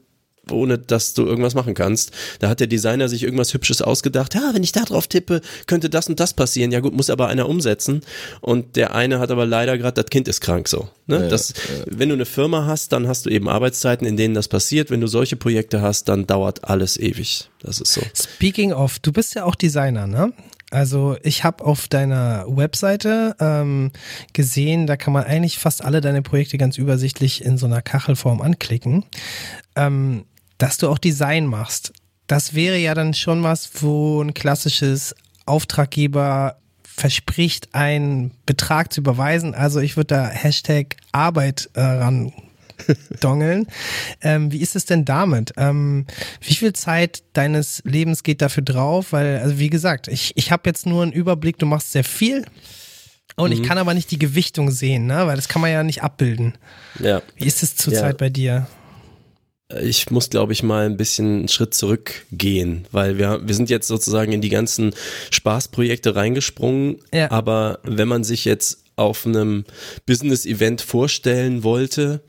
ohne 0.49 0.77
dass 0.77 1.13
du 1.13 1.25
irgendwas 1.25 1.55
machen 1.55 1.73
kannst. 1.73 2.11
Da 2.39 2.49
hat 2.49 2.59
der 2.59 2.67
Designer 2.67 3.09
sich 3.09 3.23
irgendwas 3.23 3.53
Hübsches 3.53 3.81
ausgedacht. 3.81 4.33
Ja, 4.33 4.51
wenn 4.53 4.63
ich 4.63 4.71
da 4.71 4.83
drauf 4.83 5.07
tippe, 5.07 5.41
könnte 5.67 5.89
das 5.89 6.07
und 6.07 6.19
das 6.19 6.33
passieren. 6.33 6.71
Ja 6.71 6.79
gut, 6.79 6.93
muss 6.93 7.09
aber 7.09 7.27
einer 7.27 7.49
umsetzen. 7.49 8.01
Und 8.41 8.77
der 8.77 8.95
eine 8.95 9.19
hat 9.19 9.29
aber 9.29 9.45
leider 9.45 9.77
gerade, 9.77 10.01
das 10.01 10.09
Kind 10.09 10.27
ist 10.27 10.39
krank 10.41 10.67
so. 10.67 10.87
Ne? 11.07 11.27
das, 11.27 11.53
Wenn 11.85 12.09
du 12.09 12.15
eine 12.15 12.25
Firma 12.25 12.65
hast, 12.65 12.93
dann 12.93 13.07
hast 13.07 13.25
du 13.25 13.29
eben 13.29 13.49
Arbeitszeiten, 13.49 14.07
in 14.07 14.17
denen 14.17 14.33
das 14.35 14.47
passiert. 14.47 14.89
Wenn 14.89 15.01
du 15.01 15.07
solche 15.07 15.35
Projekte 15.35 15.81
hast, 15.81 16.07
dann 16.07 16.25
dauert 16.27 16.63
alles 16.63 16.97
ewig. 16.97 17.49
Das 17.59 17.81
ist 17.81 17.93
so. 17.93 18.01
Speaking 18.15 18.71
of, 18.71 18.99
du 18.99 19.11
bist 19.11 19.35
ja 19.35 19.43
auch 19.43 19.55
Designer, 19.55 20.07
ne? 20.07 20.33
Also 20.75 21.15
ich 21.23 21.45
habe 21.45 21.63
auf 21.63 21.87
deiner 21.87 22.43
Webseite 22.49 23.33
ähm, 23.39 23.91
gesehen, 24.33 24.87
da 24.87 24.97
kann 24.97 25.13
man 25.13 25.23
eigentlich 25.23 25.57
fast 25.57 25.81
alle 25.81 26.01
deine 26.01 26.21
Projekte 26.21 26.57
ganz 26.57 26.77
übersichtlich 26.77 27.45
in 27.45 27.57
so 27.57 27.65
einer 27.65 27.81
Kachelform 27.81 28.41
anklicken, 28.41 29.05
ähm, 29.77 30.25
dass 30.57 30.77
du 30.77 30.89
auch 30.89 30.97
Design 30.97 31.45
machst. 31.45 31.93
Das 32.27 32.55
wäre 32.55 32.77
ja 32.77 32.93
dann 32.93 33.13
schon 33.13 33.41
was, 33.41 33.81
wo 33.83 34.21
ein 34.21 34.33
klassisches 34.33 35.15
Auftraggeber 35.45 36.57
verspricht, 36.83 37.73
einen 37.73 38.31
Betrag 38.45 38.91
zu 38.91 38.99
überweisen. 38.99 39.55
Also 39.55 39.79
ich 39.79 39.95
würde 39.95 40.15
da 40.15 40.27
Hashtag 40.27 40.97
Arbeit 41.13 41.69
äh, 41.75 41.79
ran 41.81 42.33
dongeln. 43.21 43.67
Ähm, 44.21 44.51
wie 44.51 44.61
ist 44.61 44.75
es 44.75 44.85
denn 44.85 45.05
damit? 45.05 45.53
Ähm, 45.57 46.05
wie 46.41 46.53
viel 46.53 46.73
Zeit 46.73 47.23
deines 47.33 47.81
Lebens 47.85 48.23
geht 48.23 48.41
dafür 48.41 48.63
drauf? 48.63 49.11
Weil, 49.13 49.39
also 49.39 49.59
wie 49.59 49.69
gesagt, 49.69 50.07
ich, 50.07 50.33
ich 50.35 50.51
habe 50.51 50.63
jetzt 50.69 50.85
nur 50.85 51.03
einen 51.03 51.11
Überblick, 51.11 51.57
du 51.57 51.65
machst 51.65 51.91
sehr 51.91 52.03
viel 52.03 52.45
und 53.35 53.51
ich 53.51 53.63
kann 53.63 53.77
aber 53.77 53.93
nicht 53.93 54.11
die 54.11 54.19
Gewichtung 54.19 54.71
sehen, 54.71 55.07
ne? 55.07 55.27
weil 55.27 55.35
das 55.35 55.47
kann 55.49 55.61
man 55.61 55.71
ja 55.71 55.83
nicht 55.83 56.03
abbilden. 56.03 56.57
Ja. 56.99 57.21
Wie 57.35 57.45
ist 57.45 57.63
es 57.63 57.75
zurzeit 57.75 58.13
Ja. 58.13 58.17
bei 58.17 58.29
dir? 58.29 58.67
ich 59.81 60.11
muss, 60.11 60.29
glaube 60.29 60.53
ich, 60.53 60.61
mal 60.61 60.85
ein 60.85 60.95
bisschen 60.95 61.39
einen 61.39 61.47
Schritt 61.47 61.73
zurückgehen, 61.73 62.85
weil 62.91 63.17
wir, 63.17 63.41
wir 63.47 63.55
sind 63.55 63.69
jetzt 63.71 63.87
sozusagen 63.87 64.31
in 64.31 64.41
die 64.41 64.49
ganzen 64.49 64.93
Spaßprojekte 65.31 66.15
reingesprungen. 66.15 66.97
Ja. 67.11 67.31
Aber 67.31 67.79
wenn 67.83 68.07
man 68.07 68.23
sich 68.23 68.45
jetzt 68.45 68.84
auf 68.95 69.25
einem 69.25 69.65
Business-Event 70.05 70.81
vorstellen 70.81 71.63
wollte, 71.63 72.21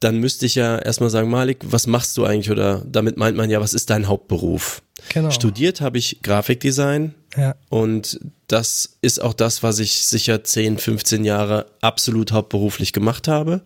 dann 0.00 0.18
müsste 0.18 0.46
ich 0.46 0.54
ja 0.54 0.78
erstmal 0.78 1.10
sagen, 1.10 1.28
Malik, 1.28 1.58
was 1.62 1.86
machst 1.88 2.16
du 2.16 2.24
eigentlich? 2.24 2.50
Oder 2.50 2.84
damit 2.86 3.16
meint 3.16 3.36
man 3.36 3.50
ja, 3.50 3.60
was 3.60 3.74
ist 3.74 3.90
dein 3.90 4.06
Hauptberuf? 4.06 4.82
Genau. 5.12 5.30
Studiert 5.30 5.80
habe 5.80 5.98
ich 5.98 6.22
Grafikdesign 6.22 7.14
Ja. 7.36 7.54
und 7.68 8.20
das 8.46 8.96
ist 9.00 9.20
auch 9.20 9.34
das, 9.34 9.62
was 9.62 9.78
ich 9.78 10.06
sicher 10.06 10.42
10, 10.44 10.78
15 10.78 11.24
Jahre 11.24 11.66
absolut 11.80 12.32
hauptberuflich 12.32 12.92
gemacht 12.92 13.28
habe 13.28 13.62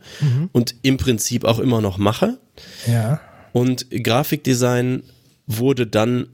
und 0.53 0.75
im 0.83 0.97
Prinzip 0.97 1.45
auch 1.45 1.59
immer 1.59 1.81
noch 1.81 1.99
mache. 1.99 2.39
Ja. 2.87 3.21
Und 3.53 3.87
Grafikdesign 3.91 5.03
wurde 5.47 5.87
dann 5.87 6.29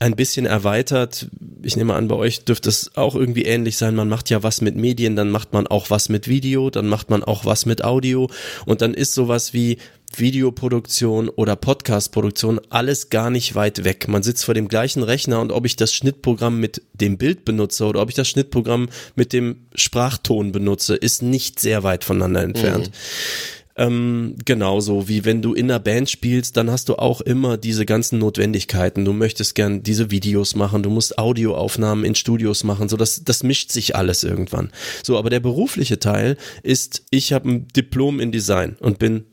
ein 0.00 0.16
bisschen 0.16 0.46
erweitert. 0.46 1.28
Ich 1.62 1.76
nehme 1.76 1.94
an, 1.94 2.08
bei 2.08 2.16
euch 2.16 2.44
dürfte 2.46 2.70
es 2.70 2.96
auch 2.96 3.14
irgendwie 3.14 3.44
ähnlich 3.44 3.76
sein. 3.76 3.94
Man 3.94 4.08
macht 4.08 4.30
ja 4.30 4.42
was 4.42 4.62
mit 4.62 4.74
Medien, 4.74 5.14
dann 5.14 5.30
macht 5.30 5.52
man 5.52 5.66
auch 5.66 5.90
was 5.90 6.08
mit 6.08 6.26
Video, 6.26 6.70
dann 6.70 6.88
macht 6.88 7.10
man 7.10 7.22
auch 7.22 7.44
was 7.44 7.66
mit 7.66 7.84
Audio 7.84 8.30
und 8.64 8.80
dann 8.80 8.94
ist 8.94 9.12
sowas 9.12 9.52
wie 9.52 9.76
Videoproduktion 10.16 11.28
oder 11.28 11.54
Podcastproduktion 11.54 12.60
alles 12.70 13.10
gar 13.10 13.28
nicht 13.28 13.54
weit 13.54 13.84
weg. 13.84 14.08
Man 14.08 14.22
sitzt 14.22 14.46
vor 14.46 14.54
dem 14.54 14.68
gleichen 14.68 15.02
Rechner 15.02 15.38
und 15.40 15.52
ob 15.52 15.66
ich 15.66 15.76
das 15.76 15.92
Schnittprogramm 15.92 16.58
mit 16.58 16.82
dem 16.94 17.18
Bild 17.18 17.44
benutze 17.44 17.84
oder 17.84 18.00
ob 18.00 18.08
ich 18.08 18.16
das 18.16 18.26
Schnittprogramm 18.26 18.88
mit 19.14 19.34
dem 19.34 19.66
Sprachton 19.74 20.50
benutze, 20.50 20.96
ist 20.96 21.22
nicht 21.22 21.60
sehr 21.60 21.82
weit 21.82 22.04
voneinander 22.04 22.42
entfernt. 22.42 22.88
Mhm. 22.88 23.59
Ähm, 23.80 24.34
genauso 24.44 25.08
wie 25.08 25.24
wenn 25.24 25.40
du 25.40 25.54
in 25.54 25.70
einer 25.70 25.80
Band 25.80 26.10
spielst, 26.10 26.58
dann 26.58 26.70
hast 26.70 26.90
du 26.90 26.96
auch 26.96 27.22
immer 27.22 27.56
diese 27.56 27.86
ganzen 27.86 28.18
Notwendigkeiten. 28.18 29.06
Du 29.06 29.14
möchtest 29.14 29.54
gern 29.54 29.82
diese 29.82 30.10
Videos 30.10 30.54
machen, 30.54 30.82
du 30.82 30.90
musst 30.90 31.18
Audioaufnahmen 31.18 32.04
in 32.04 32.14
Studios 32.14 32.62
machen, 32.62 32.90
so 32.90 32.98
das, 32.98 33.24
das 33.24 33.42
mischt 33.42 33.72
sich 33.72 33.96
alles 33.96 34.22
irgendwann. 34.22 34.70
So, 35.02 35.16
aber 35.16 35.30
der 35.30 35.40
berufliche 35.40 35.98
Teil 35.98 36.36
ist, 36.62 37.04
ich 37.08 37.32
habe 37.32 37.48
ein 37.48 37.68
Diplom 37.68 38.20
in 38.20 38.32
Design 38.32 38.76
und 38.80 38.98
bin 38.98 39.24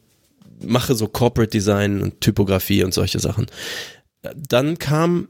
mache 0.65 0.95
so 0.95 1.09
Corporate 1.09 1.51
Design 1.51 2.01
und 2.01 2.21
Typografie 2.21 2.85
und 2.85 2.93
solche 2.93 3.19
Sachen. 3.19 3.47
Dann 4.21 4.79
kam 4.79 5.27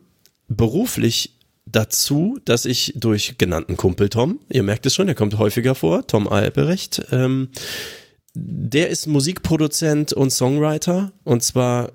beruflich 0.48 1.40
dazu, 1.66 2.38
dass 2.46 2.66
ich 2.66 2.94
durch 2.96 3.40
genannten 3.40 3.78
Kumpel 3.78 4.10
Tom, 4.10 4.42
ihr 4.50 4.62
merkt 4.62 4.86
es 4.86 4.94
schon, 4.94 5.08
er 5.08 5.16
kommt 5.16 5.40
häufiger 5.40 5.74
vor, 5.74 6.06
Tom 6.06 6.28
Alberecht, 6.28 7.02
ähm, 7.12 7.50
der 8.40 8.90
ist 8.90 9.08
Musikproduzent 9.08 10.14
und 10.14 10.32
Songwriter 10.32 11.12
und 11.24 11.44
zwar 11.44 11.92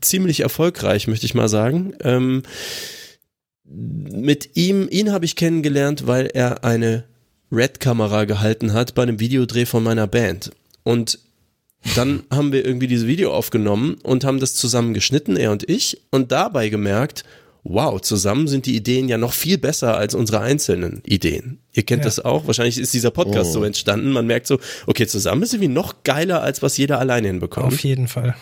ziemlich 0.00 0.40
erfolgreich, 0.40 1.06
möchte 1.06 1.26
ich 1.26 1.34
mal 1.34 1.48
sagen. 1.48 1.94
Ähm, 2.02 2.42
mit 3.64 4.50
ihm, 4.54 4.88
ihn 4.90 5.12
habe 5.12 5.24
ich 5.24 5.36
kennengelernt, 5.36 6.06
weil 6.06 6.26
er 6.26 6.64
eine 6.64 7.04
Red-Kamera 7.50 8.24
gehalten 8.24 8.72
hat 8.72 8.94
bei 8.94 9.02
einem 9.02 9.20
Videodreh 9.20 9.66
von 9.66 9.82
meiner 9.82 10.06
Band. 10.06 10.50
Und 10.82 11.18
dann 11.94 12.22
haben 12.30 12.52
wir 12.52 12.64
irgendwie 12.64 12.86
dieses 12.86 13.06
Video 13.06 13.32
aufgenommen 13.32 13.96
und 14.02 14.24
haben 14.24 14.40
das 14.40 14.54
zusammen 14.54 14.94
geschnitten, 14.94 15.36
er 15.36 15.52
und 15.52 15.68
ich, 15.68 16.00
und 16.10 16.32
dabei 16.32 16.68
gemerkt, 16.68 17.24
wow, 17.64 18.00
zusammen 18.00 18.48
sind 18.48 18.66
die 18.66 18.76
Ideen 18.76 19.08
ja 19.08 19.18
noch 19.18 19.32
viel 19.32 19.58
besser 19.58 19.96
als 19.96 20.14
unsere 20.14 20.40
einzelnen 20.40 21.02
Ideen. 21.04 21.60
Ihr 21.72 21.84
kennt 21.84 22.00
ja. 22.00 22.06
das 22.06 22.20
auch. 22.20 22.46
Wahrscheinlich 22.46 22.78
ist 22.78 22.92
dieser 22.92 23.10
Podcast 23.10 23.50
oh. 23.50 23.54
so 23.54 23.64
entstanden. 23.64 24.10
Man 24.10 24.26
merkt 24.26 24.46
so, 24.46 24.58
okay, 24.86 25.06
zusammen 25.06 25.42
ist 25.42 25.54
irgendwie 25.54 25.72
noch 25.72 26.02
geiler, 26.02 26.42
als 26.42 26.62
was 26.62 26.76
jeder 26.76 26.98
alleine 26.98 27.28
hinbekommt. 27.28 27.72
Auf 27.72 27.84
jeden 27.84 28.08
Fall. 28.08 28.34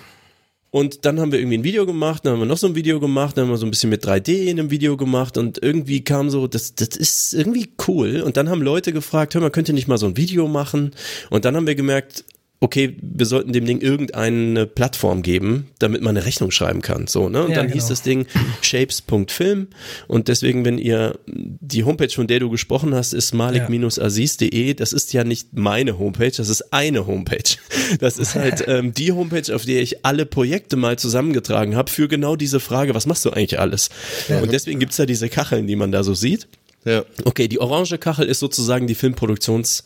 Und 0.72 1.04
dann 1.04 1.18
haben 1.18 1.32
wir 1.32 1.40
irgendwie 1.40 1.58
ein 1.58 1.64
Video 1.64 1.84
gemacht, 1.84 2.24
dann 2.24 2.34
haben 2.34 2.40
wir 2.40 2.46
noch 2.46 2.56
so 2.56 2.68
ein 2.68 2.76
Video 2.76 3.00
gemacht, 3.00 3.36
dann 3.36 3.44
haben 3.44 3.50
wir 3.50 3.56
so 3.56 3.66
ein 3.66 3.70
bisschen 3.70 3.90
mit 3.90 4.06
3D 4.06 4.44
in 4.44 4.60
einem 4.60 4.70
Video 4.70 4.96
gemacht 4.96 5.36
und 5.36 5.60
irgendwie 5.60 6.04
kam 6.04 6.30
so, 6.30 6.46
das, 6.46 6.76
das 6.76 6.90
ist 6.90 7.34
irgendwie 7.34 7.70
cool. 7.88 8.20
Und 8.20 8.36
dann 8.36 8.48
haben 8.48 8.62
Leute 8.62 8.92
gefragt, 8.92 9.34
hör 9.34 9.40
mal, 9.40 9.50
könnt 9.50 9.68
ihr 9.68 9.74
nicht 9.74 9.88
mal 9.88 9.98
so 9.98 10.06
ein 10.06 10.16
Video 10.16 10.46
machen? 10.46 10.92
Und 11.28 11.44
dann 11.44 11.56
haben 11.56 11.66
wir 11.66 11.74
gemerkt, 11.74 12.24
okay, 12.62 12.96
wir 13.00 13.24
sollten 13.24 13.52
dem 13.52 13.64
Ding 13.64 13.80
irgendeine 13.80 14.66
Plattform 14.66 15.22
geben, 15.22 15.68
damit 15.78 16.02
man 16.02 16.14
eine 16.14 16.26
Rechnung 16.26 16.50
schreiben 16.50 16.82
kann. 16.82 17.06
So, 17.06 17.30
ne? 17.30 17.44
Und 17.44 17.50
ja, 17.50 17.56
dann 17.56 17.68
genau. 17.68 17.74
hieß 17.74 17.88
das 17.88 18.02
Ding 18.02 18.26
shapes.film. 18.60 19.68
Und 20.08 20.28
deswegen, 20.28 20.66
wenn 20.66 20.76
ihr 20.76 21.18
die 21.26 21.84
Homepage, 21.84 22.10
von 22.10 22.26
der 22.26 22.38
du 22.38 22.50
gesprochen 22.50 22.94
hast, 22.94 23.14
ist 23.14 23.32
malik-aziz.de. 23.32 24.74
Das 24.74 24.92
ist 24.92 25.14
ja 25.14 25.24
nicht 25.24 25.54
meine 25.54 25.98
Homepage, 25.98 26.30
das 26.30 26.50
ist 26.50 26.72
eine 26.72 27.06
Homepage. 27.06 27.56
Das 27.98 28.18
ist 28.18 28.34
halt 28.34 28.62
ähm, 28.68 28.92
die 28.92 29.12
Homepage, 29.12 29.54
auf 29.54 29.64
der 29.64 29.80
ich 29.80 30.04
alle 30.04 30.26
Projekte 30.26 30.76
mal 30.76 30.98
zusammengetragen 30.98 31.76
habe 31.76 31.90
für 31.90 32.08
genau 32.08 32.36
diese 32.36 32.60
Frage, 32.60 32.94
was 32.94 33.06
machst 33.06 33.24
du 33.24 33.30
eigentlich 33.30 33.58
alles? 33.58 33.88
Ja. 34.28 34.40
Und 34.40 34.52
deswegen 34.52 34.78
gibt's 34.80 34.96
da 34.96 35.06
diese 35.06 35.30
Kacheln, 35.30 35.66
die 35.66 35.76
man 35.76 35.92
da 35.92 36.02
so 36.02 36.12
sieht. 36.12 36.46
Ja. 36.84 37.04
Okay, 37.24 37.48
die 37.48 37.58
orange 37.58 37.96
Kachel 37.98 38.26
ist 38.26 38.40
sozusagen 38.40 38.86
die 38.86 38.96
Filmproduktions- 38.96 39.84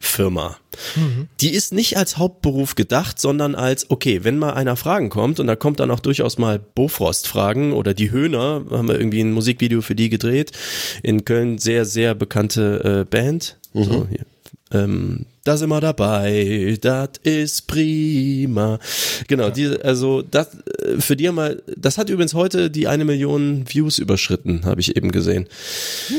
Firma. 0.00 0.56
Mhm. 0.94 1.28
Die 1.40 1.50
ist 1.50 1.72
nicht 1.72 1.96
als 1.96 2.18
Hauptberuf 2.18 2.76
gedacht, 2.76 3.20
sondern 3.20 3.54
als, 3.54 3.90
okay, 3.90 4.22
wenn 4.22 4.38
mal 4.38 4.52
einer 4.52 4.76
Fragen 4.76 5.10
kommt, 5.10 5.40
und 5.40 5.46
da 5.48 5.56
kommt 5.56 5.80
dann 5.80 5.90
auch 5.90 6.00
durchaus 6.00 6.38
mal 6.38 6.58
Bofrost-Fragen 6.58 7.72
oder 7.72 7.94
die 7.94 8.10
Höhner, 8.10 8.64
haben 8.70 8.88
wir 8.88 8.98
irgendwie 8.98 9.20
ein 9.20 9.32
Musikvideo 9.32 9.82
für 9.82 9.96
die 9.96 10.08
gedreht. 10.08 10.52
In 11.02 11.24
Köln 11.24 11.58
sehr, 11.58 11.84
sehr 11.84 12.14
bekannte 12.14 13.04
äh, 13.06 13.10
Band. 13.10 13.58
Mhm. 13.72 13.84
So, 13.84 14.06
hier. 14.08 14.24
Ähm, 14.70 15.26
da 15.44 15.56
sind 15.56 15.68
wir 15.68 15.80
dabei, 15.80 16.76
das 16.80 17.10
ist 17.22 17.66
prima. 17.66 18.78
Genau, 19.26 19.44
ja. 19.44 19.50
die, 19.50 19.66
also 19.82 20.22
das 20.22 20.48
äh, 20.54 21.00
für 21.00 21.16
die 21.16 21.30
mal, 21.30 21.62
das 21.76 21.98
hat 21.98 22.10
übrigens 22.10 22.34
heute 22.34 22.70
die 22.70 22.88
eine 22.88 23.04
Million 23.04 23.64
Views 23.68 23.98
überschritten, 23.98 24.64
habe 24.64 24.80
ich 24.80 24.96
eben 24.96 25.10
gesehen. 25.12 25.46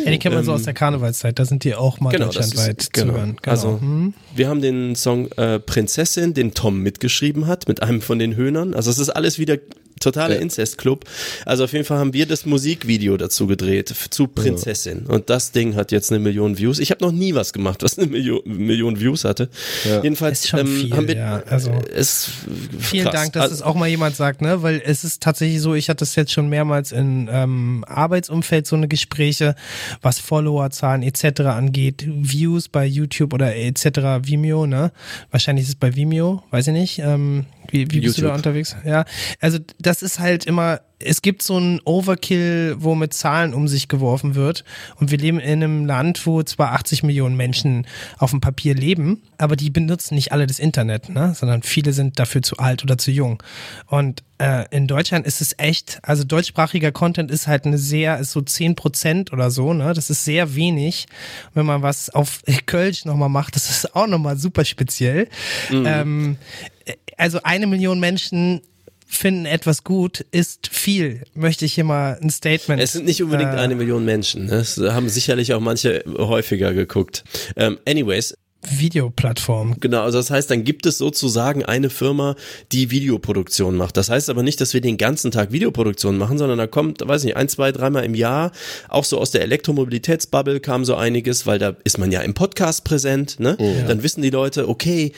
Ja, 0.06 0.12
die 0.12 0.20
kennen 0.20 0.36
wir 0.36 0.40
ähm, 0.40 0.46
so 0.46 0.54
aus 0.54 0.64
der 0.64 0.74
Karnevalszeit, 0.74 1.38
da 1.38 1.46
sind 1.46 1.64
die 1.64 1.76
auch 1.76 2.00
mal 2.00 2.12
genau, 2.12 2.26
deutschlandweit 2.26 2.82
ist, 2.82 2.94
genau. 2.94 3.14
zu 3.14 3.20
hören. 3.20 3.38
Genau. 3.42 3.52
Also 3.52 3.82
hm. 3.82 4.14
wir 4.36 4.48
haben 4.48 4.62
den 4.62 4.96
Song 4.96 5.32
äh, 5.34 5.60
Prinzessin, 5.60 6.34
den 6.34 6.54
Tom 6.54 6.82
mitgeschrieben 6.82 7.48
hat, 7.48 7.68
mit 7.68 7.84
einem 7.84 8.02
von 8.02 8.20
den 8.20 8.36
Höhnern. 8.36 8.74
Also 8.74 8.90
es 8.90 9.00
ist 9.00 9.10
alles 9.10 9.40
wieder 9.40 9.58
totaler 10.00 10.36
ja. 10.36 10.42
Inzestclub. 10.42 11.06
Also 11.46 11.66
auf 11.66 11.74
jeden 11.74 11.86
Fall 11.86 11.98
haben 11.98 12.14
wir 12.14 12.26
das 12.26 12.46
Musikvideo 12.46 13.18
dazu 13.18 13.48
gedreht 13.48 13.94
zu 14.10 14.28
Prinzessin. 14.28 15.06
Ja. 15.08 15.16
Und 15.16 15.30
das 15.30 15.52
Ding 15.52 15.76
hat 15.76 15.92
jetzt 15.92 16.12
eine 16.12 16.20
Million 16.20 16.58
Views. 16.58 16.80
Ich 16.80 16.92
habe 16.92 17.04
noch 17.04 17.12
nie 17.12 17.36
was 17.36 17.54
gemacht, 17.54 17.84
was 17.84 17.98
eine 17.98 18.08
Million, 18.08 18.42
Million 18.46 19.00
Views 19.00 19.09
hatte. 19.16 19.50
Ja. 19.86 20.02
Jedenfalls 20.02 20.52
ähm, 20.54 20.68
viel, 20.68 20.92
haben 20.92 21.08
wir 21.08 21.16
ja. 21.16 21.44
also, 21.48 21.72
es, 21.94 22.30
vielen 22.80 23.06
krass. 23.06 23.14
Dank, 23.14 23.34
dass 23.34 23.44
also, 23.44 23.56
es 23.56 23.62
auch 23.62 23.76
mal 23.76 23.88
jemand 23.88 24.16
sagt, 24.16 24.42
ne? 24.42 24.62
Weil 24.62 24.82
es 24.84 25.04
ist 25.04 25.22
tatsächlich 25.22 25.62
so, 25.62 25.76
ich 25.76 25.90
hatte 25.90 26.00
das 26.00 26.16
jetzt 26.16 26.32
schon 26.32 26.50
mehrmals 26.50 26.92
in 26.92 27.30
ähm, 27.32 27.84
Arbeitsumfeld 27.88 28.68
so 28.68 28.76
eine 28.76 28.88
Gespräche, 28.88 29.56
was 30.02 30.20
Followerzahlen 30.20 31.04
etc. 31.04 31.42
angeht, 31.42 32.06
Views 32.08 32.70
bei 32.70 32.86
YouTube 32.86 33.34
oder 33.34 33.56
etc. 33.56 33.86
Vimeo, 34.22 34.66
ne? 34.66 34.92
Wahrscheinlich 35.32 35.64
ist 35.64 35.70
es 35.70 35.76
bei 35.76 35.96
Vimeo, 35.96 36.44
weiß 36.52 36.68
ich 36.68 36.74
nicht. 36.74 37.00
Ähm, 37.00 37.46
wie, 37.72 37.92
wie 37.92 38.00
bist 38.02 38.18
du 38.18 38.24
da 38.24 38.34
unterwegs? 38.34 38.76
Ja, 38.86 39.06
also 39.40 39.60
das 39.80 40.02
ist 40.02 40.20
halt 40.20 40.46
immer, 40.46 40.82
es 41.00 41.22
gibt 41.22 41.42
so 41.42 41.58
ein 41.58 41.80
Overkill, 41.86 42.76
wo 42.80 42.94
mit 42.94 43.14
Zahlen 43.14 43.54
um 43.54 43.68
sich 43.68 43.88
geworfen 43.88 44.36
wird. 44.36 44.66
Und 44.98 45.12
wir 45.12 45.18
leben 45.18 45.40
in 45.40 45.64
einem 45.64 45.86
Land, 45.86 46.26
wo 46.26 46.44
zwar 46.44 46.74
80 46.74 47.04
Millionen 47.04 47.38
Menschen 47.38 47.88
auf 48.18 48.32
dem 48.32 48.42
Papier 48.42 48.76
leben, 48.76 49.22
aber 49.38 49.56
die 49.56 49.70
benutzen 49.70 50.16
nicht 50.16 50.32
alle 50.32 50.46
das 50.46 50.60
Internet, 50.60 51.10
ne? 51.10 51.34
sondern 51.36 51.64
viele 51.64 51.94
sind 51.94 52.20
dafür 52.20 52.42
zu 52.42 52.58
alt 52.58 52.84
oder 52.84 52.98
zu 52.98 53.12
jung. 53.12 53.42
Und 53.88 54.24
äh, 54.40 54.66
in 54.72 54.88
Deutschland 54.88 55.26
ist 55.26 55.40
es 55.40 55.56
echt, 55.58 56.00
also 56.02 56.24
deutschsprachiger 56.26 56.92
Content 56.92 57.32
ist 57.32 57.48
halt 57.48 57.66
eine 57.66 57.78
sehr, 57.78 58.20
ist 58.20 58.32
so 58.32 58.42
10 58.42 58.76
Prozent 58.76 59.32
oder 59.32 59.52
so, 59.52 59.74
ne? 59.74 59.94
Das 59.94 60.10
ist 60.10 60.26
sehr 60.26 60.56
wenig. 60.56 61.08
Wenn 61.54 61.66
man 61.66 61.82
was 61.82 62.10
auf 62.10 62.42
Kölsch 62.66 63.06
nochmal 63.06 63.30
macht, 63.30 63.56
das 63.56 63.70
ist 63.70 63.96
auch 63.96 64.08
nochmal 64.08 64.38
super 64.38 64.66
speziell. 64.66 65.30
Mhm. 65.70 65.86
Ähm, 65.86 66.38
also 67.18 67.42
eine 67.44 67.68
Million 67.68 68.00
Menschen 68.00 68.62
finden 69.10 69.46
etwas 69.46 69.84
gut, 69.84 70.24
ist 70.32 70.70
viel, 70.72 71.24
möchte 71.34 71.66
ich 71.66 71.74
hier 71.74 71.84
mal 71.84 72.18
ein 72.22 72.30
Statement. 72.30 72.82
Es 72.82 72.94
sind 72.94 73.06
nicht 73.06 73.24
unbedingt 73.24 73.54
äh, 73.54 73.58
eine 73.58 73.76
Million 73.76 74.06
Menschen. 74.06 74.46
Ne? 74.46 74.52
Das 74.52 74.78
haben 74.78 75.10
sicherlich 75.10 75.54
auch 75.54 75.60
manche 75.60 76.04
häufiger 76.18 76.74
geguckt. 76.74 77.24
Ähm, 77.56 77.80
anyways. 77.88 78.36
Videoplattform. 78.70 79.78
Genau, 79.80 80.02
also 80.02 80.18
das 80.18 80.30
heißt, 80.30 80.52
dann 80.52 80.66
gibt 80.66 80.86
es 80.86 80.98
sozusagen 80.98 81.64
eine 81.64 81.90
Firma, 81.90 82.36
die 82.72 82.92
Videoproduktion 82.92 83.76
macht. 83.78 83.96
Das 83.98 84.10
heißt 84.10 84.30
aber 84.30 84.44
nicht, 84.44 84.60
dass 84.62 84.74
wir 84.74 84.82
den 84.82 84.98
ganzen 84.98 85.32
Tag 85.32 85.52
Videoproduktion 85.54 86.18
machen, 86.18 86.38
sondern 86.38 86.58
da 86.58 86.68
kommt, 86.68 87.06
weiß 87.06 87.24
nicht, 87.24 87.38
ein, 87.38 87.48
zwei, 87.48 87.72
dreimal 87.72 88.04
im 88.04 88.16
Jahr, 88.16 88.52
auch 88.90 89.06
so 89.06 89.18
aus 89.18 89.32
der 89.32 89.42
Elektromobilitätsbubble 89.44 90.60
kam 90.60 90.84
so 90.84 90.96
einiges, 90.96 91.48
weil 91.48 91.58
da 91.58 91.76
ist 91.86 91.98
man 91.98 92.12
ja 92.12 92.20
im 92.20 92.34
Podcast 92.34 92.84
präsent, 92.84 93.40
ne? 93.40 93.58
Ja. 93.60 93.88
Dann 93.88 94.04
wissen 94.04 94.22
die 94.22 94.30
Leute, 94.30 94.68
okay, 94.68 95.14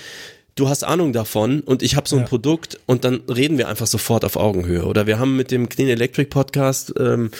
du 0.56 0.70
hast 0.70 0.84
Ahnung 0.84 1.14
davon 1.14 1.62
und 1.62 1.84
ich 1.84 1.96
habe 1.96 2.10
so 2.10 2.18
ein 2.18 2.24
ja. 2.24 2.28
Produkt 2.28 2.80
und 2.86 3.06
dann 3.06 3.22
reden 3.28 3.58
wir 3.58 3.68
einfach 3.68 3.88
sofort 3.88 4.24
auf 4.26 4.36
Augenhöhe. 4.36 4.86
Oder 4.86 5.08
wir 5.08 5.18
haben 5.20 5.36
mit 5.36 5.50
dem 5.52 5.70
Clean 5.70 5.90
Electric 5.90 6.30
Podcast, 6.30 6.94
ähm, 7.00 7.32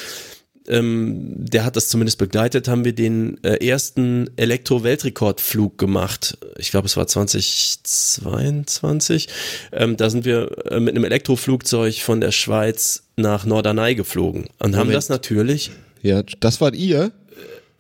ähm, 0.68 1.34
der 1.38 1.64
hat 1.66 1.76
das 1.76 1.90
zumindest 1.90 2.20
begleitet, 2.20 2.68
haben 2.68 2.86
wir 2.86 2.94
den 2.94 3.44
äh, 3.44 3.68
ersten 3.68 4.30
Elektro-Weltrekordflug 4.38 5.76
gemacht. 5.78 6.38
Ich 6.58 6.72
glaube, 6.72 6.88
es 6.88 6.98
war 6.98 7.06
2022. 7.08 9.28
Ähm, 9.72 9.98
da 9.98 10.10
sind 10.10 10.24
wir 10.24 10.72
äh, 10.72 10.80
mit 10.80 10.96
einem 10.96 11.04
Elektroflugzeug 11.04 12.02
von 12.02 12.22
der 12.22 12.32
Schweiz 12.32 13.04
nach 13.16 13.46
Norderney 13.46 13.96
geflogen 13.96 14.46
und 14.60 14.76
haben 14.76 14.92
das 14.92 15.10
natürlich. 15.10 15.72
Ja, 16.04 16.22
das 16.40 16.62
wart 16.62 16.76
ihr? 16.76 17.12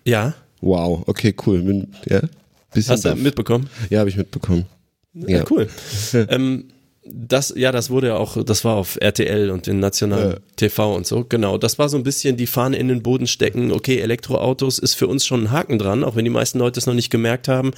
Ja. 0.03 0.33
Wow, 0.61 1.03
okay, 1.07 1.35
cool. 1.45 1.87
Ja, 2.07 2.21
Hast 2.87 3.05
du 3.05 3.15
mitbekommen? 3.15 3.69
Ja, 3.89 3.99
habe 3.99 4.09
ich 4.09 4.17
mitbekommen. 4.17 4.65
Ja, 5.13 5.37
ja 5.39 5.45
cool. 5.49 5.67
ähm, 6.29 6.65
das, 7.03 7.53
ja, 7.55 7.71
das 7.71 7.89
wurde 7.89 8.07
ja 8.07 8.17
auch, 8.17 8.43
das 8.43 8.63
war 8.63 8.75
auf 8.75 8.97
RTL 9.01 9.49
und 9.49 9.67
in 9.67 9.79
nationalen 9.79 10.33
ja. 10.33 10.37
TV 10.55 10.95
und 10.95 11.07
so. 11.07 11.25
Genau, 11.27 11.57
das 11.57 11.79
war 11.79 11.89
so 11.89 11.97
ein 11.97 12.03
bisschen 12.03 12.37
die 12.37 12.47
Fahne 12.47 12.77
in 12.77 12.87
den 12.87 13.01
Boden 13.01 13.27
stecken. 13.27 13.71
Okay, 13.71 13.99
Elektroautos 13.99 14.77
ist 14.77 14.93
für 14.93 15.07
uns 15.07 15.25
schon 15.25 15.45
ein 15.45 15.51
Haken 15.51 15.79
dran, 15.79 16.03
auch 16.03 16.15
wenn 16.15 16.25
die 16.25 16.31
meisten 16.31 16.59
Leute 16.59 16.79
es 16.79 16.85
noch 16.85 16.93
nicht 16.93 17.09
gemerkt 17.09 17.47
haben. 17.47 17.71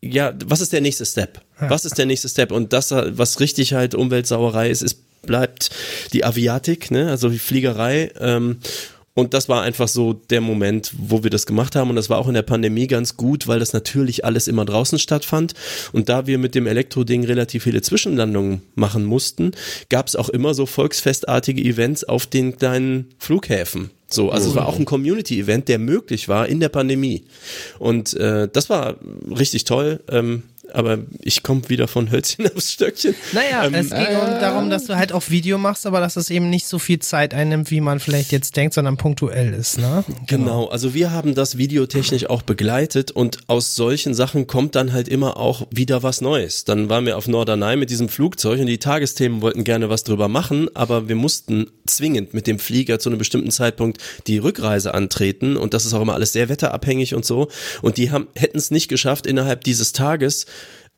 Ja, 0.00 0.32
was 0.46 0.60
ist 0.60 0.72
der 0.72 0.80
nächste 0.80 1.04
Step? 1.04 1.40
Was 1.58 1.84
ist 1.84 1.98
der 1.98 2.06
nächste 2.06 2.28
Step? 2.28 2.52
Und 2.52 2.72
das, 2.72 2.90
was 2.90 3.40
richtig 3.40 3.74
halt 3.74 3.94
Umweltsauerei 3.94 4.70
ist, 4.70 4.82
ist 4.82 4.98
bleibt 5.22 5.70
die 6.12 6.24
Aviatik, 6.24 6.90
ne? 6.90 7.10
also 7.10 7.28
die 7.28 7.38
Fliegerei. 7.38 8.10
Ähm, 8.18 8.58
Und 9.14 9.34
das 9.34 9.48
war 9.48 9.62
einfach 9.62 9.88
so 9.88 10.12
der 10.12 10.40
Moment, 10.40 10.92
wo 10.96 11.22
wir 11.24 11.30
das 11.30 11.44
gemacht 11.44 11.74
haben. 11.74 11.90
Und 11.90 11.96
das 11.96 12.08
war 12.08 12.18
auch 12.18 12.28
in 12.28 12.34
der 12.34 12.42
Pandemie 12.42 12.86
ganz 12.86 13.16
gut, 13.16 13.48
weil 13.48 13.58
das 13.58 13.72
natürlich 13.72 14.24
alles 14.24 14.46
immer 14.46 14.64
draußen 14.64 14.98
stattfand. 14.98 15.54
Und 15.92 16.08
da 16.08 16.26
wir 16.26 16.38
mit 16.38 16.54
dem 16.54 16.66
Elektro-Ding 16.66 17.24
relativ 17.24 17.64
viele 17.64 17.82
Zwischenlandungen 17.82 18.62
machen 18.76 19.04
mussten, 19.04 19.50
gab 19.88 20.06
es 20.06 20.14
auch 20.14 20.28
immer 20.28 20.54
so 20.54 20.64
volksfestartige 20.64 21.62
Events 21.62 22.04
auf 22.04 22.26
den 22.26 22.56
kleinen 22.56 23.06
Flughäfen. 23.18 23.90
So, 24.12 24.30
also 24.30 24.50
es 24.50 24.56
war 24.56 24.66
auch 24.66 24.78
ein 24.78 24.84
Community-Event, 24.84 25.68
der 25.68 25.78
möglich 25.78 26.28
war 26.28 26.48
in 26.48 26.58
der 26.58 26.68
Pandemie. 26.68 27.24
Und 27.78 28.14
äh, 28.14 28.48
das 28.52 28.68
war 28.68 28.96
richtig 29.30 29.64
toll. 29.64 30.00
Ähm, 30.08 30.42
aber 30.74 30.98
ich 31.20 31.42
komme 31.42 31.68
wieder 31.68 31.88
von 31.88 32.10
Hölzchen 32.10 32.46
aufs 32.56 32.72
Stöckchen. 32.72 33.14
Naja, 33.32 33.64
Ähm, 33.64 33.74
es 33.74 33.90
geht 33.90 34.08
um 34.08 34.40
darum, 34.40 34.70
dass 34.70 34.86
du 34.86 34.96
halt 34.96 35.12
auch 35.12 35.30
Video 35.30 35.58
machst, 35.58 35.86
aber 35.86 36.00
dass 36.00 36.16
es 36.16 36.30
eben 36.30 36.50
nicht 36.50 36.66
so 36.66 36.78
viel 36.78 36.98
Zeit 36.98 37.34
einnimmt, 37.34 37.70
wie 37.70 37.80
man 37.80 38.00
vielleicht 38.00 38.32
jetzt 38.32 38.56
denkt, 38.56 38.74
sondern 38.74 38.96
punktuell 38.96 39.52
ist, 39.54 39.78
ne? 39.78 40.04
Genau, 40.26 40.66
also 40.66 40.94
wir 40.94 41.10
haben 41.12 41.34
das 41.34 41.58
videotechnisch 41.58 42.28
auch 42.28 42.42
begleitet 42.42 43.10
und 43.10 43.38
aus 43.46 43.74
solchen 43.74 44.14
Sachen 44.14 44.46
kommt 44.46 44.74
dann 44.74 44.92
halt 44.92 45.08
immer 45.08 45.36
auch 45.36 45.66
wieder 45.70 46.02
was 46.02 46.20
Neues. 46.20 46.64
Dann 46.64 46.88
waren 46.88 47.06
wir 47.06 47.16
auf 47.16 47.28
Norderney 47.28 47.76
mit 47.76 47.90
diesem 47.90 48.08
Flugzeug 48.08 48.60
und 48.60 48.66
die 48.66 48.78
Tagesthemen 48.78 49.42
wollten 49.42 49.64
gerne 49.64 49.88
was 49.90 50.04
drüber 50.04 50.28
machen, 50.28 50.68
aber 50.74 51.08
wir 51.08 51.16
mussten 51.16 51.66
zwingend 51.86 52.34
mit 52.34 52.46
dem 52.46 52.58
Flieger 52.58 52.98
zu 52.98 53.08
einem 53.08 53.18
bestimmten 53.18 53.50
Zeitpunkt 53.50 53.98
die 54.26 54.38
Rückreise 54.38 54.94
antreten 54.94 55.56
und 55.56 55.74
das 55.74 55.86
ist 55.86 55.94
auch 55.94 56.02
immer 56.02 56.14
alles 56.14 56.32
sehr 56.32 56.48
wetterabhängig 56.48 57.14
und 57.14 57.24
so 57.24 57.48
und 57.82 57.96
die 57.96 58.10
hätten 58.10 58.58
es 58.58 58.70
nicht 58.70 58.88
geschafft 58.88 59.26
innerhalb 59.26 59.64
dieses 59.64 59.92
Tages 59.92 60.46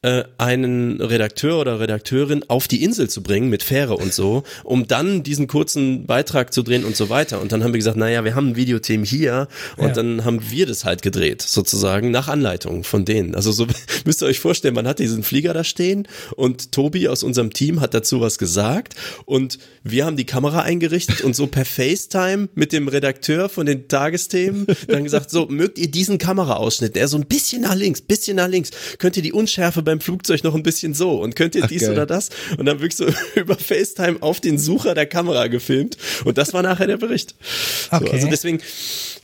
äh, 0.02 0.24
einen 0.38 1.00
Redakteur 1.00 1.58
oder 1.60 1.80
Redakteurin 1.80 2.44
auf 2.48 2.68
die 2.68 2.82
Insel 2.82 3.08
zu 3.08 3.22
bringen 3.22 3.48
mit 3.48 3.62
Fähre 3.62 3.96
und 3.96 4.12
so, 4.12 4.42
um 4.64 4.86
dann 4.88 5.22
diesen 5.22 5.46
kurzen 5.46 6.06
Beitrag 6.06 6.52
zu 6.52 6.62
drehen 6.62 6.84
und 6.84 6.96
so 6.96 7.08
weiter. 7.08 7.40
Und 7.40 7.52
dann 7.52 7.62
haben 7.62 7.72
wir 7.72 7.78
gesagt, 7.78 7.96
naja, 7.96 8.24
wir 8.24 8.34
haben 8.34 8.48
ein 8.50 8.56
Videoteam 8.56 9.04
hier 9.04 9.48
und 9.76 9.88
Ja. 9.88 9.92
dann 9.94 10.24
haben 10.24 10.40
wir 10.50 10.66
das 10.66 10.84
halt 10.84 11.02
gedreht, 11.02 11.42
sozusagen, 11.42 12.10
nach 12.10 12.28
Anleitung 12.28 12.84
von 12.84 13.04
denen. 13.04 13.34
Also 13.34 13.52
so 13.52 13.66
müsst 14.04 14.22
ihr 14.22 14.26
euch 14.26 14.40
vorstellen, 14.40 14.74
man 14.74 14.86
hat 14.88 14.98
diesen 14.98 15.22
Flieger 15.22 15.54
da 15.54 15.64
stehen 15.64 16.08
und 16.36 16.72
Tobi 16.72 17.08
aus 17.08 17.22
unserem 17.22 17.52
Team 17.52 17.80
hat 17.80 17.94
dazu 17.94 18.20
was 18.20 18.38
gesagt 18.38 18.94
und 19.24 19.58
wir 19.84 20.04
haben 20.04 20.16
die 20.16 20.26
Kamera 20.26 20.62
eingerichtet 20.62 21.20
und 21.22 21.36
so 21.36 21.46
per 21.46 21.64
FaceTime 21.64 22.48
mit 22.54 22.72
dem 22.72 22.88
Redakteur 22.88 23.48
von 23.48 23.66
den 23.66 23.88
Tagesthemen 23.88 24.66
dann 24.88 25.04
gesagt, 25.04 25.30
so, 25.30 25.46
mögt 25.46 25.78
ihr 25.78 25.90
diesen 25.90 26.18
Kameraausschnitt, 26.18 26.96
der 26.96 27.06
so 27.08 27.16
ein 27.16 27.26
bisschen 27.26 27.62
nach 27.62 27.74
links, 27.74 28.00
bisschen 28.00 28.36
nach 28.36 28.48
links, 28.48 28.70
könnt 28.98 29.16
ihr 29.16 29.22
die 29.22 29.32
Unschärfe 29.32 29.82
beim 29.92 30.00
Flugzeug 30.00 30.42
noch 30.42 30.54
ein 30.54 30.62
bisschen 30.62 30.94
so 30.94 31.20
und 31.20 31.36
könnt 31.36 31.54
ihr 31.54 31.64
Ach, 31.64 31.68
dies 31.68 31.82
geil. 31.82 31.92
oder 31.92 32.06
das 32.06 32.30
und 32.56 32.64
dann 32.66 32.80
wirklich 32.80 32.96
so 32.96 33.06
über 33.40 33.56
FaceTime 33.56 34.16
auf 34.20 34.40
den 34.40 34.58
Sucher 34.58 34.94
der 34.94 35.06
Kamera 35.06 35.48
gefilmt 35.48 35.96
und 36.24 36.38
das 36.38 36.54
war 36.54 36.62
nachher 36.62 36.86
der 36.86 36.96
Bericht. 36.96 37.34
So, 37.90 37.96
Okay. 37.98 38.10
also 38.12 38.28
deswegen, 38.28 38.60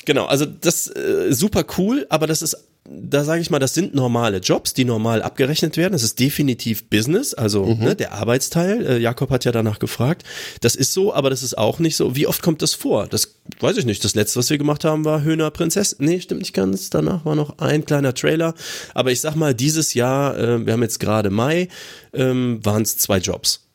genau, 0.05 0.27
also 0.27 0.45
das 0.45 0.87
äh, 0.89 1.29
super 1.33 1.65
cool, 1.79 2.07
aber 2.11 2.27
das 2.27 2.43
ist 2.43 2.57
da 2.91 3.25
sage 3.25 3.41
ich 3.41 3.51
mal, 3.51 3.59
das 3.59 3.75
sind 3.75 3.95
normale 3.95 4.39
Jobs, 4.39 4.73
die 4.73 4.85
normal 4.85 5.23
abgerechnet 5.23 5.77
werden. 5.77 5.93
Das 5.93 6.03
ist 6.03 6.19
definitiv 6.19 6.89
Business, 6.89 7.35
also 7.35 7.75
ne, 7.75 7.95
der 7.95 8.13
Arbeitsteil. 8.13 8.87
Äh, 8.87 8.99
Jakob 8.99 9.31
hat 9.31 9.45
ja 9.45 9.53
danach 9.53 9.79
gefragt. 9.79 10.25
Das 10.61 10.75
ist 10.75 10.93
so, 10.93 11.13
aber 11.13 11.31
das 11.31 11.43
ist 11.43 11.59
auch 11.59 11.79
nicht 11.79 11.97
so. 11.97 12.17
Wie 12.17 12.27
oft 12.27 12.43
kommt 12.43 12.63
das 12.63 12.75
vor? 12.75 13.07
Das 13.07 13.35
weiß 13.61 13.77
ich 13.77 13.85
nicht. 13.85 14.05
Das 14.05 14.15
letzte, 14.15 14.39
was 14.39 14.51
wir 14.51 14.59
gemacht 14.59 14.85
haben, 14.85 15.05
war 15.05 15.23
Höhner 15.23 15.51
Prinzessin. 15.51 16.05
Nee, 16.05 16.21
stimmt 16.21 16.41
nicht 16.41 16.55
ganz. 16.55 16.91
Danach 16.91 17.25
war 17.25 17.35
noch 17.35 17.59
ein 17.59 17.85
kleiner 17.85 18.15
Trailer. 18.15 18.55
Aber 18.95 19.13
ich 19.13 19.21
sag 19.21 19.35
mal, 19.35 19.55
dieses 19.55 19.95
Jahr, 19.95 20.39
äh, 20.39 20.67
wir 20.67 20.73
haben 20.73 20.83
jetzt 20.83 21.01
gerade 21.01 21.31
Mai, 21.31 21.69
ähm, 22.13 22.61
waren 22.65 22.83
es 22.83 22.97
zwei 22.97 23.19
Jobs. 23.19 23.69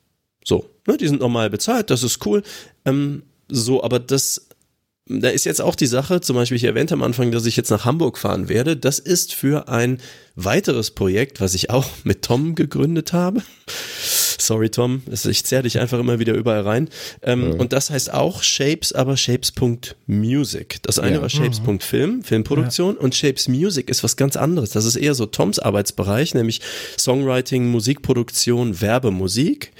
So, 0.43 0.69
ne, 0.87 0.97
die 0.97 1.07
sind 1.07 1.21
normal 1.21 1.49
bezahlt, 1.49 1.89
das 1.89 2.03
ist 2.03 2.25
cool. 2.25 2.43
Ähm, 2.85 3.23
so, 3.47 3.83
aber 3.83 3.99
das 3.99 4.47
da 5.07 5.29
ist 5.29 5.45
jetzt 5.45 5.61
auch 5.61 5.75
die 5.75 5.85
Sache, 5.87 6.21
zum 6.21 6.35
Beispiel 6.37 6.55
ich 6.55 6.63
erwähnte 6.63 6.93
am 6.93 7.03
Anfang, 7.03 7.31
dass 7.31 7.45
ich 7.45 7.57
jetzt 7.57 7.69
nach 7.71 7.83
Hamburg 7.85 8.17
fahren 8.17 8.47
werde. 8.47 8.77
Das 8.77 8.99
ist 8.99 9.33
für 9.33 9.67
ein 9.67 9.99
weiteres 10.35 10.91
Projekt, 10.91 11.41
was 11.41 11.53
ich 11.55 11.69
auch 11.69 11.87
mit 12.03 12.21
Tom 12.23 12.55
gegründet 12.55 13.11
habe. 13.13 13.41
Sorry, 14.39 14.69
Tom, 14.69 15.03
ich 15.11 15.45
zerr 15.45 15.61
dich 15.63 15.79
einfach 15.79 15.99
immer 15.99 16.19
wieder 16.19 16.33
überall 16.33 16.61
rein. 16.61 16.89
Ähm, 17.21 17.51
Und 17.59 17.71
das 17.71 17.89
heißt 17.89 18.13
auch 18.13 18.43
Shapes, 18.43 18.91
aber 18.91 19.15
Shapes.music. 19.15 20.79
Das 20.83 20.99
eine 20.99 21.15
Ja. 21.17 21.21
war 21.21 21.29
Shapes.film, 21.29 22.23
Filmproduktion 22.23 22.95
und 22.97 23.15
Shapes 23.15 23.47
Music 23.47 23.89
ist 23.89 24.03
was 24.03 24.17
ganz 24.17 24.35
anderes. 24.35 24.71
Das 24.71 24.85
ist 24.85 24.95
eher 24.95 25.13
so 25.15 25.25
Toms 25.27 25.59
Arbeitsbereich, 25.59 26.33
nämlich 26.33 26.61
Songwriting, 26.97 27.67
Musikproduktion, 27.69 28.81
Werbemusik. 28.81 29.71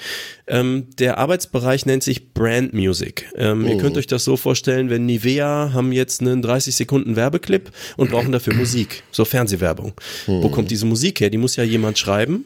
Ähm, 0.46 0.88
der 1.00 1.18
Arbeitsbereich 1.20 1.86
nennt 1.86 2.04
sich 2.04 2.34
Brand 2.34 2.74
Music. 2.74 3.30
Ähm, 3.36 3.66
Ihr 3.66 3.78
könnt 3.78 3.98
euch 3.98 4.08
das 4.08 4.24
so 4.26 4.36
vorstellen, 4.36 4.90
wenn 4.90 5.06
Nivea 5.06 5.72
haben 5.74 5.92
jetzt 5.92 6.22
einen 6.22 6.42
30 6.42 6.76
Sekunden 6.76 7.16
Werbeclip 7.16 7.72
und 7.96 8.12
brauchen 8.12 8.32
dafür 8.32 8.54
Musik, 8.54 9.04
so 9.12 9.24
Fernsehwerbung. 9.26 9.94
Wo 10.28 10.50
kommt 10.50 10.70
diese 10.72 10.86
Musik 10.86 11.22
her? 11.22 11.30
Die 11.30 11.38
muss 11.38 11.56
ja 11.56 11.64
jemand 11.64 11.98
schreiben. 11.98 12.46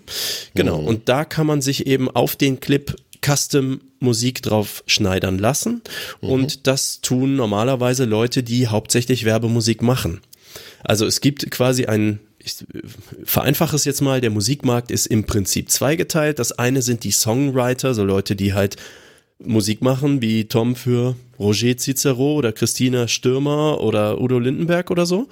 Genau. 0.53 0.79
Und 0.79 1.09
da 1.09 1.25
kann 1.25 1.47
man 1.47 1.61
sich 1.61 1.87
eben 1.87 2.09
auf 2.09 2.35
den 2.35 2.59
Clip 2.59 2.95
Custom 3.25 3.81
Musik 3.99 4.41
drauf 4.43 4.83
schneidern 4.85 5.39
lassen. 5.39 5.81
Und 6.21 6.67
das 6.67 7.01
tun 7.01 7.35
normalerweise 7.35 8.05
Leute, 8.05 8.43
die 8.43 8.67
hauptsächlich 8.67 9.25
Werbemusik 9.25 9.81
machen. 9.81 10.21
Also 10.83 11.05
es 11.05 11.21
gibt 11.21 11.49
quasi 11.51 11.85
ein, 11.85 12.19
ich 12.47 12.65
vereinfache 13.25 13.75
es 13.75 13.85
jetzt 13.85 14.01
mal, 14.01 14.21
der 14.21 14.29
Musikmarkt 14.29 14.91
ist 14.91 15.07
im 15.07 15.25
Prinzip 15.25 15.69
zweigeteilt. 15.69 16.39
Das 16.39 16.53
eine 16.53 16.81
sind 16.81 17.03
die 17.03 17.11
Songwriter, 17.11 17.93
so 17.93 18.03
Leute, 18.03 18.35
die 18.35 18.53
halt 18.53 18.77
Musik 19.39 19.81
machen, 19.81 20.21
wie 20.21 20.45
Tom 20.45 20.75
für 20.75 21.15
Roger 21.37 21.77
Cicero 21.77 22.33
oder 22.33 22.51
Christina 22.51 23.07
Stürmer 23.07 23.81
oder 23.81 24.19
Udo 24.19 24.39
Lindenberg 24.39 24.89
oder 24.89 25.05
so. 25.05 25.27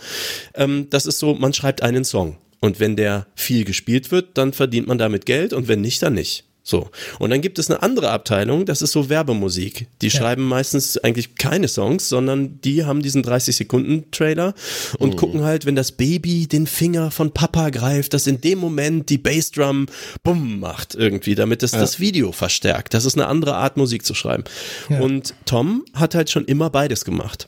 Ähm, 0.53 0.87
das 0.89 1.05
ist 1.05 1.19
so, 1.19 1.33
man 1.33 1.53
schreibt 1.53 1.81
einen 1.81 2.03
Song. 2.03 2.37
Und 2.59 2.79
wenn 2.79 2.95
der 2.95 3.27
viel 3.35 3.65
gespielt 3.65 4.11
wird, 4.11 4.37
dann 4.37 4.53
verdient 4.53 4.87
man 4.87 4.97
damit 4.97 5.25
Geld 5.25 5.53
und 5.53 5.67
wenn 5.67 5.81
nicht, 5.81 6.01
dann 6.01 6.13
nicht. 6.13 6.45
So. 6.67 6.89
Und 7.19 7.29
dann 7.29 7.41
gibt 7.41 7.59
es 7.59 7.69
eine 7.69 7.83
andere 7.83 8.09
Abteilung, 8.09 8.65
das 8.65 8.81
ist 8.81 8.91
so 8.91 9.07
Werbemusik. 9.07 9.87
Die 10.01 10.09
schreiben 10.09 10.43
meistens 10.43 10.97
eigentlich 10.97 11.35
keine 11.35 11.67
Songs, 11.67 12.09
sondern 12.09 12.59
die 12.61 12.85
haben 12.85 13.03
diesen 13.03 13.23
30-Sekunden-Trailer 13.23 14.55
und 14.97 15.15
gucken 15.15 15.43
halt, 15.43 15.67
wenn 15.67 15.75
das 15.75 15.91
Baby 15.91 16.47
den 16.47 16.65
Finger 16.65 17.11
von 17.11 17.31
Papa 17.31 17.69
greift, 17.69 18.15
dass 18.15 18.25
in 18.25 18.41
dem 18.41 18.57
Moment 18.57 19.11
die 19.11 19.19
Bassdrum 19.19 19.85
bumm 20.23 20.59
macht 20.59 20.95
irgendwie, 20.95 21.35
damit 21.35 21.61
es 21.61 21.69
das 21.69 21.99
Video 21.99 22.31
verstärkt. 22.31 22.95
Das 22.95 23.05
ist 23.05 23.15
eine 23.15 23.27
andere 23.27 23.53
Art, 23.55 23.77
Musik 23.77 24.03
zu 24.03 24.15
schreiben. 24.15 24.43
Ja. 24.89 25.01
Und 25.01 25.35
Tom 25.45 25.85
hat 25.93 26.15
halt 26.15 26.31
schon 26.31 26.45
immer 26.45 26.71
beides 26.71 27.05
gemacht. 27.05 27.47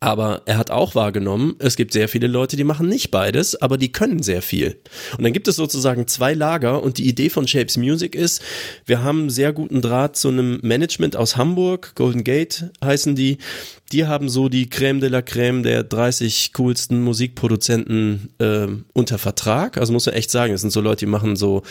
Aber 0.00 0.42
er 0.46 0.58
hat 0.58 0.70
auch 0.70 0.94
wahrgenommen, 0.94 1.56
es 1.58 1.76
gibt 1.76 1.92
sehr 1.92 2.08
viele 2.08 2.28
Leute, 2.28 2.56
die 2.56 2.64
machen 2.64 2.88
nicht 2.88 3.10
beides, 3.10 3.60
aber 3.60 3.76
die 3.76 3.90
können 3.90 4.22
sehr 4.22 4.42
viel. 4.42 4.78
Und 5.16 5.24
dann 5.24 5.32
gibt 5.32 5.48
es 5.48 5.56
sozusagen 5.56 6.06
zwei 6.06 6.34
Lager 6.34 6.82
und 6.82 6.98
die 6.98 7.08
Idee 7.08 7.30
von 7.30 7.48
Shapes 7.48 7.76
Music 7.76 8.14
ist, 8.14 8.42
wir 8.86 9.02
haben 9.02 9.28
sehr 9.28 9.52
guten 9.52 9.82
Draht 9.82 10.16
zu 10.16 10.28
einem 10.28 10.60
Management 10.62 11.16
aus 11.16 11.36
Hamburg, 11.36 11.92
Golden 11.96 12.22
Gate 12.22 12.70
heißen 12.82 13.16
die. 13.16 13.38
Die 13.90 14.06
haben 14.06 14.28
so 14.28 14.48
die 14.48 14.66
Crème 14.66 15.00
de 15.00 15.08
la 15.08 15.20
Crème 15.20 15.62
der 15.62 15.82
30 15.82 16.52
coolsten 16.52 17.02
Musikproduzenten 17.02 18.28
äh, 18.38 18.66
unter 18.92 19.18
Vertrag. 19.18 19.78
Also 19.78 19.92
muss 19.92 20.06
man 20.06 20.14
echt 20.14 20.30
sagen, 20.30 20.52
das 20.52 20.60
sind 20.60 20.70
so 20.70 20.80
Leute, 20.80 21.06
die 21.06 21.10
machen 21.10 21.36
so 21.36 21.62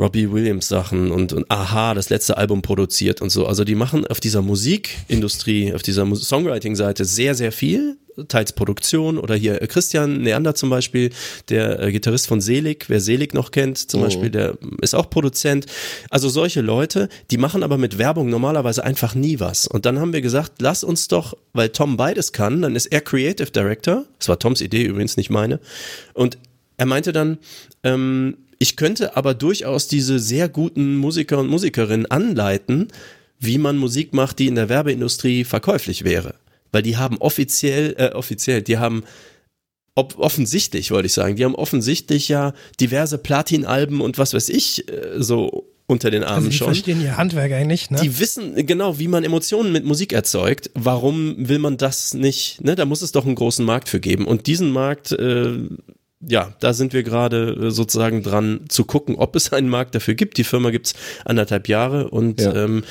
Robbie 0.00 0.32
Williams 0.32 0.66
Sachen 0.66 1.10
und, 1.10 1.34
und 1.34 1.50
Aha, 1.50 1.92
das 1.92 2.08
letzte 2.08 2.38
Album 2.38 2.62
produziert 2.62 3.20
und 3.20 3.28
so. 3.28 3.46
Also 3.46 3.64
die 3.64 3.74
machen 3.74 4.06
auf 4.06 4.18
dieser 4.18 4.40
Musikindustrie, 4.40 5.74
auf 5.74 5.82
dieser 5.82 6.06
Songwriting-Seite 6.14 7.04
sehr, 7.04 7.34
sehr 7.34 7.52
viel. 7.52 7.98
Teils 8.28 8.52
Produktion 8.52 9.18
oder 9.18 9.34
hier 9.34 9.62
äh, 9.62 9.66
Christian 9.66 10.22
Neander 10.22 10.54
zum 10.54 10.68
Beispiel, 10.68 11.10
der 11.48 11.80
äh, 11.80 11.92
Gitarrist 11.92 12.26
von 12.26 12.40
Selig, 12.40 12.86
wer 12.88 13.00
Selig 13.00 13.34
noch 13.34 13.50
kennt, 13.50 13.78
zum 13.78 14.02
Beispiel, 14.02 14.30
der 14.30 14.58
ist 14.82 14.94
auch 14.94 15.08
Produzent. 15.08 15.66
Also 16.10 16.28
solche 16.28 16.60
Leute, 16.60 17.08
die 17.30 17.38
machen 17.38 17.62
aber 17.62 17.78
mit 17.78 17.98
Werbung 17.98 18.28
normalerweise 18.28 18.84
einfach 18.84 19.14
nie 19.14 19.40
was. 19.40 19.66
Und 19.66 19.86
dann 19.86 20.00
haben 20.00 20.12
wir 20.12 20.20
gesagt, 20.20 20.54
lass 20.60 20.84
uns 20.84 21.08
doch, 21.08 21.36
weil 21.52 21.70
Tom 21.70 21.96
beides 21.96 22.32
kann, 22.32 22.62
dann 22.62 22.76
ist 22.76 22.86
er 22.86 23.00
Creative 23.00 23.50
Director. 23.50 24.04
Das 24.18 24.28
war 24.28 24.38
Toms 24.38 24.60
Idee 24.60 24.84
übrigens, 24.84 25.16
nicht 25.16 25.30
meine. 25.30 25.60
Und 26.12 26.36
er 26.76 26.86
meinte 26.86 27.12
dann, 27.12 27.38
ähm, 27.84 28.36
ich 28.60 28.76
könnte 28.76 29.16
aber 29.16 29.32
durchaus 29.34 29.88
diese 29.88 30.18
sehr 30.18 30.48
guten 30.48 30.96
Musiker 30.96 31.38
und 31.38 31.48
Musikerinnen 31.48 32.06
anleiten, 32.06 32.88
wie 33.38 33.56
man 33.56 33.78
Musik 33.78 34.12
macht, 34.12 34.38
die 34.38 34.48
in 34.48 34.54
der 34.54 34.68
Werbeindustrie 34.68 35.44
verkäuflich 35.44 36.04
wäre. 36.04 36.34
Weil 36.70 36.82
die 36.82 36.98
haben 36.98 37.16
offiziell, 37.18 37.94
äh, 37.98 38.12
offiziell, 38.12 38.60
die 38.62 38.76
haben 38.76 39.02
ob, 39.94 40.18
offensichtlich, 40.18 40.90
wollte 40.90 41.06
ich 41.06 41.14
sagen, 41.14 41.36
die 41.36 41.44
haben 41.44 41.54
offensichtlich 41.54 42.28
ja 42.28 42.52
diverse 42.78 43.18
Platin-Alben 43.18 44.00
und 44.02 44.18
was 44.18 44.34
weiß 44.34 44.50
ich 44.50 44.88
äh, 44.88 45.14
so 45.16 45.66
unter 45.86 46.10
den 46.10 46.22
Armen 46.22 46.36
Also 46.36 46.50
die 46.50 46.56
schon. 46.56 46.66
verstehen 46.66 47.00
ihr 47.00 47.16
Handwerk 47.16 47.52
eigentlich, 47.52 47.90
ne? 47.90 47.98
Die 48.00 48.18
wissen 48.18 48.66
genau, 48.66 48.98
wie 48.98 49.08
man 49.08 49.24
Emotionen 49.24 49.72
mit 49.72 49.84
Musik 49.86 50.12
erzeugt. 50.12 50.70
Warum 50.74 51.48
will 51.48 51.58
man 51.58 51.78
das 51.78 52.14
nicht? 52.14 52.62
Ne, 52.62 52.76
da 52.76 52.84
muss 52.84 53.02
es 53.02 53.10
doch 53.10 53.24
einen 53.24 53.34
großen 53.34 53.64
Markt 53.64 53.88
für 53.88 54.00
geben. 54.00 54.26
Und 54.26 54.46
diesen 54.46 54.70
Markt, 54.70 55.12
äh, 55.12 55.54
ja, 56.26 56.52
da 56.60 56.72
sind 56.72 56.92
wir 56.92 57.02
gerade 57.02 57.68
äh, 57.68 57.70
sozusagen 57.70 58.22
dran 58.22 58.60
zu 58.68 58.84
gucken, 58.84 59.16
ob 59.16 59.36
es 59.36 59.52
einen 59.52 59.68
Markt 59.68 59.94
dafür 59.94 60.14
gibt. 60.14 60.36
Die 60.38 60.44
Firma 60.44 60.70
gibt's 60.70 60.94
anderthalb 61.24 61.68
Jahre 61.68 62.08
und 62.10 62.40
Ja. 62.40 62.54
ähm, 62.54 62.84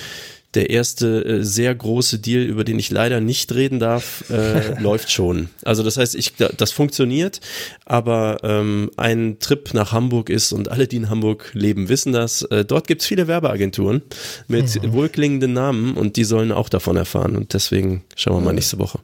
der 0.55 0.71
erste 0.71 1.23
äh, 1.25 1.43
sehr 1.43 1.75
große 1.75 2.17
Deal, 2.17 2.41
über 2.41 2.63
den 2.63 2.79
ich 2.79 2.89
leider 2.89 3.21
nicht 3.21 3.53
reden 3.53 3.77
darf, 3.77 4.23
äh, 4.31 4.73
läuft 4.81 5.11
schon. 5.11 5.49
Also 5.63 5.83
das 5.83 5.97
heißt, 5.97 6.15
ich, 6.15 6.33
das 6.57 6.71
funktioniert, 6.71 7.39
aber 7.85 8.37
ähm, 8.41 8.89
ein 8.97 9.37
Trip 9.39 9.71
nach 9.75 9.91
Hamburg 9.91 10.31
ist 10.31 10.51
und 10.51 10.69
alle, 10.71 10.87
die 10.87 10.95
in 10.95 11.11
Hamburg 11.11 11.51
leben, 11.53 11.87
wissen 11.87 12.13
das. 12.13 12.41
Äh, 12.41 12.65
dort 12.65 12.87
gibt's 12.87 13.05
viele 13.05 13.27
Werbeagenturen 13.27 14.01
mit 14.47 14.81
Mhm. 14.83 14.93
wohlklingenden 14.93 15.53
Namen 15.53 15.93
und 15.93 16.15
die 16.15 16.23
sollen 16.23 16.51
auch 16.51 16.69
davon 16.69 16.97
erfahren. 16.97 17.35
Und 17.35 17.53
deswegen 17.53 18.03
schauen 18.15 18.37
wir 18.37 18.41
mal 18.45 18.53
nächste 18.53 18.79
Woche. 18.79 18.97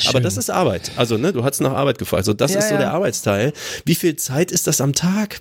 Aber 0.00 0.12
Schön. 0.12 0.22
das 0.22 0.36
ist 0.36 0.50
Arbeit. 0.50 0.90
Also, 0.96 1.16
ne, 1.16 1.32
du 1.32 1.44
hast 1.44 1.60
nach 1.60 1.72
Arbeit 1.72 1.98
gefragt. 1.98 2.20
Also, 2.20 2.32
das 2.34 2.52
Ja, 2.52 2.58
ist 2.60 2.68
so 2.68 2.74
ja. 2.74 2.80
der 2.80 2.92
Arbeitsteil. 2.92 3.52
Wie 3.84 3.94
viel 3.94 4.16
Zeit 4.16 4.50
ist 4.50 4.66
das 4.66 4.80
am 4.80 4.92
Tag? 4.92 5.40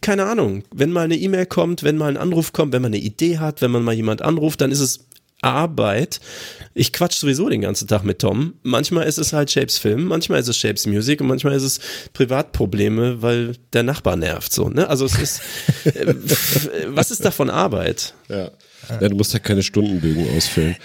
Keine 0.00 0.26
Ahnung. 0.26 0.64
Wenn 0.74 0.92
mal 0.92 1.04
eine 1.04 1.16
E-Mail 1.16 1.46
kommt, 1.46 1.82
wenn 1.82 1.96
mal 1.96 2.08
ein 2.08 2.16
Anruf 2.16 2.52
kommt, 2.52 2.72
wenn 2.72 2.82
man 2.82 2.92
eine 2.92 3.02
Idee 3.02 3.38
hat, 3.38 3.62
wenn 3.62 3.70
man 3.70 3.82
mal 3.82 3.94
jemand 3.94 4.20
anruft, 4.20 4.60
dann 4.60 4.70
ist 4.70 4.80
es 4.80 5.06
Arbeit. 5.40 6.20
Ich 6.74 6.92
quatsch 6.92 7.16
sowieso 7.16 7.48
den 7.48 7.60
ganzen 7.60 7.86
Tag 7.86 8.02
mit 8.04 8.18
Tom. 8.20 8.54
Manchmal 8.62 9.06
ist 9.06 9.18
es 9.18 9.32
halt 9.32 9.50
Shapes 9.50 9.78
Film, 9.78 10.04
manchmal 10.04 10.40
ist 10.40 10.48
es 10.48 10.56
Shapes 10.56 10.86
Music 10.86 11.20
und 11.20 11.26
manchmal 11.26 11.54
ist 11.54 11.62
es 11.62 11.80
Privatprobleme, 12.12 13.22
weil 13.22 13.56
der 13.72 13.82
Nachbar 13.82 14.16
nervt 14.16 14.52
so, 14.52 14.68
ne? 14.68 14.88
Also 14.88 15.04
es 15.04 15.18
ist 15.18 15.40
äh, 15.84 16.14
pf, 16.26 16.68
was 16.88 17.10
ist 17.10 17.24
davon 17.24 17.50
Arbeit? 17.50 18.14
Ja. 18.28 18.50
ja. 19.00 19.08
Du 19.08 19.16
musst 19.16 19.32
ja 19.32 19.38
keine 19.38 19.62
Stundenbögen 19.62 20.36
ausfüllen. 20.36 20.76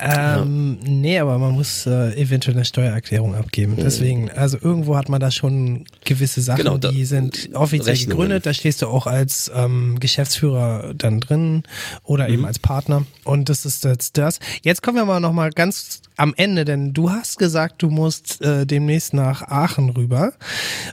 Ähm, 0.00 0.78
nee, 0.82 1.18
aber 1.18 1.38
man 1.38 1.52
muss 1.52 1.86
äh, 1.86 2.14
eventuell 2.20 2.56
eine 2.56 2.64
Steuererklärung 2.64 3.34
abgeben. 3.34 3.76
Deswegen, 3.76 4.30
also 4.30 4.56
irgendwo 4.60 4.96
hat 4.96 5.08
man 5.08 5.20
da 5.20 5.30
schon 5.30 5.84
gewisse 6.04 6.40
Sachen, 6.40 6.58
Genau, 6.64 6.78
da- 6.78 6.90
die 6.90 7.04
sind 7.04 7.50
offiziell 7.54 7.90
Rechnungen. 7.94 8.16
gegründet. 8.16 8.46
Da 8.46 8.54
stehst 8.54 8.82
du 8.82 8.86
auch 8.86 9.06
als 9.06 9.50
ähm, 9.54 9.98
Geschäftsführer 10.00 10.94
dann 10.94 11.20
drin 11.20 11.62
oder 12.04 12.26
Mhm. 12.28 12.34
eben 12.34 12.44
als 12.46 12.58
Partner. 12.58 13.04
Und 13.24 13.48
das 13.48 13.64
ist 13.66 13.84
jetzt 13.84 14.16
das. 14.18 14.40
Jetzt 14.62 14.82
kommen 14.82 14.96
wir 14.96 15.04
mal 15.04 15.20
noch 15.20 15.32
mal 15.32 15.50
ganz 15.50 16.00
am 16.16 16.34
Ende, 16.36 16.64
denn 16.64 16.92
du 16.92 17.10
hast 17.10 17.38
gesagt, 17.38 17.82
du 17.82 17.88
musst 17.90 18.42
äh, 18.42 18.66
demnächst 18.66 19.14
nach 19.14 19.42
Aachen 19.42 19.90
rüber 19.90 20.32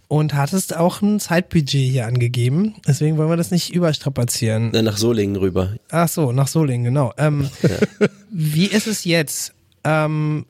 und 0.07 0.33
hattest 0.33 0.75
auch 0.77 1.01
ein 1.01 1.19
Zeitbudget 1.19 1.81
hier 1.91 2.05
angegeben. 2.07 2.75
Deswegen 2.87 3.17
wollen 3.17 3.29
wir 3.29 3.35
das 3.37 3.51
nicht 3.51 3.73
überstrapazieren. 3.73 4.69
Na, 4.73 4.81
Nach 4.81 4.97
Solingen 4.97 5.35
rüber. 5.35 5.73
Ach 5.91 6.07
so, 6.07 6.31
nach 6.31 6.47
Solingen, 6.47 6.85
genau. 6.85 7.13
Ähm, 7.17 7.49
Wie 8.29 8.65
ist 8.65 8.87
es 8.87 8.96
jetzt? 9.05 9.53
Ähm, 9.83 10.45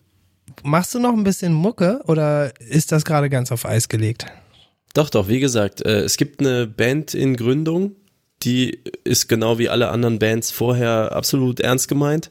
machst 0.64 0.94
du 0.96 1.00
noch 1.00 1.14
ein 1.14 1.24
bisschen 1.24 1.54
Mucke 1.54 2.02
oder 2.08 2.54
ist 2.60 2.92
das 2.92 3.06
gerade 3.06 3.30
ganz 3.30 3.52
auf 3.52 3.66
Eis 3.66 3.90
gelegt? 3.90 4.26
Doch, 4.94 5.10
doch, 5.10 5.28
wie 5.28 5.40
gesagt, 5.40 5.86
äh, 5.86 6.00
es 6.02 6.18
gibt 6.18 6.40
eine 6.40 6.66
Band 6.66 7.14
in 7.14 7.36
Gründung, 7.36 7.96
die 8.44 8.80
ist 9.04 9.28
genau 9.28 9.60
wie 9.60 9.70
alle 9.70 9.90
anderen 9.90 10.20
Bands 10.20 10.52
vorher 10.52 11.12
absolut 11.12 11.60
ernst 11.60 11.88
gemeint. 11.88 12.30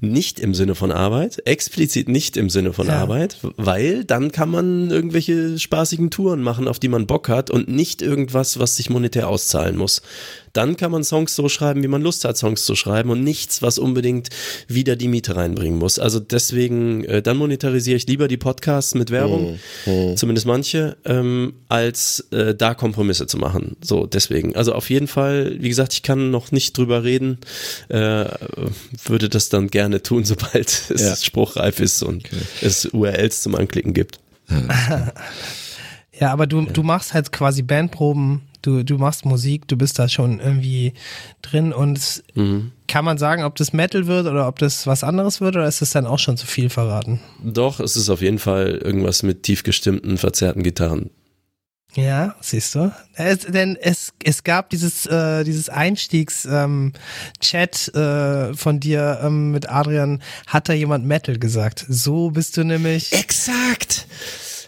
Nicht 0.00 0.38
im 0.38 0.54
Sinne 0.54 0.76
von 0.76 0.92
Arbeit, 0.92 1.44
explizit 1.44 2.08
nicht 2.08 2.36
im 2.36 2.50
Sinne 2.50 2.72
von 2.72 2.86
Ja. 2.86 2.98
Arbeit, 3.00 3.38
weil 3.56 4.04
dann 4.04 4.30
kann 4.30 4.48
man 4.48 4.92
irgendwelche 4.92 5.58
spaßigen 5.58 6.10
Touren 6.10 6.40
machen, 6.40 6.68
auf 6.68 6.78
die 6.78 6.86
man 6.86 7.08
Bock 7.08 7.28
hat 7.28 7.50
und 7.50 7.68
nicht 7.68 8.00
irgendwas, 8.00 8.60
was 8.60 8.76
sich 8.76 8.90
monetär 8.90 9.28
auszahlen 9.28 9.76
muss. 9.76 10.02
Dann 10.52 10.76
kann 10.76 10.90
man 10.90 11.04
Songs 11.04 11.34
so 11.34 11.48
schreiben, 11.48 11.82
wie 11.82 11.88
man 11.88 12.02
Lust 12.02 12.24
hat, 12.24 12.36
Songs 12.36 12.64
zu 12.64 12.74
schreiben 12.74 13.10
und 13.10 13.22
nichts, 13.24 13.62
was 13.62 13.78
unbedingt 13.78 14.28
wieder 14.66 14.96
die 14.96 15.08
Miete 15.08 15.36
reinbringen 15.36 15.78
muss. 15.78 15.98
Also 15.98 16.20
deswegen, 16.20 17.04
äh, 17.04 17.22
dann 17.22 17.36
monetarisiere 17.36 17.96
ich 17.96 18.06
lieber 18.06 18.28
die 18.28 18.36
Podcasts 18.36 18.94
mit 18.94 19.10
Werbung, 19.10 19.58
zumindest 20.16 20.46
manche, 20.46 20.96
ähm, 21.04 21.54
als 21.68 22.20
äh, 22.30 22.54
da 22.54 22.74
Kompromisse 22.74 23.26
zu 23.26 23.38
machen. 23.38 23.76
So, 23.82 24.06
deswegen. 24.06 24.56
Also 24.56 24.72
auf 24.74 24.90
jeden 24.90 25.06
Fall, 25.08 25.56
wie 25.60 25.68
gesagt, 25.68 25.92
ich 25.92 26.02
kann 26.02 26.30
noch 26.30 26.52
nicht 26.52 26.76
drüber 26.76 27.04
reden, 27.04 27.38
äh, 27.88 28.24
würde 29.04 29.28
das 29.28 29.48
dann 29.48 29.68
gerne 29.68 30.02
tun, 30.02 30.24
sobald 30.24 30.68
es 30.90 31.00
Ja. 31.00 31.16
spruchreif 31.16 31.80
ist 31.80 32.02
und 32.02 32.28
es 32.62 32.86
URLs 32.86 33.42
zum 33.42 33.54
Anklicken 33.54 33.94
gibt. 33.94 34.20
Ja, 36.20 36.32
aber 36.32 36.48
du, 36.48 36.62
du 36.62 36.82
machst 36.82 37.14
halt 37.14 37.30
quasi 37.30 37.62
Bandproben, 37.62 38.40
du, 38.62 38.82
du 38.84 38.98
machst 38.98 39.24
Musik, 39.24 39.68
du 39.68 39.76
bist 39.76 39.98
da 39.98 40.08
schon 40.08 40.40
irgendwie 40.40 40.92
drin 41.42 41.72
und 41.72 42.22
Mhm. 42.34 42.72
kann 42.86 43.04
man 43.04 43.18
sagen, 43.18 43.44
ob 43.44 43.56
das 43.56 43.72
Metal 43.72 44.06
wird 44.06 44.26
oder 44.26 44.48
ob 44.48 44.58
das 44.58 44.86
was 44.86 45.04
anderes 45.04 45.40
wird 45.40 45.56
oder 45.56 45.66
ist 45.66 45.80
das 45.82 45.90
dann 45.90 46.06
auch 46.06 46.18
schon 46.18 46.36
zu 46.36 46.46
viel 46.46 46.70
verraten? 46.70 47.20
Doch, 47.42 47.80
es 47.80 47.96
ist 47.96 48.10
auf 48.10 48.22
jeden 48.22 48.38
Fall 48.38 48.80
irgendwas 48.82 49.22
mit 49.22 49.42
tief 49.42 49.62
gestimmten, 49.62 50.16
verzerrten 50.18 50.62
Gitarren. 50.62 51.10
Ja, 51.94 52.34
siehst 52.40 52.74
du? 52.74 52.92
Es, 53.14 53.40
denn 53.40 53.76
es, 53.80 54.12
es 54.22 54.44
gab 54.44 54.68
dieses, 54.70 55.06
äh, 55.06 55.42
dieses 55.42 55.70
Einstiegs-Chat 55.70 56.52
ähm, 56.52 56.92
äh, 57.94 58.54
von 58.54 58.78
dir 58.78 59.20
ähm, 59.22 59.52
mit 59.52 59.70
Adrian, 59.70 60.22
hat 60.46 60.68
da 60.68 60.74
jemand 60.74 61.06
Metal 61.06 61.38
gesagt. 61.38 61.86
So 61.88 62.30
bist 62.30 62.56
du 62.58 62.64
nämlich. 62.64 63.12
Exakt! 63.12 64.06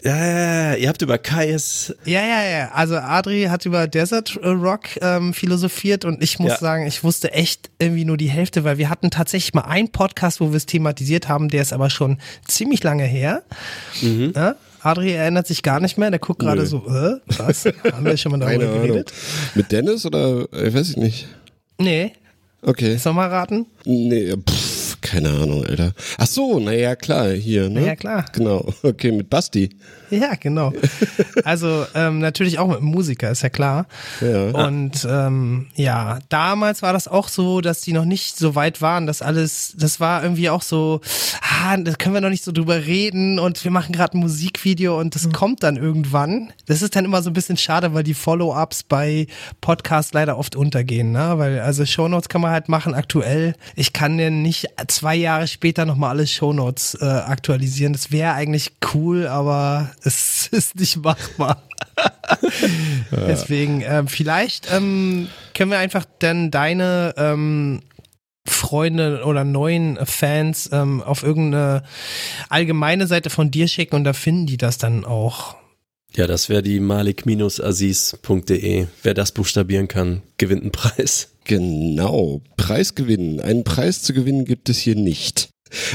Ja, 0.03 0.17
ja, 0.17 0.71
ja, 0.71 0.75
ihr 0.75 0.89
habt 0.89 1.01
über 1.03 1.17
Kais 1.19 1.93
Ja, 2.05 2.21
ja, 2.21 2.43
ja. 2.43 2.71
Also 2.73 2.95
Adri 2.95 3.43
hat 3.43 3.65
über 3.67 3.87
Desert 3.87 4.37
Rock 4.43 4.81
ähm, 5.01 5.33
philosophiert 5.33 6.05
und 6.05 6.23
ich 6.23 6.39
muss 6.39 6.53
Ja. 6.53 6.57
sagen, 6.57 6.87
ich 6.87 7.03
wusste 7.03 7.31
echt 7.33 7.69
irgendwie 7.77 8.05
nur 8.05 8.17
die 8.17 8.29
Hälfte, 8.29 8.63
weil 8.63 8.77
wir 8.79 8.89
hatten 8.89 9.11
tatsächlich 9.11 9.53
mal 9.53 9.61
einen 9.61 9.89
Podcast, 9.91 10.39
wo 10.41 10.49
wir 10.49 10.57
es 10.57 10.65
thematisiert 10.65 11.27
haben, 11.29 11.49
der 11.49 11.61
ist 11.61 11.71
aber 11.73 11.89
schon 11.91 12.17
ziemlich 12.47 12.81
lange 12.83 13.03
her. 13.03 13.43
Mhm. 14.01 14.33
Ja? 14.35 14.55
Adri 14.81 15.11
erinnert 15.13 15.45
sich 15.45 15.61
gar 15.61 15.79
nicht 15.79 15.99
mehr, 15.99 16.09
der 16.09 16.19
guckt 16.19 16.39
gerade 16.39 16.65
so, 16.65 16.77
äh, 16.87 17.19
was? 17.37 17.65
Haben 17.65 18.03
wir 18.05 18.17
schon 18.17 18.31
mal 18.31 18.39
darüber 18.39 18.57
Keine 18.57 18.71
Ahnung. 18.71 18.87
geredet? 18.87 19.13
Mit 19.53 19.71
Dennis 19.71 20.05
oder 20.07 20.47
äh, 20.51 20.73
weiß 20.73 20.89
ich 20.89 20.97
nicht. 20.97 21.27
Nee, 21.77 22.13
Okay. 22.63 22.97
soll 22.97 23.13
mal 23.13 23.27
raten? 23.27 23.65
Nee, 23.85 24.35
pff, 24.37 24.60
keine 25.01 25.29
Ahnung, 25.29 25.65
Alter. 25.65 25.93
Ach 26.17 26.27
so, 26.27 26.59
naja, 26.59 26.95
klar, 26.95 27.29
hier, 27.31 27.69
ne? 27.69 27.85
Ja, 27.85 27.95
klar. 27.95 28.25
Genau. 28.33 28.65
Okay, 28.83 29.11
mit 29.11 29.29
Basti. 29.29 29.69
Ja, 30.09 30.35
genau. 30.39 30.73
Also 31.43 31.85
ähm, 31.95 32.19
natürlich 32.19 32.59
auch 32.59 32.67
mit 32.67 32.81
Musiker, 32.81 33.31
ist 33.31 33.41
ja 33.41 33.49
klar. 33.49 33.87
Ja. 34.21 34.49
Und 34.49 35.07
ähm, 35.09 35.67
ja, 35.75 36.19
damals 36.29 36.81
war 36.81 36.93
das 36.93 37.07
auch 37.07 37.29
so, 37.29 37.61
dass 37.61 37.81
die 37.81 37.93
noch 37.93 38.05
nicht 38.05 38.37
so 38.37 38.55
weit 38.55 38.81
waren, 38.81 39.07
dass 39.07 39.21
alles, 39.21 39.73
das 39.77 39.99
war 39.99 40.23
irgendwie 40.23 40.49
auch 40.49 40.61
so, 40.61 41.01
ah, 41.41 41.77
da 41.77 41.93
können 41.93 42.13
wir 42.13 42.21
noch 42.21 42.29
nicht 42.29 42.43
so 42.43 42.51
drüber 42.51 42.85
reden 42.85 43.39
und 43.39 43.63
wir 43.63 43.71
machen 43.71 43.93
gerade 43.93 44.17
ein 44.17 44.21
Musikvideo 44.21 44.99
und 44.99 45.15
das 45.15 45.29
kommt 45.31 45.63
dann 45.63 45.77
irgendwann. 45.77 46.51
Das 46.65 46.81
ist 46.81 46.95
dann 46.95 47.05
immer 47.05 47.21
so 47.21 47.29
ein 47.29 47.33
bisschen 47.33 47.57
schade, 47.57 47.93
weil 47.93 48.03
die 48.03 48.13
Follow-ups 48.13 48.83
bei 48.83 49.27
Podcasts 49.61 50.13
leider 50.13 50.37
oft 50.37 50.55
untergehen, 50.55 51.11
ne? 51.11 51.33
Weil 51.37 51.59
also 51.59 51.85
Shownotes 51.85 52.29
kann 52.29 52.41
man 52.41 52.51
halt 52.51 52.69
machen 52.69 52.93
aktuell. 52.93 53.55
Ich 53.75 53.93
kann 53.93 54.19
ja 54.19 54.29
nicht 54.29 54.67
zwei 54.91 55.15
Jahre 55.15 55.47
später 55.47 55.85
nochmal 55.85 56.11
alle 56.11 56.27
Shownotes 56.27 56.97
äh, 57.01 57.05
aktualisieren. 57.05 57.93
Das 57.93 58.11
wäre 58.11 58.33
eigentlich 58.33 58.73
cool, 58.93 59.27
aber 59.27 59.91
es 60.03 60.47
ist 60.47 60.79
nicht 60.79 60.97
machbar. 60.97 61.63
Deswegen, 63.11 63.81
ähm, 63.81 64.07
vielleicht 64.07 64.71
ähm, 64.71 65.27
können 65.53 65.71
wir 65.71 65.79
einfach 65.79 66.05
dann 66.19 66.51
deine 66.51 67.13
ähm, 67.17 67.81
Freunde 68.47 69.23
oder 69.25 69.43
neuen 69.43 70.03
Fans 70.05 70.69
ähm, 70.71 71.01
auf 71.01 71.23
irgendeine 71.23 71.83
allgemeine 72.49 73.07
Seite 73.07 73.29
von 73.29 73.51
dir 73.51 73.67
schicken 73.67 73.95
und 73.95 74.03
da 74.03 74.13
finden 74.13 74.47
die 74.47 74.57
das 74.57 74.77
dann 74.77 75.05
auch. 75.05 75.55
Ja, 76.15 76.27
das 76.27 76.49
wäre 76.49 76.61
die 76.61 76.81
malik-aziz.de. 76.81 78.87
Wer 79.01 79.13
das 79.13 79.31
buchstabieren 79.31 79.87
kann, 79.87 80.21
gewinnt 80.37 80.63
einen 80.63 80.73
Preis. 80.73 81.29
Genau. 81.45 82.41
Preis 82.57 82.95
gewinnen. 82.95 83.39
Einen 83.39 83.63
Preis 83.63 84.03
zu 84.03 84.13
gewinnen 84.13 84.43
gibt 84.43 84.67
es 84.67 84.77
hier 84.77 84.95
nicht. 84.95 85.47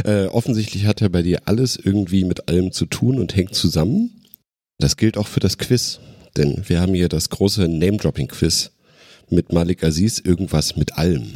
Äh, 0.05 0.25
offensichtlich 0.27 0.87
hat 0.87 1.03
ja 1.03 1.09
bei 1.09 1.21
dir 1.21 1.43
alles 1.45 1.77
irgendwie 1.77 2.25
mit 2.25 2.49
allem 2.49 2.73
zu 2.73 2.87
tun 2.87 3.19
und 3.19 3.37
hängt 3.37 3.55
zusammen. 3.55 4.23
Das 4.79 4.97
gilt 4.97 5.19
auch 5.19 5.29
für 5.29 5.41
das 5.41 5.59
Quiz. 5.59 6.01
Denn 6.37 6.63
wir 6.67 6.81
haben 6.81 6.95
hier 6.95 7.11
das 7.11 7.29
große 7.29 7.69
Name-Dropping-Quiz 7.69 8.71
mit 9.29 9.53
Malik 9.53 9.85
Aziz, 9.85 10.19
irgendwas 10.19 10.77
mit 10.77 10.97
allem. 10.97 11.35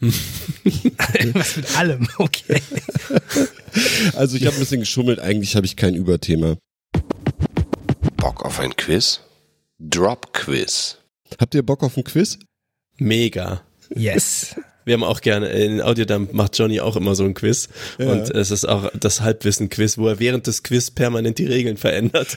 Was 1.32 1.56
mit 1.56 1.76
allem, 1.76 2.08
okay. 2.18 2.60
Also 4.14 4.36
ich 4.36 4.46
habe 4.46 4.56
ein 4.56 4.60
bisschen 4.60 4.80
geschummelt, 4.80 5.20
eigentlich 5.20 5.54
habe 5.54 5.66
ich 5.66 5.76
kein 5.76 5.94
Überthema. 5.94 6.56
Bock 8.16 8.44
auf 8.44 8.60
ein 8.60 8.74
Quiz? 8.76 9.20
Drop 9.78 10.32
Quiz. 10.32 10.98
Habt 11.38 11.54
ihr 11.54 11.64
Bock 11.64 11.82
auf 11.82 11.96
ein 11.96 12.04
Quiz? 12.04 12.38
Mega. 12.96 13.62
Yes. 13.94 14.56
Wir 14.86 14.94
haben 14.94 15.02
auch 15.02 15.20
gerne, 15.20 15.48
in 15.48 15.82
Audiodump 15.82 16.32
macht 16.32 16.56
Johnny 16.56 16.80
auch 16.80 16.94
immer 16.94 17.16
so 17.16 17.24
ein 17.24 17.34
Quiz. 17.34 17.68
Ja. 17.98 18.06
Und 18.06 18.30
es 18.30 18.52
ist 18.52 18.68
auch 18.68 18.88
das 18.94 19.20
Halbwissen-Quiz, 19.20 19.98
wo 19.98 20.06
er 20.06 20.20
während 20.20 20.46
des 20.46 20.62
Quiz 20.62 20.92
permanent 20.92 21.38
die 21.38 21.46
Regeln 21.46 21.76
verändert. 21.76 22.36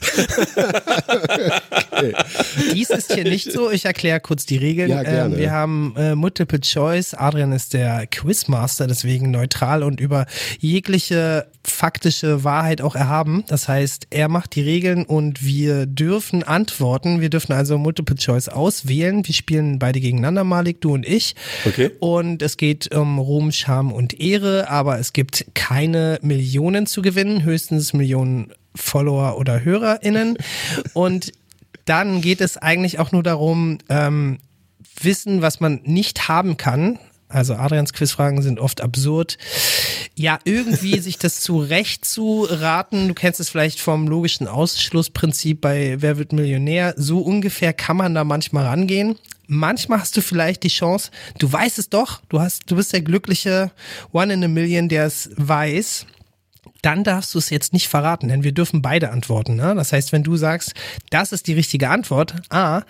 Dies 2.74 2.90
ist 2.90 3.14
hier 3.14 3.22
nicht 3.22 3.52
so. 3.52 3.70
Ich 3.70 3.84
erkläre 3.84 4.18
kurz 4.18 4.46
die 4.46 4.56
Regeln. 4.56 4.90
Ja, 4.90 5.04
gerne. 5.04 5.36
Ähm, 5.36 5.40
wir 5.40 5.52
haben 5.52 5.94
äh, 5.96 6.16
Multiple 6.16 6.60
Choice. 6.60 7.14
Adrian 7.14 7.52
ist 7.52 7.72
der 7.72 8.08
Quizmaster, 8.08 8.88
deswegen 8.88 9.30
neutral 9.30 9.84
und 9.84 10.00
über 10.00 10.26
jegliche 10.58 11.46
faktische 11.62 12.42
Wahrheit 12.42 12.80
auch 12.80 12.96
erhaben. 12.96 13.44
Das 13.46 13.68
heißt, 13.68 14.08
er 14.10 14.28
macht 14.28 14.56
die 14.56 14.62
Regeln 14.62 15.04
und 15.04 15.44
wir 15.44 15.86
dürfen 15.86 16.42
antworten. 16.42 17.20
Wir 17.20 17.30
dürfen 17.30 17.52
also 17.52 17.78
Multiple 17.78 18.16
Choice 18.16 18.48
auswählen. 18.48 19.24
Wir 19.26 19.34
spielen 19.34 19.78
beide 19.78 20.00
gegeneinander, 20.00 20.42
Malik, 20.42 20.80
du 20.80 20.94
und 20.94 21.06
ich. 21.06 21.36
Okay. 21.64 21.90
Und 22.00 22.39
es 22.42 22.56
geht 22.56 22.94
um 22.94 23.18
Ruhm, 23.18 23.52
Scham 23.52 23.92
und 23.92 24.20
Ehre, 24.20 24.68
aber 24.68 24.98
es 24.98 25.12
gibt 25.12 25.46
keine 25.54 26.18
Millionen 26.22 26.86
zu 26.86 27.02
gewinnen, 27.02 27.42
höchstens 27.42 27.92
Millionen 27.92 28.52
Follower 28.74 29.36
oder 29.36 29.64
HörerInnen. 29.64 30.36
Und 30.94 31.32
dann 31.84 32.20
geht 32.20 32.40
es 32.40 32.56
eigentlich 32.56 32.98
auch 32.98 33.12
nur 33.12 33.22
darum, 33.22 33.78
ähm, 33.88 34.38
Wissen, 35.02 35.42
was 35.42 35.60
man 35.60 35.80
nicht 35.84 36.28
haben 36.28 36.56
kann. 36.56 36.98
Also 37.28 37.54
Adrians 37.54 37.92
Quizfragen 37.92 38.42
sind 38.42 38.60
oft 38.60 38.80
absurd. 38.80 39.38
Ja, 40.20 40.38
irgendwie 40.44 41.00
sich 41.00 41.16
das 41.16 41.40
zurecht 41.40 42.04
zu 42.04 42.46
raten. 42.46 43.08
Du 43.08 43.14
kennst 43.14 43.40
es 43.40 43.48
vielleicht 43.48 43.80
vom 43.80 44.06
logischen 44.06 44.48
Ausschlussprinzip 44.48 45.62
bei 45.62 45.96
Wer 46.00 46.18
wird 46.18 46.34
Millionär. 46.34 46.92
So 46.98 47.20
ungefähr 47.20 47.72
kann 47.72 47.96
man 47.96 48.14
da 48.14 48.22
manchmal 48.22 48.66
rangehen. 48.66 49.16
Manchmal 49.46 49.98
hast 49.98 50.18
du 50.18 50.20
vielleicht 50.20 50.62
die 50.62 50.68
Chance, 50.68 51.10
du 51.38 51.50
weißt 51.50 51.78
es 51.78 51.88
doch, 51.88 52.20
du 52.28 52.38
hast, 52.38 52.70
du 52.70 52.76
bist 52.76 52.92
der 52.92 53.00
glückliche 53.00 53.72
One 54.12 54.34
in 54.34 54.44
a 54.44 54.48
Million, 54.48 54.90
der 54.90 55.06
es 55.06 55.30
weiß 55.36 56.04
dann 56.82 57.04
darfst 57.04 57.34
du 57.34 57.38
es 57.38 57.50
jetzt 57.50 57.74
nicht 57.74 57.88
verraten, 57.88 58.28
denn 58.28 58.42
wir 58.42 58.52
dürfen 58.52 58.80
beide 58.80 59.10
antworten. 59.10 59.56
Ne? 59.56 59.74
Das 59.74 59.92
heißt, 59.92 60.12
wenn 60.12 60.22
du 60.22 60.36
sagst, 60.36 60.72
das 61.10 61.32
ist 61.32 61.46
die 61.46 61.52
richtige 61.52 61.90
Antwort, 61.90 62.34
ah, 62.48 62.82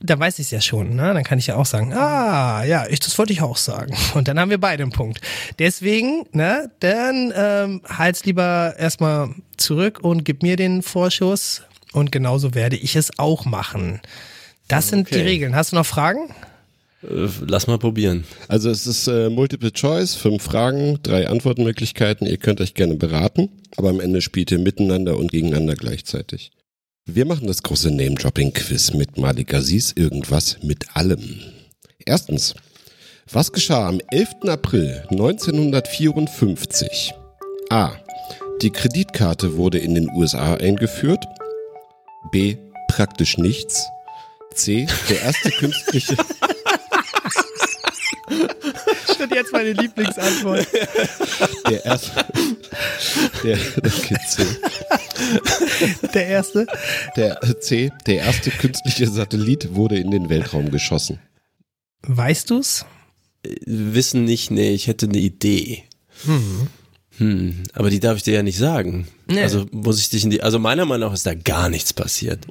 da 0.00 0.18
weiß 0.18 0.38
ich 0.38 0.46
es 0.46 0.50
ja 0.50 0.60
schon, 0.60 0.94
ne? 0.94 1.14
Dann 1.14 1.24
kann 1.24 1.38
ich 1.38 1.46
ja 1.46 1.56
auch 1.56 1.64
sagen, 1.66 1.92
ah, 1.94 2.64
ja, 2.64 2.86
ich, 2.88 3.00
das 3.00 3.16
wollte 3.18 3.32
ich 3.32 3.40
auch 3.42 3.56
sagen. 3.56 3.96
Und 4.14 4.28
dann 4.28 4.38
haben 4.38 4.50
wir 4.50 4.58
beide 4.58 4.82
einen 4.82 4.92
Punkt. 4.92 5.20
Deswegen, 5.58 6.24
ne, 6.32 6.70
dann 6.80 7.32
ähm, 7.34 7.82
halt's 7.88 8.24
lieber 8.24 8.74
erstmal 8.78 9.30
zurück 9.56 10.00
und 10.02 10.24
gib 10.24 10.42
mir 10.42 10.56
den 10.56 10.82
Vorschuss. 10.82 11.62
Und 11.92 12.12
genauso 12.12 12.54
werde 12.54 12.76
ich 12.76 12.94
es 12.94 13.18
auch 13.18 13.46
machen. 13.46 14.00
Das 14.68 14.88
sind 14.88 15.10
die 15.10 15.14
Okay. 15.14 15.24
Regeln. 15.24 15.56
Hast 15.56 15.72
du 15.72 15.76
noch 15.76 15.86
Fragen? 15.86 16.28
Äh, 17.02 17.28
Lass 17.46 17.66
mal 17.66 17.78
probieren. 17.78 18.24
Also 18.48 18.68
es 18.68 18.86
ist 18.86 19.06
äh, 19.06 19.30
Multiple 19.30 19.72
Choice, 19.72 20.14
fünf 20.14 20.42
Fragen, 20.42 20.98
drei 21.02 21.26
Antwortmöglichkeiten. 21.28 22.26
Ihr 22.26 22.36
könnt 22.36 22.60
euch 22.60 22.74
gerne 22.74 22.96
beraten, 22.96 23.48
aber 23.76 23.88
am 23.88 24.00
Ende 24.00 24.20
spielt 24.20 24.50
ihr 24.50 24.58
miteinander 24.58 25.16
und 25.16 25.30
gegeneinander 25.30 25.74
gleichzeitig. 25.74 26.50
Wir 27.08 27.24
machen 27.24 27.46
das 27.46 27.62
große 27.62 27.92
Name-Dropping-Quiz 27.92 28.94
mit 28.94 29.16
Malik 29.16 29.54
Aziz, 29.54 29.92
irgendwas 29.94 30.56
mit 30.62 30.96
allem. 30.96 31.40
Erstens, 32.04 32.56
was 33.30 33.52
geschah 33.52 33.86
am 33.86 34.00
11. 34.10 34.48
April 34.48 35.04
1954? 35.10 37.14
A. 37.70 37.92
Die 38.60 38.70
Kreditkarte 38.70 39.56
wurde 39.56 39.78
in 39.78 39.94
den 39.94 40.10
USA 40.16 40.54
eingeführt. 40.54 41.24
B. 42.32 42.56
Praktisch 42.88 43.38
nichts. 43.38 43.86
C. 44.52 44.88
Der 45.08 45.22
erste 45.22 45.52
künstliche... 45.52 46.16
Wird 49.28 49.34
jetzt 49.34 49.52
meine 49.52 49.72
Lieblingsantwort. 49.72 50.66
Der 51.68 51.84
erste. 51.84 52.24
Der, 53.42 53.56
der 53.56 54.20
C. 54.26 54.46
Der 56.14 56.26
erste. 56.26 56.66
Der 57.16 57.60
C. 57.60 57.90
Der 58.06 58.18
erste 58.18 58.50
künstliche 58.50 59.08
Satellit 59.08 59.74
wurde 59.74 59.98
in 59.98 60.10
den 60.10 60.28
Weltraum 60.28 60.70
geschossen. 60.70 61.18
Weißt 62.02 62.50
du's? 62.50 62.86
Wissen 63.64 64.24
nicht, 64.24 64.50
nee, 64.50 64.70
ich 64.72 64.86
hätte 64.86 65.06
eine 65.06 65.18
Idee. 65.18 65.82
Hm, 67.18 67.64
aber 67.72 67.90
die 67.90 68.00
darf 68.00 68.16
ich 68.18 68.22
dir 68.22 68.34
ja 68.34 68.42
nicht 68.42 68.58
sagen. 68.58 69.08
Nee. 69.26 69.42
Also 69.42 69.66
muss 69.72 69.98
ich 69.98 70.10
dich 70.10 70.24
in 70.24 70.30
die, 70.30 70.42
also 70.42 70.58
meiner 70.58 70.84
Meinung 70.84 71.08
nach 71.08 71.14
ist 71.14 71.26
da 71.26 71.34
gar 71.34 71.68
nichts 71.68 71.92
passiert. 71.92 72.46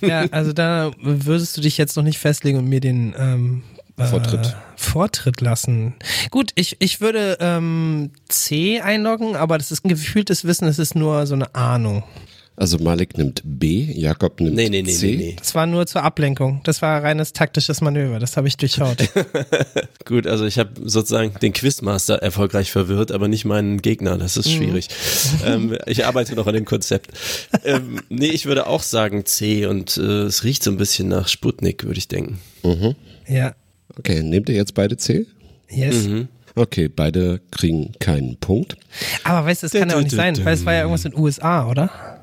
Ja, 0.00 0.26
also 0.30 0.52
da 0.52 0.92
würdest 1.00 1.56
du 1.56 1.60
dich 1.60 1.76
jetzt 1.76 1.96
noch 1.96 2.02
nicht 2.02 2.18
festlegen 2.18 2.58
und 2.58 2.68
mir 2.68 2.80
den 2.80 3.14
ähm, 3.18 3.62
äh, 3.98 4.06
Vortritt. 4.06 4.56
Vortritt 4.76 5.40
lassen. 5.40 5.94
Gut, 6.30 6.52
ich, 6.54 6.76
ich 6.80 7.00
würde 7.00 7.38
ähm, 7.40 8.10
C 8.28 8.80
einloggen, 8.80 9.36
aber 9.36 9.58
das 9.58 9.70
ist 9.72 9.84
ein 9.84 9.88
gefühltes 9.88 10.44
Wissen, 10.44 10.68
es 10.68 10.78
ist 10.78 10.94
nur 10.94 11.26
so 11.26 11.34
eine 11.34 11.54
Ahnung. 11.54 12.04
Also 12.60 12.76
Malik 12.78 13.16
nimmt 13.16 13.40
B, 13.44 13.84
Jakob 13.92 14.40
nimmt 14.40 14.56
Nee, 14.56 14.68
nee, 14.68 14.82
nee, 14.82 14.90
C. 14.90 15.06
nee, 15.06 15.16
nee. 15.16 15.36
Das 15.38 15.54
war 15.54 15.66
nur 15.66 15.86
zur 15.86 16.02
Ablenkung. 16.02 16.60
Das 16.64 16.82
war 16.82 17.04
reines 17.04 17.32
taktisches 17.32 17.80
Manöver, 17.80 18.18
das 18.18 18.36
habe 18.36 18.48
ich 18.48 18.56
durchschaut. 18.56 18.96
Gut, 20.04 20.26
also 20.26 20.44
ich 20.44 20.58
habe 20.58 20.70
sozusagen 20.84 21.34
den 21.40 21.52
Quizmaster 21.52 22.16
erfolgreich 22.16 22.72
verwirrt, 22.72 23.12
aber 23.12 23.28
nicht 23.28 23.44
meinen 23.44 23.80
Gegner. 23.80 24.18
Das 24.18 24.36
ist 24.36 24.50
schwierig. 24.50 24.88
ähm, 25.46 25.78
ich 25.86 26.04
arbeite 26.04 26.34
noch 26.34 26.48
an 26.48 26.54
dem 26.54 26.64
Konzept. 26.64 27.12
Ähm, 27.64 28.00
nee, 28.08 28.26
ich 28.26 28.46
würde 28.46 28.66
auch 28.66 28.82
sagen 28.82 29.24
C 29.24 29.66
und 29.66 29.96
äh, 29.96 30.22
es 30.22 30.42
riecht 30.42 30.64
so 30.64 30.72
ein 30.72 30.78
bisschen 30.78 31.06
nach 31.06 31.28
Sputnik, 31.28 31.84
würde 31.84 31.98
ich 31.98 32.08
denken. 32.08 32.40
ja, 33.28 33.54
Okay, 33.98 34.22
nehmt 34.22 34.48
ihr 34.48 34.54
jetzt 34.54 34.74
beide 34.74 34.96
C? 34.96 35.26
yes. 35.70 36.08
Okay, 36.54 36.88
beide 36.88 37.40
kriegen 37.52 37.92
keinen 38.00 38.36
Punkt. 38.36 38.76
Aber 39.22 39.46
weißt 39.46 39.62
du, 39.62 39.66
das 39.68 39.78
kann 39.78 39.90
ja 39.90 39.96
auch 39.96 40.02
nicht 40.02 40.14
sein, 40.14 40.36
weil 40.44 40.54
es 40.54 40.66
war 40.66 40.72
ja 40.72 40.80
irgendwas 40.80 41.04
in 41.04 41.12
den 41.12 41.20
USA, 41.20 41.68
oder? 41.68 42.18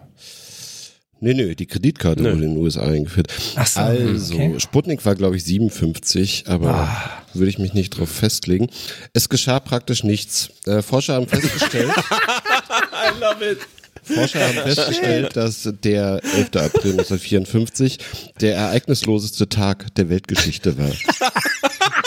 Nee, 1.22 1.34
nee, 1.34 1.56
die 1.56 1.66
Kreditkarte 1.66 2.22
Nö. 2.22 2.34
wurde 2.34 2.44
in 2.44 2.54
den 2.56 2.62
USA 2.62 2.82
eingeführt. 2.82 3.34
Ach 3.56 3.66
so, 3.66 3.80
also, 3.80 4.34
okay. 4.36 4.60
Sputnik 4.60 5.06
war, 5.06 5.16
glaube 5.16 5.38
ich, 5.38 5.46
57, 5.46 6.46
aber 6.48 6.90
würde 7.34 7.50
ich 7.50 7.58
mich 7.58 7.74
nicht 7.74 7.92
drauf 7.92 8.10
festlegen. 8.10 8.70
Es 9.14 9.30
geschah 9.30 9.62
praktisch 9.62 10.04
nichts. 10.04 10.50
Äh, 10.66 10.82
Forscher 10.82 11.14
haben 11.16 11.28
festgestellt, 11.28 11.90
I 11.90 13.20
love 13.20 13.50
it. 13.50 13.60
Forscher 14.06 14.48
haben 14.48 14.58
festgestellt, 14.58 15.36
dass 15.36 15.70
der 15.84 16.22
11. 16.24 16.48
April 16.56 16.92
1954 16.92 18.00
der 18.42 18.56
ereignisloseste 18.56 19.50
Tag 19.50 19.94
der 19.96 20.10
Weltgeschichte 20.10 20.78
war. 20.78 20.92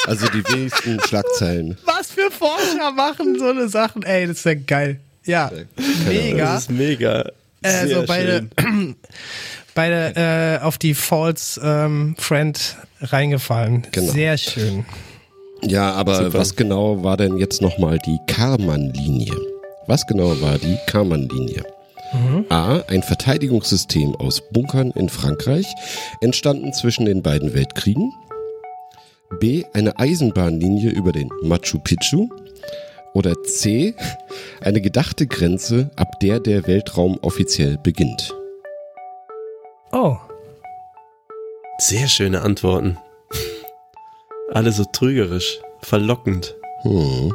Also 0.07 0.27
die 0.29 0.43
wenigsten 0.53 1.01
Schlagzeilen. 1.01 1.77
Was 1.85 2.13
für 2.13 2.31
Forscher 2.31 2.93
machen 2.93 3.39
so 3.39 3.51
eine 3.51 3.69
Sachen? 3.69 4.03
Ey, 4.05 4.27
das 4.27 4.39
ist 4.39 4.45
ja 4.45 4.55
geil. 4.55 5.01
Ja, 5.25 5.51
mega. 6.07 6.55
Das 6.55 6.63
ist 6.63 6.71
mega. 6.71 7.31
Äh, 7.63 7.87
Sehr 7.87 8.01
so 8.01 8.07
beide, 8.07 8.49
schön. 8.59 8.97
beide 9.75 10.61
äh, 10.61 10.65
auf 10.65 10.79
die 10.79 10.95
False 10.95 11.61
ähm, 11.63 12.15
Friend 12.19 12.77
reingefallen. 13.03 13.87
Genau. 13.93 14.13
Sehr 14.13 14.39
schön. 14.39 14.87
Ja, 15.63 15.93
aber 15.93 16.25
Super. 16.25 16.39
was 16.39 16.57
genau 16.57 17.03
war 17.03 17.17
denn 17.17 17.37
jetzt 17.37 17.61
nochmal 17.61 17.99
die 17.99 18.19
Karman-Linie? 18.29 19.35
Was 19.87 20.07
genau 20.07 20.41
war 20.41 20.59
die 20.59 20.79
Karman-Linie? 22.11 22.51
A. 22.51 22.83
Ein 22.89 23.03
Verteidigungssystem 23.03 24.15
aus 24.17 24.43
Bunkern 24.51 24.91
in 24.93 25.09
Frankreich, 25.09 25.67
entstanden 26.21 26.73
zwischen 26.73 27.07
den 27.07 27.23
beiden 27.23 27.55
Weltkriegen. 27.55 28.13
B. 29.41 29.65
Eine 29.73 29.99
Eisenbahnlinie 29.99 30.91
über 30.91 31.13
den 31.13 31.29
Machu 31.43 31.79
Picchu. 31.79 32.29
Oder 33.15 33.35
C. 33.43 33.95
Eine 34.61 34.81
gedachte 34.81 35.27
Grenze, 35.27 35.91
ab 35.97 36.21
der 36.21 36.41
der 36.41 36.67
Weltraum 36.67 37.19
offiziell 37.23 37.79
beginnt. 37.79 38.35
Oh, 39.93 40.17
Sehr 41.79 42.09
schöne 42.09 42.43
Antworten. 42.43 42.99
Alle 44.51 44.73
so 44.73 44.85
trügerisch, 44.85 45.59
verlockend. 45.83 46.55
Hm. 46.83 47.33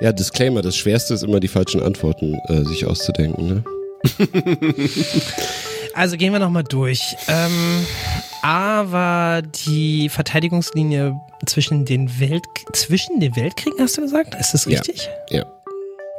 Ja, 0.00 0.12
Disclaimer, 0.12 0.60
das 0.62 0.76
Schwerste 0.76 1.14
ist 1.14 1.22
immer 1.22 1.40
die 1.40 1.48
falschen 1.48 1.82
Antworten 1.82 2.34
äh, 2.48 2.64
sich 2.64 2.84
auszudenken. 2.86 3.46
Ne? 3.46 3.64
also 5.94 6.16
gehen 6.16 6.32
wir 6.32 6.40
nochmal 6.40 6.64
durch. 6.64 7.00
Ähm, 7.28 7.86
A 8.42 8.90
war 8.90 9.42
die 9.42 10.08
Verteidigungslinie 10.08 11.18
zwischen 11.46 11.84
den 11.84 12.20
Welt 12.20 12.42
zwischen 12.72 13.20
den 13.20 13.34
Weltkriegen, 13.36 13.78
hast 13.80 13.96
du 13.96 14.02
gesagt? 14.02 14.34
Ist 14.34 14.52
das 14.52 14.64
Ja. 14.66 14.78
richtig? 14.80 15.08
Ja. 15.30 15.44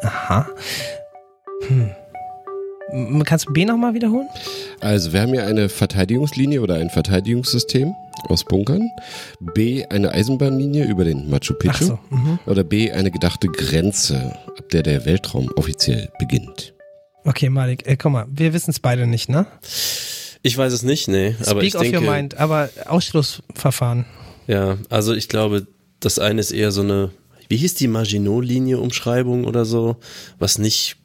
Aha. 0.02 0.47
Hm. 1.68 1.91
Kannst 3.26 3.48
du 3.49 3.53
B 3.53 3.66
nochmal 3.66 3.94
wiederholen? 3.94 4.28
Also, 4.80 5.12
wir 5.12 5.22
haben 5.22 5.34
hier 5.34 5.45
eine 5.45 5.70
Verteidigungslinie 5.70 6.62
oder 6.62 6.76
ein 6.76 6.90
Verteidigungssystem 6.90 7.94
aus 8.30 8.44
Bunkern. 8.44 8.90
B, 9.40 9.86
eine 9.90 10.12
Eisenbahnlinie 10.12 10.86
über 10.86 11.03
den 11.03 11.30
Machu 11.30 11.53
Ach 11.53 11.60
Picchu. 11.60 11.86
so. 11.86 11.99
Mhm. 12.10 12.40
Oder 12.45 12.64
B, 12.64 12.91
eine 12.91 13.12
gedachte 13.12 13.48
Grenze, 13.48 14.38
ab 14.57 14.70
der 14.70 14.84
der 14.84 15.06
Weltraum 15.06 15.49
offiziell 15.56 16.10
beginnt. 16.20 16.74
Okay, 17.24 17.49
Malik, 17.49 17.88
äh, 17.88 17.98
guck 17.98 18.12
mal, 18.12 18.26
wir 18.30 18.53
wissen 18.53 18.70
es 18.70 18.80
beide 18.80 19.07
nicht, 19.07 19.30
ne? 19.30 19.48
Ich 20.44 20.56
weiß 20.56 20.72
es 20.72 20.84
nicht, 20.84 21.07
nee. 21.07 21.36
aber 21.48 21.62
Speak 21.62 21.64
ich 21.64 21.76
of 21.76 21.82
denke, 21.82 21.98
your 21.98 22.12
mind, 22.14 22.38
aber 22.38 22.70
Ausschlussverfahren. 22.86 24.06
Ja, 24.45 24.78
also 24.90 25.14
ich 25.16 25.28
glaube, 25.28 25.66
das 25.99 26.20
eine 26.20 26.40
ist 26.40 26.52
eher 26.52 26.72
so 26.72 26.82
eine, 26.82 27.10
wie 27.49 27.57
hieß 27.57 27.74
die 27.74 27.88
Maginot-Linie-Umschreibung 27.88 29.45
oder 29.45 29.66
so, 29.66 29.98
was 30.38 30.60
nicht 30.60 30.98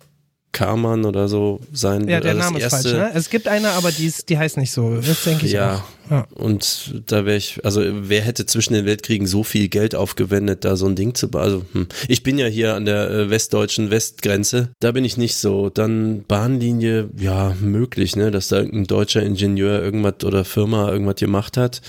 Karman 0.53 1.05
oder 1.05 1.29
so 1.29 1.61
sein. 1.73 2.09
Ja, 2.09 2.21
der 2.21 2.35
Name 2.35 2.59
ist 2.59 2.65
erste, 2.65 2.89
falsch, 2.91 2.99
ne? 2.99 3.11
Es 3.15 3.31
gibt 3.31 3.47
eine, 3.47 3.71
aber 3.71 3.93
die, 3.93 4.07
ist, 4.07 4.29
die 4.29 4.37
heißt 4.37 4.57
nicht 4.57 4.73
so. 4.73 4.97
Das 4.97 5.23
denke 5.25 5.47
ich 5.47 5.53
Ja. 5.53 5.77
auch. 5.77 6.11
Ja. 6.11 6.27
Und 6.35 7.03
da 7.07 7.25
wäre 7.25 7.37
ich, 7.37 7.65
also 7.65 7.83
wer 7.85 8.23
hätte 8.23 8.45
zwischen 8.45 8.73
den 8.75 8.85
Weltkriegen 8.85 9.29
so 9.29 9.45
viel 9.45 9.69
Geld 9.69 9.95
aufgewendet, 9.95 10.65
da 10.65 10.75
so 10.75 10.87
ein 10.87 10.97
Ding 10.97 11.15
zu 11.15 11.29
bauen? 11.29 11.43
Also, 11.43 11.65
hm. 11.73 11.87
ich 12.09 12.25
bin 12.25 12.37
ja 12.37 12.47
hier 12.47 12.75
an 12.75 12.85
der 12.85 13.09
äh, 13.11 13.31
westdeutschen 13.31 13.91
Westgrenze, 13.93 14.71
da 14.81 14.91
bin 14.91 15.05
ich 15.05 15.17
nicht 15.17 15.37
so. 15.37 15.71
Dann 15.71 16.25
Bahnlinie, 16.27 17.11
ja, 17.17 17.55
möglich, 17.61 18.17
ne, 18.17 18.33
dass 18.33 18.49
da 18.49 18.57
irgendein 18.57 18.89
deutscher 18.89 19.23
Ingenieur 19.23 19.81
irgendwas 19.81 20.25
oder 20.25 20.45
Firma 20.45 20.91
irgendwas 20.91 21.17
gemacht 21.17 21.57
hat. 21.57 21.81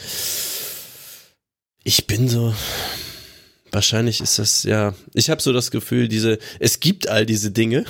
Ich 1.84 2.06
bin 2.06 2.28
so, 2.28 2.54
wahrscheinlich 3.72 4.22
ist 4.22 4.38
das, 4.38 4.64
ja, 4.64 4.94
ich 5.16 5.32
habe 5.32 5.42
so 5.42 5.52
das 5.52 5.72
Gefühl, 5.72 6.08
diese, 6.08 6.38
es 6.60 6.80
gibt 6.80 7.08
all 7.08 7.26
diese 7.26 7.50
Dinge, 7.50 7.86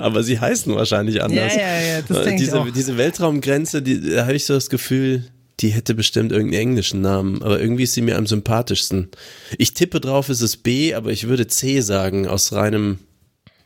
aber 0.00 0.22
sie 0.22 0.38
heißen 0.40 0.74
wahrscheinlich 0.74 1.22
anders. 1.22 1.54
Ja, 1.54 1.60
ja, 1.60 1.80
ja, 1.80 2.02
das 2.02 2.18
Äh, 2.18 2.24
denke 2.24 2.42
ich 2.42 2.48
diese, 2.48 2.60
auch. 2.60 2.70
diese 2.70 2.96
Weltraumgrenze, 2.96 3.82
die, 3.82 4.00
da 4.00 4.22
habe 4.26 4.34
ich 4.34 4.44
so 4.44 4.54
das 4.54 4.70
Gefühl, 4.70 5.24
die 5.60 5.70
hätte 5.70 5.94
bestimmt 5.94 6.30
irgendeinen 6.32 6.62
englischen 6.62 7.00
Namen, 7.00 7.42
aber 7.42 7.60
irgendwie 7.60 7.82
ist 7.82 7.94
sie 7.94 8.02
mir 8.02 8.16
am 8.16 8.26
sympathischsten. 8.26 9.08
Ich 9.58 9.74
tippe 9.74 10.00
drauf, 10.00 10.28
es 10.28 10.40
ist 10.40 10.58
B, 10.58 10.94
aber 10.94 11.10
ich 11.10 11.26
würde 11.26 11.46
C 11.48 11.80
sagen, 11.80 12.26
aus 12.28 12.52
reinem 12.52 12.98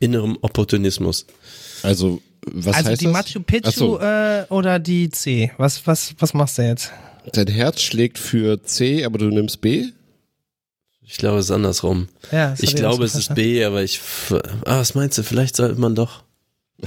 innerem 0.01 0.39
Opportunismus. 0.41 1.27
Also, 1.83 2.21
was 2.51 2.77
also 2.77 2.91
heißt 2.91 3.01
die 3.03 3.05
das? 3.07 3.13
Machu 3.13 3.41
Picchu 3.41 3.71
so, 3.71 4.01
äh, 4.01 4.45
oder 4.49 4.79
die 4.79 5.11
C? 5.11 5.53
Was, 5.59 5.87
was, 5.87 6.15
was 6.19 6.35
machst 6.35 6.59
du 6.59 6.63
jetzt? 6.63 6.91
dein 7.35 7.47
Herz 7.47 7.81
schlägt 7.81 8.19
für 8.19 8.65
C, 8.65 9.05
aber 9.05 9.19
du 9.19 9.27
nimmst 9.27 9.61
B? 9.61 9.91
Ich 11.05 11.17
glaube, 11.19 11.39
es 11.39 11.47
ist 11.47 11.51
andersrum. 11.51 12.09
Ja, 12.31 12.55
Ich 12.59 12.75
glaube, 12.75 13.05
es 13.05 13.15
ist. 13.15 13.35
B, 13.35 13.65
aber 13.65 13.83
ich. 13.83 14.01
Ah, 14.65 14.79
was 14.79 14.95
meinst 14.95 15.19
du? 15.19 15.23
Vielleicht 15.23 15.57
sollte 15.57 15.79
man 15.81 15.95
doch. 15.95 16.23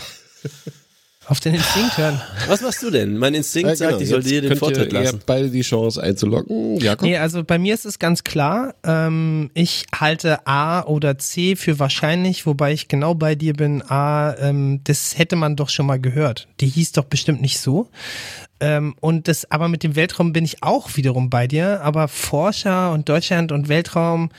Auf 1.27 1.39
den 1.39 1.55
Instinkt 1.55 1.97
hören. 1.97 2.21
Was 2.47 2.61
machst 2.61 2.83
du 2.83 2.91
denn? 2.91 3.17
Mein 3.17 3.33
Instinkt 3.33 3.67
Ja, 3.69 3.75
sagt, 3.75 3.91
genau. 3.93 4.01
ich 4.03 4.09
soll 4.09 4.21
dir 4.21 4.41
den 4.41 4.49
könnt 4.49 4.59
Vortritt 4.59 4.93
ihr, 4.93 4.99
ihr 4.99 5.03
lassen. 5.05 5.15
habt 5.15 5.25
beide 5.25 5.49
die 5.49 5.61
Chance 5.63 6.01
einzulocken. 6.03 6.77
Jakob? 6.79 7.01
Nee, 7.07 7.17
also 7.17 7.43
bei 7.43 7.57
mir 7.57 7.73
ist 7.73 7.83
es 7.85 7.97
ganz 7.97 8.23
klar. 8.23 8.75
Ähm, 8.83 9.49
ich 9.55 9.87
halte 9.91 10.45
A 10.45 10.83
oder 10.83 11.17
C 11.17 11.55
für 11.55 11.79
wahrscheinlich, 11.79 12.45
wobei 12.45 12.73
ich 12.73 12.89
genau 12.89 13.15
bei 13.15 13.33
dir 13.33 13.53
bin. 13.55 13.81
A, 13.89 14.35
ähm, 14.37 14.81
das 14.83 15.17
hätte 15.17 15.35
man 15.35 15.55
doch 15.55 15.69
schon 15.69 15.87
mal 15.87 15.99
gehört. 15.99 16.47
Die 16.59 16.67
hieß 16.67 16.91
doch 16.91 17.05
bestimmt 17.05 17.41
nicht 17.41 17.57
so. 17.59 17.89
Ähm, 18.59 18.95
und 19.01 19.27
das, 19.27 19.49
aber 19.51 19.67
mit 19.67 19.83
dem 19.83 19.95
Weltraum 19.95 20.33
bin 20.33 20.45
ich 20.45 20.63
auch 20.63 20.95
wiederum 20.95 21.29
bei 21.29 21.47
dir. 21.47 21.81
Aber 21.81 22.07
Forscher 22.07 22.91
und 22.91 23.09
Deutschland 23.09 23.51
und 23.51 23.67
Weltraum, 23.67 24.29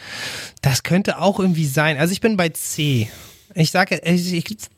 das 0.62 0.82
könnte 0.82 1.20
auch 1.20 1.38
irgendwie 1.38 1.66
sein. 1.66 1.98
Also 1.98 2.12
ich 2.12 2.20
bin 2.20 2.36
bei 2.36 2.48
C. 2.48 3.08
Ich 3.54 3.70
sage, 3.70 4.00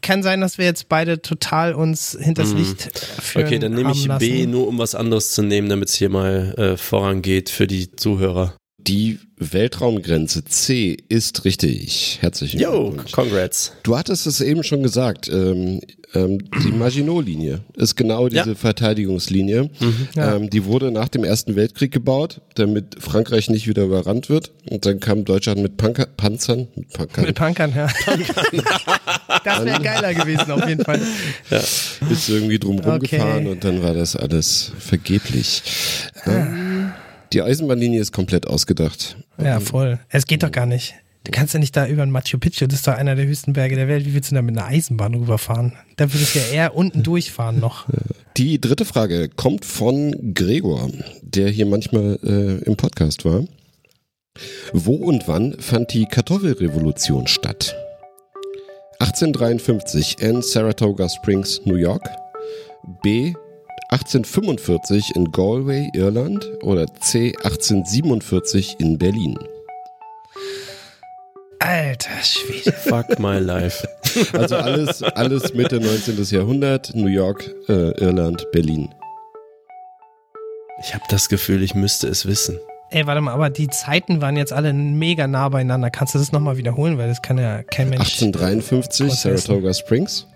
kann 0.03 0.23
sein, 0.23 0.41
dass 0.41 0.57
wir 0.57 0.65
jetzt 0.65 0.89
beide 0.89 1.21
total 1.21 1.75
uns 1.75 2.17
hinters 2.21 2.53
Licht 2.53 2.83
führen 3.21 3.43
Mhm. 3.43 3.47
Okay, 3.47 3.59
dann 3.59 3.75
nehme 3.75 3.93
ich 3.93 4.09
B 4.19 4.47
nur, 4.47 4.69
um 4.69 4.79
was 4.79 4.95
anderes 4.95 5.33
zu 5.33 5.43
nehmen, 5.43 5.69
damit 5.69 5.89
es 5.89 5.97
hier 5.97 6.11
mal 6.11 6.55
äh, 6.57 6.77
vorangeht 6.77 7.51
für 7.51 7.67
die 7.67 7.91
Zuhörer. 7.91 8.55
Die 8.89 9.19
Weltraumgrenze 9.37 10.45
C 10.47 10.97
ist 11.11 11.45
richtig. 11.45 12.19
Herzlichen 12.23 12.59
Yo, 12.59 12.89
Glückwunsch. 12.91 13.13
congrats. 13.13 13.73
Du 13.83 13.99
hattest 13.99 14.27
es 14.27 14.41
eben 14.41 14.65
schon 14.65 14.83
gesagt. 14.83 15.29
Ähm, 15.29 15.81
ähm, 16.15 16.39
die 16.65 16.73
Maginot-Linie 16.73 17.61
ist 17.77 17.97
genau 17.97 18.29
diese 18.31 18.49
Ja. 18.51 18.55
Verteidigungslinie. 18.55 19.69
Ja. 20.17 20.37
Ähm, 20.37 20.49
die 20.49 20.65
wurde 20.65 20.91
nach 20.91 21.09
dem 21.09 21.23
Ersten 21.23 21.55
Weltkrieg 21.55 21.93
gebaut, 21.93 22.41
damit 22.55 22.97
Frankreich 22.99 23.51
nicht 23.51 23.69
wieder 23.69 23.85
überrannt 23.85 24.31
wird. 24.31 24.53
Und 24.71 24.87
dann 24.87 25.01
kam 25.01 25.27
Deutschland 25.27 25.61
mit 25.61 25.77
Panker, 25.77 26.07
Panzern, 26.07 26.69
mit 26.75 26.89
Pankern, 26.95 27.27
Mit 27.27 27.35
Punkern, 27.37 27.73
ja. 27.77 27.89
das 29.45 29.65
wäre 29.67 29.83
geiler 29.83 30.15
gewesen, 30.15 30.51
auf 30.51 30.67
jeden 30.67 30.83
Fall. 30.83 31.01
ist 32.11 32.29
irgendwie 32.31 32.59
drumherum 32.59 32.95
Okay. 32.95 33.19
gefahren 33.19 33.47
und 33.49 33.63
dann 33.65 33.83
war 33.83 33.93
das 33.93 34.17
alles 34.17 34.73
vergeblich. 34.79 35.63
Ähm, 36.25 36.68
die 37.33 37.43
Eisenbahnlinie 37.43 38.01
ist 38.01 38.13
komplett 38.13 38.47
ausgedacht. 38.47 39.17
Ja, 39.39 39.61
voll. 39.61 39.99
Es 40.09 40.27
geht 40.27 40.43
doch 40.43 40.53
gar 40.53 40.67
nicht. 40.67 40.95
Du 41.25 41.33
kannst 41.33 41.53
ja 41.53 41.61
nicht 41.61 41.77
da 41.77 41.87
über 41.87 42.07
den 42.07 42.11
Machu 42.11 42.39
Picchu, 42.39 42.67
das 42.67 42.79
ist 42.79 42.87
doch 42.87 42.95
einer 42.95 43.15
der 43.15 43.27
höchsten 43.27 43.53
Berge 43.53 43.77
der 43.77 43.87
Welt. 43.87 44.07
Wie 44.07 44.15
willst 44.15 44.31
du 44.31 44.35
da 44.35 44.41
mit 44.41 44.57
einer 44.57 44.67
Eisenbahn 44.67 45.15
rüberfahren? 45.15 45.75
Da 45.97 46.13
würdest 46.13 46.35
du 46.35 46.39
ja 46.39 46.47
eher 46.47 46.75
unten 46.75 47.03
durchfahren 47.03 47.61
noch. 47.61 47.87
Die 48.37 48.61
dritte 48.61 48.85
Frage 48.85 49.29
kommt 49.29 49.65
von 49.65 50.33
Gregor, 50.33 50.91
der 51.23 51.51
hier 51.51 51.67
manchmal 51.67 52.19
äh, 52.23 52.65
im 52.65 52.77
Podcast 52.77 53.25
war. 53.25 53.45
Wo 54.73 54.95
und 54.95 55.27
wann 55.27 55.57
fand 55.59 55.93
die 55.93 56.07
Kartoffelrevolution 56.07 57.27
statt? 57.27 57.75
1853 59.01 60.17
in 60.21 60.43
Saratoga 60.43 61.09
Springs, 61.09 61.61
New 61.65 61.77
York. 61.77 62.09
B. 63.03 63.35
1845 63.91 65.17
in 65.17 65.33
Galway, 65.33 65.91
Irland. 65.95 66.47
Oder 66.63 66.87
C. 67.01 67.35
1847 67.43 68.77
in 68.79 68.99
Berlin. 68.99 69.39
Alter 71.61 72.23
Schwede. 72.23 72.73
Fuck 72.85 73.19
my 73.19 73.39
life. 73.39 73.87
Also 74.33 74.57
alles, 74.57 75.03
alles 75.03 75.55
Mitte 75.55 75.79
19. 75.79 76.21
Jahrhundert, 76.31 76.93
New 76.95 77.09
York, 77.09 77.55
äh, 77.69 77.91
Irland, 78.01 78.51
Berlin. 78.53 78.89
Ich 80.81 80.95
habe 80.95 81.05
das 81.11 81.29
Gefühl, 81.29 81.63
ich 81.63 81.75
müsste 81.75 82.09
es 82.09 82.27
wissen. 82.27 82.59
Ey, 82.91 83.07
warte 83.07 83.21
mal, 83.21 83.33
aber 83.35 83.51
die 83.51 83.69
Zeiten 83.69 84.23
waren 84.23 84.37
jetzt 84.39 84.53
alle 84.53 84.73
mega 84.73 85.27
nah 85.27 85.49
beieinander. 85.51 85.91
Kannst 85.91 86.15
du 86.15 86.19
das 86.19 86.33
nochmal 86.33 86.57
wiederholen? 86.57 86.97
Weil 86.97 87.09
das 87.09 87.21
kann 87.21 87.37
ja 87.37 87.63
kein 87.63 87.91
Mensch. 87.91 88.01
1853 88.23 89.07
Prozess. 89.09 89.43
Saratoga 89.45 89.75
Springs, 89.75 90.27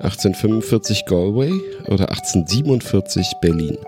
1845 0.00 1.06
Galway 1.06 1.50
oder 1.86 2.10
1847 2.10 3.32
Berlin. 3.40 3.78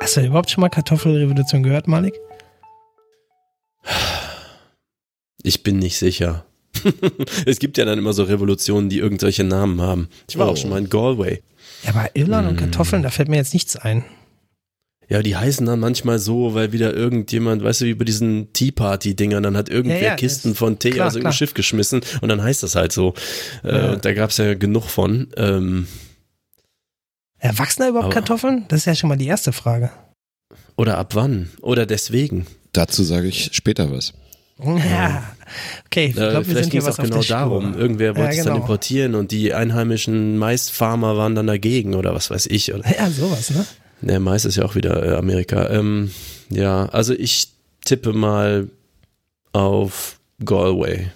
Hast 0.00 0.16
du 0.16 0.20
überhaupt 0.26 0.50
schon 0.50 0.62
mal 0.62 0.68
Kartoffelrevolution 0.68 1.62
gehört, 1.62 1.86
Malik? 1.86 2.14
Ich 5.42 5.62
bin 5.62 5.78
nicht 5.78 5.96
sicher. 5.98 6.44
es 7.46 7.58
gibt 7.58 7.78
ja 7.78 7.84
dann 7.84 7.98
immer 7.98 8.12
so 8.12 8.24
Revolutionen, 8.24 8.88
die 8.88 8.98
irgendwelche 8.98 9.44
Namen 9.44 9.80
haben. 9.80 10.08
Ich 10.28 10.38
war 10.38 10.48
Oh. 10.48 10.52
auch 10.52 10.56
schon 10.56 10.70
mal 10.70 10.78
in 10.78 10.88
Galway. 10.88 11.42
Ja, 11.84 11.90
aber 11.90 12.10
Irland 12.14 12.48
und 12.48 12.56
Kartoffeln, 12.56 13.02
da 13.02 13.10
fällt 13.10 13.28
mir 13.28 13.36
jetzt 13.36 13.52
nichts 13.54 13.76
ein. 13.76 14.04
Ja, 15.10 15.22
die 15.22 15.36
heißen 15.36 15.66
dann 15.66 15.80
manchmal 15.80 16.18
so, 16.20 16.54
weil 16.54 16.70
wieder 16.72 16.94
irgendjemand, 16.94 17.64
weißt 17.64 17.80
du, 17.80 17.84
wie 17.86 17.94
bei 17.94 18.04
diesen 18.04 18.52
Tea 18.52 18.70
Party 18.70 19.16
Dingern, 19.16 19.42
dann 19.42 19.56
hat 19.56 19.68
irgendwer 19.68 19.98
Ja, 20.00 20.06
ja, 20.10 20.14
Kisten 20.14 20.52
ist- 20.52 20.58
von 20.58 20.78
Tee 20.78 20.90
klar, 20.90 21.08
aus 21.08 21.14
irgendeinem 21.14 21.30
klar. 21.32 21.38
Schiff 21.38 21.52
geschmissen 21.54 22.00
und 22.20 22.28
dann 22.28 22.40
heißt 22.42 22.62
das 22.62 22.76
halt 22.76 22.92
so. 22.92 23.14
Äh, 23.64 23.76
Ja. 23.76 23.92
und 23.92 24.04
da 24.04 24.12
gab's 24.14 24.36
ja 24.36 24.54
genug 24.54 24.84
von. 24.88 25.28
Ähm, 25.36 25.88
Erwachsener 27.38 27.88
überhaupt 27.88 28.06
Aber- 28.06 28.14
Kartoffeln? 28.14 28.66
Das 28.68 28.80
ist 28.80 28.84
ja 28.86 28.94
schon 28.94 29.08
mal 29.08 29.16
die 29.16 29.26
erste 29.26 29.52
Frage. 29.52 29.90
oder 30.76 30.96
ab 30.96 31.14
wann? 31.14 31.50
Oder 31.60 31.84
deswegen. 31.86 32.46
Dazu 32.72 33.02
sage 33.04 33.28
ich 33.28 33.50
später 33.52 33.90
was. 33.90 34.14
Ja. 34.62 35.24
Okay, 35.86 36.06
ich 36.06 36.10
Äh, 36.10 36.30
glaube, 36.30 36.34
wir 36.36 36.44
vielleicht 36.54 36.70
ging 36.70 36.80
es 36.80 36.86
auch 36.86 36.96
genau 37.02 37.22
darum. 37.22 37.74
Irgendwer 37.76 38.14
wollte 38.16 38.34
Ja, 38.34 38.38
es 38.40 38.44
dann 38.44 38.54
genau. 38.54 38.64
importieren 38.64 39.14
und 39.14 39.30
die 39.32 39.52
einheimischen 39.54 40.38
Maisfarmer 40.38 41.16
waren 41.16 41.34
dann 41.34 41.46
dagegen 41.48 41.94
oder 41.94 42.14
was 42.14 42.30
weiß 42.30 42.46
ich. 42.46 42.72
Oder 42.72 42.84
Ja, 42.96 43.10
sowas, 43.10 43.50
ne? 43.50 43.66
Der 44.00 44.20
Mais 44.20 44.44
ist 44.44 44.56
ja 44.56 44.64
auch 44.64 44.74
wieder 44.74 45.04
äh, 45.04 45.16
Amerika. 45.16 45.68
Ähm, 45.70 46.10
ja, 46.48 46.86
also 46.86 47.12
ich 47.14 47.52
tippe 47.84 48.12
mal 48.12 48.68
auf 49.52 50.20
Galway. 50.44 51.10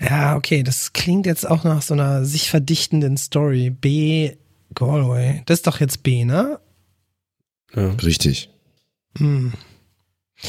Ja, 0.00 0.36
okay, 0.36 0.62
das 0.62 0.92
klingt 0.92 1.26
jetzt 1.26 1.48
auch 1.48 1.64
nach 1.64 1.82
so 1.82 1.94
einer 1.94 2.24
sich 2.24 2.50
verdichtenden 2.50 3.16
Story. 3.16 3.70
B, 3.70 4.32
Galway. 4.74 5.42
Das 5.46 5.58
ist 5.58 5.66
doch 5.66 5.80
jetzt 5.80 6.02
B, 6.02 6.24
ne? 6.24 6.58
Ja. 7.74 7.90
Richtig. 8.02 8.50
Hm. 9.18 9.52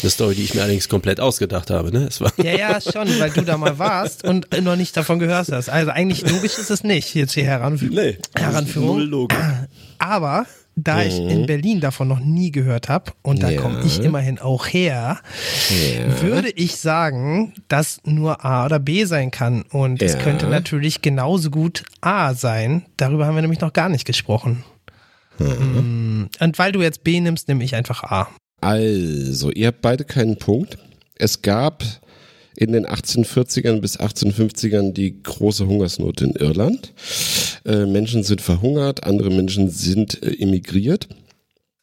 Eine 0.01 0.09
Story, 0.09 0.35
die 0.35 0.43
ich 0.43 0.53
mir 0.53 0.61
allerdings 0.61 0.87
komplett 0.87 1.19
ausgedacht 1.19 1.69
habe, 1.69 1.91
ne? 1.91 2.05
Es 2.09 2.21
war 2.21 2.31
Ja, 2.37 2.55
ja, 2.55 2.79
schon, 2.81 3.07
weil 3.19 3.29
du 3.31 3.41
da 3.43 3.57
mal 3.57 3.77
warst 3.77 4.23
und 4.23 4.47
noch 4.63 4.75
nicht 4.77 4.95
davon 4.95 5.19
gehört 5.19 5.51
hast. 5.51 5.69
Also 5.69 5.91
eigentlich 5.91 6.21
logisch 6.29 6.57
ist 6.57 6.71
es 6.71 6.83
nicht, 6.83 7.13
jetzt 7.13 7.33
hier 7.33 7.43
heranführen. 7.43 7.93
nee, 7.95 8.17
Heranführung. 8.37 8.97
null 8.99 9.03
Logik. 9.03 9.37
Aber 9.99 10.45
da 10.77 11.03
ich 11.03 11.19
in 11.19 11.45
Berlin 11.45 11.81
davon 11.81 12.07
noch 12.07 12.21
nie 12.21 12.51
gehört 12.51 12.87
habe 12.87 13.11
und 13.21 13.43
da 13.43 13.49
Ja. 13.49 13.61
komme 13.61 13.81
ich 13.85 13.99
immerhin 14.01 14.39
auch 14.39 14.65
her, 14.65 15.19
würde 16.21 16.49
ich 16.51 16.77
sagen, 16.77 17.53
dass 17.67 17.99
nur 18.05 18.45
A 18.45 18.65
oder 18.65 18.79
B 18.79 19.03
sein 19.03 19.29
kann. 19.29 19.63
Und 19.63 20.01
es 20.01 20.13
Ja. 20.13 20.19
könnte 20.19 20.47
natürlich 20.47 21.01
genauso 21.01 21.49
gut 21.51 21.83
A 21.99 22.33
sein. 22.33 22.85
Darüber 22.95 23.25
haben 23.27 23.35
wir 23.35 23.41
nämlich 23.41 23.59
noch 23.59 23.73
gar 23.73 23.89
nicht 23.89 24.05
gesprochen. 24.05 24.63
Mm, 25.37 26.23
Und 26.39 26.57
weil 26.59 26.71
du 26.71 26.81
jetzt 26.81 27.03
B 27.03 27.19
nimmst, 27.19 27.47
nehme 27.49 27.63
ich 27.63 27.75
einfach 27.75 28.03
A. 28.03 28.29
Also, 28.61 29.51
ihr 29.51 29.67
habt 29.67 29.81
beide 29.81 30.05
keinen 30.05 30.37
Punkt. 30.37 30.77
Es 31.15 31.41
gab 31.41 31.83
in 32.55 32.73
den 32.73 32.85
1840ern 32.85 33.81
bis 33.81 33.99
1850ern 33.99 34.93
die 34.93 35.21
große 35.23 35.65
Hungersnot 35.65 36.21
in 36.21 36.31
Irland. 36.31 36.93
Äh, 37.65 37.85
Menschen 37.85 38.23
sind 38.23 38.41
verhungert, 38.41 39.03
andere 39.03 39.31
Menschen 39.31 39.69
sind 39.69 40.21
äh, 40.21 40.35
emigriert. 40.41 41.07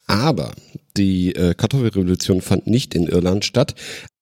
Aber 0.07 0.53
die 0.95 1.35
äh, 1.35 1.53
Kartoffelrevolution 1.53 2.41
fand 2.41 2.67
nicht 2.67 2.95
in 2.95 3.07
Irland 3.07 3.45
statt, 3.45 3.75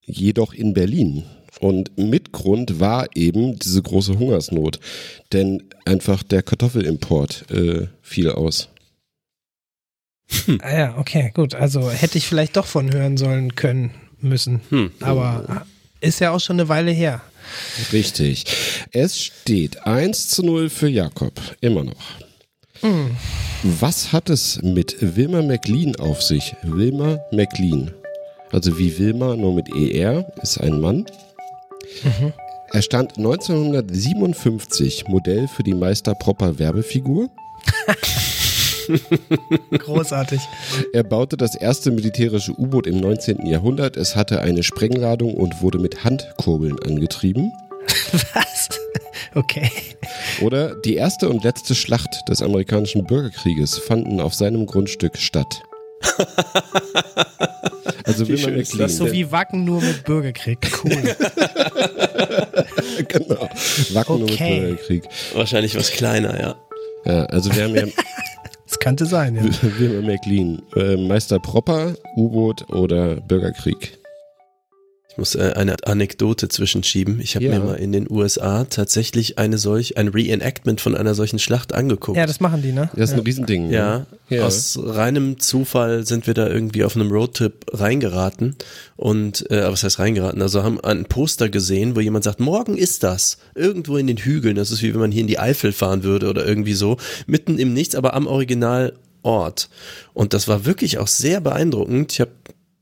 jedoch 0.03 0.53
in 0.53 0.73
Berlin. 0.73 1.23
Und 1.59 1.97
Mitgrund 1.97 2.79
war 2.79 3.07
eben 3.15 3.57
diese 3.59 3.81
große 3.81 4.17
Hungersnot. 4.19 4.79
Denn 5.33 5.63
einfach 5.85 6.23
der 6.23 6.43
Kartoffelimport 6.43 7.51
äh, 7.51 7.87
fiel 8.01 8.31
aus. 8.31 8.69
Ah 10.61 10.77
ja, 10.77 10.97
okay, 10.97 11.31
gut. 11.33 11.55
Also 11.55 11.89
hätte 11.89 12.17
ich 12.17 12.27
vielleicht 12.27 12.57
doch 12.57 12.65
von 12.65 12.91
hören 12.91 13.17
sollen 13.17 13.55
können 13.55 13.91
müssen. 14.19 14.61
Hm. 14.69 14.91
Aber 14.99 15.65
ist 16.01 16.19
ja 16.19 16.31
auch 16.31 16.39
schon 16.39 16.59
eine 16.59 16.69
Weile 16.69 16.91
her. 16.91 17.21
Richtig. 17.93 18.45
Es 18.91 19.19
steht 19.19 19.85
1 19.85 20.29
zu 20.29 20.43
0 20.43 20.69
für 20.69 20.89
Jakob. 20.89 21.33
Immer 21.61 21.83
noch. 21.83 22.17
Was 23.63 24.13
hat 24.13 24.29
es 24.29 24.61
mit 24.61 24.97
Wilma 24.99 25.41
McLean 25.41 25.95
auf 25.95 26.21
sich? 26.21 26.55
Wilma 26.63 27.19
McLean. 27.31 27.91
Also 28.51 28.77
wie 28.77 28.97
Wilma, 28.97 29.35
nur 29.35 29.53
mit 29.53 29.67
ER, 29.69 30.31
ist 30.41 30.59
ein 30.59 30.79
Mann. 30.79 31.05
Er 32.71 32.81
stand 32.81 33.17
1957 33.17 35.07
Modell 35.07 35.47
für 35.47 35.63
die 35.63 35.73
Meister 35.73 36.13
Propper 36.13 36.59
Werbefigur. 36.59 37.29
Großartig. 39.77 40.39
Er 40.93 41.03
baute 41.03 41.37
das 41.37 41.55
erste 41.55 41.91
militärische 41.91 42.51
U-Boot 42.57 42.87
im 42.87 42.99
19. 42.99 43.45
Jahrhundert. 43.45 43.97
Es 43.97 44.15
hatte 44.15 44.41
eine 44.41 44.63
Sprengladung 44.63 45.33
und 45.33 45.61
wurde 45.61 45.79
mit 45.79 46.03
Handkurbeln 46.03 46.77
angetrieben. 46.83 47.51
Was? 48.33 48.69
Okay. 49.35 49.69
Oder 50.41 50.75
die 50.75 50.95
erste 50.95 51.29
und 51.29 51.43
letzte 51.43 51.75
Schlacht 51.75 52.09
des 52.29 52.41
amerikanischen 52.41 53.05
Bürgerkrieges 53.05 53.77
fanden 53.77 54.19
auf 54.19 54.33
seinem 54.33 54.65
Grundstück 54.65 55.17
statt. 55.17 55.61
Also 58.03 58.27
Wilma 58.27 58.43
schön 58.43 58.55
ist 58.59 58.73
McLean. 58.73 58.89
So 58.89 59.11
wie 59.11 59.31
Wacken 59.31 59.65
nur 59.65 59.81
mit 59.81 60.03
Bürgerkrieg. 60.05 60.59
Cool. 60.83 60.91
genau. 63.07 63.49
Wacken 63.93 64.19
nur 64.19 64.27
mit 64.27 64.31
Okay. 64.33 64.59
Bürgerkrieg. 64.61 65.03
Wahrscheinlich 65.33 65.75
was 65.75 65.91
kleiner, 65.91 66.39
ja. 66.39 66.55
Ja, 67.05 67.25
also 67.25 67.53
wir 67.55 67.63
haben 67.63 67.75
ja 67.75 67.83
Das 68.77 68.83
könnte 68.83 69.05
sein, 69.07 69.35
ja. 69.35 69.43
Wilma 69.79 70.05
McLean. 70.05 70.61
Äh, 70.75 70.97
Meister 70.97 71.39
Propper, 71.39 71.95
U-Boot 72.15 72.69
oder 72.69 73.15
Bürgerkrieg. 73.15 73.97
Ich 75.17 75.19
muss 75.19 75.33
äh, 75.33 75.53
eine 75.55 75.75
Anekdote 75.83 76.47
zwischenschieben. 76.47 77.19
Ich 77.19 77.33
habe 77.33 77.45
ja. 77.45 77.57
mir 77.57 77.65
mal 77.65 77.73
in 77.73 77.91
den 77.91 78.05
USA 78.07 78.65
tatsächlich 78.65 79.39
eine 79.39 79.57
solch, 79.57 79.97
ein 79.97 80.09
Reenactment 80.09 80.79
von 80.79 80.93
einer 80.93 81.15
solchen 81.15 81.39
Schlacht 81.39 81.73
angeguckt. 81.73 82.15
Ja, 82.15 82.27
das 82.27 82.39
machen 82.39 82.61
die, 82.61 82.71
ne? 82.71 82.91
Das 82.95 83.09
ist 83.09 83.15
ein 83.15 83.21
Riesending. 83.21 83.69
Ne? 83.69 83.73
Ja. 83.73 84.05
ja. 84.29 84.45
Aus 84.45 84.77
reinem 84.79 85.39
Zufall 85.39 86.05
sind 86.05 86.27
wir 86.27 86.35
da 86.35 86.47
irgendwie 86.47 86.83
auf 86.83 86.95
einem 86.95 87.09
Roadtrip 87.09 87.65
reingeraten 87.73 88.57
und, 88.95 89.49
äh, 89.49 89.63
was 89.63 89.83
heißt 89.83 89.97
reingeraten? 89.97 90.39
Also 90.39 90.61
haben 90.61 90.79
ein 90.81 91.05
Poster 91.05 91.49
gesehen, 91.49 91.95
wo 91.95 91.99
jemand 91.99 92.23
sagt, 92.23 92.39
morgen 92.39 92.77
ist 92.77 93.01
das. 93.01 93.39
Irgendwo 93.55 93.97
in 93.97 94.05
den 94.05 94.17
Hügeln. 94.17 94.55
Das 94.55 94.69
ist 94.69 94.83
wie 94.83 94.93
wenn 94.93 95.01
man 95.01 95.11
hier 95.11 95.21
in 95.21 95.27
die 95.27 95.39
Eifel 95.39 95.71
fahren 95.71 96.03
würde 96.03 96.29
oder 96.29 96.45
irgendwie 96.45 96.75
so. 96.75 96.97
Mitten 97.25 97.57
im 97.57 97.73
Nichts, 97.73 97.95
aber 97.95 98.13
am 98.13 98.27
Originalort. 98.27 99.69
Und 100.13 100.35
das 100.35 100.47
war 100.47 100.65
wirklich 100.65 100.99
auch 100.99 101.07
sehr 101.07 101.41
beeindruckend. 101.41 102.11
Ich 102.11 102.21
habe, 102.21 102.33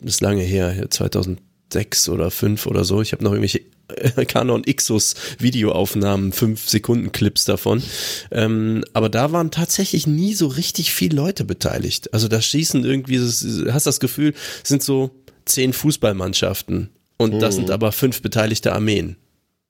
das 0.02 0.16
ist 0.16 0.22
lange 0.22 0.44
her, 0.44 0.88
2000 0.90 1.40
sechs 1.72 2.10
oder 2.10 2.32
fünf 2.32 2.66
oder 2.68 2.84
so. 2.84 3.02
Ich 3.02 3.12
habe 3.12 3.24
noch 3.24 3.32
irgendwelche 3.32 3.62
Canon 4.28 4.64
Ixus 4.66 5.16
Videoaufnahmen, 5.40 6.32
fünf 6.32 6.68
Sekunden 6.70 7.12
Clips 7.12 7.46
davon. 7.46 7.84
Ähm, 8.32 8.84
aber 8.94 9.10
da 9.10 9.32
waren 9.32 9.52
tatsächlich 9.52 10.08
nie 10.08 10.34
so 10.34 10.48
richtig 10.48 10.94
viele 10.94 11.16
Leute 11.16 11.46
beteiligt. 11.46 12.14
Also 12.14 12.28
da 12.28 12.42
schießen 12.42 12.84
irgendwie, 12.84 13.20
hast 13.20 13.86
das 13.86 14.00
Gefühl, 14.00 14.34
sind 14.64 14.84
so 14.84 15.12
zehn 15.46 15.74
Fußballmannschaften 15.74 16.90
und 17.18 17.36
mhm. 17.36 17.40
das 17.40 17.56
sind 17.56 17.68
mhm. 17.68 17.74
aber 17.74 17.92
fünf 17.92 18.22
beteiligte 18.22 18.74
Armeen. 18.74 19.18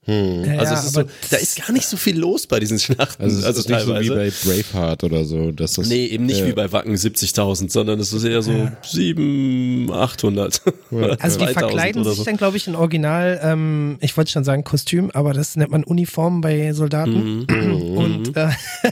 Ja, 0.07 0.13
Also 0.59 0.73
ja, 0.73 0.79
es 0.79 0.85
ist 0.85 0.93
so, 0.93 1.03
da 1.31 1.37
ist 1.37 1.55
gar 1.65 1.71
nicht 1.71 1.87
so 1.87 1.97
viel 1.97 2.17
los 2.17 2.45
bei 2.45 2.59
diesen 2.59 2.77
Schlachten. 2.79 3.23
Also, 3.23 3.39
es 3.39 3.43
also 3.43 3.59
ist 3.61 3.69
nicht 3.69 3.79
so 3.81 3.87
wie 3.87 4.07
teilweise. 4.07 4.15
bei 4.43 4.49
Braveheart 4.71 5.03
oder 5.03 5.25
so. 5.25 5.51
Dass 5.51 5.73
das, 5.73 5.87
Nee, 5.87 6.05
eben 6.05 6.25
nicht 6.27 6.41
ja. 6.41 6.47
wie 6.47 6.53
bei 6.53 6.71
Wacken 6.71 6.93
70.000, 6.95 7.71
sondern 7.71 7.99
es 7.99 8.13
ist 8.13 8.23
eher 8.23 8.41
so 8.41 8.69
sieben, 8.83 9.91
800. 9.91 10.61
Also 11.19 11.39
die 11.39 11.45
2000 11.45 11.51
verkleiden 11.59 12.01
oder 12.01 12.11
sich 12.11 12.19
so. 12.19 12.23
dann, 12.25 12.37
glaube 12.37 12.57
ich, 12.57 12.67
in 12.67 12.75
Original, 12.75 13.39
ähm, 13.43 13.97
ich 14.01 14.15
wollte 14.15 14.31
schon 14.31 14.43
sagen 14.43 14.63
Kostüm, 14.63 15.09
aber 15.11 15.33
das 15.33 15.55
nennt 15.55 15.71
man 15.71 15.83
Uniform 15.83 16.41
bei 16.41 16.73
Soldaten. 16.73 17.45
Mhm. 17.49 17.95
Und, 17.95 18.37
äh, 18.37 18.49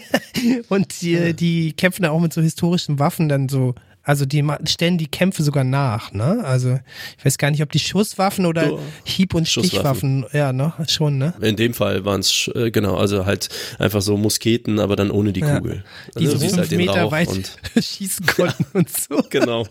und 0.70 1.02
die, 1.02 1.34
die 1.34 1.74
kämpfen 1.74 2.04
da 2.04 2.12
auch 2.12 2.20
mit 2.20 2.34
so 2.34 2.42
historischen 2.42 3.00
Waffen 3.00 3.30
dann 3.30 3.50
so. 3.50 3.76
Also 4.06 4.26
die 4.26 4.44
stellen 4.66 4.98
die 4.98 5.08
Kämpfe 5.08 5.44
sogar 5.44 5.64
nach, 5.64 6.12
ne? 6.12 6.42
Also 6.44 6.78
ich 7.18 7.26
weiß 7.26 7.38
gar 7.38 7.52
nicht, 7.52 7.64
ob 7.64 7.72
die 7.72 7.80
Schusswaffen 7.80 8.46
oder 8.46 8.68
So, 8.68 8.80
Hieb- 9.06 9.34
und. 9.34 9.48
Stichwaffen, 9.48 10.26
ja, 10.34 10.52
ne? 10.52 10.74
Schon, 10.90 11.18
ne? 11.18 11.34
In 11.42 11.56
dem 11.56 11.74
Fall 11.74 12.04
waren 12.04 12.20
es, 12.20 12.50
äh, 12.54 12.70
genau, 12.70 12.98
also 12.98 13.26
halt 13.26 13.48
einfach 13.80 14.02
so 14.02 14.18
Musketen, 14.18 14.80
aber 14.80 14.96
dann 14.98 15.10
ohne 15.10 15.32
die 15.32 15.40
Ja. 15.40 15.58
Kugel. 15.58 15.84
Die 16.20 16.26
Also 16.26 16.38
so 16.38 16.48
fünf 16.48 16.58
halt 16.58 16.72
Meter 16.72 17.12
weit 17.12 17.30
und 17.30 17.58
schießen 17.82 18.26
konnten 18.26 18.66
und 18.74 18.90
so. 18.90 19.24
Genau. 19.30 19.66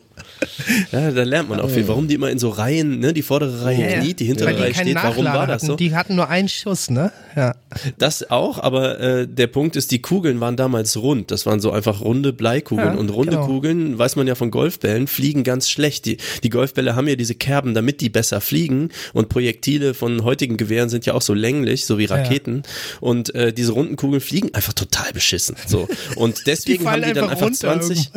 Ja, 0.93 1.11
da 1.11 1.23
lernt 1.23 1.49
man 1.49 1.61
auch 1.61 1.69
viel. 1.69 1.87
Warum 1.89 2.09
die 2.09 2.15
immer 2.15 2.31
in 2.31 2.39
so 2.39 2.49
Reihen, 2.49 2.99
ne, 2.99 3.13
die 3.13 3.23
vordere 3.23 3.65
Reihe 3.65 3.83
Ja, 3.83 3.89
ja. 3.89 4.01
kniet, 4.01 4.21
die 4.21 4.25
hintere 4.25 4.55
die 4.55 4.63
Reihe 4.63 4.75
steht. 4.75 4.95
Warum 4.95 5.25
Nachlader 5.25 5.39
war 5.39 5.47
das 5.47 5.63
hatten. 5.63 5.67
so? 5.67 5.77
Die 5.77 5.95
hatten 5.95 6.17
nur 6.17 6.29
einen 6.29 6.49
Schuss, 6.49 6.91
ne? 6.91 7.13
Ja. 7.37 7.55
Das 7.99 8.31
auch, 8.31 8.59
aber 8.59 9.01
äh, 9.01 9.29
der 9.29 9.47
Punkt 9.47 9.77
ist, 9.77 9.91
die 9.91 10.01
Kugeln 10.01 10.41
waren 10.41 10.57
damals 10.57 10.97
rund. 10.97 11.31
Das 11.31 11.47
waren 11.47 11.61
so 11.61 11.71
einfach 11.71 12.01
runde 12.01 12.33
Bleikugeln. 12.33 12.95
Ja, 12.95 12.99
und 12.99 13.11
runde 13.11 13.33
genau. 13.33 13.47
Kugeln, 13.47 13.99
weiß 13.99 14.17
man 14.17 14.27
ja 14.27 14.35
von 14.35 14.51
Golfbällen, 14.51 15.07
fliegen 15.07 15.45
ganz 15.45 15.69
schlecht. 15.69 16.07
Die, 16.07 16.17
die 16.43 16.51
Golfbälle 16.51 16.97
haben 16.97 17.09
ja 17.09 17.17
diese 17.17 17.35
Kerben, 17.35 17.75
damit 17.75 18.01
die 18.01 18.09
besser 18.09 18.41
fliegen. 18.41 18.91
Und 19.13 19.29
Projektile 19.29 19.95
von 19.95 20.25
heutigen 20.25 20.57
Gewehren 20.57 20.89
sind 20.89 21.07
ja 21.07 21.15
auch 21.15 21.23
so 21.23 21.35
länglich, 21.35 21.87
so 21.87 21.99
wie 21.99 22.07
ja. 22.07 22.17
Raketen. 22.17 22.63
Und 23.01 23.35
äh, 23.35 23.53
diese 23.53 23.73
runden 23.73 23.97
Kugeln 23.97 24.21
fliegen 24.21 24.55
einfach 24.55 24.73
total 24.73 25.13
beschissen. 25.13 25.57
So. 25.67 25.89
Und 26.17 26.43
deswegen 26.47 26.87
haben 26.87 27.01
fallen 27.01 27.15
die 27.15 27.21
dann 27.21 27.31
einfach 27.31 27.43
einfach 27.43 27.69
runter 27.69 27.81
20. 27.81 28.11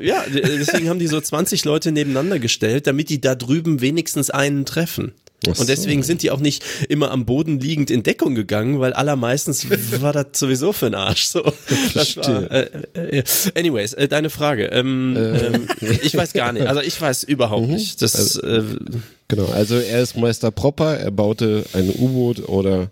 Ja, 0.00 0.24
deswegen 0.28 0.88
haben 0.88 0.98
die 0.98 1.06
so 1.06 1.20
20 1.20 1.64
Leute 1.64 1.92
nebeneinander 1.92 2.38
gestellt, 2.38 2.86
damit 2.86 3.08
die 3.08 3.20
da 3.20 3.34
drüben 3.34 3.80
wenigstens 3.80 4.30
einen 4.30 4.64
treffen. 4.64 5.12
So. 5.44 5.60
Und 5.60 5.68
deswegen 5.68 6.02
sind 6.02 6.22
die 6.22 6.30
auch 6.30 6.40
nicht 6.40 6.64
immer 6.88 7.10
am 7.10 7.26
Boden 7.26 7.60
liegend 7.60 7.90
in 7.90 8.02
Deckung 8.02 8.34
gegangen, 8.34 8.80
weil 8.80 8.94
allermeistens 8.94 9.66
war 10.00 10.12
das 10.12 10.26
sowieso 10.34 10.72
für 10.72 10.86
ein 10.86 10.94
Arsch. 10.94 11.26
So, 11.26 11.52
das 11.94 12.16
war, 12.16 12.50
äh, 12.50 12.68
äh, 12.94 13.22
anyways, 13.54 13.92
äh, 13.92 14.08
deine 14.08 14.30
Frage. 14.30 14.66
Ähm, 14.66 15.14
ähm, 15.16 15.68
ich 16.02 16.16
weiß 16.16 16.32
gar 16.32 16.52
nicht. 16.52 16.66
Also 16.66 16.80
ich 16.80 17.00
weiß 17.00 17.24
überhaupt 17.24 17.68
nicht. 17.68 18.02
Das, 18.02 18.36
äh, 18.36 18.62
Genau, 19.28 19.46
also 19.46 19.76
er 19.76 20.02
ist 20.02 20.16
Meister 20.16 20.52
Propper, 20.52 20.98
er 20.98 21.10
baute 21.10 21.64
ein 21.72 21.90
U-Boot 21.90 22.48
oder 22.48 22.90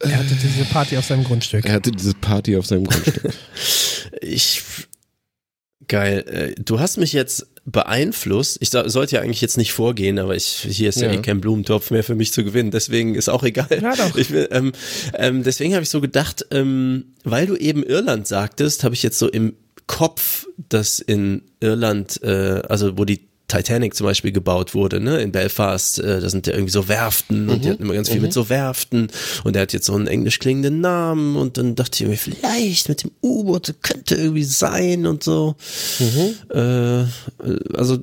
Er 0.00 0.18
hatte 0.18 0.34
diese 0.34 0.64
Party 0.64 0.98
auf 0.98 1.04
seinem 1.04 1.22
Grundstück. 1.22 1.64
er 1.64 1.74
hatte 1.74 1.92
diese 1.92 2.14
Party 2.14 2.56
auf 2.56 2.66
seinem 2.66 2.84
Grundstück. 2.84 3.32
ich 4.20 4.60
geil. 5.88 6.24
Äh, 6.56 6.62
du 6.62 6.80
hast 6.80 6.96
mich 6.98 7.12
jetzt 7.12 7.46
beeinflusst. 7.66 8.58
Ich 8.60 8.70
so- 8.70 8.86
sollte 8.88 9.16
ja 9.16 9.22
eigentlich 9.22 9.40
jetzt 9.40 9.56
nicht 9.56 9.72
vorgehen, 9.72 10.18
aber 10.18 10.36
ich 10.36 10.66
hier 10.68 10.88
ist 10.90 11.00
ja, 11.00 11.08
Ja. 11.10 11.18
eh 11.18 11.22
kein 11.22 11.40
Blumentopf 11.40 11.90
mehr 11.90 12.04
für 12.04 12.14
mich 12.14 12.32
zu 12.32 12.44
gewinnen. 12.44 12.70
Deswegen 12.70 13.14
ist 13.14 13.28
auch 13.28 13.42
egal. 13.42 13.66
Ja, 13.80 13.94
doch. 13.96 14.16
Ich 14.16 14.30
will, 14.30 14.48
ähm, 14.50 14.72
ähm, 15.14 15.42
deswegen 15.42 15.72
habe 15.74 15.82
ich 15.82 15.88
so 15.90 16.00
gedacht, 16.00 16.46
ähm, 16.50 17.06
weil 17.24 17.46
du 17.46 17.56
eben 17.56 17.82
Irland 17.82 18.26
sagtest, 18.26 18.84
habe 18.84 18.94
ich 18.94 19.02
jetzt 19.02 19.18
so 19.18 19.28
im 19.28 19.54
Kopf, 19.86 20.46
dass 20.68 20.98
in 20.98 21.42
Irland, 21.60 22.22
äh, 22.22 22.62
also 22.68 22.96
wo 22.98 23.04
die 23.04 23.28
Titanic 23.48 23.94
zum 23.94 24.06
Beispiel 24.06 24.32
gebaut 24.32 24.74
wurde, 24.74 25.00
ne, 25.00 25.20
in 25.20 25.30
Belfast, 25.30 25.98
äh, 25.98 26.20
da 26.20 26.28
sind 26.28 26.46
ja 26.46 26.54
irgendwie 26.54 26.72
so 26.72 26.88
Werften 26.88 27.48
und 27.50 27.64
die 27.64 27.70
hatten 27.70 27.82
immer 27.82 27.94
ganz 27.94 28.08
viel 28.08 28.20
mit 28.20 28.32
so 28.32 28.48
Werften 28.48 29.08
und 29.44 29.54
er 29.54 29.62
hat 29.62 29.72
jetzt 29.72 29.86
so 29.86 29.94
einen 29.94 30.06
englisch 30.06 30.38
klingenden 30.38 30.80
Namen 30.80 31.36
und 31.36 31.58
dann 31.58 31.74
dachte 31.74 32.02
ich 32.02 32.08
mir, 32.08 32.16
vielleicht 32.16 32.88
mit 32.88 33.02
dem 33.02 33.10
U-Boot 33.22 33.74
könnte 33.82 34.14
irgendwie 34.16 34.44
sein 34.44 35.06
und 35.06 35.22
so. 35.22 35.56
Äh, 36.48 37.04
also 37.74 37.98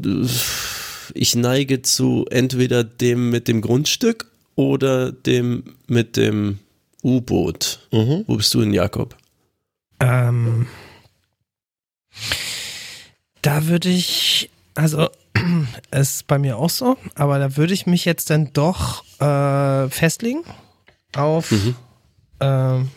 ich 1.13 1.35
neige 1.35 1.81
zu 1.81 2.26
entweder 2.30 2.84
dem 2.84 3.31
mit 3.31 3.47
dem 3.47 3.61
Grundstück 3.61 4.27
oder 4.55 5.11
dem 5.11 5.63
mit 5.88 6.18
dem 6.18 6.59
U-Boot. 7.03 7.80
Wo 7.89 8.35
bist 8.38 8.53
du 8.53 8.61
denn, 8.61 8.73
Jakob? 8.73 9.15
Ähm, 9.99 10.68
da 13.41 13.68
würde 13.68 13.89
ich, 13.89 14.49
also 14.76 15.09
ist 15.91 16.27
bei 16.27 16.38
mir 16.38 16.57
auch 16.57 16.69
so, 16.69 16.97
aber 17.15 17.39
da 17.39 17.57
würde 17.57 17.73
ich 17.73 17.85
mich 17.85 18.05
jetzt 18.05 18.30
dann 18.30 18.51
doch 18.53 19.03
äh, 19.19 19.89
festlegen 19.89 20.41
auf, 21.15 21.51
ähm, 22.39 22.89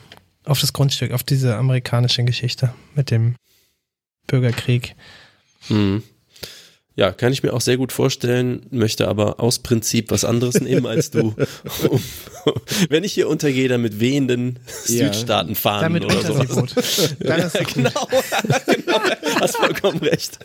auf 0.44 0.60
das 0.60 0.72
Grundstück, 0.72 1.12
auf 1.12 1.22
diese 1.22 1.56
amerikanische 1.56 2.24
Geschichte 2.24 2.74
mit 2.94 3.10
dem 3.10 3.36
Bürgerkrieg. 4.26 4.94
Mhm. 5.68 6.02
Ja, 6.96 7.10
kann 7.10 7.32
ich 7.32 7.42
mir 7.42 7.52
auch 7.52 7.60
sehr 7.60 7.76
gut 7.76 7.90
vorstellen, 7.90 8.66
möchte 8.70 9.08
aber 9.08 9.40
aus 9.40 9.58
Prinzip 9.58 10.12
was 10.12 10.24
anderes 10.24 10.60
nehmen 10.60 10.86
als 10.86 11.10
du. 11.10 11.34
Wenn 12.88 13.02
ich 13.02 13.12
hier 13.12 13.28
untergehe, 13.28 13.66
dann 13.68 13.82
mit 13.82 13.98
wehenden 13.98 14.60
Ja. 14.86 15.06
Südstaaten 15.06 15.56
fahren 15.56 15.82
Damit 15.82 16.04
oder 16.04 16.22
sowas. 16.22 17.16
Dann 17.18 17.50
gut. 17.50 17.74
Genau, 17.74 18.08
genau, 18.66 19.00
hast 19.40 19.56
vollkommen 19.56 19.98
recht. 19.98 20.38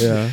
ja. 0.00 0.30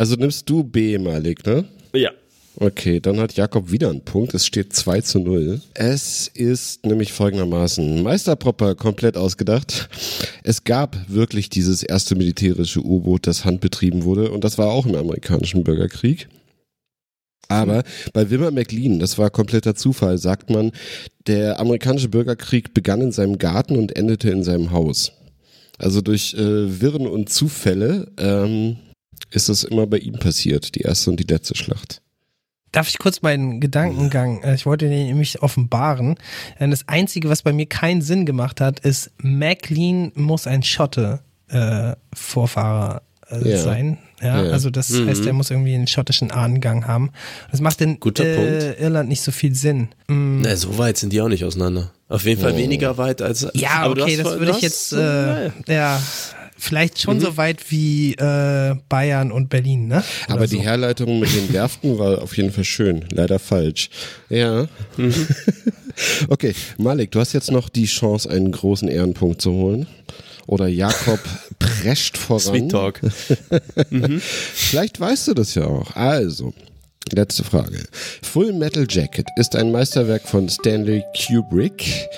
Also 0.00 0.16
nimmst 0.16 0.48
du 0.48 0.64
B, 0.64 0.96
Malik, 0.96 1.44
ne? 1.44 1.66
Ja, 1.92 2.10
Okay, 2.56 3.00
dann 3.00 3.20
hat 3.20 3.34
Jakob 3.34 3.70
wieder 3.70 3.90
einen 3.90 4.00
Punkt. 4.00 4.34
Es 4.34 4.44
steht 4.44 4.72
2 4.72 5.02
zu 5.02 5.20
0. 5.20 5.60
Es 5.74 6.26
ist 6.26 6.84
nämlich 6.84 7.12
folgendermaßen 7.12 8.02
Meisterpropper 8.02 8.74
komplett 8.74 9.16
ausgedacht. 9.16 9.88
Es 10.42 10.64
gab 10.64 10.96
wirklich 11.08 11.50
dieses 11.50 11.82
erste 11.82 12.16
militärische 12.16 12.80
U-Boot, 12.80 13.26
das 13.26 13.44
handbetrieben 13.44 14.04
wurde 14.04 14.30
und 14.30 14.42
das 14.42 14.58
war 14.58 14.68
auch 14.68 14.84
im 14.84 14.94
amerikanischen 14.94 15.64
Bürgerkrieg. 15.64 16.28
Aber 17.48 17.82
bei 18.14 18.30
Wilmer 18.30 18.50
McLean, 18.50 19.00
das 19.00 19.18
war 19.18 19.30
kompletter 19.30 19.74
Zufall, 19.74 20.18
sagt 20.18 20.50
man, 20.50 20.72
der 21.26 21.60
amerikanische 21.60 22.08
Bürgerkrieg 22.08 22.74
begann 22.74 23.02
in 23.02 23.12
seinem 23.12 23.38
Garten 23.38 23.76
und 23.76 23.96
endete 23.96 24.30
in 24.30 24.44
seinem 24.44 24.70
Haus. 24.70 25.12
Also 25.78 26.00
durch 26.00 26.34
äh, 26.34 26.80
Wirren 26.80 27.06
und 27.06 27.28
Zufälle 27.30 28.08
ähm, 28.18 28.76
ist 29.30 29.48
das 29.48 29.64
immer 29.64 29.86
bei 29.86 29.98
ihm 29.98 30.14
passiert, 30.18 30.74
die 30.74 30.80
erste 30.80 31.10
und 31.10 31.18
die 31.20 31.24
letzte 31.32 31.54
Schlacht. 31.56 32.02
Darf 32.72 32.88
ich 32.88 32.98
kurz 32.98 33.20
meinen 33.22 33.60
Gedankengang, 33.60 34.42
äh, 34.42 34.54
ich 34.54 34.64
wollte 34.64 34.88
den 34.88 35.06
nämlich 35.06 35.42
offenbaren. 35.42 36.14
Denn 36.60 36.70
Das 36.70 36.86
Einzige, 36.86 37.28
was 37.28 37.42
bei 37.42 37.52
mir 37.52 37.66
keinen 37.66 38.00
Sinn 38.00 38.26
gemacht 38.26 38.60
hat, 38.60 38.78
ist, 38.80 39.10
McLean 39.18 40.12
muss 40.14 40.46
ein 40.46 40.62
Schotte 40.62 41.20
äh, 41.48 41.94
Vorfahrer 42.14 43.02
äh, 43.28 43.50
Ja. 43.50 43.58
sein. 43.58 43.98
Ja, 44.22 44.44
Ja. 44.44 44.50
also 44.52 44.70
das 44.70 44.90
Mhm. 44.90 45.08
heißt, 45.08 45.26
er 45.26 45.32
muss 45.32 45.50
irgendwie 45.50 45.74
einen 45.74 45.86
schottischen 45.88 46.30
Ahnengang 46.30 46.86
haben. 46.86 47.10
Das 47.50 47.60
macht 47.60 47.80
in 47.80 47.94
äh, 47.94 47.96
Punkt. 47.98 48.80
Irland 48.80 49.08
nicht 49.08 49.22
so 49.22 49.32
viel 49.32 49.54
Sinn. 49.54 49.88
Mm, 50.08 50.42
Na, 50.42 50.54
so 50.56 50.78
weit 50.78 50.96
sind 50.98 51.12
die 51.12 51.20
auch 51.20 51.28
nicht 51.28 51.44
auseinander. 51.44 51.90
Auf 52.08 52.24
jeden 52.24 52.40
Fall 52.40 52.52
Oh. 52.52 52.56
weniger 52.56 52.98
weit 52.98 53.20
als. 53.22 53.48
Ja, 53.54 53.80
aber 53.82 54.02
okay, 54.02 54.16
das 54.16 54.38
würde 54.38 54.52
ich 54.52 54.60
jetzt, 54.62 54.92
äh, 54.92 55.50
ja, 55.66 56.00
vielleicht 56.60 57.00
schon 57.00 57.20
so 57.20 57.36
weit 57.36 57.70
wie 57.70 58.14
äh, 58.14 58.76
Bayern 58.88 59.32
und 59.32 59.48
Berlin, 59.48 59.88
ne? 59.88 60.04
Oder 60.26 60.34
Aber 60.36 60.46
so. 60.46 60.56
die 60.56 60.62
Herleitung 60.62 61.18
mit 61.18 61.34
den 61.34 61.52
Werften 61.52 61.98
war 61.98 62.22
auf 62.22 62.36
jeden 62.36 62.52
Fall 62.52 62.64
schön. 62.64 63.04
Leider 63.10 63.38
falsch. 63.38 63.90
Ja. 64.28 64.66
okay, 66.28 66.54
Malik, 66.78 67.10
du 67.10 67.20
hast 67.20 67.32
jetzt 67.32 67.50
noch 67.50 67.68
die 67.68 67.86
Chance, 67.86 68.30
einen 68.30 68.52
großen 68.52 68.88
Ehrenpunkt 68.88 69.40
zu 69.40 69.52
holen. 69.52 69.86
Oder 70.46 70.68
Jakob 70.68 71.20
prescht 71.58 72.16
voran. 72.16 72.40
Sweet 72.42 72.70
Talk. 72.70 73.00
Vielleicht 74.20 75.00
weißt 75.00 75.28
du 75.28 75.34
das 75.34 75.54
ja 75.54 75.64
auch. 75.64 75.94
Also, 75.94 76.52
letzte 77.12 77.44
Frage. 77.44 77.84
Full 78.22 78.52
Metal 78.52 78.86
Jacket 78.88 79.26
ist 79.36 79.54
ein 79.56 79.70
Meisterwerk 79.70 80.22
von 80.22 80.48
Stanley 80.48 81.04
Kubrick. 81.16 82.08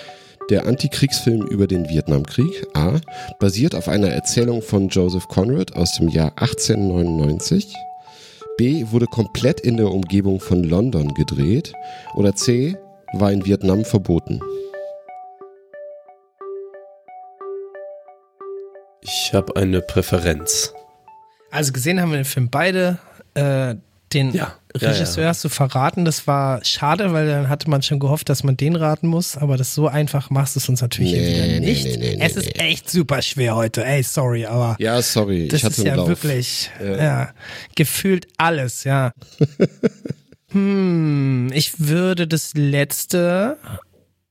Der 0.50 0.66
Antikriegsfilm 0.66 1.46
über 1.46 1.66
den 1.66 1.88
Vietnamkrieg 1.88 2.66
A 2.74 3.00
basiert 3.38 3.74
auf 3.74 3.88
einer 3.88 4.08
Erzählung 4.08 4.60
von 4.60 4.88
Joseph 4.88 5.28
Conrad 5.28 5.74
aus 5.76 5.96
dem 5.96 6.08
Jahr 6.08 6.32
1899. 6.36 7.74
B 8.56 8.84
wurde 8.90 9.06
komplett 9.06 9.60
in 9.60 9.76
der 9.76 9.90
Umgebung 9.90 10.40
von 10.40 10.64
London 10.64 11.14
gedreht. 11.14 11.72
Oder 12.14 12.34
C 12.34 12.76
war 13.12 13.32
in 13.32 13.44
Vietnam 13.46 13.84
verboten. 13.84 14.40
Ich 19.00 19.32
habe 19.32 19.56
eine 19.56 19.80
Präferenz. 19.80 20.74
Also 21.50 21.72
gesehen 21.72 22.00
haben 22.00 22.10
wir 22.10 22.18
den 22.18 22.24
Film 22.24 22.50
beide. 22.50 22.98
Äh, 23.34 23.76
den 24.14 24.32
Ja, 24.32 24.54
Regisseur 24.74 25.28
hast 25.28 25.44
du 25.44 25.48
verraten. 25.48 26.04
Das 26.04 26.26
war 26.26 26.64
schade, 26.64 27.12
weil 27.12 27.26
dann 27.26 27.48
hatte 27.48 27.68
man 27.68 27.82
schon 27.82 27.98
gehofft, 27.98 28.28
dass 28.28 28.42
man 28.44 28.56
den 28.56 28.76
raten 28.76 29.06
muss. 29.06 29.36
Aber 29.36 29.56
das 29.56 29.74
so 29.74 29.88
einfach 29.88 30.30
machst 30.30 30.56
du 30.56 30.60
es 30.60 30.68
uns 30.68 30.80
natürlich 30.80 31.12
Nee, 31.12 31.34
wieder 31.34 31.60
nicht. 31.60 31.84
nee, 31.84 31.96
nee, 32.16 32.18
es 32.20 32.36
ist 32.36 32.58
echt 32.60 32.88
super 32.90 33.20
schwer 33.22 33.54
heute. 33.56 33.84
Ey, 33.84 34.02
sorry, 34.02 34.46
aber 34.46 34.76
Ja, 34.78 35.00
sorry, 35.02 35.48
das 35.48 35.62
ist 35.64 35.78
ja 35.84 35.94
Lauf. 35.94 36.08
wirklich, 36.08 36.70
ja. 36.82 37.32
gefühlt 37.74 38.26
alles, 38.38 38.84
ja. 38.84 39.12
hm, 40.50 41.50
ich 41.52 41.80
würde 41.80 42.26
das 42.26 42.52
letzte 42.54 43.58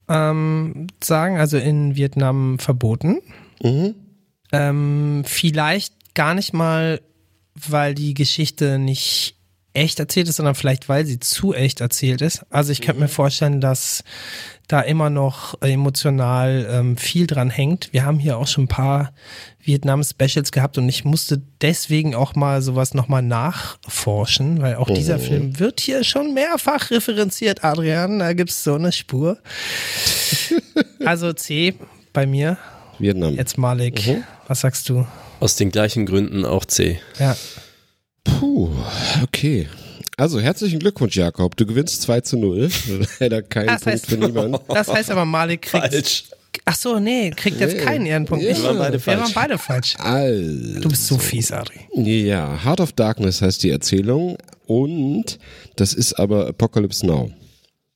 ähm, 0.08 0.88
sagen, 1.04 1.38
also 1.38 1.58
in 1.58 1.96
Vietnam 1.96 2.60
verboten. 2.60 3.20
Mhm. 3.62 3.96
Ähm, 4.52 5.24
vielleicht 5.26 6.14
gar 6.14 6.34
nicht 6.34 6.54
mal, 6.54 7.00
weil 7.56 7.94
die 7.96 8.14
Geschichte 8.14 8.78
nicht 8.80 9.36
echt 9.74 10.00
erzählt 10.00 10.28
ist, 10.28 10.36
sondern 10.36 10.56
vielleicht, 10.56 10.90
weil 10.90 11.06
sie 11.06 11.20
zu 11.20 11.54
echt 11.54 11.82
erzählt 11.82 12.22
ist. 12.22 12.46
Also 12.50 12.72
ich 12.72 12.82
könnte 12.82 13.02
mir 13.02 13.08
vorstellen, 13.08 13.62
dass 13.62 14.04
da 14.68 14.82
immer 14.82 15.10
noch 15.10 15.62
emotional 15.62 16.68
ähm, 16.70 16.98
viel 16.98 17.28
dran 17.28 17.50
hängt. 17.50 17.90
Wir 17.92 18.06
haben 18.06 18.20
hier 18.20 18.38
auch 18.38 18.48
schon 18.48 18.66
ein 18.66 18.70
paar 18.70 19.14
Vietnam-Specials 19.64 20.52
gehabt 20.52 20.78
und 20.78 20.88
ich 20.90 21.06
musste 21.06 21.42
deswegen 21.62 22.16
auch 22.16 22.36
mal 22.36 22.62
sowas 22.62 22.94
nochmal 22.94 23.22
nachforschen, 23.22 24.62
weil 24.62 24.76
auch 24.76 24.90
dieser 24.90 25.20
Film 25.20 25.60
wird 25.60 25.80
hier 25.80 26.04
schon 26.04 26.34
mehrfach 26.34 26.92
referenziert, 26.92 27.64
Adrian. 27.64 28.20
Da 28.20 28.34
gibt's 28.34 28.64
so 28.64 28.76
eine 28.76 28.92
Spur. 28.92 29.38
Also 31.06 31.34
C 31.34 31.74
bei 32.14 32.26
mir. 32.28 32.58
Vietnam. 33.00 33.36
Jetzt 33.36 33.58
Malik, 33.58 34.24
was 34.48 34.62
sagst 34.62 34.88
du? 34.88 35.06
Aus 35.40 35.56
den 35.56 35.72
gleichen 35.72 36.06
Gründen 36.06 36.46
auch 36.46 36.66
C. 36.66 37.00
Ja. 37.18 37.36
Puh, 38.24 38.70
okay. 39.24 39.68
Also 40.18 40.40
herzlichen 40.40 40.80
Glückwunsch, 40.80 41.16
Jakob. 41.18 41.56
Du 41.58 41.66
gewinnst 41.66 42.02
2 42.04 42.22
zu 42.22 42.38
0. 42.38 42.70
Leider 43.20 43.42
kein 43.42 43.68
Das 43.68 43.82
Punkt 43.82 43.94
heißt, 43.94 44.08
für 44.08 44.18
niemanden. 44.18 44.58
das 44.68 44.88
heißt 44.88 45.10
aber 45.12 45.26
Malik 45.26 45.64
kriegt. 45.64 45.88
Falsch. 45.94 46.26
Ach 46.66 46.76
so, 46.76 47.00
nee, 47.00 47.32
kriegt 47.32 47.60
jetzt 47.62 47.76
Nee. 47.78 47.82
keinen 47.82 48.06
Ehrenpunkt. 48.06 48.44
Ja. 48.44 48.52
Ich, 48.52 48.58
Wir 48.58 48.66
waren 48.66 48.78
beide 48.78 48.94
wir 48.94 49.00
falsch. 49.00 49.20
waren 49.22 49.32
beide 49.34 49.58
falsch. 49.58 49.96
Also, 49.98 50.82
Du 50.82 50.90
bist 50.90 51.08
so 51.08 51.18
fies, 51.18 51.52
Adri. 51.52 51.80
ja, 51.96 52.64
Heart 52.64 52.82
of 52.82 52.92
Darkness 52.92 53.42
heißt 53.42 53.64
die 53.64 53.70
Erzählung 53.72 54.38
und 54.68 55.40
das 55.78 55.94
ist 55.94 56.14
aber 56.20 56.48
Apocalypse 56.48 57.06
Now. 57.06 57.32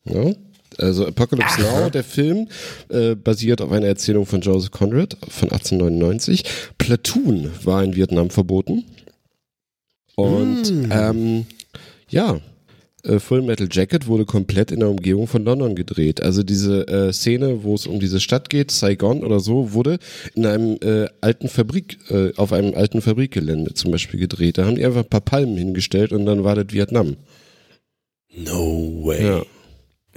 Ja? 0.06 0.32
Also 0.78 1.06
Apocalypse 1.06 1.62
Now, 1.62 1.90
der 1.90 2.04
Film, 2.04 2.48
äh, 2.90 3.16
basiert 3.16 3.62
auf 3.62 3.72
einer 3.72 3.88
Erzählung 3.88 4.26
von 4.26 4.40
Joseph 4.42 4.72
Conrad 4.72 5.18
von 5.28 5.50
1899. 5.52 6.44
Platoon 6.78 7.52
war 7.64 7.84
in 7.84 7.96
Vietnam 7.96 8.30
verboten. 8.30 8.86
Und 10.16 10.90
ähm, 10.92 11.46
ja, 12.10 12.40
äh, 13.06 13.20
Full 13.20 13.42
Metal 13.42 13.68
Jacket 13.72 14.08
wurde 14.08 14.26
komplett 14.26 14.72
in 14.72 14.80
der 14.80 14.90
Umgebung 14.90 15.28
von 15.28 15.44
London 15.44 15.76
gedreht. 15.76 16.22
Also 16.22 16.44
diese 16.44 16.88
äh, 16.88 17.14
Szene, 17.14 17.64
wo 17.64 17.76
es 17.76 17.88
um 17.88 18.00
diese 18.00 18.20
Stadt 18.20 18.50
geht, 18.50 18.72
Saigon 18.72 19.24
oder 19.24 19.40
so, 19.40 19.74
wurde 19.74 20.00
in 20.34 20.46
einem 20.46 20.78
äh, 20.82 21.08
alten 21.22 21.48
Fabrik, 21.48 21.98
äh, 22.10 22.34
auf 22.36 22.54
einem 22.54 22.74
alten 22.74 23.02
Fabrikgelände 23.02 23.74
zum 23.74 23.92
Beispiel 23.92 24.20
gedreht. 24.20 24.58
Da 24.58 24.66
haben 24.66 24.76
die 24.76 24.86
einfach 24.86 25.04
ein 25.04 25.10
paar 25.10 25.22
Palmen 25.22 25.58
hingestellt 25.58 26.12
und 26.12 26.26
dann 26.26 26.44
war 26.44 26.56
das 26.56 26.74
Vietnam. 26.74 27.18
No 28.36 29.02
way. 29.06 29.26
Ja. 29.26 29.46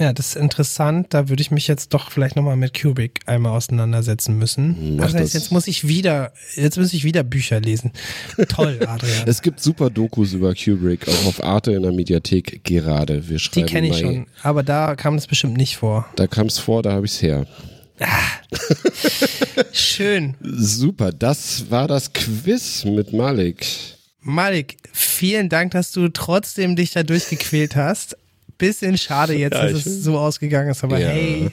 Ja, 0.00 0.12
das 0.12 0.28
ist 0.28 0.36
interessant. 0.36 1.08
Da 1.10 1.28
würde 1.28 1.40
ich 1.40 1.50
mich 1.50 1.66
jetzt 1.66 1.92
doch 1.92 2.12
vielleicht 2.12 2.36
nochmal 2.36 2.56
mit 2.56 2.80
Kubrick 2.80 3.20
einmal 3.26 3.56
auseinandersetzen 3.56 4.38
müssen. 4.38 4.96
Mach 4.96 5.10
das 5.10 5.14
heißt, 5.14 5.34
jetzt 5.34 5.50
muss 5.50 5.66
ich 5.66 5.88
wieder, 5.88 6.32
jetzt 6.54 6.78
muss 6.78 6.92
ich 6.92 7.02
wieder 7.02 7.24
Bücher 7.24 7.60
lesen. 7.60 7.92
Toll, 8.48 8.78
Adrian. 8.86 9.26
Es 9.26 9.42
gibt 9.42 9.60
super 9.60 9.90
Dokus 9.90 10.34
über 10.34 10.54
Kubrick, 10.54 11.08
auch 11.08 11.26
auf 11.26 11.42
Arte 11.42 11.72
in 11.72 11.82
der 11.82 11.92
Mediathek 11.92 12.62
gerade. 12.62 13.28
Wir 13.28 13.38
Die 13.38 13.42
schreiben 13.42 13.66
kenne 13.66 13.88
ich 13.88 13.98
schon, 13.98 14.26
aber 14.42 14.62
da 14.62 14.94
kam 14.94 15.16
das 15.16 15.26
bestimmt 15.26 15.56
nicht 15.56 15.76
vor. 15.76 16.06
Da 16.14 16.28
kam 16.28 16.46
es 16.46 16.58
vor, 16.58 16.84
da 16.84 16.92
habe 16.92 17.06
ich 17.06 17.12
es 17.12 17.22
her. 17.22 17.46
Schön. 19.72 20.36
Super, 20.40 21.10
das 21.12 21.70
war 21.70 21.88
das 21.88 22.12
Quiz 22.12 22.84
mit 22.84 23.12
Malik. 23.12 23.66
Malik, 24.20 24.76
vielen 24.92 25.48
Dank, 25.48 25.72
dass 25.72 25.90
du 25.90 26.08
trotzdem 26.08 26.76
dich 26.76 26.92
da 26.92 27.02
durchgequält 27.02 27.74
hast. 27.74 28.16
Bisschen 28.58 28.98
schade 28.98 29.34
jetzt, 29.34 29.54
Ja, 29.54 29.68
dass 29.70 29.86
es 29.86 30.02
so 30.04 30.18
ausgegangen 30.18 30.70
ist, 30.70 30.82
aber 30.84 30.98
Ja. 30.98 31.08
hey. 31.08 31.50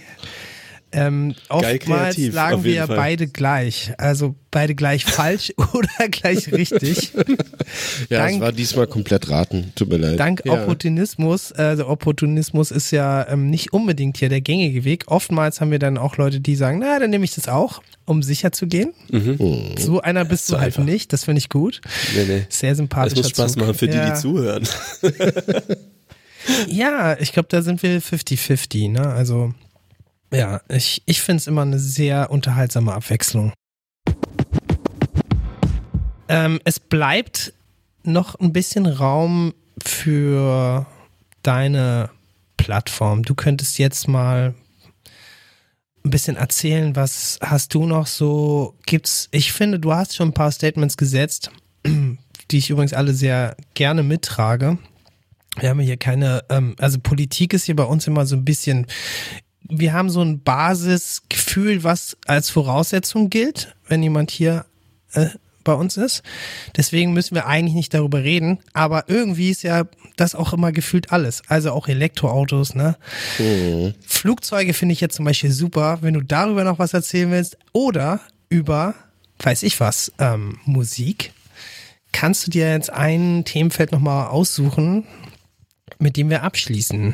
Ähm, 0.91 1.35
oftmals 1.49 1.83
kreativ, 2.15 2.33
lagen 2.33 2.63
wir 2.63 2.73
ja 2.73 2.87
Fall. 2.87 2.95
beide 2.95 3.27
gleich. 3.27 3.91
Also 3.97 4.33
beide 4.49 4.75
gleich 4.75 5.03
falsch 5.05 5.51
oder 5.73 6.07
gleich 6.09 6.51
richtig. 6.53 7.11
Ja, 8.09 8.19
Dank- 8.19 8.35
es 8.35 8.39
war 8.41 8.51
diesmal 8.51 8.87
komplett 8.87 9.29
raten. 9.29 9.71
Tut 9.75 9.89
mir 9.89 9.97
leid. 9.97 10.19
Dank 10.19 10.43
ja. 10.45 10.53
Opportunismus, 10.53 11.51
also 11.51 11.87
Opportunismus 11.87 12.71
ist 12.71 12.91
ja 12.91 13.27
ähm, 13.27 13.49
nicht 13.49 13.73
unbedingt 13.73 14.17
hier 14.17 14.29
der 14.29 14.39
gängige 14.41 14.85
Weg. 14.85 15.05
Oftmals 15.07 15.59
haben 15.59 15.71
wir 15.71 15.79
dann 15.79 15.97
auch 15.97 16.15
Leute, 16.17 16.39
die 16.39 16.55
sagen, 16.55 16.79
na, 16.79 16.97
dann 16.99 17.09
nehme 17.09 17.25
ich 17.25 17.33
das 17.35 17.47
auch, 17.49 17.81
um 18.05 18.21
sicher 18.23 18.51
zu 18.53 18.67
gehen. 18.67 18.93
So 19.77 19.99
einer 20.01 20.23
bist 20.23 20.49
du 20.51 20.55
halt 20.57 20.67
einfach. 20.77 20.83
nicht, 20.83 21.11
das 21.11 21.25
finde 21.25 21.39
ich 21.39 21.49
gut. 21.49 21.81
Nee, 22.15 22.23
nee. 22.27 22.45
Sehr 22.49 22.75
sympathisch. 22.75 23.17
muss 23.17 23.29
Spaß 23.31 23.55
machen 23.57 23.73
für 23.73 23.87
die, 23.87 23.99
die 23.99 24.13
zuhören. 24.13 24.63
Ja, 26.67 27.17
ich 27.19 27.33
glaube, 27.33 27.47
da 27.49 27.61
sind 27.61 27.81
wir 27.83 28.01
50-50, 28.01 28.91
ne? 28.91 29.07
Also, 29.07 29.53
ja, 30.31 30.61
ich, 30.69 31.01
ich 31.05 31.21
finde 31.21 31.37
es 31.37 31.47
immer 31.47 31.61
eine 31.61 31.79
sehr 31.79 32.31
unterhaltsame 32.31 32.93
Abwechslung. 32.93 33.53
Ähm, 36.27 36.59
es 36.63 36.79
bleibt 36.79 37.53
noch 38.03 38.35
ein 38.39 38.53
bisschen 38.53 38.85
Raum 38.85 39.53
für 39.83 40.85
deine 41.43 42.09
Plattform. 42.57 43.23
Du 43.23 43.35
könntest 43.35 43.77
jetzt 43.77 44.07
mal 44.07 44.55
ein 46.03 46.09
bisschen 46.09 46.35
erzählen, 46.35 46.95
was 46.95 47.39
hast 47.41 47.73
du 47.73 47.85
noch 47.85 48.07
so, 48.07 48.75
gibt's, 48.85 49.27
ich 49.31 49.51
finde, 49.53 49.79
du 49.79 49.93
hast 49.93 50.15
schon 50.15 50.29
ein 50.29 50.33
paar 50.33 50.51
Statements 50.51 50.97
gesetzt, 50.97 51.51
die 52.51 52.57
ich 52.57 52.69
übrigens 52.69 52.93
alle 52.93 53.13
sehr 53.13 53.55
gerne 53.73 54.03
mittrage. 54.03 54.77
Wir 55.59 55.69
haben 55.69 55.79
hier 55.79 55.97
keine, 55.97 56.43
ähm, 56.49 56.75
also 56.79 56.99
Politik 56.99 57.53
ist 57.53 57.65
hier 57.65 57.75
bei 57.75 57.83
uns 57.83 58.07
immer 58.07 58.25
so 58.25 58.35
ein 58.35 58.45
bisschen, 58.45 58.87
wir 59.61 59.93
haben 59.93 60.09
so 60.09 60.21
ein 60.21 60.41
Basisgefühl, 60.41 61.83
was 61.83 62.17
als 62.25 62.49
Voraussetzung 62.49 63.29
gilt, 63.29 63.75
wenn 63.87 64.03
jemand 64.03 64.31
hier 64.31 64.65
äh, 65.13 65.27
bei 65.65 65.73
uns 65.73 65.97
ist. 65.97 66.23
Deswegen 66.77 67.11
müssen 67.11 67.35
wir 67.35 67.47
eigentlich 67.47 67.75
nicht 67.75 67.93
darüber 67.93 68.23
reden, 68.23 68.59
aber 68.71 69.09
irgendwie 69.09 69.49
ist 69.49 69.63
ja 69.63 69.85
das 70.15 70.35
auch 70.35 70.53
immer 70.53 70.71
gefühlt 70.71 71.11
alles. 71.11 71.41
Also 71.47 71.71
auch 71.71 71.89
Elektroautos, 71.89 72.75
ne? 72.75 72.95
Flugzeuge 74.05 74.73
finde 74.73 74.93
ich 74.93 75.01
jetzt 75.01 75.15
zum 75.15 75.25
Beispiel 75.25 75.51
super, 75.51 75.97
wenn 76.01 76.13
du 76.13 76.21
darüber 76.21 76.63
noch 76.63 76.79
was 76.79 76.93
erzählen 76.93 77.31
willst 77.31 77.57
oder 77.73 78.21
über, 78.47 78.93
weiß 79.39 79.63
ich 79.63 79.79
was, 79.81 80.13
ähm, 80.19 80.59
Musik. 80.63 81.33
Kannst 82.13 82.47
du 82.47 82.51
dir 82.51 82.71
jetzt 82.71 82.91
ein 82.91 83.43
Themenfeld 83.43 83.91
nochmal 83.91 84.27
aussuchen, 84.27 85.03
mit 85.99 86.17
dem 86.17 86.29
wir 86.29 86.43
abschließen? 86.43 87.13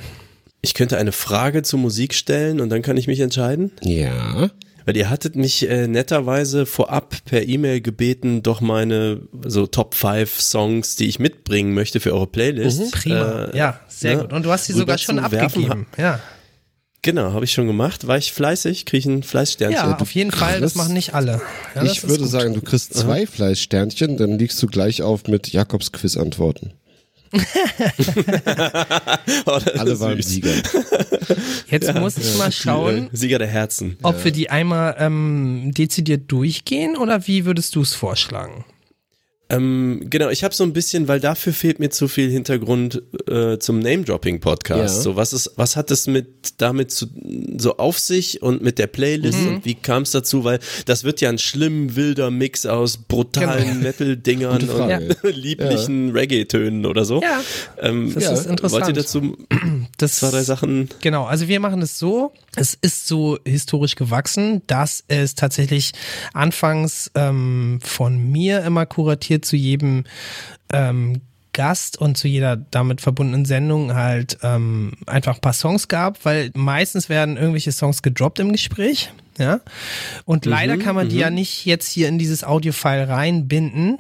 Ich 0.62 0.74
könnte 0.74 0.98
eine 0.98 1.12
Frage 1.12 1.64
zur 1.64 1.80
Musik 1.80 2.14
stellen 2.14 2.62
und 2.62 2.70
dann 2.70 2.82
kann 2.82 2.98
ich 2.98 3.08
mich 3.08 3.20
entscheiden. 3.20 3.72
Ja. 3.82 4.52
Weil 4.86 4.98
ihr 4.98 5.10
hattet 5.10 5.36
mich 5.36 5.68
äh, 5.70 5.88
netterweise 5.88 6.66
vorab 6.66 7.16
per 7.26 7.48
E-Mail 7.48 7.82
gebeten, 7.82 8.44
doch 8.44 8.62
meine 8.62 9.22
so 9.46 9.68
Top 9.68 9.96
5 9.96 10.40
Songs, 10.40 10.96
die 10.96 11.08
ich 11.08 11.20
mitbringen 11.20 11.74
möchte 11.74 12.00
für 12.00 12.14
eure 12.14 12.28
Playlist. 12.28 12.92
Prima. 12.92 13.46
äh, 13.46 13.58
ja, 13.58 13.80
sehr 13.88 14.16
ne, 14.16 14.22
gut. 14.24 14.34
Und 14.34 14.46
du 14.46 14.52
hast 14.52 14.66
sie 14.66 14.74
sogar 14.74 14.98
schon 14.98 15.20
abgegeben. 15.20 15.88
Ja. 15.98 16.20
Genau, 17.04 17.34
habe 17.34 17.46
ich 17.46 17.52
schon 17.52 17.66
gemacht. 17.66 18.06
War 18.06 18.18
ich 18.18 18.32
fleißig? 18.32 18.86
Kriege 18.86 19.00
ich 19.00 19.06
ein 19.08 19.24
Fleißsternchen? 19.24 19.90
ja, 19.90 19.98
auf 19.98 20.12
jeden 20.14 20.32
Fall. 20.32 20.62
Das 20.62 20.76
machen 20.76 20.94
nicht 20.94 21.16
alle. 21.16 21.42
Ja, 21.74 21.84
ich 21.84 22.04
würde 22.04 22.22
gut. 22.24 22.30
sagen, 22.30 22.54
du 22.54 22.62
kriegst 22.62 22.94
zwei 22.94 23.26
Fleißsternchen, 23.26 24.18
dann 24.18 24.38
liegst 24.38 24.62
du 24.62 24.68
gleich 24.68 25.02
auf 25.02 25.28
mit 25.28 25.52
Jakobs 25.52 25.92
Quiz-Antworten. 25.92 26.74
Oh, 29.46 29.60
Alle 29.78 30.00
waren 30.00 30.18
süß. 30.22 30.26
Sieger. 30.28 30.52
Jetzt 31.70 31.94
muss 31.96 32.18
ich 32.18 32.38
mal 32.38 32.52
schauen, 32.52 33.06
Äh, 33.06 33.10
Sieger 33.16 33.40
der 33.40 33.48
Herzen. 33.48 33.98
ob 34.04 34.24
wir 34.24 34.32
die 34.32 34.50
einmal 34.50 34.96
ähm, 35.00 35.72
dezidiert 35.74 36.32
durchgehen 36.32 36.98
oder 36.98 37.28
wie 37.28 37.46
würdest 37.46 37.76
du 37.76 37.82
es 37.82 37.94
vorschlagen? 37.94 38.66
Ähm, 39.52 40.06
genau, 40.10 40.30
ich 40.30 40.44
habe 40.44 40.54
so 40.56 40.64
ein 40.64 40.72
bisschen, 40.74 41.08
weil 41.08 41.20
dafür 41.20 41.52
fehlt 41.54 41.80
mir 41.80 41.90
zu 41.90 42.08
viel 42.08 42.30
Hintergrund 42.30 43.02
äh, 43.28 43.58
zum 43.60 43.80
Name-Dropping-Podcast. 43.80 44.96
Ja. 44.96 45.02
So, 45.02 45.16
was 45.18 45.34
ist, 45.34 45.52
was 45.58 45.76
hat 45.76 45.92
es 45.92 46.08
mit 46.08 46.28
damit 46.58 46.92
zu, 46.92 47.08
so 47.58 47.78
auf 47.78 48.00
sich 48.00 48.42
und 48.42 48.62
mit 48.62 48.80
der 48.80 48.88
Playlist 48.88 49.40
Mhm. 49.40 49.48
und 49.48 49.66
wie 49.66 49.76
kam 49.76 50.04
es 50.04 50.12
dazu? 50.12 50.44
Weil 50.44 50.60
das 50.86 51.04
wird 51.04 51.20
ja 51.22 51.30
ein 51.30 51.38
schlimm 51.38 51.96
wilder 51.96 52.32
Mix 52.32 52.66
aus 52.66 52.98
brutalen 52.98 53.68
Genau. 53.68 53.84
Metal-Dingern 53.84 54.70
und 54.70 55.24
lieblichen 55.36 56.12
Reggae-Tönen 56.12 56.86
oder 56.86 57.04
so. 57.06 57.22
Ja, 57.22 57.42
ähm, 57.80 58.14
das 58.14 58.24
ist 58.42 58.46
interessant. 58.48 58.72
Wollt 58.86 58.88
ihr 58.96 59.02
dazu 59.02 59.38
Das, 59.98 60.16
zwei, 60.18 60.30
drei 60.32 60.44
Sachen? 60.44 60.90
Genau, 61.02 61.26
also 61.26 61.48
wir 61.48 61.60
machen 61.60 61.82
es 61.82 62.00
so, 62.00 62.32
es 62.56 62.78
ist 62.82 63.08
so 63.08 63.38
historisch 63.46 63.96
gewachsen, 63.96 64.62
dass 64.68 65.04
es 65.08 65.36
tatsächlich 65.36 65.92
anfangs 66.34 67.12
ähm, 67.16 67.80
von 67.84 68.18
mir 68.32 68.64
immer 68.64 68.86
kuratiert 68.86 69.41
zu 69.42 69.56
jedem 69.56 70.06
ähm, 70.72 71.22
Gast 71.54 71.98
und 71.98 72.18
zu 72.18 72.28
jeder 72.28 72.56
damit 72.56 73.02
verbundenen 73.02 73.46
Sendung 73.46 73.94
halt 73.94 74.38
ähm, 74.42 74.94
einfach 75.06 75.36
ein 75.36 75.42
paar 75.42 75.54
Songs 75.54 75.88
gab, 75.88 76.24
weil 76.24 76.52
meistens 76.56 77.10
werden 77.10 77.36
irgendwelche 77.36 77.72
Songs 77.72 78.02
gedroppt 78.02 78.40
im 78.40 78.52
Gespräch. 78.54 79.12
Ja. 79.38 79.62
Und 80.26 80.46
leider 80.46 80.78
kann 80.78 80.96
man 80.96 81.10
die 81.10 81.18
ja 81.18 81.30
nicht 81.30 81.66
jetzt 81.66 81.92
hier 81.92 82.08
in 82.08 82.20
dieses 82.20 82.44
Audiofile 82.44 83.08
reinbinden, 83.10 83.98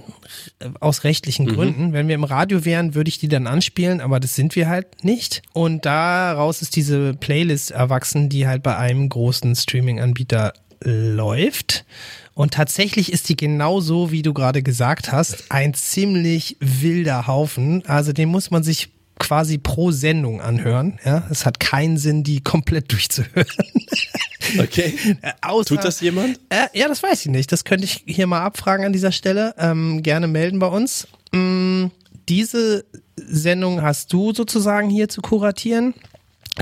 aus 0.79 1.03
rechtlichen 1.03 1.47
Gründen. 1.47 1.93
Wenn 1.93 2.07
wir 2.07 2.15
im 2.15 2.25
Radio 2.25 2.63
wären, 2.63 2.95
würde 2.95 3.09
ich 3.09 3.17
die 3.17 3.27
dann 3.27 3.47
anspielen, 3.47 4.01
aber 4.01 4.19
das 4.19 4.35
sind 4.35 4.55
wir 4.55 4.69
halt 4.69 5.03
nicht. 5.03 5.41
Und 5.53 5.85
daraus 5.85 6.61
ist 6.61 6.75
diese 6.75 7.15
Playlist 7.15 7.71
erwachsen, 7.71 8.29
die 8.29 8.45
halt 8.45 8.61
bei 8.61 8.77
einem 8.77 9.09
großen 9.09 9.55
Streaming-Anbieter 9.55 10.53
läuft. 10.83 11.85
Und 12.41 12.55
tatsächlich 12.55 13.13
ist 13.13 13.29
die 13.29 13.37
genauso, 13.37 14.09
wie 14.09 14.23
du 14.23 14.33
gerade 14.33 14.63
gesagt 14.63 15.11
hast, 15.11 15.43
ein 15.49 15.75
ziemlich 15.75 16.57
wilder 16.59 17.27
Haufen. 17.27 17.85
Also 17.85 18.13
den 18.13 18.29
muss 18.29 18.49
man 18.49 18.63
sich 18.63 18.89
quasi 19.19 19.59
pro 19.59 19.91
Sendung 19.91 20.41
anhören. 20.41 20.97
Ja, 21.05 21.27
es 21.29 21.45
hat 21.45 21.59
keinen 21.59 21.97
Sinn, 21.99 22.23
die 22.23 22.41
komplett 22.41 22.91
durchzuhören. 22.91 23.45
Okay. 24.57 24.95
Äh, 25.21 25.33
Außer, 25.43 25.75
Tut 25.75 25.85
das 25.85 26.01
jemand? 26.01 26.39
Äh, 26.49 26.65
ja, 26.73 26.87
das 26.87 27.03
weiß 27.03 27.27
ich 27.27 27.31
nicht. 27.31 27.51
Das 27.51 27.63
könnte 27.63 27.85
ich 27.85 28.03
hier 28.07 28.25
mal 28.25 28.41
abfragen 28.41 28.87
an 28.87 28.91
dieser 28.91 29.11
Stelle. 29.11 29.53
Ähm, 29.59 30.01
gerne 30.01 30.27
melden 30.27 30.57
bei 30.57 30.65
uns. 30.65 31.07
Mm, 31.31 31.89
diese 32.27 32.85
Sendung 33.17 33.83
hast 33.83 34.11
du 34.13 34.33
sozusagen 34.33 34.89
hier 34.89 35.09
zu 35.09 35.21
kuratieren. 35.21 35.93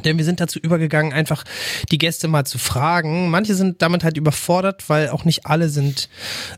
Denn 0.05 0.17
wir 0.17 0.25
sind 0.25 0.39
dazu 0.39 0.59
übergegangen, 0.59 1.13
einfach 1.13 1.43
die 1.91 1.97
Gäste 1.97 2.27
mal 2.27 2.45
zu 2.45 2.59
fragen. 2.59 3.29
Manche 3.29 3.55
sind 3.55 3.81
damit 3.81 4.03
halt 4.03 4.17
überfordert, 4.17 4.87
weil 4.87 5.09
auch 5.09 5.25
nicht 5.25 5.47
alle 5.47 5.69
sind 5.69 6.09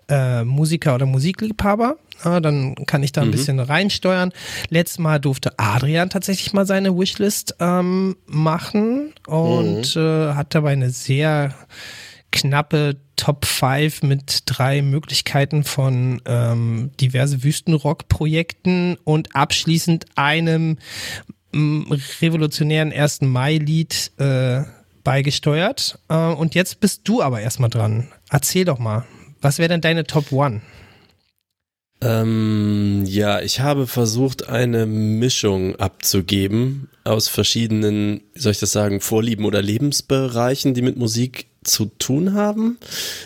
äh, 0.10 0.44
Musiker 0.44 0.96
oder 0.96 1.06
Musikliebhaber. 1.06 1.98
Ja, 2.26 2.40
dann 2.40 2.76
kann 2.86 3.02
ich 3.02 3.14
da 3.14 3.22
ein 3.22 3.32
bisschen 3.32 3.60
reinsteuern. 3.60 4.32
Letztes 4.70 5.00
Mal 5.00 5.20
durfte 5.20 5.58
Adrian 5.58 6.10
tatsächlich 6.10 6.54
mal 6.54 6.68
seine 6.68 6.96
Wishlist 6.96 7.56
ähm, 7.60 8.16
machen 8.28 9.14
und 9.26 9.96
äh, 9.96 10.34
hat 10.34 10.54
dabei 10.54 10.74
eine 10.74 10.92
sehr 10.92 11.56
knappe 12.32 12.98
Top 13.16 13.46
5 13.46 14.04
mit 14.04 14.44
drei 14.46 14.82
Möglichkeiten 14.82 15.64
von 15.64 16.22
ähm, 16.26 16.92
diverse 17.00 17.44
Wüstenrock-Projekten 17.44 18.98
und 19.04 19.36
abschließend 19.36 20.06
einem 20.16 20.78
revolutionären 21.54 22.92
1. 22.92 23.22
Mai-Lied 23.22 24.12
äh, 24.18 24.64
beigesteuert. 25.04 26.00
Äh, 26.10 26.16
und 26.16 26.56
jetzt 26.56 26.80
bist 26.80 27.02
du 27.06 27.22
aber 27.22 27.42
erstmal 27.42 27.70
dran. 27.70 28.08
Erzähl 28.30 28.66
doch 28.66 28.80
mal, 28.80 29.06
was 29.42 29.60
wäre 29.60 29.70
denn 29.70 29.82
deine 29.82 30.06
Top 30.06 30.32
1? 30.32 30.62
Ähm, 32.04 33.04
ja, 33.06 33.42
ich 33.42 33.60
habe 33.60 33.86
versucht, 33.86 34.50
eine 34.50 34.88
Mischung 34.88 35.76
abzugeben 35.76 36.90
aus 37.04 37.28
verschiedenen, 37.28 38.22
soll 38.34 38.54
ich 38.54 38.60
das 38.60 38.72
sagen, 38.72 39.02
Vorlieben 39.02 39.46
oder 39.46 39.62
Lebensbereichen, 39.62 40.74
die 40.74 40.82
mit 40.82 40.98
Musik 40.98 41.51
zu 41.64 41.92
tun 42.00 42.34
haben 42.34 42.80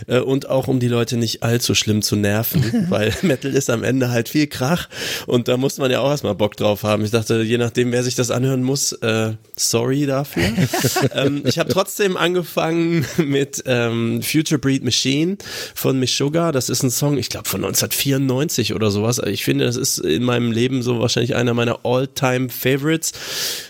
äh, 0.08 0.20
und 0.20 0.50
auch 0.50 0.68
um 0.68 0.80
die 0.80 0.90
Leute 0.90 1.16
nicht 1.16 1.44
allzu 1.44 1.74
schlimm 1.74 2.02
zu 2.02 2.16
nerven, 2.16 2.86
weil 2.90 3.14
Metal 3.22 3.54
ist 3.54 3.70
am 3.70 3.84
Ende 3.84 4.10
halt 4.10 4.30
viel 4.30 4.48
Krach 4.48 4.90
und 5.26 5.48
da 5.48 5.56
muss 5.58 5.78
man 5.78 5.90
ja 5.90 6.02
auch 6.02 6.10
erstmal 6.10 6.36
Bock 6.36 6.58
drauf 6.58 6.84
haben. 6.84 7.06
Ich 7.06 7.12
dachte, 7.12 7.42
je 7.42 7.58
nachdem, 7.58 7.92
wer 7.92 8.04
sich 8.04 8.16
das 8.16 8.32
anhören 8.32 8.64
muss, 8.64 8.92
äh, 8.92 9.34
sorry 9.56 10.06
dafür. 10.06 10.44
ähm, 11.14 11.44
ich 11.46 11.60
habe 11.60 11.70
trotzdem 11.70 12.18
angefangen 12.18 13.06
mit 13.18 13.64
ähm, 13.66 14.22
Future 14.22 14.60
Breed 14.60 14.84
Machine 14.84 15.38
von 15.74 16.00
Meshuggah. 16.00 16.52
Das 16.52 16.70
ist 16.70 16.84
ein 16.84 16.92
Song, 16.92 17.18
ich 17.18 17.30
glaube 17.30 17.48
von 17.48 17.64
1994 17.64 18.74
oder 18.74 18.92
sowas. 18.92 19.22
Ich 19.26 19.46
finde, 19.46 19.66
das 19.66 19.78
ist 19.78 20.00
in 20.00 20.24
meinem 20.24 20.52
Leben 20.52 20.82
so 20.82 21.00
wahrscheinlich 21.00 21.36
einer 21.36 21.54
meiner 21.54 21.80
All-Time 21.86 22.50
Favorites. 22.50 23.14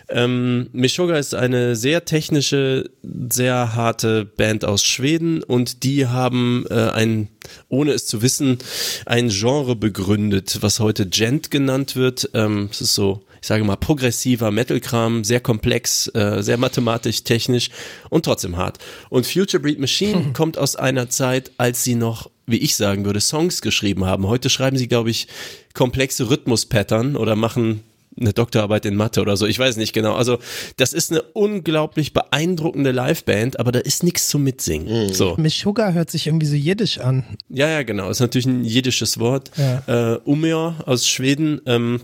Ähm, 0.09 0.69
Meshuggah 0.71 1.17
ist 1.17 1.33
eine 1.33 1.75
sehr 1.75 2.05
technische, 2.05 2.89
sehr 3.29 3.75
harte 3.75 4.25
Band 4.25 4.65
aus 4.65 4.83
Schweden 4.83 5.43
und 5.43 5.83
die 5.83 6.07
haben 6.07 6.65
äh, 6.69 6.89
ein, 6.89 7.29
ohne 7.69 7.91
es 7.91 8.05
zu 8.05 8.21
wissen, 8.21 8.59
ein 9.05 9.29
Genre 9.29 9.75
begründet, 9.75 10.59
was 10.61 10.79
heute 10.79 11.07
Gent 11.07 11.51
genannt 11.51 11.95
wird. 11.95 12.29
Ähm, 12.33 12.69
es 12.71 12.81
ist 12.81 12.95
so, 12.95 13.25
ich 13.41 13.47
sage 13.47 13.63
mal, 13.63 13.77
progressiver 13.77 14.51
Metal-Kram, 14.51 15.23
sehr 15.23 15.39
komplex, 15.39 16.07
äh, 16.13 16.41
sehr 16.41 16.57
mathematisch, 16.57 17.23
technisch 17.23 17.69
und 18.09 18.25
trotzdem 18.25 18.57
hart. 18.57 18.77
Und 19.09 19.25
Future 19.25 19.61
Breed 19.61 19.79
Machine 19.79 20.27
kommt 20.33 20.57
aus 20.57 20.75
einer 20.75 21.09
Zeit, 21.09 21.51
als 21.57 21.83
sie 21.83 21.95
noch 21.95 22.29
wie 22.47 22.57
ich 22.57 22.75
sagen 22.75 23.05
würde, 23.05 23.21
Songs 23.21 23.61
geschrieben 23.61 24.05
haben. 24.05 24.27
Heute 24.27 24.51
schreiben 24.51 24.77
sie, 24.77 24.87
glaube 24.87 25.09
ich, 25.09 25.27
komplexe 25.73 26.29
Rhythmus-Pattern 26.29 27.15
oder 27.15 27.35
machen 27.35 27.81
eine 28.19 28.33
Doktorarbeit 28.33 28.85
in 28.85 28.95
Mathe 28.95 29.21
oder 29.21 29.37
so, 29.37 29.45
ich 29.45 29.59
weiß 29.59 29.77
nicht 29.77 29.93
genau. 29.93 30.15
Also 30.15 30.39
das 30.77 30.93
ist 30.93 31.11
eine 31.11 31.21
unglaublich 31.21 32.13
beeindruckende 32.13 32.91
Liveband, 32.91 33.59
aber 33.59 33.71
da 33.71 33.79
ist 33.79 34.03
nichts 34.03 34.27
zum 34.29 34.43
Mitsingen. 34.43 35.13
So, 35.13 35.35
Miss 35.37 35.57
Sugar 35.57 35.93
hört 35.93 36.09
sich 36.11 36.27
irgendwie 36.27 36.45
so 36.45 36.55
jiddisch 36.55 36.99
an. 36.99 37.25
ja, 37.49 37.69
ja, 37.69 37.83
genau. 37.83 38.09
Ist 38.09 38.19
natürlich 38.19 38.45
ein 38.45 38.63
jiddisches 38.63 39.19
Wort. 39.19 39.51
Ja. 39.57 40.15
Äh, 40.15 40.19
Umeå 40.25 40.73
aus 40.85 41.07
Schweden. 41.07 41.61
Ähm, 41.65 42.01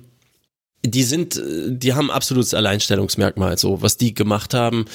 die 0.86 1.04
sind, 1.04 1.38
äh, 1.38 1.72
die 1.72 1.94
haben 1.94 2.12
absolutes 2.12 2.54
Alleinstellungsmerkmal, 2.54 3.58
so 3.58 3.82
was 3.82 3.98
die 3.98 4.14
gemacht 4.14 4.54
haben 4.54 4.86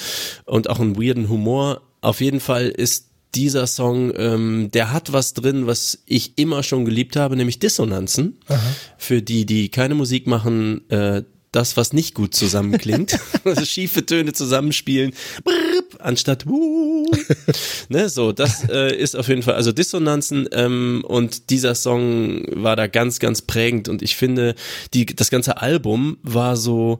und 0.45 0.69
auch 0.69 0.79
einen 0.79 0.97
weirden 0.97 1.29
Humor. 1.29 1.81
Auf 2.01 2.21
jeden 2.21 2.39
Fall 2.39 2.67
ist 2.67 3.07
dieser 3.35 3.67
Song, 3.67 4.11
ähm, 4.15 4.69
der 4.73 4.91
hat 4.91 5.13
was 5.13 5.33
drin, 5.33 5.67
was 5.67 5.99
ich 6.05 6.37
immer 6.37 6.63
schon 6.63 6.85
geliebt 6.85 7.15
habe, 7.15 7.35
nämlich 7.35 7.59
Dissonanzen. 7.59 8.39
Für 8.97 9.21
die, 9.21 9.45
die 9.45 9.69
keine 9.69 9.95
Musik 9.95 10.27
machen, 10.27 10.89
äh, 10.89 11.23
das, 11.51 11.77
was 11.77 11.93
nicht 11.93 12.13
gut 12.13 12.35
zusammenklingt. 12.35 13.17
also 13.43 13.65
schiefe 13.65 14.05
Töne 14.05 14.33
zusammenspielen, 14.33 15.13
brrr, 15.43 15.83
anstatt 15.99 16.45
wuh. 16.45 17.09
ne, 17.89 18.09
so, 18.09 18.31
das 18.31 18.67
äh, 18.69 18.95
ist 18.95 19.15
auf 19.15 19.27
jeden 19.27 19.43
Fall, 19.43 19.55
also 19.55 19.71
Dissonanzen 19.71 20.47
ähm, 20.51 21.03
und 21.07 21.49
dieser 21.49 21.75
Song 21.75 22.43
war 22.51 22.75
da 22.75 22.87
ganz, 22.87 23.19
ganz 23.19 23.41
prägend 23.41 23.89
und 23.89 24.01
ich 24.01 24.15
finde, 24.15 24.55
die, 24.93 25.05
das 25.05 25.29
ganze 25.29 25.61
Album 25.61 26.17
war 26.21 26.57
so, 26.57 26.99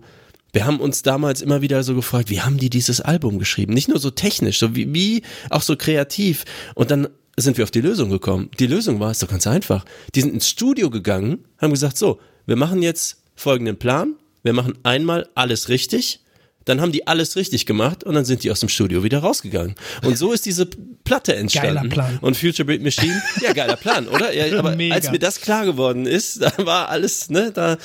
wir 0.53 0.65
haben 0.65 0.79
uns 0.79 1.01
damals 1.01 1.41
immer 1.41 1.61
wieder 1.61 1.83
so 1.83 1.95
gefragt, 1.95 2.29
wie 2.29 2.41
haben 2.41 2.57
die 2.57 2.69
dieses 2.69 3.01
Album 3.01 3.39
geschrieben? 3.39 3.73
Nicht 3.73 3.89
nur 3.89 3.99
so 3.99 4.11
technisch, 4.11 4.59
so 4.59 4.75
wie, 4.75 4.93
wie 4.93 5.23
auch 5.49 5.61
so 5.61 5.75
kreativ. 5.75 6.45
Und 6.75 6.91
dann 6.91 7.09
sind 7.37 7.57
wir 7.57 7.63
auf 7.63 7.71
die 7.71 7.81
Lösung 7.81 8.09
gekommen. 8.09 8.49
Die 8.59 8.67
Lösung 8.67 8.99
war, 8.99 9.11
ist 9.11 9.21
doch 9.21 9.29
ganz 9.29 9.45
einfach. 9.45 9.85
Die 10.15 10.21
sind 10.21 10.33
ins 10.33 10.49
Studio 10.49 10.89
gegangen, 10.89 11.45
haben 11.59 11.71
gesagt, 11.71 11.97
so, 11.97 12.19
wir 12.45 12.55
machen 12.55 12.81
jetzt 12.81 13.17
folgenden 13.35 13.77
Plan. 13.77 14.15
Wir 14.43 14.53
machen 14.53 14.75
einmal 14.83 15.29
alles 15.35 15.69
richtig 15.69 16.21
dann 16.67 16.81
haben 16.81 16.91
die 16.91 17.07
alles 17.07 17.35
richtig 17.35 17.65
gemacht 17.65 18.03
und 18.03 18.15
dann 18.15 18.25
sind 18.25 18.43
die 18.43 18.51
aus 18.51 18.59
dem 18.59 18.69
Studio 18.69 19.03
wieder 19.03 19.19
rausgegangen. 19.19 19.75
Und 20.03 20.17
so 20.17 20.33
ist 20.33 20.45
diese 20.45 20.65
Platte 21.05 21.35
entstanden. 21.35 21.75
Geiler 21.75 21.89
Plan. 21.89 22.17
Und 22.21 22.35
Future 22.35 22.65
Beat 22.65 22.81
Machine, 22.81 23.21
ja, 23.41 23.53
geiler 23.53 23.77
Plan, 23.77 24.07
oder? 24.07 24.33
Ja, 24.33 24.59
aber 24.59 24.75
Mega. 24.75 24.95
als 24.95 25.09
mir 25.09 25.19
das 25.19 25.39
klar 25.39 25.65
geworden 25.65 26.05
ist, 26.05 26.41
da 26.41 26.51
war 26.65 26.89
alles, 26.89 27.29
ne, 27.29 27.51
da 27.53 27.77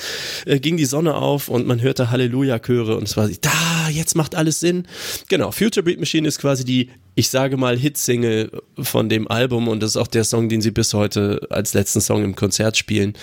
äh, 0.45 0.59
ging 0.59 0.75
die 0.75 0.85
Sonne 0.85 1.15
auf 1.15 1.47
und 1.47 1.65
man 1.65 1.81
hörte 1.81 2.11
Halleluja-Chöre 2.11 2.97
und 2.97 3.03
es 3.03 3.15
war, 3.15 3.29
da, 3.41 3.89
jetzt 3.89 4.15
macht 4.15 4.35
alles 4.35 4.59
Sinn. 4.59 4.85
Genau, 5.29 5.51
Future 5.51 5.83
Beat 5.83 5.99
Machine 5.99 6.27
ist 6.27 6.39
quasi 6.39 6.65
die, 6.65 6.89
ich 7.15 7.29
sage 7.29 7.55
mal, 7.55 7.77
Hitsingle 7.77 8.51
von 8.77 9.07
dem 9.07 9.29
Album 9.29 9.69
und 9.69 9.81
das 9.81 9.91
ist 9.91 9.97
auch 9.97 10.07
der 10.07 10.25
Song, 10.25 10.49
den 10.49 10.61
sie 10.61 10.71
bis 10.71 10.93
heute 10.93 11.47
als 11.49 11.73
letzten 11.73 12.01
Song 12.01 12.23
im 12.23 12.35
Konzert 12.35 12.75
spielen. 12.75 13.13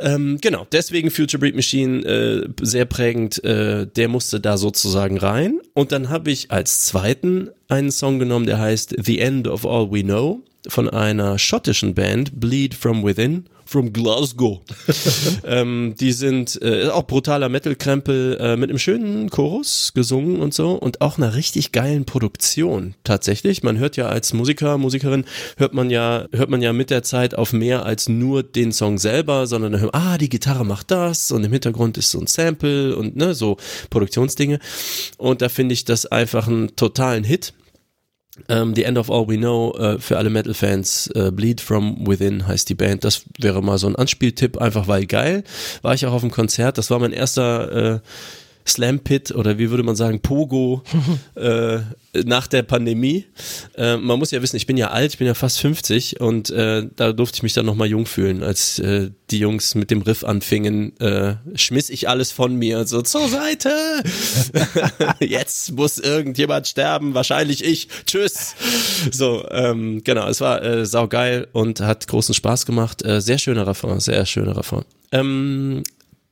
Ähm, 0.00 0.38
genau, 0.40 0.66
deswegen 0.70 1.10
Future 1.10 1.40
Beat 1.40 1.54
Machine 1.54 2.04
äh, 2.04 2.48
sehr 2.62 2.84
prägend, 2.84 3.42
äh, 3.44 3.86
der 3.86 4.08
musste 4.08 4.40
da 4.40 4.56
sozusagen 4.56 5.18
rein. 5.18 5.60
Und 5.74 5.92
dann 5.92 6.08
habe 6.08 6.30
ich 6.30 6.50
als 6.50 6.86
zweiten 6.86 7.50
einen 7.68 7.90
Song 7.90 8.18
genommen, 8.18 8.46
der 8.46 8.58
heißt 8.58 8.96
The 8.98 9.18
End 9.18 9.48
of 9.48 9.66
All 9.66 9.90
We 9.90 10.02
Know 10.02 10.42
von 10.66 10.88
einer 10.88 11.38
schottischen 11.38 11.94
Band, 11.94 12.40
Bleed 12.40 12.74
From 12.74 13.04
Within, 13.04 13.44
from 13.68 13.92
Glasgow. 13.92 14.60
ähm, 15.44 15.94
die 16.00 16.12
sind 16.12 16.58
äh, 16.62 16.88
auch 16.88 17.06
brutaler 17.06 17.50
Metal-Krempel 17.50 18.38
äh, 18.40 18.56
mit 18.56 18.70
einem 18.70 18.78
schönen 18.78 19.28
Chorus 19.28 19.92
gesungen 19.94 20.40
und 20.40 20.54
so 20.54 20.72
und 20.72 21.02
auch 21.02 21.18
einer 21.18 21.34
richtig 21.34 21.70
geilen 21.72 22.06
Produktion 22.06 22.94
tatsächlich. 23.04 23.62
Man 23.62 23.78
hört 23.78 23.96
ja 23.96 24.06
als 24.06 24.32
Musiker, 24.32 24.78
Musikerin, 24.78 25.26
hört 25.58 25.74
man 25.74 25.90
ja, 25.90 26.26
hört 26.32 26.48
man 26.48 26.62
ja 26.62 26.72
mit 26.72 26.88
der 26.88 27.02
Zeit 27.02 27.34
auf 27.34 27.52
mehr 27.52 27.84
als 27.84 28.08
nur 28.08 28.42
den 28.42 28.72
Song 28.72 28.96
selber, 28.96 29.46
sondern 29.46 29.72
dann 29.72 29.80
hört, 29.82 29.92
man, 29.92 30.02
ah, 30.02 30.18
die 30.18 30.30
Gitarre 30.30 30.64
macht 30.64 30.90
das 30.90 31.30
und 31.30 31.44
im 31.44 31.52
Hintergrund 31.52 31.98
ist 31.98 32.10
so 32.10 32.20
ein 32.20 32.26
Sample 32.26 32.96
und 32.96 33.16
ne, 33.16 33.34
so 33.34 33.58
Produktionsdinge. 33.90 34.60
Und 35.18 35.42
da 35.42 35.50
finde 35.50 35.74
ich 35.74 35.84
das 35.84 36.06
einfach 36.06 36.48
einen 36.48 36.74
totalen 36.74 37.24
Hit. 37.24 37.52
Ähm, 38.48 38.74
The 38.74 38.84
End 38.84 38.98
of 38.98 39.10
All 39.10 39.28
We 39.28 39.36
Know 39.36 39.74
äh, 39.78 39.98
für 39.98 40.18
alle 40.18 40.30
Metal-Fans. 40.30 41.08
Äh, 41.14 41.30
Bleed 41.32 41.60
From 41.60 42.06
Within 42.06 42.46
heißt 42.46 42.68
die 42.68 42.74
Band. 42.74 43.04
Das 43.04 43.22
wäre 43.38 43.62
mal 43.62 43.78
so 43.78 43.86
ein 43.86 43.96
Anspieltipp, 43.96 44.58
einfach 44.58 44.88
weil 44.88 45.06
geil. 45.06 45.44
War 45.82 45.94
ich 45.94 46.06
auch 46.06 46.12
auf 46.12 46.22
dem 46.22 46.30
Konzert. 46.30 46.78
Das 46.78 46.90
war 46.90 46.98
mein 46.98 47.12
erster 47.12 47.94
äh, 47.94 48.00
Slam 48.68 49.00
Pit 49.00 49.32
oder 49.32 49.58
wie 49.58 49.70
würde 49.70 49.82
man 49.82 49.96
sagen, 49.96 50.20
Pogo 50.20 50.82
äh, 51.34 51.78
nach 52.24 52.46
der 52.46 52.62
Pandemie. 52.62 53.26
Äh, 53.76 53.96
man 53.96 54.18
muss 54.18 54.30
ja 54.30 54.42
wissen, 54.42 54.56
ich 54.56 54.66
bin 54.66 54.76
ja 54.76 54.90
alt, 54.90 55.12
ich 55.12 55.18
bin 55.18 55.26
ja 55.26 55.34
fast 55.34 55.60
50 55.60 56.20
und 56.20 56.50
äh, 56.50 56.86
da 56.96 57.12
durfte 57.12 57.36
ich 57.36 57.42
mich 57.42 57.52
dann 57.52 57.66
nochmal 57.66 57.88
jung 57.88 58.06
fühlen, 58.06 58.42
als 58.42 58.78
äh, 58.78 59.10
die 59.30 59.38
Jungs 59.38 59.74
mit 59.74 59.90
dem 59.90 60.02
Riff 60.02 60.24
anfingen, 60.24 60.98
äh, 61.00 61.36
schmiss 61.54 61.90
ich 61.90 62.08
alles 62.08 62.32
von 62.32 62.56
mir 62.56 62.86
so 62.86 63.02
zur 63.02 63.28
Seite. 63.28 63.70
Jetzt 65.20 65.72
muss 65.72 65.98
irgendjemand 65.98 66.66
sterben, 66.66 67.14
wahrscheinlich 67.14 67.64
ich. 67.64 67.88
Tschüss. 68.06 68.54
So, 69.10 69.46
ähm, 69.50 70.02
genau, 70.04 70.28
es 70.28 70.40
war 70.40 70.62
äh, 70.62 70.86
saugeil 70.86 71.48
und 71.52 71.80
hat 71.80 72.06
großen 72.06 72.34
Spaß 72.34 72.66
gemacht. 72.66 73.04
Äh, 73.04 73.20
sehr 73.20 73.38
schöner 73.38 73.66
Refrain, 73.66 74.00
sehr 74.00 74.24
schöner 74.26 74.56
Refrain. 74.56 74.84
Ähm, 75.12 75.82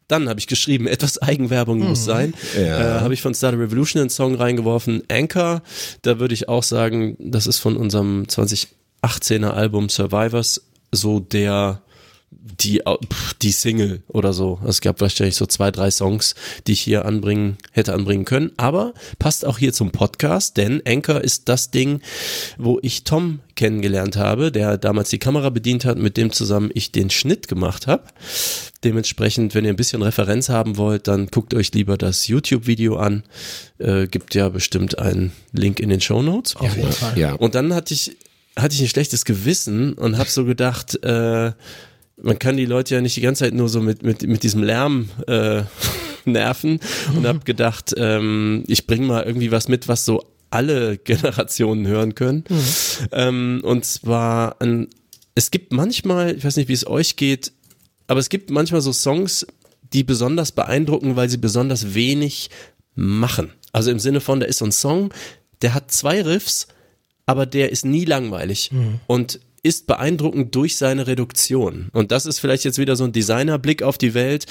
dann 0.08 0.28
habe 0.28 0.38
ich 0.38 0.46
geschrieben, 0.46 0.86
etwas 0.86 1.18
Eigenwerbung 1.18 1.80
muss 1.80 2.04
sein. 2.04 2.34
Ja. 2.56 2.98
Äh, 2.98 3.00
habe 3.00 3.14
ich 3.14 3.22
von 3.22 3.34
Star 3.34 3.52
Revolution 3.52 4.00
einen 4.00 4.10
Song 4.10 4.34
reingeworfen. 4.34 5.02
Anchor, 5.10 5.62
da 6.02 6.18
würde 6.18 6.34
ich 6.34 6.48
auch 6.48 6.62
sagen, 6.62 7.16
das 7.18 7.46
ist 7.46 7.58
von 7.58 7.76
unserem 7.76 8.24
2018er 8.24 9.50
Album 9.50 9.88
Survivors 9.88 10.62
so 10.92 11.20
der 11.20 11.82
die, 12.30 12.82
pff, 13.12 13.34
die 13.34 13.50
Single 13.50 14.02
oder 14.08 14.32
so. 14.32 14.60
Es 14.66 14.80
gab 14.80 15.00
wahrscheinlich 15.00 15.36
so 15.36 15.46
zwei, 15.46 15.70
drei 15.70 15.90
Songs, 15.90 16.34
die 16.66 16.72
ich 16.72 16.80
hier 16.80 17.04
anbringen, 17.04 17.56
hätte 17.72 17.94
anbringen 17.94 18.24
können. 18.24 18.52
Aber 18.56 18.94
passt 19.18 19.44
auch 19.44 19.58
hier 19.58 19.72
zum 19.72 19.90
Podcast, 19.90 20.56
denn 20.56 20.82
Anchor 20.86 21.20
ist 21.20 21.48
das 21.48 21.70
Ding, 21.70 22.00
wo 22.58 22.78
ich 22.82 23.04
Tom 23.04 23.40
kennengelernt 23.54 24.16
habe, 24.16 24.52
der 24.52 24.76
damals 24.76 25.10
die 25.10 25.18
Kamera 25.18 25.50
bedient 25.50 25.84
hat, 25.84 25.98
mit 25.98 26.16
dem 26.16 26.30
zusammen 26.32 26.70
ich 26.74 26.92
den 26.92 27.10
Schnitt 27.10 27.48
gemacht 27.48 27.86
habe. 27.86 28.04
Dementsprechend, 28.84 29.54
wenn 29.54 29.64
ihr 29.64 29.70
ein 29.70 29.76
bisschen 29.76 30.02
Referenz 30.02 30.48
haben 30.48 30.76
wollt, 30.76 31.08
dann 31.08 31.28
guckt 31.28 31.54
euch 31.54 31.72
lieber 31.72 31.96
das 31.96 32.28
YouTube-Video 32.28 32.96
an. 32.96 33.24
Äh, 33.78 34.06
gibt 34.06 34.34
ja 34.34 34.48
bestimmt 34.48 34.98
einen 34.98 35.32
Link 35.52 35.80
in 35.80 35.88
den 35.88 36.00
Show 36.00 36.22
Notes. 36.22 36.56
Auf 36.56 36.76
jeden 36.76 36.92
Fall. 36.92 37.18
Ja. 37.18 37.32
Und 37.32 37.54
dann 37.54 37.74
hatte 37.74 37.94
ich, 37.94 38.16
hatte 38.56 38.74
ich 38.74 38.82
ein 38.82 38.88
schlechtes 38.88 39.24
Gewissen 39.24 39.94
und 39.94 40.18
habe 40.18 40.28
so 40.28 40.44
gedacht, 40.44 41.02
äh, 41.02 41.52
man 42.22 42.38
kann 42.38 42.56
die 42.56 42.66
Leute 42.66 42.94
ja 42.94 43.00
nicht 43.00 43.16
die 43.16 43.20
ganze 43.20 43.44
Zeit 43.44 43.54
nur 43.54 43.68
so 43.68 43.80
mit, 43.80 44.02
mit, 44.02 44.22
mit 44.22 44.42
diesem 44.42 44.62
Lärm 44.62 45.08
äh, 45.26 45.62
nerven 46.24 46.80
und 47.14 47.26
habe 47.26 47.40
gedacht, 47.40 47.94
ähm, 47.96 48.64
ich 48.66 48.86
bringe 48.86 49.06
mal 49.06 49.22
irgendwie 49.24 49.52
was 49.52 49.68
mit, 49.68 49.86
was 49.88 50.04
so 50.04 50.24
alle 50.50 50.98
Generationen 51.04 51.86
hören 51.86 52.14
können. 52.14 52.44
Ähm, 53.12 53.60
und 53.64 53.84
zwar, 53.84 54.60
ein, 54.60 54.88
es 55.34 55.50
gibt 55.50 55.72
manchmal, 55.72 56.36
ich 56.36 56.44
weiß 56.44 56.56
nicht, 56.56 56.68
wie 56.68 56.74
es 56.74 56.86
euch 56.86 57.16
geht, 57.16 57.52
aber 58.08 58.20
es 58.20 58.28
gibt 58.28 58.50
manchmal 58.50 58.80
so 58.80 58.92
Songs, 58.92 59.46
die 59.92 60.02
besonders 60.02 60.52
beeindrucken, 60.52 61.16
weil 61.16 61.28
sie 61.28 61.36
besonders 61.36 61.94
wenig 61.94 62.50
machen. 62.94 63.52
Also 63.72 63.90
im 63.90 63.98
Sinne 63.98 64.20
von, 64.20 64.40
da 64.40 64.46
ist 64.46 64.58
so 64.58 64.64
ein 64.64 64.72
Song, 64.72 65.12
der 65.62 65.74
hat 65.74 65.92
zwei 65.92 66.22
Riffs, 66.22 66.66
aber 67.26 67.46
der 67.46 67.70
ist 67.70 67.84
nie 67.84 68.04
langweilig 68.04 68.70
und 69.06 69.40
ist 69.66 69.88
beeindruckend 69.88 70.54
durch 70.54 70.76
seine 70.76 71.08
Reduktion. 71.08 71.88
Und 71.92 72.12
das 72.12 72.24
ist 72.24 72.38
vielleicht 72.38 72.64
jetzt 72.64 72.78
wieder 72.78 72.94
so 72.94 73.02
ein 73.02 73.12
Designerblick 73.12 73.82
auf 73.82 73.98
die 73.98 74.14
Welt. 74.14 74.46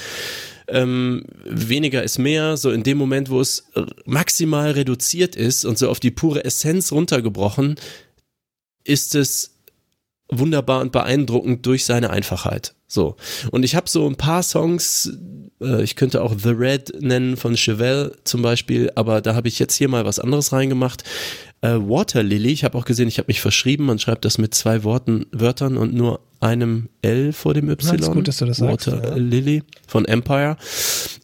Ähm, 0.68 1.24
weniger 1.44 2.02
ist 2.02 2.18
mehr, 2.18 2.58
so 2.58 2.70
in 2.70 2.82
dem 2.82 2.98
Moment, 2.98 3.30
wo 3.30 3.40
es 3.40 3.64
maximal 4.04 4.72
reduziert 4.72 5.34
ist 5.34 5.64
und 5.64 5.78
so 5.78 5.88
auf 5.88 6.00
die 6.00 6.10
pure 6.10 6.44
Essenz 6.44 6.92
runtergebrochen, 6.92 7.76
ist 8.84 9.14
es 9.14 9.56
wunderbar 10.28 10.82
und 10.82 10.92
beeindruckend 10.92 11.64
durch 11.64 11.86
seine 11.86 12.10
Einfachheit. 12.10 12.74
So. 12.86 13.16
Und 13.50 13.64
ich 13.64 13.74
habe 13.74 13.88
so 13.88 14.06
ein 14.06 14.16
paar 14.16 14.42
Songs, 14.42 15.16
äh, 15.62 15.82
ich 15.82 15.96
könnte 15.96 16.22
auch 16.22 16.34
The 16.36 16.50
Red 16.50 17.00
nennen 17.00 17.36
von 17.36 17.56
Chevelle 17.56 18.16
zum 18.24 18.42
Beispiel, 18.42 18.90
aber 18.96 19.20
da 19.22 19.34
habe 19.34 19.48
ich 19.48 19.58
jetzt 19.58 19.76
hier 19.76 19.88
mal 19.88 20.04
was 20.04 20.18
anderes 20.18 20.52
reingemacht. 20.52 21.04
Äh, 21.66 21.88
Water 21.88 22.22
Lily, 22.22 22.50
ich 22.50 22.64
habe 22.64 22.78
auch 22.78 22.84
gesehen, 22.84 23.08
ich 23.08 23.18
habe 23.18 23.26
mich 23.28 23.40
verschrieben, 23.40 23.86
man 23.86 23.98
schreibt 23.98 24.24
das 24.24 24.38
mit 24.38 24.54
zwei 24.54 24.84
Worten, 24.84 25.26
Wörtern 25.32 25.76
und 25.76 25.94
nur 25.94 26.20
einem 26.38 26.88
L 27.02 27.32
vor 27.32 27.54
dem 27.54 27.68
Y. 27.68 27.98
ist 27.98 28.10
gut, 28.12 28.28
dass 28.28 28.38
du 28.38 28.44
das 28.44 28.58
sagst, 28.58 28.86
Water 28.86 29.10
ja. 29.10 29.16
Lily 29.16 29.62
von 29.86 30.04
Empire. 30.04 30.56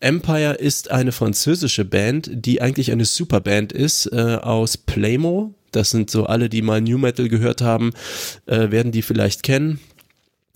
Empire 0.01 0.55
ist 0.55 0.90
eine 0.90 1.12
französische 1.12 1.85
Band, 1.85 2.31
die 2.32 2.60
eigentlich 2.60 2.90
eine 2.90 3.05
Superband 3.05 3.73
ist, 3.73 4.06
äh, 4.06 4.39
aus 4.43 4.77
Playmo. 4.77 5.55
Das 5.70 5.90
sind 5.90 6.10
so 6.10 6.27
alle, 6.27 6.48
die 6.48 6.62
mal 6.62 6.81
New 6.81 6.98
Metal 6.98 7.28
gehört 7.28 7.60
haben, 7.60 7.93
äh, 8.47 8.70
werden 8.70 8.90
die 8.90 9.02
vielleicht 9.02 9.43
kennen. 9.43 9.78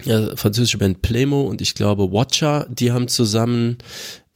Ja, 0.04 0.36
französische 0.36 0.78
Band 0.78 1.00
Playmo 1.00 1.42
und 1.42 1.60
ich 1.60 1.74
glaube 1.74 2.12
Watcher, 2.12 2.66
die 2.68 2.92
haben 2.92 3.08
zusammen 3.08 3.78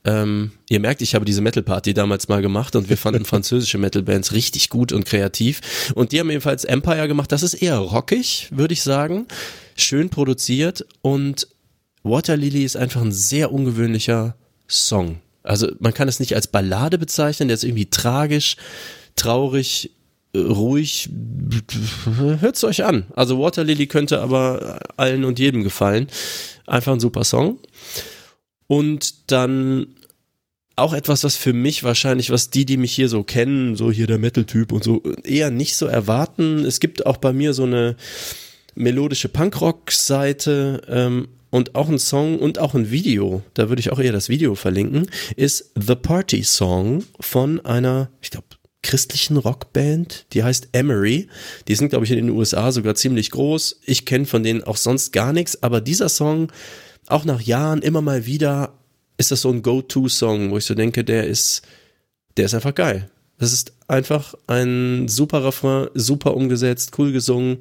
ähm, 0.04 0.52
ihr 0.68 0.80
merkt, 0.80 1.02
ich 1.02 1.14
habe 1.14 1.24
diese 1.24 1.42
Metal 1.42 1.62
Party 1.62 1.92
damals 1.92 2.28
mal 2.28 2.40
gemacht 2.40 2.74
und 2.76 2.88
wir 2.88 2.96
fanden 2.96 3.24
französische 3.26 3.78
Metal 3.78 4.02
Bands 4.02 4.32
richtig 4.32 4.70
gut 4.70 4.92
und 4.92 5.04
kreativ. 5.04 5.92
Und 5.94 6.12
die 6.12 6.20
haben 6.20 6.30
ebenfalls 6.30 6.64
Empire 6.64 7.08
gemacht. 7.08 7.32
Das 7.32 7.42
ist 7.42 7.54
eher 7.54 7.78
rockig, 7.78 8.48
würde 8.50 8.72
ich 8.72 8.82
sagen. 8.82 9.26
Schön 9.76 10.08
produziert 10.08 10.86
und 11.02 11.48
Water 12.02 12.36
Lily 12.36 12.64
ist 12.64 12.76
einfach 12.76 13.02
ein 13.02 13.12
sehr 13.12 13.52
ungewöhnlicher 13.52 14.36
Song. 14.68 15.20
Also 15.42 15.70
man 15.80 15.94
kann 15.94 16.08
es 16.08 16.20
nicht 16.20 16.34
als 16.34 16.46
Ballade 16.46 16.98
bezeichnen, 16.98 17.48
der 17.48 17.56
ist 17.56 17.64
irgendwie 17.64 17.90
tragisch, 17.90 18.56
traurig, 19.16 19.90
äh, 20.32 20.38
ruhig. 20.38 21.10
Hört's 22.40 22.64
euch 22.64 22.84
an. 22.84 23.04
Also 23.14 23.38
Water 23.38 23.64
Lily 23.64 23.86
könnte 23.86 24.20
aber 24.20 24.80
allen 24.96 25.24
und 25.24 25.38
jedem 25.38 25.62
gefallen. 25.62 26.08
Einfach 26.66 26.92
ein 26.92 27.00
super 27.00 27.24
Song. 27.24 27.58
Und 28.70 29.32
dann 29.32 29.96
auch 30.76 30.92
etwas, 30.92 31.24
was 31.24 31.34
für 31.34 31.52
mich 31.52 31.82
wahrscheinlich, 31.82 32.30
was 32.30 32.50
die, 32.50 32.64
die 32.64 32.76
mich 32.76 32.92
hier 32.92 33.08
so 33.08 33.24
kennen, 33.24 33.74
so 33.74 33.90
hier 33.90 34.06
der 34.06 34.18
Metal-Typ 34.18 34.70
und 34.70 34.84
so, 34.84 35.02
eher 35.24 35.50
nicht 35.50 35.74
so 35.74 35.86
erwarten. 35.86 36.64
Es 36.64 36.78
gibt 36.78 37.04
auch 37.04 37.16
bei 37.16 37.32
mir 37.32 37.52
so 37.52 37.64
eine 37.64 37.96
melodische 38.76 39.28
Punkrock-Seite, 39.28 40.82
ähm, 40.88 41.26
und 41.50 41.74
auch 41.74 41.88
ein 41.88 41.98
Song 41.98 42.38
und 42.38 42.60
auch 42.60 42.74
ein 42.74 42.92
Video, 42.92 43.42
da 43.54 43.68
würde 43.68 43.80
ich 43.80 43.90
auch 43.90 43.98
eher 43.98 44.12
das 44.12 44.28
Video 44.28 44.54
verlinken, 44.54 45.10
ist 45.34 45.72
The 45.74 45.96
Party 45.96 46.44
Song 46.44 47.02
von 47.18 47.58
einer, 47.66 48.08
ich 48.22 48.30
glaube, 48.30 48.46
christlichen 48.84 49.36
Rockband, 49.36 50.26
die 50.32 50.44
heißt 50.44 50.68
Emery. 50.74 51.26
Die 51.66 51.74
sind, 51.74 51.88
glaube 51.88 52.04
ich, 52.04 52.12
in 52.12 52.18
den 52.18 52.30
USA 52.30 52.70
sogar 52.70 52.94
ziemlich 52.94 53.32
groß. 53.32 53.80
Ich 53.84 54.06
kenne 54.06 54.26
von 54.26 54.44
denen 54.44 54.62
auch 54.62 54.76
sonst 54.76 55.12
gar 55.12 55.32
nichts, 55.32 55.60
aber 55.60 55.80
dieser 55.80 56.08
Song, 56.08 56.52
auch 57.10 57.24
nach 57.24 57.40
Jahren 57.40 57.82
immer 57.82 58.00
mal 58.00 58.26
wieder, 58.26 58.74
ist 59.16 59.30
das 59.30 59.42
so 59.42 59.50
ein 59.50 59.62
Go-To-Song, 59.62 60.50
wo 60.50 60.58
ich 60.58 60.64
so 60.64 60.74
denke, 60.74 61.04
der 61.04 61.26
ist, 61.26 61.62
der 62.36 62.46
ist 62.46 62.54
einfach 62.54 62.74
geil. 62.74 63.10
Das 63.38 63.52
ist 63.52 63.72
einfach 63.88 64.34
ein 64.46 65.08
super 65.08 65.44
Refrain, 65.44 65.88
super 65.94 66.36
umgesetzt, 66.36 66.92
cool 66.98 67.12
gesungen. 67.12 67.58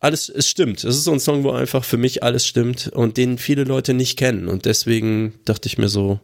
Alles, 0.00 0.28
es 0.28 0.48
stimmt. 0.48 0.84
Es 0.84 0.96
ist 0.96 1.04
so 1.04 1.12
ein 1.12 1.20
Song, 1.20 1.42
wo 1.42 1.50
einfach 1.50 1.84
für 1.84 1.96
mich 1.96 2.22
alles 2.22 2.46
stimmt 2.46 2.88
und 2.88 3.16
den 3.16 3.38
viele 3.38 3.64
Leute 3.64 3.94
nicht 3.94 4.18
kennen. 4.18 4.46
Und 4.46 4.64
deswegen 4.66 5.34
dachte 5.44 5.66
ich 5.66 5.78
mir 5.78 5.88
so, 5.88 6.20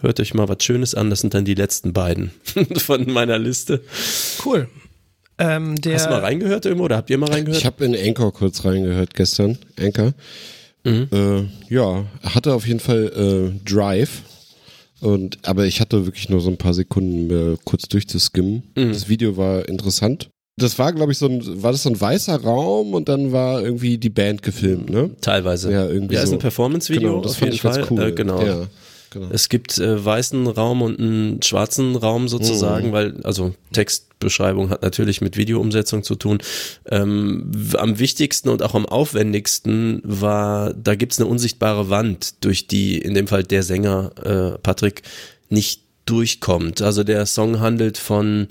hört 0.00 0.20
euch 0.20 0.34
mal 0.34 0.48
was 0.48 0.62
Schönes 0.62 0.94
an. 0.94 1.10
Das 1.10 1.20
sind 1.20 1.34
dann 1.34 1.44
die 1.44 1.54
letzten 1.54 1.92
beiden 1.92 2.30
von 2.76 3.10
meiner 3.10 3.38
Liste. 3.38 3.82
Cool. 4.44 4.68
Ähm, 5.38 5.76
der, 5.80 5.94
Hast 5.94 6.06
du 6.06 6.10
mal 6.10 6.20
reingehört 6.20 6.64
irgendwo 6.64 6.84
oder 6.84 6.96
habt 6.96 7.10
ihr 7.10 7.18
mal 7.18 7.30
reingehört? 7.30 7.60
Ich 7.60 7.66
habe 7.66 7.84
in 7.84 7.94
Anchor 7.94 8.32
kurz 8.32 8.64
reingehört 8.64 9.14
gestern. 9.14 9.58
Anchor. 9.78 10.14
Mhm. 10.88 11.08
Äh, 11.12 11.74
ja, 11.74 12.04
hatte 12.22 12.54
auf 12.54 12.66
jeden 12.66 12.80
Fall 12.80 13.52
äh, 13.54 13.68
Drive. 13.70 14.22
Und, 15.00 15.38
aber 15.46 15.64
ich 15.66 15.80
hatte 15.80 16.06
wirklich 16.06 16.28
nur 16.28 16.40
so 16.40 16.50
ein 16.50 16.56
paar 16.56 16.74
Sekunden 16.74 17.30
äh, 17.30 17.56
kurz 17.64 17.82
durchzuskimmen. 17.88 18.64
Mhm. 18.76 18.88
Das 18.92 19.08
Video 19.08 19.36
war 19.36 19.68
interessant. 19.68 20.28
Das 20.56 20.76
war, 20.80 20.92
glaube 20.92 21.12
ich, 21.12 21.18
so 21.18 21.26
ein, 21.26 21.62
war 21.62 21.70
das 21.70 21.84
so 21.84 21.88
ein 21.90 22.00
weißer 22.00 22.42
Raum 22.42 22.94
und 22.94 23.08
dann 23.08 23.30
war 23.30 23.62
irgendwie 23.62 23.96
die 23.96 24.10
Band 24.10 24.42
gefilmt, 24.42 24.90
ne? 24.90 25.10
Teilweise. 25.20 25.70
Ja, 25.72 25.86
irgendwie 25.86 26.16
Ja, 26.16 26.22
ist 26.22 26.30
so. 26.30 26.34
ein 26.34 26.40
Performance-Video 26.40 27.10
Genau, 27.10 27.22
das 27.22 27.32
auf 27.32 27.38
fand 27.38 27.52
jeden 27.52 27.54
ich 27.54 27.62
Fall. 27.62 27.76
ganz 27.76 27.90
cool. 27.92 28.02
Äh, 28.08 28.12
genau. 28.12 28.44
Ja, 28.44 28.66
genau. 29.10 29.28
Es 29.30 29.48
gibt 29.48 29.78
äh, 29.78 30.04
weißen 30.04 30.46
Raum 30.46 30.82
und 30.82 30.98
einen 30.98 31.42
schwarzen 31.42 31.96
Raum 31.96 32.22
Mhm. 32.22 32.28
sozusagen, 32.28 32.92
weil, 32.92 33.20
also 33.24 33.54
Textbeschreibung 33.72 34.70
hat 34.70 34.82
natürlich 34.82 35.20
mit 35.20 35.36
Videoumsetzung 35.36 36.02
zu 36.02 36.14
tun. 36.14 36.38
Ähm, 36.90 37.50
am 37.76 37.98
wichtigsten 37.98 38.48
und 38.48 38.62
auch 38.62 38.74
am 38.74 38.86
aufwendigsten 38.86 40.00
war, 40.04 40.74
da 40.74 40.94
gibt's 40.94 41.18
eine 41.18 41.28
unsichtbare 41.28 41.90
Wand, 41.90 42.44
durch 42.44 42.66
die 42.66 42.98
in 42.98 43.14
dem 43.14 43.26
Fall 43.26 43.44
der 43.44 43.62
Sänger 43.62 44.10
äh, 44.24 44.58
Patrick 44.58 45.02
nicht 45.48 45.82
durchkommt. 46.06 46.82
Also 46.82 47.04
der 47.04 47.26
Song 47.26 47.60
handelt 47.60 47.98
von 47.98 48.48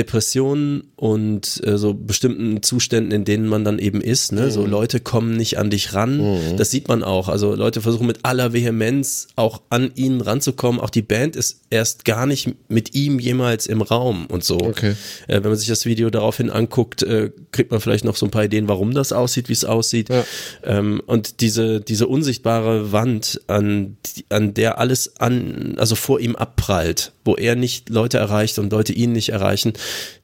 Depressionen 0.00 0.84
und 0.96 1.60
äh, 1.62 1.76
so 1.76 1.92
bestimmten 1.92 2.62
Zuständen, 2.62 3.12
in 3.12 3.26
denen 3.26 3.46
man 3.46 3.66
dann 3.66 3.78
eben 3.78 4.00
ist. 4.00 4.32
Ne? 4.32 4.50
So 4.50 4.64
Leute 4.64 4.98
kommen 4.98 5.36
nicht 5.36 5.58
an 5.58 5.68
dich 5.68 5.92
ran. 5.92 6.56
Das 6.56 6.70
sieht 6.70 6.88
man 6.88 7.02
auch. 7.02 7.28
Also 7.28 7.54
Leute 7.54 7.82
versuchen 7.82 8.06
mit 8.06 8.20
aller 8.22 8.54
Vehemenz 8.54 9.28
auch 9.36 9.60
an 9.68 9.92
ihn 9.96 10.22
ranzukommen. 10.22 10.80
Auch 10.80 10.88
die 10.88 11.02
Band 11.02 11.36
ist 11.36 11.60
erst 11.68 12.06
gar 12.06 12.24
nicht 12.24 12.54
mit 12.68 12.94
ihm 12.94 13.18
jemals 13.18 13.66
im 13.66 13.82
Raum 13.82 14.24
und 14.26 14.42
so. 14.42 14.58
Okay. 14.58 14.94
Äh, 15.28 15.42
wenn 15.42 15.50
man 15.50 15.56
sich 15.56 15.68
das 15.68 15.84
Video 15.84 16.08
daraufhin 16.08 16.48
anguckt, 16.48 17.02
äh, 17.02 17.30
kriegt 17.52 17.70
man 17.70 17.80
vielleicht 17.80 18.06
noch 18.06 18.16
so 18.16 18.26
ein 18.26 18.30
paar 18.30 18.44
Ideen, 18.44 18.66
warum 18.68 18.94
das 18.94 19.12
aussieht, 19.12 19.50
wie 19.50 19.52
es 19.52 19.66
aussieht. 19.66 20.08
Ja. 20.08 20.24
Ähm, 20.64 21.02
und 21.04 21.42
diese, 21.42 21.82
diese 21.82 22.06
unsichtbare 22.06 22.90
Wand, 22.90 23.42
an, 23.48 23.98
an 24.30 24.54
der 24.54 24.78
alles 24.78 25.20
an, 25.20 25.74
also 25.76 25.94
vor 25.94 26.20
ihm 26.20 26.36
abprallt, 26.36 27.12
wo 27.24 27.36
er 27.36 27.54
nicht 27.56 27.88
Leute 27.88 28.18
erreicht 28.18 28.58
und 28.58 28.72
Leute 28.72 28.92
ihn 28.92 29.12
nicht 29.12 29.30
erreichen, 29.30 29.72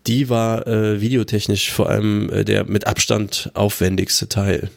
die 0.07 0.29
war 0.29 0.67
äh, 0.67 1.01
videotechnisch 1.01 1.71
vor 1.71 1.89
allem 1.89 2.31
äh, 2.31 2.45
der 2.45 2.65
mit 2.65 2.87
Abstand 2.87 3.51
aufwendigste 3.55 4.29
Teil. 4.29 4.71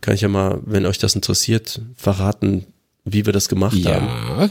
Kann 0.00 0.14
ich 0.14 0.20
ja 0.20 0.28
mal, 0.28 0.60
wenn 0.64 0.86
euch 0.86 0.98
das 0.98 1.14
interessiert, 1.14 1.80
verraten, 1.96 2.64
wie 3.04 3.26
wir 3.26 3.32
das 3.32 3.48
gemacht 3.48 3.76
haben, 3.86 4.06
Ja, 4.06 4.50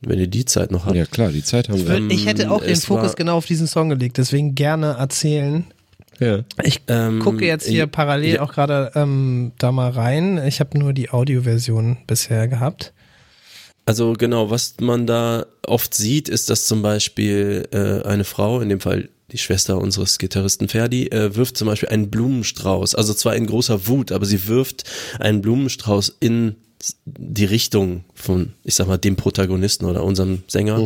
wenn 0.00 0.18
ihr 0.20 0.28
die 0.28 0.44
Zeit 0.44 0.70
noch 0.70 0.86
habt. 0.86 0.94
ja 0.96 1.06
klar, 1.06 1.30
die 1.32 1.42
Zeit 1.42 1.68
haben 1.68 1.86
wir. 1.86 1.96
Ähm, 1.96 2.10
ich 2.10 2.26
hätte 2.26 2.50
auch 2.50 2.60
den 2.62 2.70
es 2.70 2.84
Fokus 2.84 3.16
genau 3.16 3.36
auf 3.36 3.46
diesen 3.46 3.66
Song 3.66 3.88
gelegt, 3.88 4.16
deswegen 4.18 4.54
gerne 4.54 4.96
erzählen. 4.98 5.64
Ja. 6.20 6.40
Ich 6.62 6.82
Ähm, 6.88 7.20
gucke 7.20 7.46
jetzt 7.46 7.66
hier 7.68 7.86
parallel 7.86 8.34
ja. 8.36 8.40
auch 8.42 8.52
gerade 8.52 8.90
ähm, 8.94 9.52
da 9.58 9.70
mal 9.70 9.90
rein. 9.90 10.40
Ich 10.46 10.60
habe 10.60 10.78
nur 10.78 10.92
die 10.92 11.10
Audioversion 11.10 11.98
bisher 12.06 12.48
gehabt. 12.48 12.92
Also 13.88 14.12
genau, 14.12 14.50
was 14.50 14.74
man 14.82 15.06
da 15.06 15.46
oft 15.66 15.94
sieht, 15.94 16.28
ist, 16.28 16.50
dass 16.50 16.66
zum 16.66 16.82
Beispiel 16.82 17.66
äh, 17.72 18.06
eine 18.06 18.24
Frau, 18.24 18.60
in 18.60 18.68
dem 18.68 18.80
Fall 18.80 19.08
die 19.32 19.38
Schwester 19.38 19.78
unseres 19.78 20.18
Gitarristen 20.18 20.68
Ferdi, 20.68 21.06
äh, 21.06 21.34
wirft 21.36 21.56
zum 21.56 21.68
Beispiel 21.68 21.88
einen 21.88 22.10
Blumenstrauß, 22.10 22.94
also 22.94 23.14
zwar 23.14 23.34
in 23.34 23.46
großer 23.46 23.86
Wut, 23.86 24.12
aber 24.12 24.26
sie 24.26 24.46
wirft 24.46 24.84
einen 25.18 25.40
Blumenstrauß 25.40 26.18
in 26.20 26.56
die 27.04 27.44
Richtung 27.44 28.04
von, 28.14 28.52
ich 28.62 28.74
sag 28.74 28.86
mal, 28.86 28.98
dem 28.98 29.16
Protagonisten 29.16 29.84
oder 29.84 30.04
unserem 30.04 30.42
Sänger. 30.46 30.78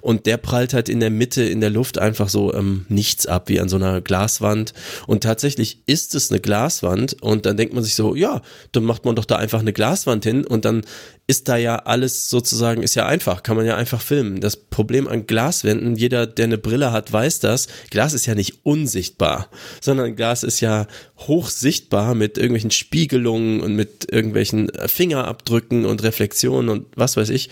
Und 0.00 0.26
der 0.26 0.36
prallt 0.36 0.74
halt 0.74 0.88
in 0.88 1.00
der 1.00 1.10
Mitte, 1.10 1.42
in 1.42 1.60
der 1.60 1.70
Luft 1.70 1.98
einfach 1.98 2.28
so 2.28 2.54
ähm, 2.54 2.86
nichts 2.88 3.26
ab, 3.26 3.48
wie 3.48 3.58
an 3.58 3.68
so 3.68 3.76
einer 3.76 4.00
Glaswand. 4.00 4.74
Und 5.06 5.24
tatsächlich 5.24 5.82
ist 5.86 6.14
es 6.14 6.30
eine 6.30 6.40
Glaswand 6.40 7.20
und 7.20 7.46
dann 7.46 7.56
denkt 7.56 7.74
man 7.74 7.82
sich 7.82 7.94
so, 7.94 8.14
ja, 8.14 8.42
dann 8.72 8.84
macht 8.84 9.04
man 9.04 9.16
doch 9.16 9.24
da 9.24 9.36
einfach 9.36 9.60
eine 9.60 9.72
Glaswand 9.72 10.24
hin 10.24 10.46
und 10.46 10.64
dann 10.64 10.82
ist 11.30 11.48
da 11.48 11.56
ja 11.56 11.76
alles 11.76 12.28
sozusagen, 12.28 12.82
ist 12.82 12.96
ja 12.96 13.06
einfach, 13.06 13.44
kann 13.44 13.56
man 13.56 13.64
ja 13.64 13.76
einfach 13.76 14.00
filmen. 14.00 14.40
Das 14.40 14.56
Problem 14.56 15.06
an 15.06 15.28
Glaswänden, 15.28 15.94
jeder, 15.94 16.26
der 16.26 16.46
eine 16.46 16.58
Brille 16.58 16.90
hat, 16.90 17.12
weiß 17.12 17.38
das, 17.38 17.68
Glas 17.90 18.14
ist 18.14 18.26
ja 18.26 18.34
nicht 18.34 18.66
unsichtbar, 18.66 19.48
sondern 19.80 20.16
Glas 20.16 20.42
ist 20.42 20.60
ja 20.60 20.88
hochsichtbar 21.18 22.16
mit 22.16 22.36
irgendwelchen 22.36 22.72
Spiegelungen 22.72 23.60
und 23.60 23.76
mit 23.76 24.10
irgendwelchen 24.10 24.72
Fingerabdrücken 24.86 25.86
und 25.86 26.02
Reflexionen 26.02 26.68
und 26.68 26.86
was 26.96 27.16
weiß 27.16 27.28
ich. 27.28 27.48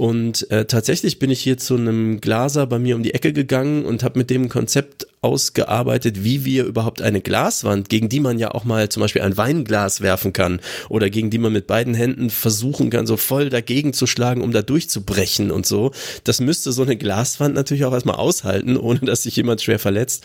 Und 0.00 0.50
äh, 0.50 0.64
tatsächlich 0.64 1.18
bin 1.18 1.28
ich 1.28 1.42
hier 1.42 1.58
zu 1.58 1.76
einem 1.76 2.22
Glaser 2.22 2.66
bei 2.66 2.78
mir 2.78 2.96
um 2.96 3.02
die 3.02 3.12
Ecke 3.12 3.34
gegangen 3.34 3.84
und 3.84 4.02
habe 4.02 4.18
mit 4.18 4.30
dem 4.30 4.48
Konzept 4.48 5.06
ausgearbeitet, 5.22 6.24
wie 6.24 6.46
wir 6.46 6.64
überhaupt 6.64 7.02
eine 7.02 7.20
Glaswand, 7.20 7.90
gegen 7.90 8.08
die 8.08 8.20
man 8.20 8.38
ja 8.38 8.52
auch 8.52 8.64
mal 8.64 8.88
zum 8.88 9.02
Beispiel 9.02 9.20
ein 9.20 9.36
Weinglas 9.36 10.00
werfen 10.00 10.32
kann 10.32 10.60
oder 10.88 11.10
gegen 11.10 11.28
die 11.28 11.36
man 11.36 11.52
mit 11.52 11.66
beiden 11.66 11.92
Händen 11.92 12.30
versuchen 12.30 12.88
kann, 12.88 13.06
so 13.06 13.18
voll 13.18 13.50
dagegen 13.50 13.92
zu 13.92 14.06
schlagen, 14.06 14.40
um 14.40 14.52
da 14.52 14.62
durchzubrechen 14.62 15.50
und 15.50 15.66
so. 15.66 15.90
Das 16.24 16.40
müsste 16.40 16.72
so 16.72 16.80
eine 16.80 16.96
Glaswand 16.96 17.54
natürlich 17.54 17.84
auch 17.84 17.92
erstmal 17.92 18.16
aushalten, 18.16 18.78
ohne 18.78 19.00
dass 19.00 19.24
sich 19.24 19.36
jemand 19.36 19.60
schwer 19.60 19.78
verletzt. 19.78 20.24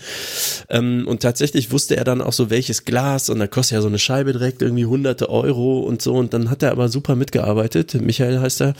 Ähm, 0.70 1.06
und 1.06 1.22
tatsächlich 1.22 1.72
wusste 1.72 1.98
er 1.98 2.06
dann 2.06 2.22
auch 2.22 2.32
so, 2.32 2.50
welches 2.50 2.86
Glas 2.86 3.30
und 3.30 3.40
da 3.40 3.48
kostet 3.48 3.76
ja 3.76 3.82
so 3.82 3.90
eine 3.90 4.00
Scheibe 4.00 4.32
direkt 4.32 4.62
irgendwie 4.62 4.86
hunderte 4.86 5.30
Euro 5.30 5.80
und 5.82 6.02
so 6.02 6.14
und 6.14 6.34
dann 6.34 6.50
hat 6.50 6.64
er 6.64 6.72
aber 6.72 6.88
super 6.88 7.18
mitgearbeitet, 7.18 7.96
Michael 7.96 8.40
heißt 8.40 8.62
er, 8.62 8.76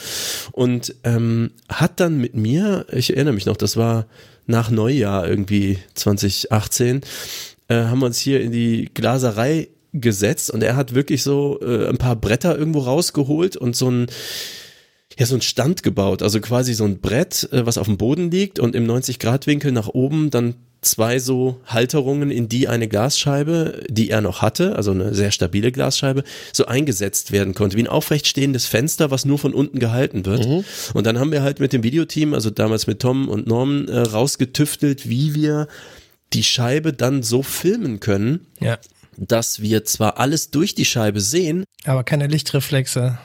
und 0.54 0.85
ähm, 1.04 1.52
hat 1.70 2.00
dann 2.00 2.18
mit 2.18 2.36
mir, 2.36 2.86
ich 2.92 3.16
erinnere 3.16 3.34
mich 3.34 3.46
noch, 3.46 3.58
das 3.58 3.78
war 3.78 4.06
nach 4.48 4.70
Neujahr 4.70 5.28
irgendwie 5.28 5.80
2018, 5.94 7.02
äh, 7.68 7.76
haben 7.76 8.00
wir 8.00 8.06
uns 8.08 8.20
hier 8.20 8.42
in 8.42 8.52
die 8.52 8.90
Glaserei 8.94 9.70
gesetzt 9.94 10.52
und 10.52 10.62
er 10.62 10.76
hat 10.76 10.94
wirklich 10.94 11.24
so 11.24 11.60
äh, 11.62 11.88
ein 11.88 11.98
paar 11.98 12.16
Bretter 12.16 12.58
irgendwo 12.58 12.80
rausgeholt 12.80 13.56
und 13.58 13.76
so 13.76 13.90
ein 13.90 14.08
ja, 15.18 15.26
so 15.26 15.36
ein 15.36 15.42
Stand 15.42 15.82
gebaut, 15.82 16.22
also 16.22 16.42
quasi 16.42 16.74
so 16.74 16.84
ein 16.84 17.00
Brett, 17.00 17.48
äh, 17.52 17.66
was 17.66 17.78
auf 17.78 17.88
dem 17.88 17.98
Boden 17.98 18.32
liegt 18.32 18.60
und 18.60 18.76
im 18.76 18.86
90-Grad-Winkel 18.86 19.72
nach 19.72 19.88
oben 19.88 20.30
dann 20.30 20.56
zwei 20.86 21.20
so 21.20 21.60
Halterungen, 21.66 22.32
in 22.32 22.48
die 22.50 22.68
eine 22.68 22.88
Glasscheibe, 22.88 23.84
die 23.90 24.10
er 24.10 24.22
noch 24.22 24.42
hatte, 24.42 24.76
also 24.76 24.92
eine 24.92 25.14
sehr 25.14 25.32
stabile 25.32 25.72
Glasscheibe, 25.72 26.24
so 26.54 26.66
eingesetzt 26.66 27.32
werden 27.32 27.54
konnte, 27.54 27.78
wie 27.78 27.82
ein 27.84 27.88
aufrecht 27.88 28.28
stehendes 28.28 28.66
Fenster, 28.66 29.12
was 29.12 29.26
nur 29.26 29.40
von 29.40 29.54
unten 29.54 29.80
gehalten 29.80 30.26
wird. 30.26 30.46
Und 30.94 31.06
dann 31.06 31.20
haben 31.20 31.32
wir 31.32 31.42
halt 31.44 31.60
mit 31.60 31.74
dem 31.74 31.84
Videoteam, 31.84 32.34
also 32.34 32.50
damals 32.50 32.88
mit 32.88 33.00
Tom 33.00 33.28
und 33.30 33.48
Norman, 33.48 33.88
äh, 33.88 34.00
rausgetüftelt, 34.00 35.10
wie 35.10 35.34
wir 35.36 35.68
die 36.34 36.44
Scheibe 36.44 36.94
dann 36.94 37.24
so 37.24 37.42
filmen 37.44 38.00
können, 38.00 38.48
Ja. 38.60 38.78
dass 39.18 39.62
wir 39.62 39.86
zwar 39.86 40.18
alles 40.20 40.52
durch 40.52 40.76
die 40.76 40.86
Scheibe 40.86 41.22
sehen, 41.22 41.64
Aber 41.86 42.04
keine 42.04 42.28
Lichtreflexe 42.28 43.18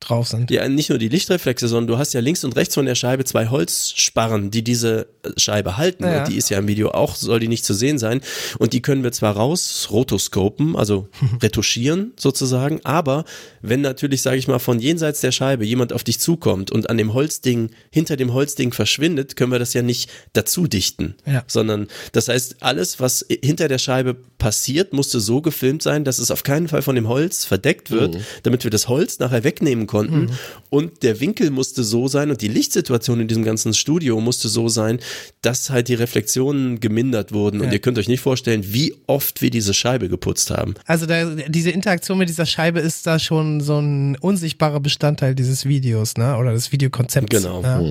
drauf 0.00 0.28
sind. 0.28 0.50
ja, 0.50 0.68
nicht 0.68 0.88
nur 0.88 0.98
die 0.98 1.08
Lichtreflexe, 1.08 1.68
sondern 1.68 1.86
du 1.86 1.98
hast 1.98 2.14
ja 2.14 2.20
links 2.20 2.42
und 2.42 2.56
rechts 2.56 2.74
von 2.74 2.86
der 2.86 2.94
Scheibe 2.94 3.24
zwei 3.24 3.48
Holzsparren, 3.48 4.50
die 4.50 4.64
diese 4.64 5.08
Scheibe 5.36 5.76
halten. 5.76 6.04
Ja. 6.04 6.20
Und 6.20 6.28
die 6.28 6.36
ist 6.36 6.48
ja 6.48 6.58
im 6.58 6.66
Video 6.68 6.90
auch, 6.90 7.14
soll 7.14 7.40
die 7.40 7.48
nicht 7.48 7.64
zu 7.64 7.74
sehen 7.74 7.98
sein. 7.98 8.22
Und 8.58 8.72
die 8.72 8.80
können 8.82 9.02
wir 9.04 9.12
zwar 9.12 9.36
raus 9.36 9.88
rotoscopen, 9.90 10.74
also 10.74 11.08
retuschieren 11.42 12.12
sozusagen, 12.18 12.80
aber 12.84 13.24
wenn 13.60 13.82
natürlich, 13.82 14.22
sage 14.22 14.38
ich 14.38 14.48
mal, 14.48 14.58
von 14.58 14.80
jenseits 14.80 15.20
der 15.20 15.32
Scheibe 15.32 15.66
jemand 15.66 15.92
auf 15.92 16.02
dich 16.02 16.18
zukommt 16.18 16.70
und 16.70 16.88
an 16.88 16.96
dem 16.96 17.12
Holzding, 17.12 17.70
hinter 17.90 18.16
dem 18.16 18.32
Holzding 18.32 18.72
verschwindet, 18.72 19.36
können 19.36 19.52
wir 19.52 19.58
das 19.58 19.74
ja 19.74 19.82
nicht 19.82 20.10
dazu 20.32 20.66
dichten. 20.66 21.14
Ja. 21.26 21.44
Sondern 21.46 21.88
das 22.12 22.28
heißt, 22.28 22.62
alles, 22.62 23.00
was 23.00 23.26
hinter 23.28 23.68
der 23.68 23.78
Scheibe 23.78 24.16
passiert, 24.38 24.92
musste 24.92 25.20
so 25.20 25.42
gefilmt 25.42 25.82
sein, 25.82 26.04
dass 26.04 26.18
es 26.18 26.30
auf 26.30 26.42
keinen 26.42 26.68
Fall 26.68 26.82
von 26.82 26.94
dem 26.94 27.08
Holz 27.08 27.44
verdeckt 27.44 27.90
wird, 27.90 28.16
damit 28.42 28.64
wir 28.64 28.70
das 28.70 28.88
Holz 28.88 29.18
nachher 29.18 29.44
wegnehmen 29.44 29.86
konnten. 29.90 30.30
Und 30.70 31.02
der 31.02 31.20
Winkel 31.20 31.50
musste 31.50 31.82
so 31.84 32.06
sein 32.08 32.30
und 32.30 32.40
die 32.40 32.48
Lichtsituation 32.48 33.20
in 33.20 33.28
diesem 33.28 33.44
ganzen 33.44 33.74
Studio 33.74 34.20
musste 34.20 34.48
so 34.48 34.68
sein, 34.68 35.00
dass 35.42 35.68
halt 35.70 35.88
die 35.88 35.94
Reflexionen 35.94 36.78
gemindert 36.80 37.32
wurden. 37.32 37.60
Und 37.60 37.66
Ja. 37.66 37.72
ihr 37.72 37.78
könnt 37.80 37.98
euch 37.98 38.08
nicht 38.08 38.20
vorstellen, 38.20 38.62
wie 38.68 38.94
oft 39.06 39.42
wir 39.42 39.50
diese 39.50 39.74
Scheibe 39.74 40.08
geputzt 40.08 40.50
haben. 40.50 40.74
Also 40.86 41.06
da, 41.06 41.24
diese 41.48 41.70
Interaktion 41.70 42.16
mit 42.18 42.28
dieser 42.28 42.46
Scheibe 42.46 42.78
ist 42.80 43.06
da 43.06 43.18
schon 43.18 43.60
so 43.60 43.78
ein 43.80 44.16
unsichtbarer 44.16 44.80
Bestandteil 44.80 45.34
dieses 45.34 45.66
Videos, 45.66 46.16
ne? 46.16 46.36
Oder 46.36 46.52
des 46.52 46.70
Videokonzepts. 46.72 47.36
Genau. 47.36 47.62
Ja. 47.62 47.82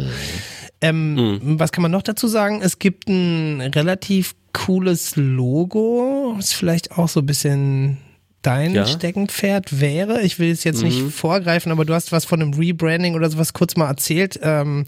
Ähm, 0.81 1.39
Was 1.59 1.71
kann 1.73 1.81
man 1.81 1.91
noch 1.91 2.03
dazu 2.03 2.27
sagen? 2.27 2.61
Es 2.63 2.79
gibt 2.79 3.09
ein 3.09 3.59
relativ 3.75 4.35
cooles 4.53 5.15
Logo, 5.17 6.33
was 6.37 6.53
vielleicht 6.53 6.91
auch 6.97 7.09
so 7.09 7.19
ein 7.19 7.25
bisschen 7.25 7.97
dein 8.41 8.73
Ja. 8.73 8.85
Steckenpferd 8.85 9.79
wäre. 9.81 10.21
Ich 10.21 10.39
will 10.39 10.51
es 10.51 10.63
jetzt 10.63 10.83
nicht 10.83 11.01
vorgreifen, 11.13 11.71
aber 11.71 11.85
du 11.85 11.93
hast 11.93 12.11
was 12.11 12.25
von 12.25 12.41
einem 12.41 12.53
Rebranding 12.53 13.15
oder 13.15 13.29
sowas 13.29 13.53
kurz 13.53 13.75
mal 13.75 13.87
erzählt. 13.87 14.39
Ähm, 14.41 14.85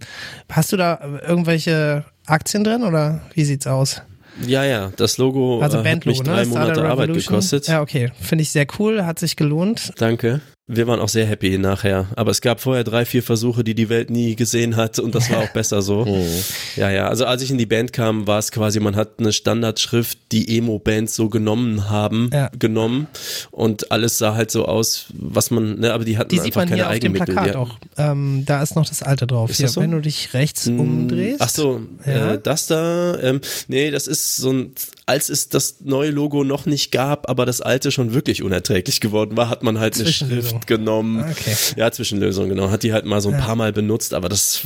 hast 0.49 0.72
du 0.72 0.78
da 0.78 1.19
irgendwelche 1.28 2.06
Aktien 2.26 2.64
drin 2.64 2.84
oder 2.84 3.22
wie 3.34 3.44
sieht's 3.44 3.68
aus? 3.68 4.02
Ja, 4.48 4.64
ja, 4.64 4.91
das 4.95 5.18
Logo 5.18 5.60
Also 5.61 5.78
äh, 5.78 5.80
hat 5.80 6.06
mich 6.06 6.18
Bandlogo, 6.19 6.23
drei 6.23 6.44
ne? 6.44 6.48
Monate 6.48 6.84
Arbeit 6.86 7.14
gekostet. 7.14 7.68
Ja, 7.68 7.82
okay. 7.82 8.11
Finde 8.19 8.44
ich 8.44 8.52
sehr 8.52 8.65
cool, 8.80 9.06
hat 9.06 9.19
sich 9.19 9.36
gelohnt. 9.36 9.91
Danke. 9.98 10.40
Wir 10.67 10.88
waren 10.88 10.99
auch 11.01 11.09
sehr 11.09 11.25
happy 11.25 11.57
nachher. 11.57 12.05
Aber 12.15 12.31
es 12.31 12.39
gab 12.39 12.61
vorher 12.61 12.83
drei, 12.83 13.03
vier 13.03 13.23
Versuche, 13.23 13.63
die 13.63 13.73
die 13.75 13.89
Welt 13.89 14.09
nie 14.09 14.35
gesehen 14.35 14.75
hat 14.77 14.99
und 14.99 15.15
das 15.15 15.29
war 15.29 15.39
auch 15.39 15.49
besser 15.49 15.81
so. 15.81 16.05
Ja, 16.77 16.89
ja. 16.89 17.07
Also 17.09 17.25
als 17.25 17.41
ich 17.41 17.51
in 17.51 17.57
die 17.57 17.65
Band 17.65 17.91
kam, 17.91 18.27
war 18.27 18.39
es 18.39 18.51
quasi, 18.51 18.79
man 18.79 18.95
hat 18.95 19.19
eine 19.19 19.33
Standardschrift, 19.33 20.17
die 20.31 20.57
Emo-Bands 20.57 21.13
so 21.15 21.27
genommen 21.27 21.89
haben, 21.89 22.29
Ja. 22.31 22.49
genommen 22.57 23.07
und 23.49 23.91
alles 23.91 24.17
sah 24.19 24.35
halt 24.35 24.51
so 24.51 24.65
aus, 24.65 25.07
was 25.13 25.51
man, 25.51 25.79
ne, 25.79 25.91
aber 25.93 26.05
die 26.05 26.17
hatten 26.17 26.29
Die 26.29 26.38
sieht 26.38 26.45
einfach 26.55 26.61
man 26.61 26.69
keine 26.69 26.81
hier 26.83 26.88
auf 26.88 26.93
dem 26.99 27.15
Eigenmittel. 27.15 27.33
Plakat 27.35 27.53
ja. 27.55 27.59
auch. 27.59 27.77
Ähm, 27.97 28.43
da 28.45 28.61
ist 28.63 28.75
noch 28.77 28.88
das 28.88 29.03
alte 29.03 29.27
drauf. 29.27 29.49
Ist 29.49 29.57
Hier, 29.57 29.65
das 29.65 29.73
so? 29.73 29.81
Wenn 29.81 29.91
du 29.91 29.99
dich 29.99 30.33
rechts 30.33 30.67
umdrehst. 30.67 31.41
Ach 31.41 31.49
so, 31.49 31.81
Ja. 32.05 32.33
äh, 32.35 32.39
das 32.41 32.67
da, 32.67 33.19
ähm, 33.19 33.41
nee, 33.67 33.91
das 33.91 34.07
ist 34.07 34.38
so 34.38 34.51
ein, 34.53 34.71
als 35.11 35.27
es 35.27 35.49
das 35.49 35.81
neue 35.81 36.09
Logo 36.09 36.45
noch 36.45 36.65
nicht 36.65 36.89
gab, 36.93 37.29
aber 37.29 37.45
das 37.45 37.59
alte 37.59 37.91
schon 37.91 38.13
wirklich 38.13 38.43
unerträglich 38.43 39.01
geworden 39.01 39.35
war, 39.35 39.49
hat 39.49 39.61
man 39.61 39.77
halt 39.77 39.99
eine. 39.99 40.09
Schrift 40.09 40.67
genommen. 40.67 41.25
Okay. 41.29 41.53
Ja, 41.75 41.91
Zwischenlösung, 41.91 42.47
genau. 42.47 42.69
Hat 42.71 42.83
die 42.83 42.93
halt 42.93 43.03
mal 43.05 43.19
so 43.19 43.29
ein 43.29 43.38
paar 43.38 43.57
Mal 43.57 43.73
benutzt, 43.73 44.13
aber 44.13 44.29
das, 44.29 44.61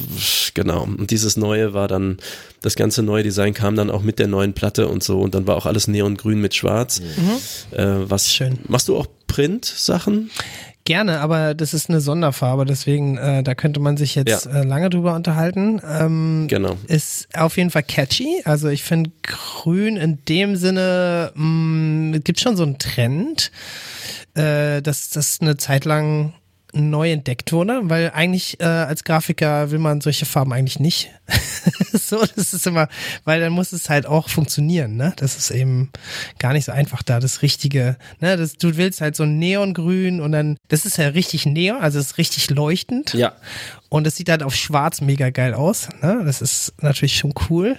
genau. 0.53 0.84
Und 0.84 1.09
dieses 1.09 1.35
neue 1.35 1.73
war 1.73 1.88
dann, 1.88 2.17
das 2.61 2.76
ganze 2.76 3.01
neue 3.01 3.23
Design 3.23 3.55
kam 3.55 3.76
dann 3.76 3.89
auch 3.89 4.03
mit 4.03 4.19
der 4.19 4.27
neuen 4.27 4.53
Platte 4.53 4.88
und 4.88 5.03
so 5.03 5.19
und 5.19 5.34
dann 5.34 5.47
war 5.47 5.55
auch 5.55 5.65
alles 5.65 5.88
neongrün 5.88 6.39
mit 6.39 6.53
schwarz. 6.53 7.01
Äh, 7.72 7.85
was, 8.03 8.27
Mhm. 8.27 8.31
Schön. 8.35 8.59
Machst 8.67 8.88
du 8.88 8.97
auch 8.97 9.07
Print-Sachen? 9.26 10.30
Gerne, 10.86 11.20
aber 11.20 11.56
das 11.56 11.74
ist 11.74 11.90
eine 11.90 11.99
Sonderfarbe, 11.99 12.64
deswegen 12.64 13.18
äh, 13.18 13.41
da 13.41 13.56
könnte 13.56 13.80
man 13.80 13.98
sich 13.98 14.14
jetzt 14.14 14.45
Ja. 14.45 14.52
äh, 14.62 14.64
lange 14.64 14.91
drüber 14.91 15.16
unterhalten. 15.16 15.82
Ähm, 15.84 16.45
Genau. 16.48 16.78
Ist 16.88 17.28
auf 17.36 17.57
jeden 17.57 17.72
Fall 17.72 17.82
catchy. 17.82 18.44
Also 18.45 18.70
ich 18.70 18.84
finde 18.84 19.12
grün 19.24 19.98
in 19.98 20.20
dem 20.30 20.56
Sinne, 20.56 21.32
mh, 21.34 22.18
es 22.18 22.24
gibt 22.24 22.40
schon 22.40 22.56
so 22.56 22.62
einen 22.64 22.78
Trend, 22.78 23.52
äh, 24.36 24.84
dass 24.84 25.10
das 25.10 25.40
eine 25.41 25.57
Zeit 25.57 25.86
lang 25.86 26.34
neu 26.76 27.11
entdeckt 27.11 27.52
wurde, 27.52 27.81
weil 27.84 28.11
eigentlich 28.14 28.60
äh, 28.60 28.65
als 28.65 29.03
Grafiker 29.03 29.72
will 29.72 29.80
man 29.80 30.02
solche 30.02 30.26
Farben 30.26 30.53
eigentlich 30.53 30.80
nicht. 30.80 31.10
so, 31.93 32.23
das 32.35 32.53
ist 32.53 32.68
immer, 32.68 32.88
weil 33.23 33.39
dann 33.39 33.53
muss 33.53 33.72
es 33.72 33.89
halt 33.89 34.06
auch 34.06 34.30
funktionieren, 34.30 34.95
ne? 34.95 35.14
Das 35.18 35.38
ist 35.38 35.49
eben 35.52 35.89
gar 36.38 36.53
nicht 36.53 36.65
so 36.65 36.72
einfach 36.72 37.02
da, 37.02 37.19
das 37.19 37.41
richtige, 37.41 37.97
ne? 38.19 38.38
Das, 38.38 38.57
du 38.57 38.77
willst 38.77 39.02
halt 39.02 39.15
so 39.15 39.23
ein 39.23 39.39
Neongrün 39.39 40.22
und 40.22 40.31
dann, 40.31 40.57
das 40.68 40.85
ist 40.85 40.97
ja 40.97 41.07
richtig 41.07 41.45
neon, 41.45 41.81
also 41.81 41.97
es 41.99 42.07
ist 42.07 42.18
richtig 42.18 42.49
leuchtend. 42.49 43.14
Ja. 43.14 43.34
Und 43.89 44.06
es 44.06 44.15
sieht 44.18 44.30
halt 44.30 44.43
auf 44.43 44.56
schwarz 44.56 44.99
mega 44.99 45.30
geil 45.30 45.53
aus. 45.53 45.88
Ne? 46.02 46.22
Das 46.26 46.41
ist 46.41 46.73
natürlich 46.81 47.15
schon 47.15 47.34
cool. 47.49 47.77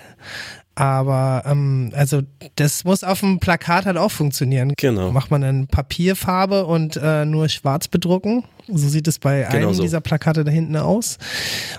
Aber 0.76 1.42
ähm, 1.46 1.90
also 1.94 2.22
das 2.56 2.84
muss 2.84 3.02
auf 3.02 3.20
dem 3.20 3.40
Plakat 3.40 3.86
halt 3.86 3.96
auch 3.96 4.10
funktionieren. 4.10 4.74
Genau. 4.76 5.10
Macht 5.10 5.30
man 5.30 5.40
dann 5.40 5.66
Papierfarbe 5.68 6.66
und 6.66 6.96
äh, 7.02 7.24
nur 7.24 7.48
schwarz 7.48 7.88
bedrucken. 7.88 8.44
So 8.68 8.86
sieht 8.88 9.08
es 9.08 9.18
bei 9.18 9.42
Genau 9.50 9.68
einem 9.68 9.74
so. 9.74 9.82
dieser 9.82 10.02
Plakate 10.02 10.44
da 10.44 10.50
hinten 10.50 10.76
aus. 10.76 11.16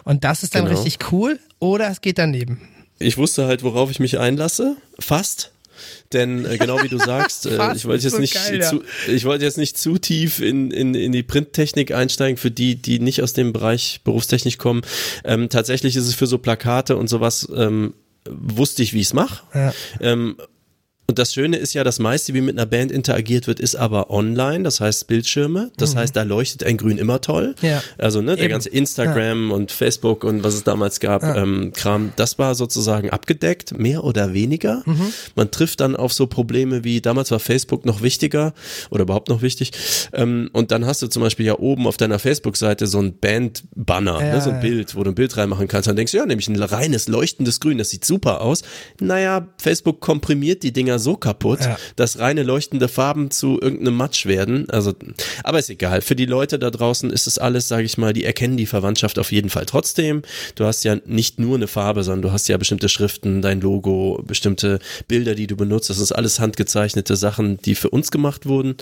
Und 0.04 0.24
das 0.24 0.42
ist 0.42 0.56
dann 0.56 0.66
Genau. 0.66 0.76
richtig 0.82 1.12
cool. 1.12 1.40
Oder 1.60 1.90
es 1.90 2.02
geht 2.02 2.18
daneben. 2.18 2.60
Ich 2.98 3.18
wusste 3.18 3.46
halt, 3.46 3.62
worauf 3.64 3.92
ich 3.92 4.00
mich 4.00 4.18
einlasse. 4.18 4.78
Fast. 5.00 5.52
Denn 6.12 6.46
äh, 6.46 6.58
genau 6.58 6.82
wie 6.82 6.88
du 6.88 6.98
sagst, 6.98 7.46
äh, 7.46 7.76
ich 7.76 7.86
wollte 7.86 8.04
jetzt 8.06 8.14
so 8.16 8.20
nicht 8.20 8.34
geil, 8.34 8.64
zu, 8.64 8.82
ich 9.08 9.26
wollte 9.26 9.46
jetzt 9.46 9.60
nicht 9.60 9.78
zu 9.78 10.00
tief 10.00 10.40
in, 10.40 10.72
in, 10.72 10.96
in 10.96 11.12
die 11.12 11.22
Printtechnik 11.22 11.92
einsteigen 11.94 12.38
für 12.38 12.50
die, 12.50 12.76
die 12.82 12.98
nicht 12.98 13.22
aus 13.22 13.34
dem 13.34 13.54
Bereich 13.54 14.02
berufstechnisch 14.04 14.58
kommen. 14.58 14.82
Ähm, 15.24 15.50
tatsächlich 15.50 15.96
ist 15.96 16.08
es 16.08 16.16
für 16.16 16.26
so 16.26 16.40
Plakate 16.40 16.98
und 16.98 17.08
sowas 17.10 17.48
ähm, 17.56 17.94
wusste 18.32 18.84
ich, 18.84 18.94
wie 18.94 19.00
ich 19.00 19.08
es 19.08 19.14
mache. 19.14 19.44
Ja. 19.54 19.74
Ähm, 20.00 20.38
und 21.10 21.20
das 21.20 21.34
Schöne 21.34 21.56
ist 21.56 21.74
ja, 21.74 21.86
das 21.86 22.00
meiste, 22.00 22.34
wie 22.34 22.42
mit 22.42 22.58
einer 22.58 22.66
Band 22.66 22.92
interagiert 22.92 23.48
wird, 23.48 23.62
ist 23.62 23.76
aber 23.76 24.10
online, 24.10 24.66
das 24.66 24.82
heißt 24.82 25.08
Bildschirme. 25.08 25.72
Das 25.78 25.96
heißt, 25.96 26.14
da 26.14 26.24
leuchtet 26.24 26.66
ein 26.66 26.76
Grün 26.76 26.98
immer 26.98 27.22
toll. 27.22 27.56
Mhm. 27.62 27.68
Ja. 27.68 27.84
Also 27.98 28.22
ne, 28.22 28.36
der 28.36 28.46
Eben. 28.46 28.52
ganze 28.52 28.68
Instagram 28.70 29.52
und 29.52 29.72
Facebook 29.72 30.26
und 30.26 30.44
was 30.44 30.54
es 30.54 30.66
damals 30.66 31.00
gab, 31.00 31.24
ähm, 31.24 31.72
Kram, 31.74 32.12
das 32.18 32.38
war 32.40 32.56
sozusagen 32.56 33.10
abgedeckt, 33.10 33.78
mehr 33.80 34.04
oder 34.04 34.34
weniger. 34.34 34.84
Mhm. 34.86 35.14
Man 35.36 35.50
trifft 35.50 35.80
dann 35.80 35.96
auf 35.96 36.12
so 36.12 36.28
Probleme 36.28 36.84
wie, 36.84 37.00
damals 37.00 37.32
war 37.32 37.40
Facebook 37.40 37.86
noch 37.86 38.02
wichtiger 38.02 38.54
oder 38.90 39.04
überhaupt 39.04 39.30
noch 39.30 39.42
wichtig. 39.42 39.72
Ähm, 40.12 40.50
und 40.52 40.72
dann 40.72 40.86
hast 40.86 41.02
du 41.02 41.08
zum 41.08 41.22
Beispiel 41.22 41.46
ja 41.46 41.58
oben 41.58 41.88
auf 41.88 41.96
deiner 41.96 42.20
Facebook-Seite 42.20 42.86
so 42.86 43.00
ein 43.00 43.18
Band-Banner, 43.18 44.20
Ja, 44.20 44.34
ne, 44.34 44.42
so 44.42 44.50
ein 44.50 44.58
ja. 44.58 44.62
Bild, 44.62 44.96
wo 44.96 45.04
du 45.04 45.12
ein 45.12 45.16
Bild 45.16 45.38
reinmachen 45.38 45.70
kannst. 45.70 45.88
Dann 45.88 45.96
denkst 45.96 46.12
du, 46.12 46.18
ja, 46.18 46.26
nämlich 46.26 46.50
ein 46.50 46.62
reines, 46.62 47.08
leuchtendes 47.08 47.62
Grün, 47.62 47.78
das 47.78 47.92
sieht 47.92 48.04
super 48.04 48.42
aus. 48.42 48.64
Naja, 49.00 49.48
Facebook 49.58 50.02
komprimiert 50.02 50.64
die 50.64 50.74
Dinger 50.74 50.97
so 51.00 51.16
kaputt, 51.16 51.62
Ja. 51.62 51.78
dass 51.96 52.20
reine 52.20 52.44
leuchtende 52.44 52.88
Farben 52.88 53.32
zu 53.32 53.60
irgendeinem 53.62 53.96
Matsch 53.96 54.26
werden. 54.26 54.70
Also, 54.70 54.94
aber 55.44 55.60
ist 55.60 55.70
egal. 55.70 56.02
Für 56.02 56.16
die 56.16 56.26
Leute 56.26 56.60
da 56.60 56.70
draußen 56.70 57.10
ist 57.10 57.28
es 57.28 57.38
alles, 57.38 57.68
sage 57.68 57.84
ich 57.84 57.98
mal, 57.98 58.14
die 58.14 58.24
erkennen 58.26 58.58
die 58.58 58.66
Verwandtschaft 58.66 59.20
auf 59.20 59.32
jeden 59.32 59.50
Fall 59.50 59.66
trotzdem. 59.66 60.22
Du 60.56 60.66
hast 60.66 60.84
ja 60.84 60.98
nicht 61.06 61.40
nur 61.40 61.56
eine 61.56 61.68
Farbe, 61.68 62.04
sondern 62.04 62.22
du 62.24 62.32
hast 62.32 62.48
ja 62.50 62.58
bestimmte 62.58 62.90
Schriften, 62.90 63.42
dein 63.42 63.62
Logo, 63.62 64.22
bestimmte 64.26 64.80
Bilder, 65.08 65.36
die 65.36 65.48
du 65.48 65.56
benutzt. 65.56 65.90
Das 65.90 66.00
ist 66.00 66.12
alles 66.12 66.40
handgezeichnete 66.40 67.16
Sachen, 67.16 67.58
die 67.62 67.76
für 67.76 67.90
uns 67.90 68.12
gemacht 68.12 68.46
wurden. 68.46 68.76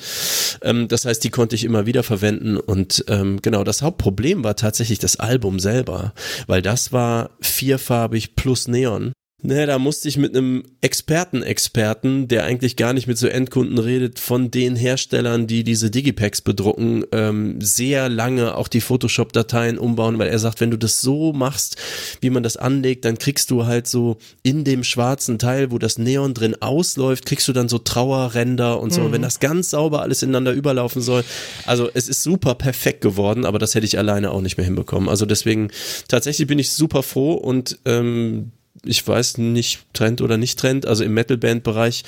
Ähm, 0.62 0.88
das 0.88 1.06
heißt, 1.06 1.24
die 1.24 1.30
konnte 1.30 1.56
ich 1.56 1.64
immer 1.64 1.86
wieder 1.86 2.04
verwenden. 2.04 2.58
Und 2.58 3.06
ähm, 3.08 3.42
genau, 3.42 3.64
das 3.64 3.82
Hauptproblem 3.82 4.44
war 4.44 4.56
tatsächlich 4.56 5.00
das 5.00 5.20
Album 5.20 5.60
selber, 5.60 6.14
weil 6.48 6.62
das 6.62 6.92
war 6.92 7.32
vierfarbig 7.42 8.36
plus 8.36 8.68
Neon. 8.68 9.14
Ne, 9.46 9.68
da 9.68 9.78
musste 9.78 10.08
ich 10.08 10.18
mit 10.18 10.36
einem 10.36 10.64
Experten-Experten, 10.82 12.28
der 12.28 12.46
eigentlich 12.46 12.78
gar 12.78 12.94
nicht 12.94 13.06
mit 13.06 13.20
so 13.20 13.28
Endkunden 13.28 13.78
redet, 13.78 14.18
von 14.18 14.50
den 14.50 14.76
Herstellern, 14.76 15.46
die 15.46 15.64
diese 15.64 15.92
Digipacks 15.92 16.42
bedrucken, 16.42 17.06
ähm, 17.12 17.62
sehr 17.62 18.10
lange 18.10 18.56
auch 18.56 18.68
die 18.68 18.82
Photoshop-Dateien 18.82 19.78
umbauen, 19.78 20.18
weil 20.18 20.30
er 20.30 20.40
sagt, 20.40 20.62
wenn 20.62 20.72
du 20.72 20.78
das 20.78 21.00
so 21.00 21.32
machst, 21.32 21.78
wie 22.22 22.32
man 22.32 22.42
das 22.42 22.58
anlegt, 22.58 23.06
dann 23.06 23.20
kriegst 23.20 23.52
du 23.52 23.68
halt 23.68 23.86
so 23.86 24.18
in 24.42 24.64
dem 24.64 24.84
schwarzen 24.84 25.38
Teil, 25.38 25.70
wo 25.70 25.78
das 25.78 26.00
Neon 26.00 26.34
drin 26.34 26.60
ausläuft, 26.60 27.28
kriegst 27.28 27.48
du 27.48 27.54
dann 27.54 27.70
so 27.70 27.78
Trauerränder 27.78 28.82
und 28.82 28.92
so. 28.92 29.02
Und 29.02 29.12
wenn 29.12 29.22
das 29.22 29.40
ganz 29.40 29.70
sauber 29.70 30.02
alles 30.02 30.24
ineinander 30.24 30.54
überlaufen 30.54 31.04
soll, 31.04 31.24
also 31.68 31.88
es 31.94 32.10
ist 32.10 32.24
super 32.24 32.56
perfekt 32.56 33.02
geworden, 33.02 33.46
aber 33.46 33.60
das 33.60 33.76
hätte 33.76 33.86
ich 33.86 34.00
alleine 34.00 34.32
auch 34.32 34.42
nicht 34.42 34.58
mehr 34.58 34.66
hinbekommen. 34.66 35.08
Also 35.08 35.28
deswegen, 35.28 35.70
tatsächlich 36.08 36.48
bin 36.48 36.58
ich 36.58 36.72
super 36.72 37.04
froh 37.04 37.34
und 37.34 37.78
ähm, 37.86 38.52
ich 38.84 39.08
weiß 39.08 39.38
nicht, 39.38 39.86
Trend 39.94 40.22
oder 40.22 40.38
nicht 40.38 40.60
Trend, 40.60 40.86
also 40.86 41.04
im 41.04 41.14
Metal-Band-Bereich 41.14 42.04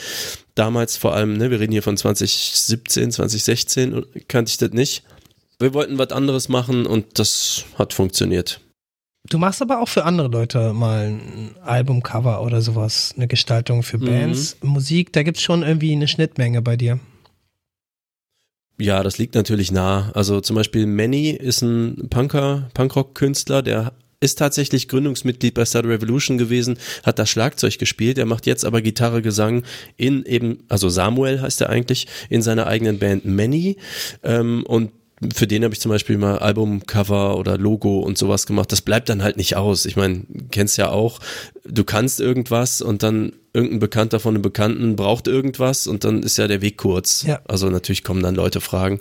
damals 0.56 0.98
vor 0.98 1.14
allem, 1.14 1.38
ne, 1.38 1.52
wir 1.52 1.60
reden 1.60 1.72
hier 1.72 1.84
von 1.84 1.98
2017, 1.98 3.11
2016, 3.11 4.06
kannte 4.27 4.49
ich 4.49 4.57
das 4.57 4.72
nicht. 4.72 5.03
Wir 5.60 5.73
wollten 5.73 5.98
was 5.98 6.11
anderes 6.11 6.49
machen 6.49 6.85
und 6.85 7.19
das 7.19 7.65
hat 7.77 7.94
funktioniert. 7.94 8.61
Du 9.30 9.38
machst 9.38 9.61
aber 9.61 9.81
auch 9.81 9.89
für 9.89 10.06
andere 10.06 10.30
Leute 10.30 10.73
mal 10.73 11.07
ein 11.07 11.56
Albumcover 11.64 12.41
oder 12.41 12.61
sowas, 12.61 13.14
eine 13.18 13.27
Gestaltung 13.27 13.84
für 13.84 13.98
Bands, 13.98 14.57
Musik, 14.61 15.11
da 15.14 15.23
gibt's 15.23 15.41
schon 15.41 15.64
irgendwie 15.64 15.91
eine 15.91 16.07
Schnittmenge 16.07 16.61
bei 16.61 16.77
dir. 16.77 16.99
Ja, 18.80 19.02
das 19.02 19.18
liegt 19.18 19.34
natürlich 19.34 19.72
nah. 19.72 20.11
Also 20.14 20.39
zum 20.39 20.56
Beispiel 20.56 20.85
Manny 20.85 21.31
ist 21.31 21.61
ein 21.61 22.10
Punker, 22.10 22.69
Punkrock-Künstler, 22.76 23.64
der 23.64 23.91
ist 24.19 24.39
tatsächlich 24.39 24.88
Gründungsmitglied 24.88 25.53
bei 25.53 25.65
Star 25.65 25.84
Revolution 25.84 26.38
gewesen, 26.38 26.77
hat 27.03 27.19
da 27.19 27.26
Schlagzeug 27.26 27.77
gespielt, 27.77 28.18
er 28.18 28.26
macht 28.26 28.45
jetzt 28.45 28.65
aber 28.65 28.81
Gitarre, 28.81 29.22
Gesang 29.22 29.64
in 29.95 30.26
eben, 30.26 30.64
also 30.69 30.89
Samuel 30.89 31.41
heißt 31.41 31.61
er 31.61 31.69
eigentlich, 31.69 32.07
in 32.30 32.41
seiner 32.41 32.68
eigenen 32.68 32.99
Band 32.99 33.26
Manny 33.26 33.77
ähm, 34.23 34.64
und 34.65 34.91
für 35.34 35.48
den 35.48 35.64
habe 35.64 35.73
ich 35.73 35.80
zum 35.80 35.89
Beispiel 35.89 36.18
mal 36.18 36.38
Albumcover 36.38 37.38
oder 37.38 37.57
Logo 37.57 37.99
und 38.02 38.19
sowas 38.19 38.45
gemacht. 38.45 38.72
Das 38.72 38.81
bleibt 38.81 39.10
dann 39.10 39.23
halt 39.23 39.35
nicht 39.35 39.56
aus. 39.56 39.85
Ich 39.85 39.95
meine, 39.95 40.23
kennst 40.52 40.77
ja 40.77 40.89
auch, 40.89 41.19
du 41.65 41.84
kannst 41.84 42.19
irgendwas 42.19 42.84
und 42.84 43.02
dann 43.02 43.34
irgendein 43.52 43.80
Bekannter 43.80 44.19
von 44.19 44.35
einem 44.35 44.44
Bekannten 44.44 44.95
braucht 44.95 45.27
irgendwas 45.27 45.88
und 45.88 46.03
dann 46.03 46.22
ist 46.22 46.38
ja 46.38 46.48
der 46.48 46.61
Weg 46.61 46.77
kurz. 46.77 47.23
Ja. 47.23 47.41
Also 47.48 47.69
natürlich 47.69 48.03
kommen 48.03 48.22
dann 48.22 48.35
Leute 48.35 48.61
fragen. 48.61 48.99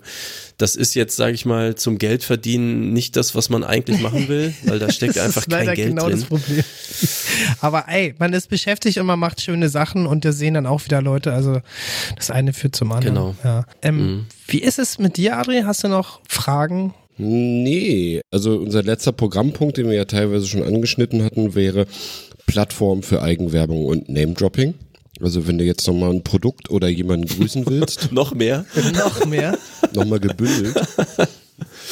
Das 0.59 0.74
ist 0.74 0.95
jetzt, 0.95 1.16
sage 1.16 1.35
ich 1.35 1.45
mal, 1.45 1.74
zum 1.74 1.99
Geldverdienen 1.99 2.93
nicht 2.95 3.15
das, 3.16 3.35
was 3.35 3.51
man 3.51 3.62
eigentlich 3.62 4.01
machen 4.01 4.28
will, 4.28 4.55
weil 4.65 4.78
da 4.78 4.91
steckt 4.93 5.19
einfach 5.19 5.45
das 5.45 5.47
ist 5.49 5.53
leider 5.53 5.66
kein 5.66 5.77
Geld 5.77 5.89
genau 5.91 6.09
drin. 6.09 6.19
das 6.19 6.24
Problem. 6.24 6.65
Aber 7.61 7.85
ey, 7.89 8.15
man 8.19 8.33
ist 8.33 8.49
beschäftigt 8.49 8.97
und 8.99 9.07
man 9.07 9.19
macht 9.19 9.41
schöne 9.43 9.69
Sachen 9.69 10.07
und 10.07 10.24
da 10.24 10.33
sehen 10.33 10.55
dann 10.55 10.66
auch 10.66 10.85
wieder 10.85 11.03
Leute. 11.03 11.33
Also 11.33 11.61
das 12.16 12.31
eine 12.31 12.53
führt 12.55 12.74
zum 12.74 12.93
anderen. 12.93 13.15
Genau. 13.15 13.35
Ja. 13.45 13.65
Ähm, 13.83 13.97
Mhm. 13.97 14.27
Wie 14.49 14.61
ist 14.62 14.78
es 14.78 14.99
mit 14.99 15.16
dir, 15.16 15.37
Adri? 15.39 15.62
Hast 15.65 15.85
du 15.85 15.89
noch 15.89 16.20
Fragen? 16.28 16.95
Nee, 17.19 18.20
also 18.31 18.57
unser 18.59 18.83
letzter 18.83 19.12
Programmpunkt, 19.12 19.77
den 19.78 19.87
wir 19.89 19.95
ja 19.97 20.05
teilweise 20.05 20.47
schon 20.47 20.62
angeschnitten 20.62 21.23
hatten, 21.24 21.55
wäre 21.55 21.87
Plattform 22.47 23.03
für 23.03 23.23
Eigenwerbung 23.23 23.87
und 23.87 24.09
Name-Dropping. 24.09 24.74
Also 25.20 25.47
wenn 25.47 25.59
du 25.59 25.64
jetzt 25.64 25.86
nochmal 25.86 26.10
ein 26.10 26.22
Produkt 26.24 26.70
oder 26.70 26.88
jemanden 26.88 27.26
grüßen 27.26 27.66
willst, 27.70 28.12
Noch 28.12 28.34
mehr? 28.34 28.64
Noch 28.94 29.24
mehr? 29.26 29.59
nochmal 29.93 30.20
gebündelt. 30.20 30.74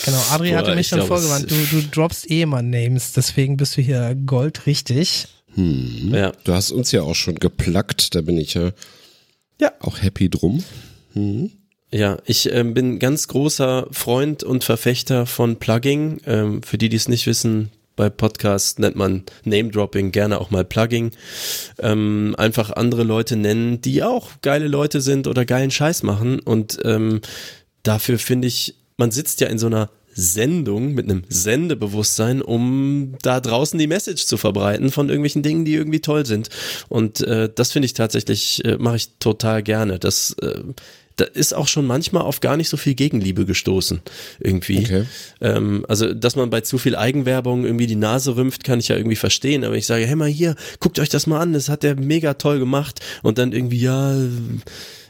Genau, 0.05 0.19
Adri 0.31 0.51
Boah, 0.51 0.59
hatte 0.59 0.71
mich 0.73 0.81
ich 0.81 0.89
schon 0.89 0.99
glaub, 0.99 1.09
vorgewarnt. 1.09 1.51
Du, 1.51 1.55
du 1.71 1.83
droppst 1.91 2.31
eh 2.31 2.43
immer 2.43 2.61
Names, 2.63 3.13
deswegen 3.13 3.57
bist 3.57 3.77
du 3.77 3.83
hier 3.83 4.15
goldrichtig. 4.27 5.27
Hm. 5.55 6.11
Ja. 6.13 6.33
Du 6.45 6.53
hast 6.53 6.71
uns 6.73 6.93
ja 6.93 7.03
auch 7.03 7.15
schon 7.15 7.37
geplackt, 7.37 8.15
da 8.15 8.21
bin 8.21 8.37
ich 8.37 8.55
ja, 8.55 8.73
Ja. 9.61 9.73
auch 9.81 10.03
happy 10.03 10.29
drum. 10.29 10.63
Ja, 11.93 12.19
ich 12.27 12.51
ähm, 12.53 12.75
bin 12.75 12.99
ganz 12.99 13.29
großer 13.29 13.87
Freund 13.93 14.43
und 14.43 14.65
Verfechter 14.65 15.27
von 15.27 15.57
Plugging. 15.57 16.21
Ähm, 16.27 16.63
für 16.65 16.77
die, 16.77 16.89
die 16.89 16.97
es 16.97 17.09
nicht 17.09 17.27
wissen, 17.27 17.71
bei 17.97 18.11
Podcasts 18.11 18.79
nennt 18.79 18.97
man 18.97 19.25
Name-Dropping 19.45 20.11
gerne 20.11 20.41
auch 20.41 20.51
mal 20.51 20.65
Plugging. 20.65 21.13
Ähm, 21.79 22.35
einfach 22.39 22.71
andere 22.71 23.05
Leute 23.05 23.37
nennen, 23.37 23.81
die 23.81 24.03
auch 24.03 24.31
geile 24.43 24.69
Leute 24.69 25.01
sind 25.01 25.27
oder 25.27 25.45
geilen 25.45 25.71
Scheiß 25.71 26.03
machen. 26.03 26.41
Und 26.41 26.79
ähm, 26.85 27.21
dafür 27.83 28.19
finde 28.19 28.49
ich, 28.49 28.75
man 28.97 29.11
sitzt 29.11 29.41
ja 29.41 29.49
in 29.49 29.59
so 29.59 29.67
einer 29.67 29.91
Sendung 30.15 30.95
mit 30.95 31.11
einem 31.11 31.25
Sendebewusstsein, 31.29 32.41
um 32.41 33.17
da 33.23 33.41
draußen 33.41 33.79
die 33.79 33.89
Message 33.89 34.27
zu 34.27 34.37
verbreiten 34.37 34.91
von 34.91 35.09
irgendwelchen 35.09 35.43
Dingen, 35.43 35.65
die 35.65 35.75
irgendwie 35.75 36.01
toll 36.01 36.25
sind. 36.25 36.51
Und 36.89 37.21
äh, 37.23 37.51
das 37.53 37.73
finde 37.73 37.87
ich 37.87 37.95
tatsächlich, 37.95 38.65
äh, 38.65 38.77
mache 38.79 38.97
ich 38.97 39.19
total 39.19 39.63
gerne. 39.63 39.99
Das 39.99 40.37
äh, 40.41 40.61
da 41.17 41.25
ist 41.25 41.55
auch 41.55 41.69
schon 41.69 41.87
manchmal 41.87 42.23
auf 42.23 42.41
gar 42.41 42.57
nicht 42.57 42.69
so 42.69 42.77
viel 42.77 42.95
Gegenliebe 42.95 43.47
gestoßen, 43.47 44.01
irgendwie. 44.41 44.79
Okay. 44.79 45.05
Ähm, 45.41 45.85
also, 45.89 46.13
dass 46.13 46.37
man 46.37 46.51
bei 46.51 46.61
zu 46.61 46.79
viel 46.79 46.97
Eigenwerbung 46.97 47.65
irgendwie 47.65 47.87
die 47.87 47.97
Nase 47.97 48.37
rümpft, 48.37 48.65
kann 48.65 48.81
ich 48.81 48.89
ja 48.89 48.97
irgendwie 48.97 49.17
verstehen. 49.17 49.65
Aber 49.65 49.77
ich 49.77 49.87
sage, 49.87 50.07
hey 50.07 50.17
mal 50.17 50.29
hier, 50.29 50.57
guckt 50.81 50.99
euch 50.99 51.09
das 51.09 51.27
mal 51.27 51.41
an, 51.41 51.53
das 51.53 51.69
hat 51.69 51.83
der 51.83 51.95
mega 51.97 52.35
toll 52.35 52.59
gemacht. 52.59 53.01
Und 53.23 53.39
dann 53.39 53.53
irgendwie, 53.53 53.81
ja, 53.81 54.17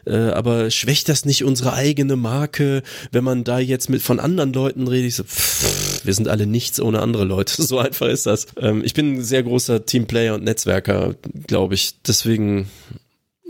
äh, 0.06 0.16
aber 0.16 0.70
schwächt 0.70 1.08
das 1.08 1.24
nicht 1.24 1.44
unsere 1.44 1.72
eigene 1.72 2.16
Marke, 2.16 2.82
wenn 3.10 3.24
man 3.24 3.44
da 3.44 3.58
jetzt 3.58 3.88
mit 3.88 4.02
von 4.02 4.20
anderen 4.20 4.52
Leuten 4.52 4.86
redet? 4.86 5.08
Ich 5.08 5.16
so, 5.16 5.24
pff, 5.24 6.04
wir 6.04 6.12
sind 6.12 6.28
alle 6.28 6.46
nichts 6.46 6.80
ohne 6.80 7.00
andere 7.00 7.24
Leute. 7.24 7.54
So 7.64 7.78
einfach 7.78 8.08
ist 8.08 8.26
das. 8.26 8.46
Ähm, 8.58 8.82
ich 8.84 8.92
bin 8.92 9.14
ein 9.14 9.24
sehr 9.24 9.42
großer 9.42 9.86
Teamplayer 9.86 10.34
und 10.34 10.44
Netzwerker, 10.44 11.14
glaube 11.46 11.74
ich. 11.74 11.94
Deswegen 12.06 12.68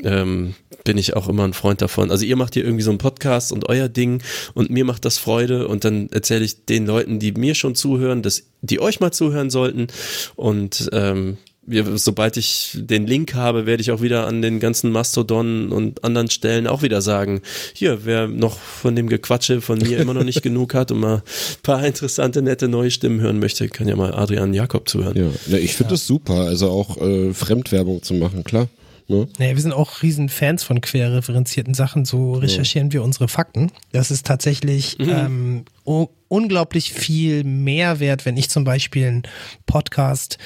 ähm, 0.05 0.55
bin 0.85 0.99
ich 0.99 1.17
auch 1.17 1.29
immer 1.29 1.45
ein 1.45 1.55
Freund 1.55 1.81
davon. 1.81 2.11
Also 2.11 2.25
ihr 2.25 2.37
macht 2.37 2.55
hier 2.55 2.65
irgendwie 2.65 2.83
so 2.83 2.91
einen 2.91 2.99
Podcast 2.99 3.53
und 3.53 3.69
euer 3.69 3.89
Ding 3.89 4.23
und 4.55 4.71
mir 4.71 4.85
macht 4.85 5.05
das 5.05 5.19
Freude 5.19 5.67
und 5.69 5.85
dann 5.85 6.09
erzähle 6.11 6.45
ich 6.45 6.67
den 6.67 6.87
Leuten, 6.87 7.19
die 7.19 7.33
mir 7.33 7.55
schon 7.55 7.75
zuhören, 7.75 8.23
dass 8.23 8.45
die 8.63 8.81
euch 8.81 9.01
mal 9.01 9.13
zuhören 9.13 9.51
sollten 9.51 9.89
und 10.37 10.91
ähm, 10.93 11.39
wir, 11.67 11.97
sobald 11.97 12.37
ich 12.37 12.73
den 12.75 13.07
Link 13.07 13.35
habe, 13.35 13.67
werde 13.67 13.81
ich 13.81 13.91
auch 13.91 14.03
wieder 14.03 14.27
an 14.27 14.43
den 14.43 14.61
ganzen 14.61 14.91
Mastodon 14.91 15.73
und 15.73 16.05
anderen 16.05 16.31
Stellen 16.31 16.67
auch 16.67 16.83
wieder 16.83 17.01
sagen, 17.01 17.41
hier, 17.73 18.05
wer 18.05 18.29
noch 18.29 18.59
von 18.59 18.95
dem 18.95 19.09
Gequatsche 19.09 19.61
von 19.61 19.79
mir 19.79 19.99
immer 19.99 20.15
noch 20.15 20.25
nicht 20.25 20.43
genug 20.43 20.75
hat 20.75 20.91
und 20.91 21.01
mal 21.01 21.17
ein 21.17 21.23
paar 21.63 21.85
interessante, 21.87 22.43
nette 22.43 22.69
neue 22.69 22.91
Stimmen 22.91 23.21
hören 23.21 23.39
möchte, 23.39 23.69
kann 23.69 23.89
ja 23.89 23.97
mal 23.97 24.13
Adrian 24.15 24.53
Jakob 24.53 24.89
zuhören. 24.89 25.33
Ja, 25.49 25.57
ich 25.59 25.75
finde 25.75 25.95
das 25.95 26.07
super, 26.07 26.35
also 26.35 26.69
auch 26.69 27.01
äh, 27.01 27.33
Fremdwerbung 27.33 28.03
zu 28.03 28.15
machen, 28.15 28.45
klar. 28.45 28.69
Ne? 29.07 29.29
Naja, 29.39 29.55
wir 29.55 29.61
sind 29.61 29.73
auch 29.73 30.03
riesen 30.03 30.29
Fans 30.31 30.63
von 30.65 30.81
quer 30.81 31.13
referenzierten 31.13 31.75
Sachen. 31.75 32.05
So 32.07 32.35
recherchieren 32.35 32.93
wir 32.93 33.03
unsere 33.03 33.29
Fakten. 33.29 33.71
Das 33.93 34.11
ist 34.11 34.25
tatsächlich 34.27 34.99
ähm, 34.99 35.65
u- 35.87 36.07
unglaublich 36.29 36.93
viel 36.93 37.45
Mehrwert, 37.45 38.25
wenn 38.25 38.37
ich 38.39 38.49
zum 38.49 38.65
Beispiel 38.65 39.07
einen 39.07 39.23
Podcast, 39.67 40.39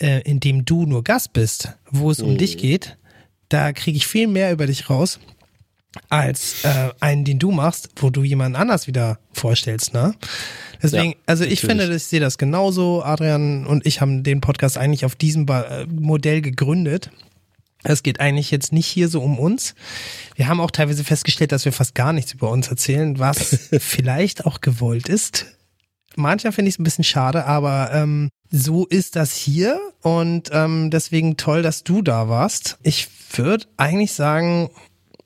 äh, 0.00 0.22
in 0.22 0.40
dem 0.40 0.64
du 0.64 0.86
nur 0.86 1.04
Gast 1.04 1.32
bist, 1.34 1.74
wo 1.90 2.10
es 2.10 2.20
um 2.20 2.38
dich 2.38 2.56
geht, 2.56 2.96
da 3.50 3.72
kriege 3.72 3.96
ich 3.98 4.06
viel 4.06 4.26
mehr 4.26 4.52
über 4.52 4.66
dich 4.66 4.88
raus 4.88 5.18
als 6.10 6.64
äh, 6.64 6.90
einen, 7.00 7.24
den 7.24 7.38
du 7.38 7.50
machst, 7.50 7.88
wo 7.96 8.10
du 8.10 8.22
jemanden 8.22 8.56
anders 8.56 8.86
wieder 8.86 9.18
vorstellst, 9.32 9.94
ne? 9.94 10.14
Deswegen, 10.82 11.12
Ja, 11.12 11.16
also 11.26 11.44
ich 11.44 11.62
natürlich. 11.62 11.80
finde, 11.80 11.96
ich 11.96 12.04
sehe 12.04 12.20
das 12.20 12.38
genauso. 12.38 13.02
Adrian 13.02 13.66
und 13.66 13.84
ich 13.84 14.00
haben 14.00 14.22
den 14.22 14.40
Podcast 14.40 14.78
eigentlich 14.78 15.04
auf 15.04 15.16
diesem 15.16 15.44
Ba- 15.46 15.62
äh, 15.80 15.86
Modell 15.86 16.40
gegründet. 16.40 17.10
Es 17.84 18.02
geht 18.02 18.20
eigentlich 18.20 18.50
jetzt 18.50 18.72
nicht 18.72 18.86
hier 18.86 19.08
so 19.08 19.22
um 19.22 19.38
uns. 19.38 19.74
Wir 20.34 20.48
haben 20.48 20.60
auch 20.60 20.70
teilweise 20.70 21.04
festgestellt, 21.04 21.52
dass 21.52 21.64
wir 21.64 21.72
fast 21.72 21.94
gar 21.94 22.12
nichts 22.12 22.32
über 22.32 22.50
uns 22.50 22.68
erzählen, 22.68 23.18
was 23.18 23.68
vielleicht 23.78 24.46
auch 24.46 24.60
gewollt 24.60 25.08
ist. 25.08 25.46
Manchmal 26.16 26.52
finde 26.52 26.68
ich 26.70 26.74
es 26.74 26.78
ein 26.80 26.84
bisschen 26.84 27.04
schade, 27.04 27.44
aber 27.44 27.90
ähm, 27.92 28.28
so 28.50 28.86
ist 28.86 29.14
das 29.14 29.34
hier 29.34 29.80
und 30.02 30.50
ähm, 30.52 30.90
deswegen 30.90 31.36
toll, 31.36 31.62
dass 31.62 31.84
du 31.84 32.02
da 32.02 32.28
warst. 32.28 32.78
Ich 32.82 33.08
würde 33.34 33.66
eigentlich 33.76 34.12
sagen, 34.12 34.70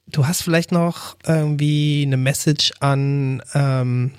du 0.07 0.27
hast 0.27 0.43
vielleicht 0.43 0.73
noch 0.73 1.16
irgendwie 1.27 2.03
eine 2.07 2.19
Message 2.19 2.73
an 2.81 3.43
ähm, 3.55 4.12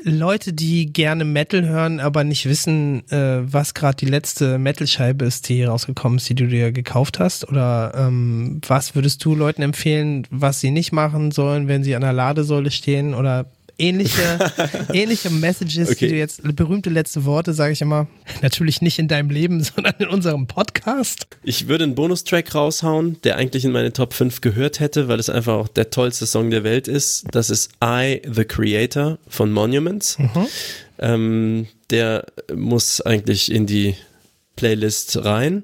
Leute, 0.00 0.52
die 0.52 0.92
gerne 0.92 1.24
Metal 1.24 1.66
hören, 1.66 1.98
aber 1.98 2.22
nicht 2.22 2.46
wissen, 2.46 3.02
äh, 3.10 3.40
was 3.42 3.74
gerade 3.74 3.96
die 3.96 4.06
letzte 4.06 4.58
Metal-Scheibe 4.58 5.24
ist, 5.24 5.48
die 5.48 5.64
rausgekommen 5.64 6.18
ist, 6.18 6.28
die 6.28 6.36
du 6.36 6.46
dir 6.46 6.70
gekauft 6.70 7.18
hast? 7.18 7.48
Oder 7.48 7.92
ähm, 7.96 8.60
was 8.66 8.94
würdest 8.94 9.24
du 9.24 9.34
Leuten 9.34 9.62
empfehlen, 9.62 10.24
was 10.30 10.60
sie 10.60 10.70
nicht 10.70 10.92
machen 10.92 11.32
sollen, 11.32 11.66
wenn 11.66 11.82
sie 11.82 11.96
an 11.96 12.02
der 12.02 12.12
Ladesäule 12.12 12.70
stehen? 12.70 13.12
Oder 13.12 13.46
ähnliche, 13.78 14.38
ähnliche 14.92 15.30
Messages, 15.30 15.90
Okay. 15.90 16.06
die 16.06 16.08
du 16.08 16.16
jetzt, 16.18 16.42
berühmte 16.56 16.90
letzte 16.90 17.24
Worte, 17.24 17.54
sage 17.54 17.72
ich 17.72 17.80
immer. 17.80 18.06
Natürlich 18.42 18.82
nicht 18.82 18.98
in 18.98 19.08
deinem 19.08 19.30
Leben, 19.30 19.62
sondern 19.74 19.94
in 19.98 20.08
unserem 20.08 20.46
Podcast. 20.46 21.26
Ich 21.42 21.68
würde 21.68 21.84
einen 21.84 21.94
Bonustrack 21.94 22.54
raushauen, 22.54 23.20
der 23.22 23.36
eigentlich 23.36 23.64
in 23.64 23.72
meine 23.72 23.92
Top 23.92 24.12
5 24.12 24.40
gehört 24.40 24.80
hätte, 24.80 25.08
weil 25.08 25.18
es 25.20 25.30
einfach 25.30 25.54
auch 25.54 25.68
der 25.68 25.90
tollste 25.90 26.26
Song 26.26 26.50
der 26.50 26.64
Welt 26.64 26.88
ist. 26.88 27.26
Das 27.30 27.50
ist 27.50 27.70
I, 27.82 28.20
The 28.30 28.44
Creator 28.44 29.18
von 29.28 29.52
Monuments. 29.52 30.18
Ähm, 30.98 31.66
der 31.90 32.26
muss 32.54 33.00
eigentlich 33.00 33.50
in 33.52 33.66
die 33.66 33.94
Playlist 34.56 35.24
rein. 35.24 35.62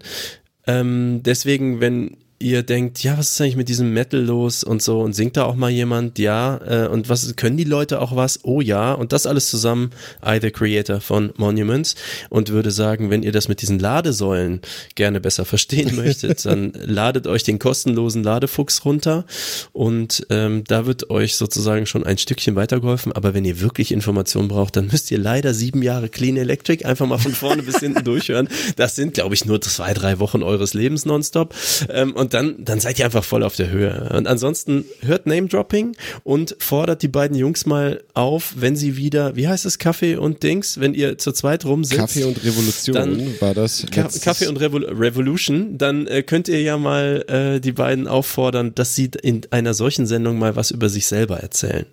Ähm, 0.66 1.20
deswegen, 1.24 1.80
wenn 1.80 2.16
ihr 2.44 2.62
denkt, 2.62 3.02
ja, 3.02 3.16
was 3.16 3.30
ist 3.30 3.40
eigentlich 3.40 3.56
mit 3.56 3.68
diesem 3.70 3.92
Metal 3.94 4.20
los 4.20 4.64
und 4.64 4.82
so 4.82 5.00
und 5.00 5.14
singt 5.14 5.36
da 5.36 5.44
auch 5.44 5.54
mal 5.54 5.70
jemand, 5.70 6.18
ja, 6.18 6.60
äh, 6.84 6.88
und 6.88 7.08
was 7.08 7.34
können 7.36 7.56
die 7.56 7.64
Leute 7.64 8.00
auch 8.00 8.14
was? 8.14 8.40
Oh 8.42 8.60
ja, 8.60 8.92
und 8.92 9.12
das 9.12 9.26
alles 9.26 9.48
zusammen, 9.48 9.90
I 10.24 10.38
the 10.40 10.50
Creator 10.50 11.00
von 11.00 11.32
Monuments 11.36 11.94
und 12.28 12.50
würde 12.50 12.70
sagen, 12.70 13.08
wenn 13.08 13.22
ihr 13.22 13.32
das 13.32 13.48
mit 13.48 13.62
diesen 13.62 13.78
Ladesäulen 13.78 14.60
gerne 14.94 15.20
besser 15.20 15.46
verstehen 15.46 15.96
möchtet, 15.96 16.44
dann 16.44 16.74
ladet 16.84 17.26
euch 17.26 17.44
den 17.44 17.58
kostenlosen 17.58 18.22
Ladefuchs 18.22 18.84
runter 18.84 19.24
und 19.72 20.26
ähm, 20.28 20.64
da 20.66 20.84
wird 20.84 21.08
euch 21.08 21.36
sozusagen 21.36 21.86
schon 21.86 22.04
ein 22.04 22.18
Stückchen 22.18 22.56
weitergeholfen, 22.56 23.12
aber 23.12 23.32
wenn 23.32 23.46
ihr 23.46 23.60
wirklich 23.60 23.90
Informationen 23.90 24.48
braucht, 24.48 24.76
dann 24.76 24.88
müsst 24.88 25.10
ihr 25.10 25.18
leider 25.18 25.54
sieben 25.54 25.82
Jahre 25.82 26.10
Clean 26.10 26.36
Electric 26.36 26.84
einfach 26.84 27.06
mal 27.06 27.18
von 27.18 27.32
vorne 27.32 27.62
bis 27.62 27.78
hinten 27.78 28.04
durchhören. 28.04 28.48
Das 28.76 28.96
sind, 28.96 29.14
glaube 29.14 29.34
ich, 29.34 29.46
nur 29.46 29.62
zwei, 29.62 29.94
drei 29.94 30.18
Wochen 30.18 30.42
eures 30.42 30.74
Lebens 30.74 31.06
nonstop. 31.06 31.54
Ähm, 31.88 32.12
und 32.12 32.33
dann, 32.34 32.64
dann 32.64 32.80
seid 32.80 32.98
ihr 32.98 33.04
einfach 33.04 33.24
voll 33.24 33.42
auf 33.42 33.56
der 33.56 33.70
Höhe. 33.70 34.10
Und 34.12 34.26
ansonsten 34.26 34.84
hört 35.00 35.26
Name 35.26 35.46
Dropping 35.46 35.96
und 36.24 36.56
fordert 36.58 37.02
die 37.02 37.08
beiden 37.08 37.36
Jungs 37.36 37.64
mal 37.64 38.02
auf, 38.12 38.54
wenn 38.56 38.76
sie 38.76 38.96
wieder, 38.96 39.36
wie 39.36 39.46
heißt 39.46 39.64
es, 39.64 39.78
Kaffee 39.78 40.16
und 40.16 40.42
Dings, 40.42 40.80
wenn 40.80 40.94
ihr 40.94 41.16
zu 41.18 41.32
zweit 41.32 41.64
rumsitzt. 41.64 42.00
Kaffee 42.00 42.24
und 42.24 42.42
Revolution 42.44 42.94
Dann- 42.94 43.40
war 43.40 43.54
das. 43.54 43.86
Ka 43.90 44.08
Kaffee 44.22 44.48
und 44.48 44.60
Revol 44.60 44.84
Revolution, 44.84 45.78
dann 45.78 46.06
äh, 46.06 46.22
könnt 46.22 46.48
ihr 46.48 46.60
ja 46.60 46.76
mal 46.76 47.24
äh, 47.28 47.60
die 47.60 47.72
beiden 47.72 48.08
auffordern, 48.08 48.74
dass 48.74 48.94
sie 48.94 49.10
in 49.22 49.42
einer 49.50 49.74
solchen 49.74 50.06
Sendung 50.06 50.38
mal 50.38 50.56
was 50.56 50.70
über 50.70 50.88
sich 50.88 51.06
selber 51.06 51.38
erzählen. 51.38 51.86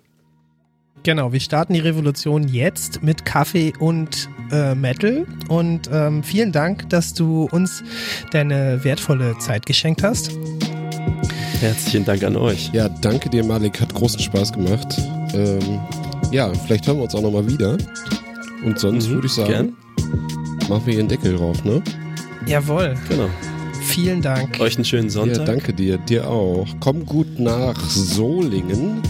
Genau, 1.04 1.32
wir 1.32 1.40
starten 1.40 1.74
die 1.74 1.80
Revolution 1.80 2.46
jetzt 2.46 3.02
mit 3.02 3.24
Kaffee 3.24 3.72
und 3.80 4.28
äh, 4.52 4.74
Metal. 4.76 5.26
Und 5.48 5.90
ähm, 5.92 6.22
vielen 6.22 6.52
Dank, 6.52 6.88
dass 6.90 7.12
du 7.12 7.48
uns 7.50 7.82
deine 8.30 8.84
wertvolle 8.84 9.36
Zeit 9.38 9.66
geschenkt 9.66 10.02
hast. 10.04 10.30
Herzlichen 11.60 12.04
Dank 12.04 12.22
an 12.22 12.36
euch. 12.36 12.70
Ja, 12.72 12.88
danke 12.88 13.28
dir, 13.30 13.44
Malik. 13.44 13.80
Hat 13.80 13.92
großen 13.94 14.20
Spaß 14.20 14.52
gemacht. 14.52 14.96
Ähm, 15.34 15.80
ja, 16.30 16.52
vielleicht 16.54 16.86
hören 16.86 16.98
wir 16.98 17.04
uns 17.04 17.14
auch 17.14 17.22
nochmal 17.22 17.48
wieder. 17.48 17.76
Und 18.64 18.78
sonst 18.78 19.08
Mhm, 19.08 19.14
würde 19.14 19.26
ich 19.26 19.32
sagen, 19.32 19.48
gern. 19.48 19.72
machen 20.68 20.82
wir 20.86 20.92
hier 20.92 21.00
einen 21.00 21.08
Deckel 21.08 21.36
drauf, 21.36 21.64
ne? 21.64 21.82
Jawohl. 22.46 22.94
Genau. 23.08 23.28
Vielen 23.86 24.22
Dank. 24.22 24.60
Euch 24.60 24.76
einen 24.76 24.84
schönen 24.84 25.10
Sonntag. 25.10 25.38
Ja, 25.38 25.44
danke 25.44 25.72
dir. 25.72 25.98
Dir 25.98 26.28
auch. 26.28 26.66
Komm 26.78 27.04
gut 27.04 27.40
nach 27.40 27.78
Solingen 27.90 29.02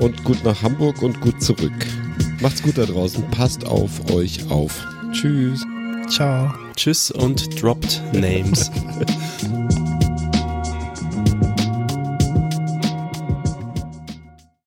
und 0.00 0.24
gut 0.24 0.44
nach 0.44 0.62
Hamburg 0.62 1.02
und 1.02 1.20
gut 1.20 1.42
zurück. 1.42 1.72
Macht's 2.40 2.62
gut 2.62 2.78
da 2.78 2.84
draußen. 2.84 3.28
Passt 3.30 3.66
auf 3.66 4.10
euch 4.12 4.50
auf. 4.50 4.86
Tschüss. 5.12 5.64
Ciao. 6.08 6.52
Tschüss 6.76 7.10
und 7.10 7.60
dropped 7.62 8.02
names. 8.12 8.70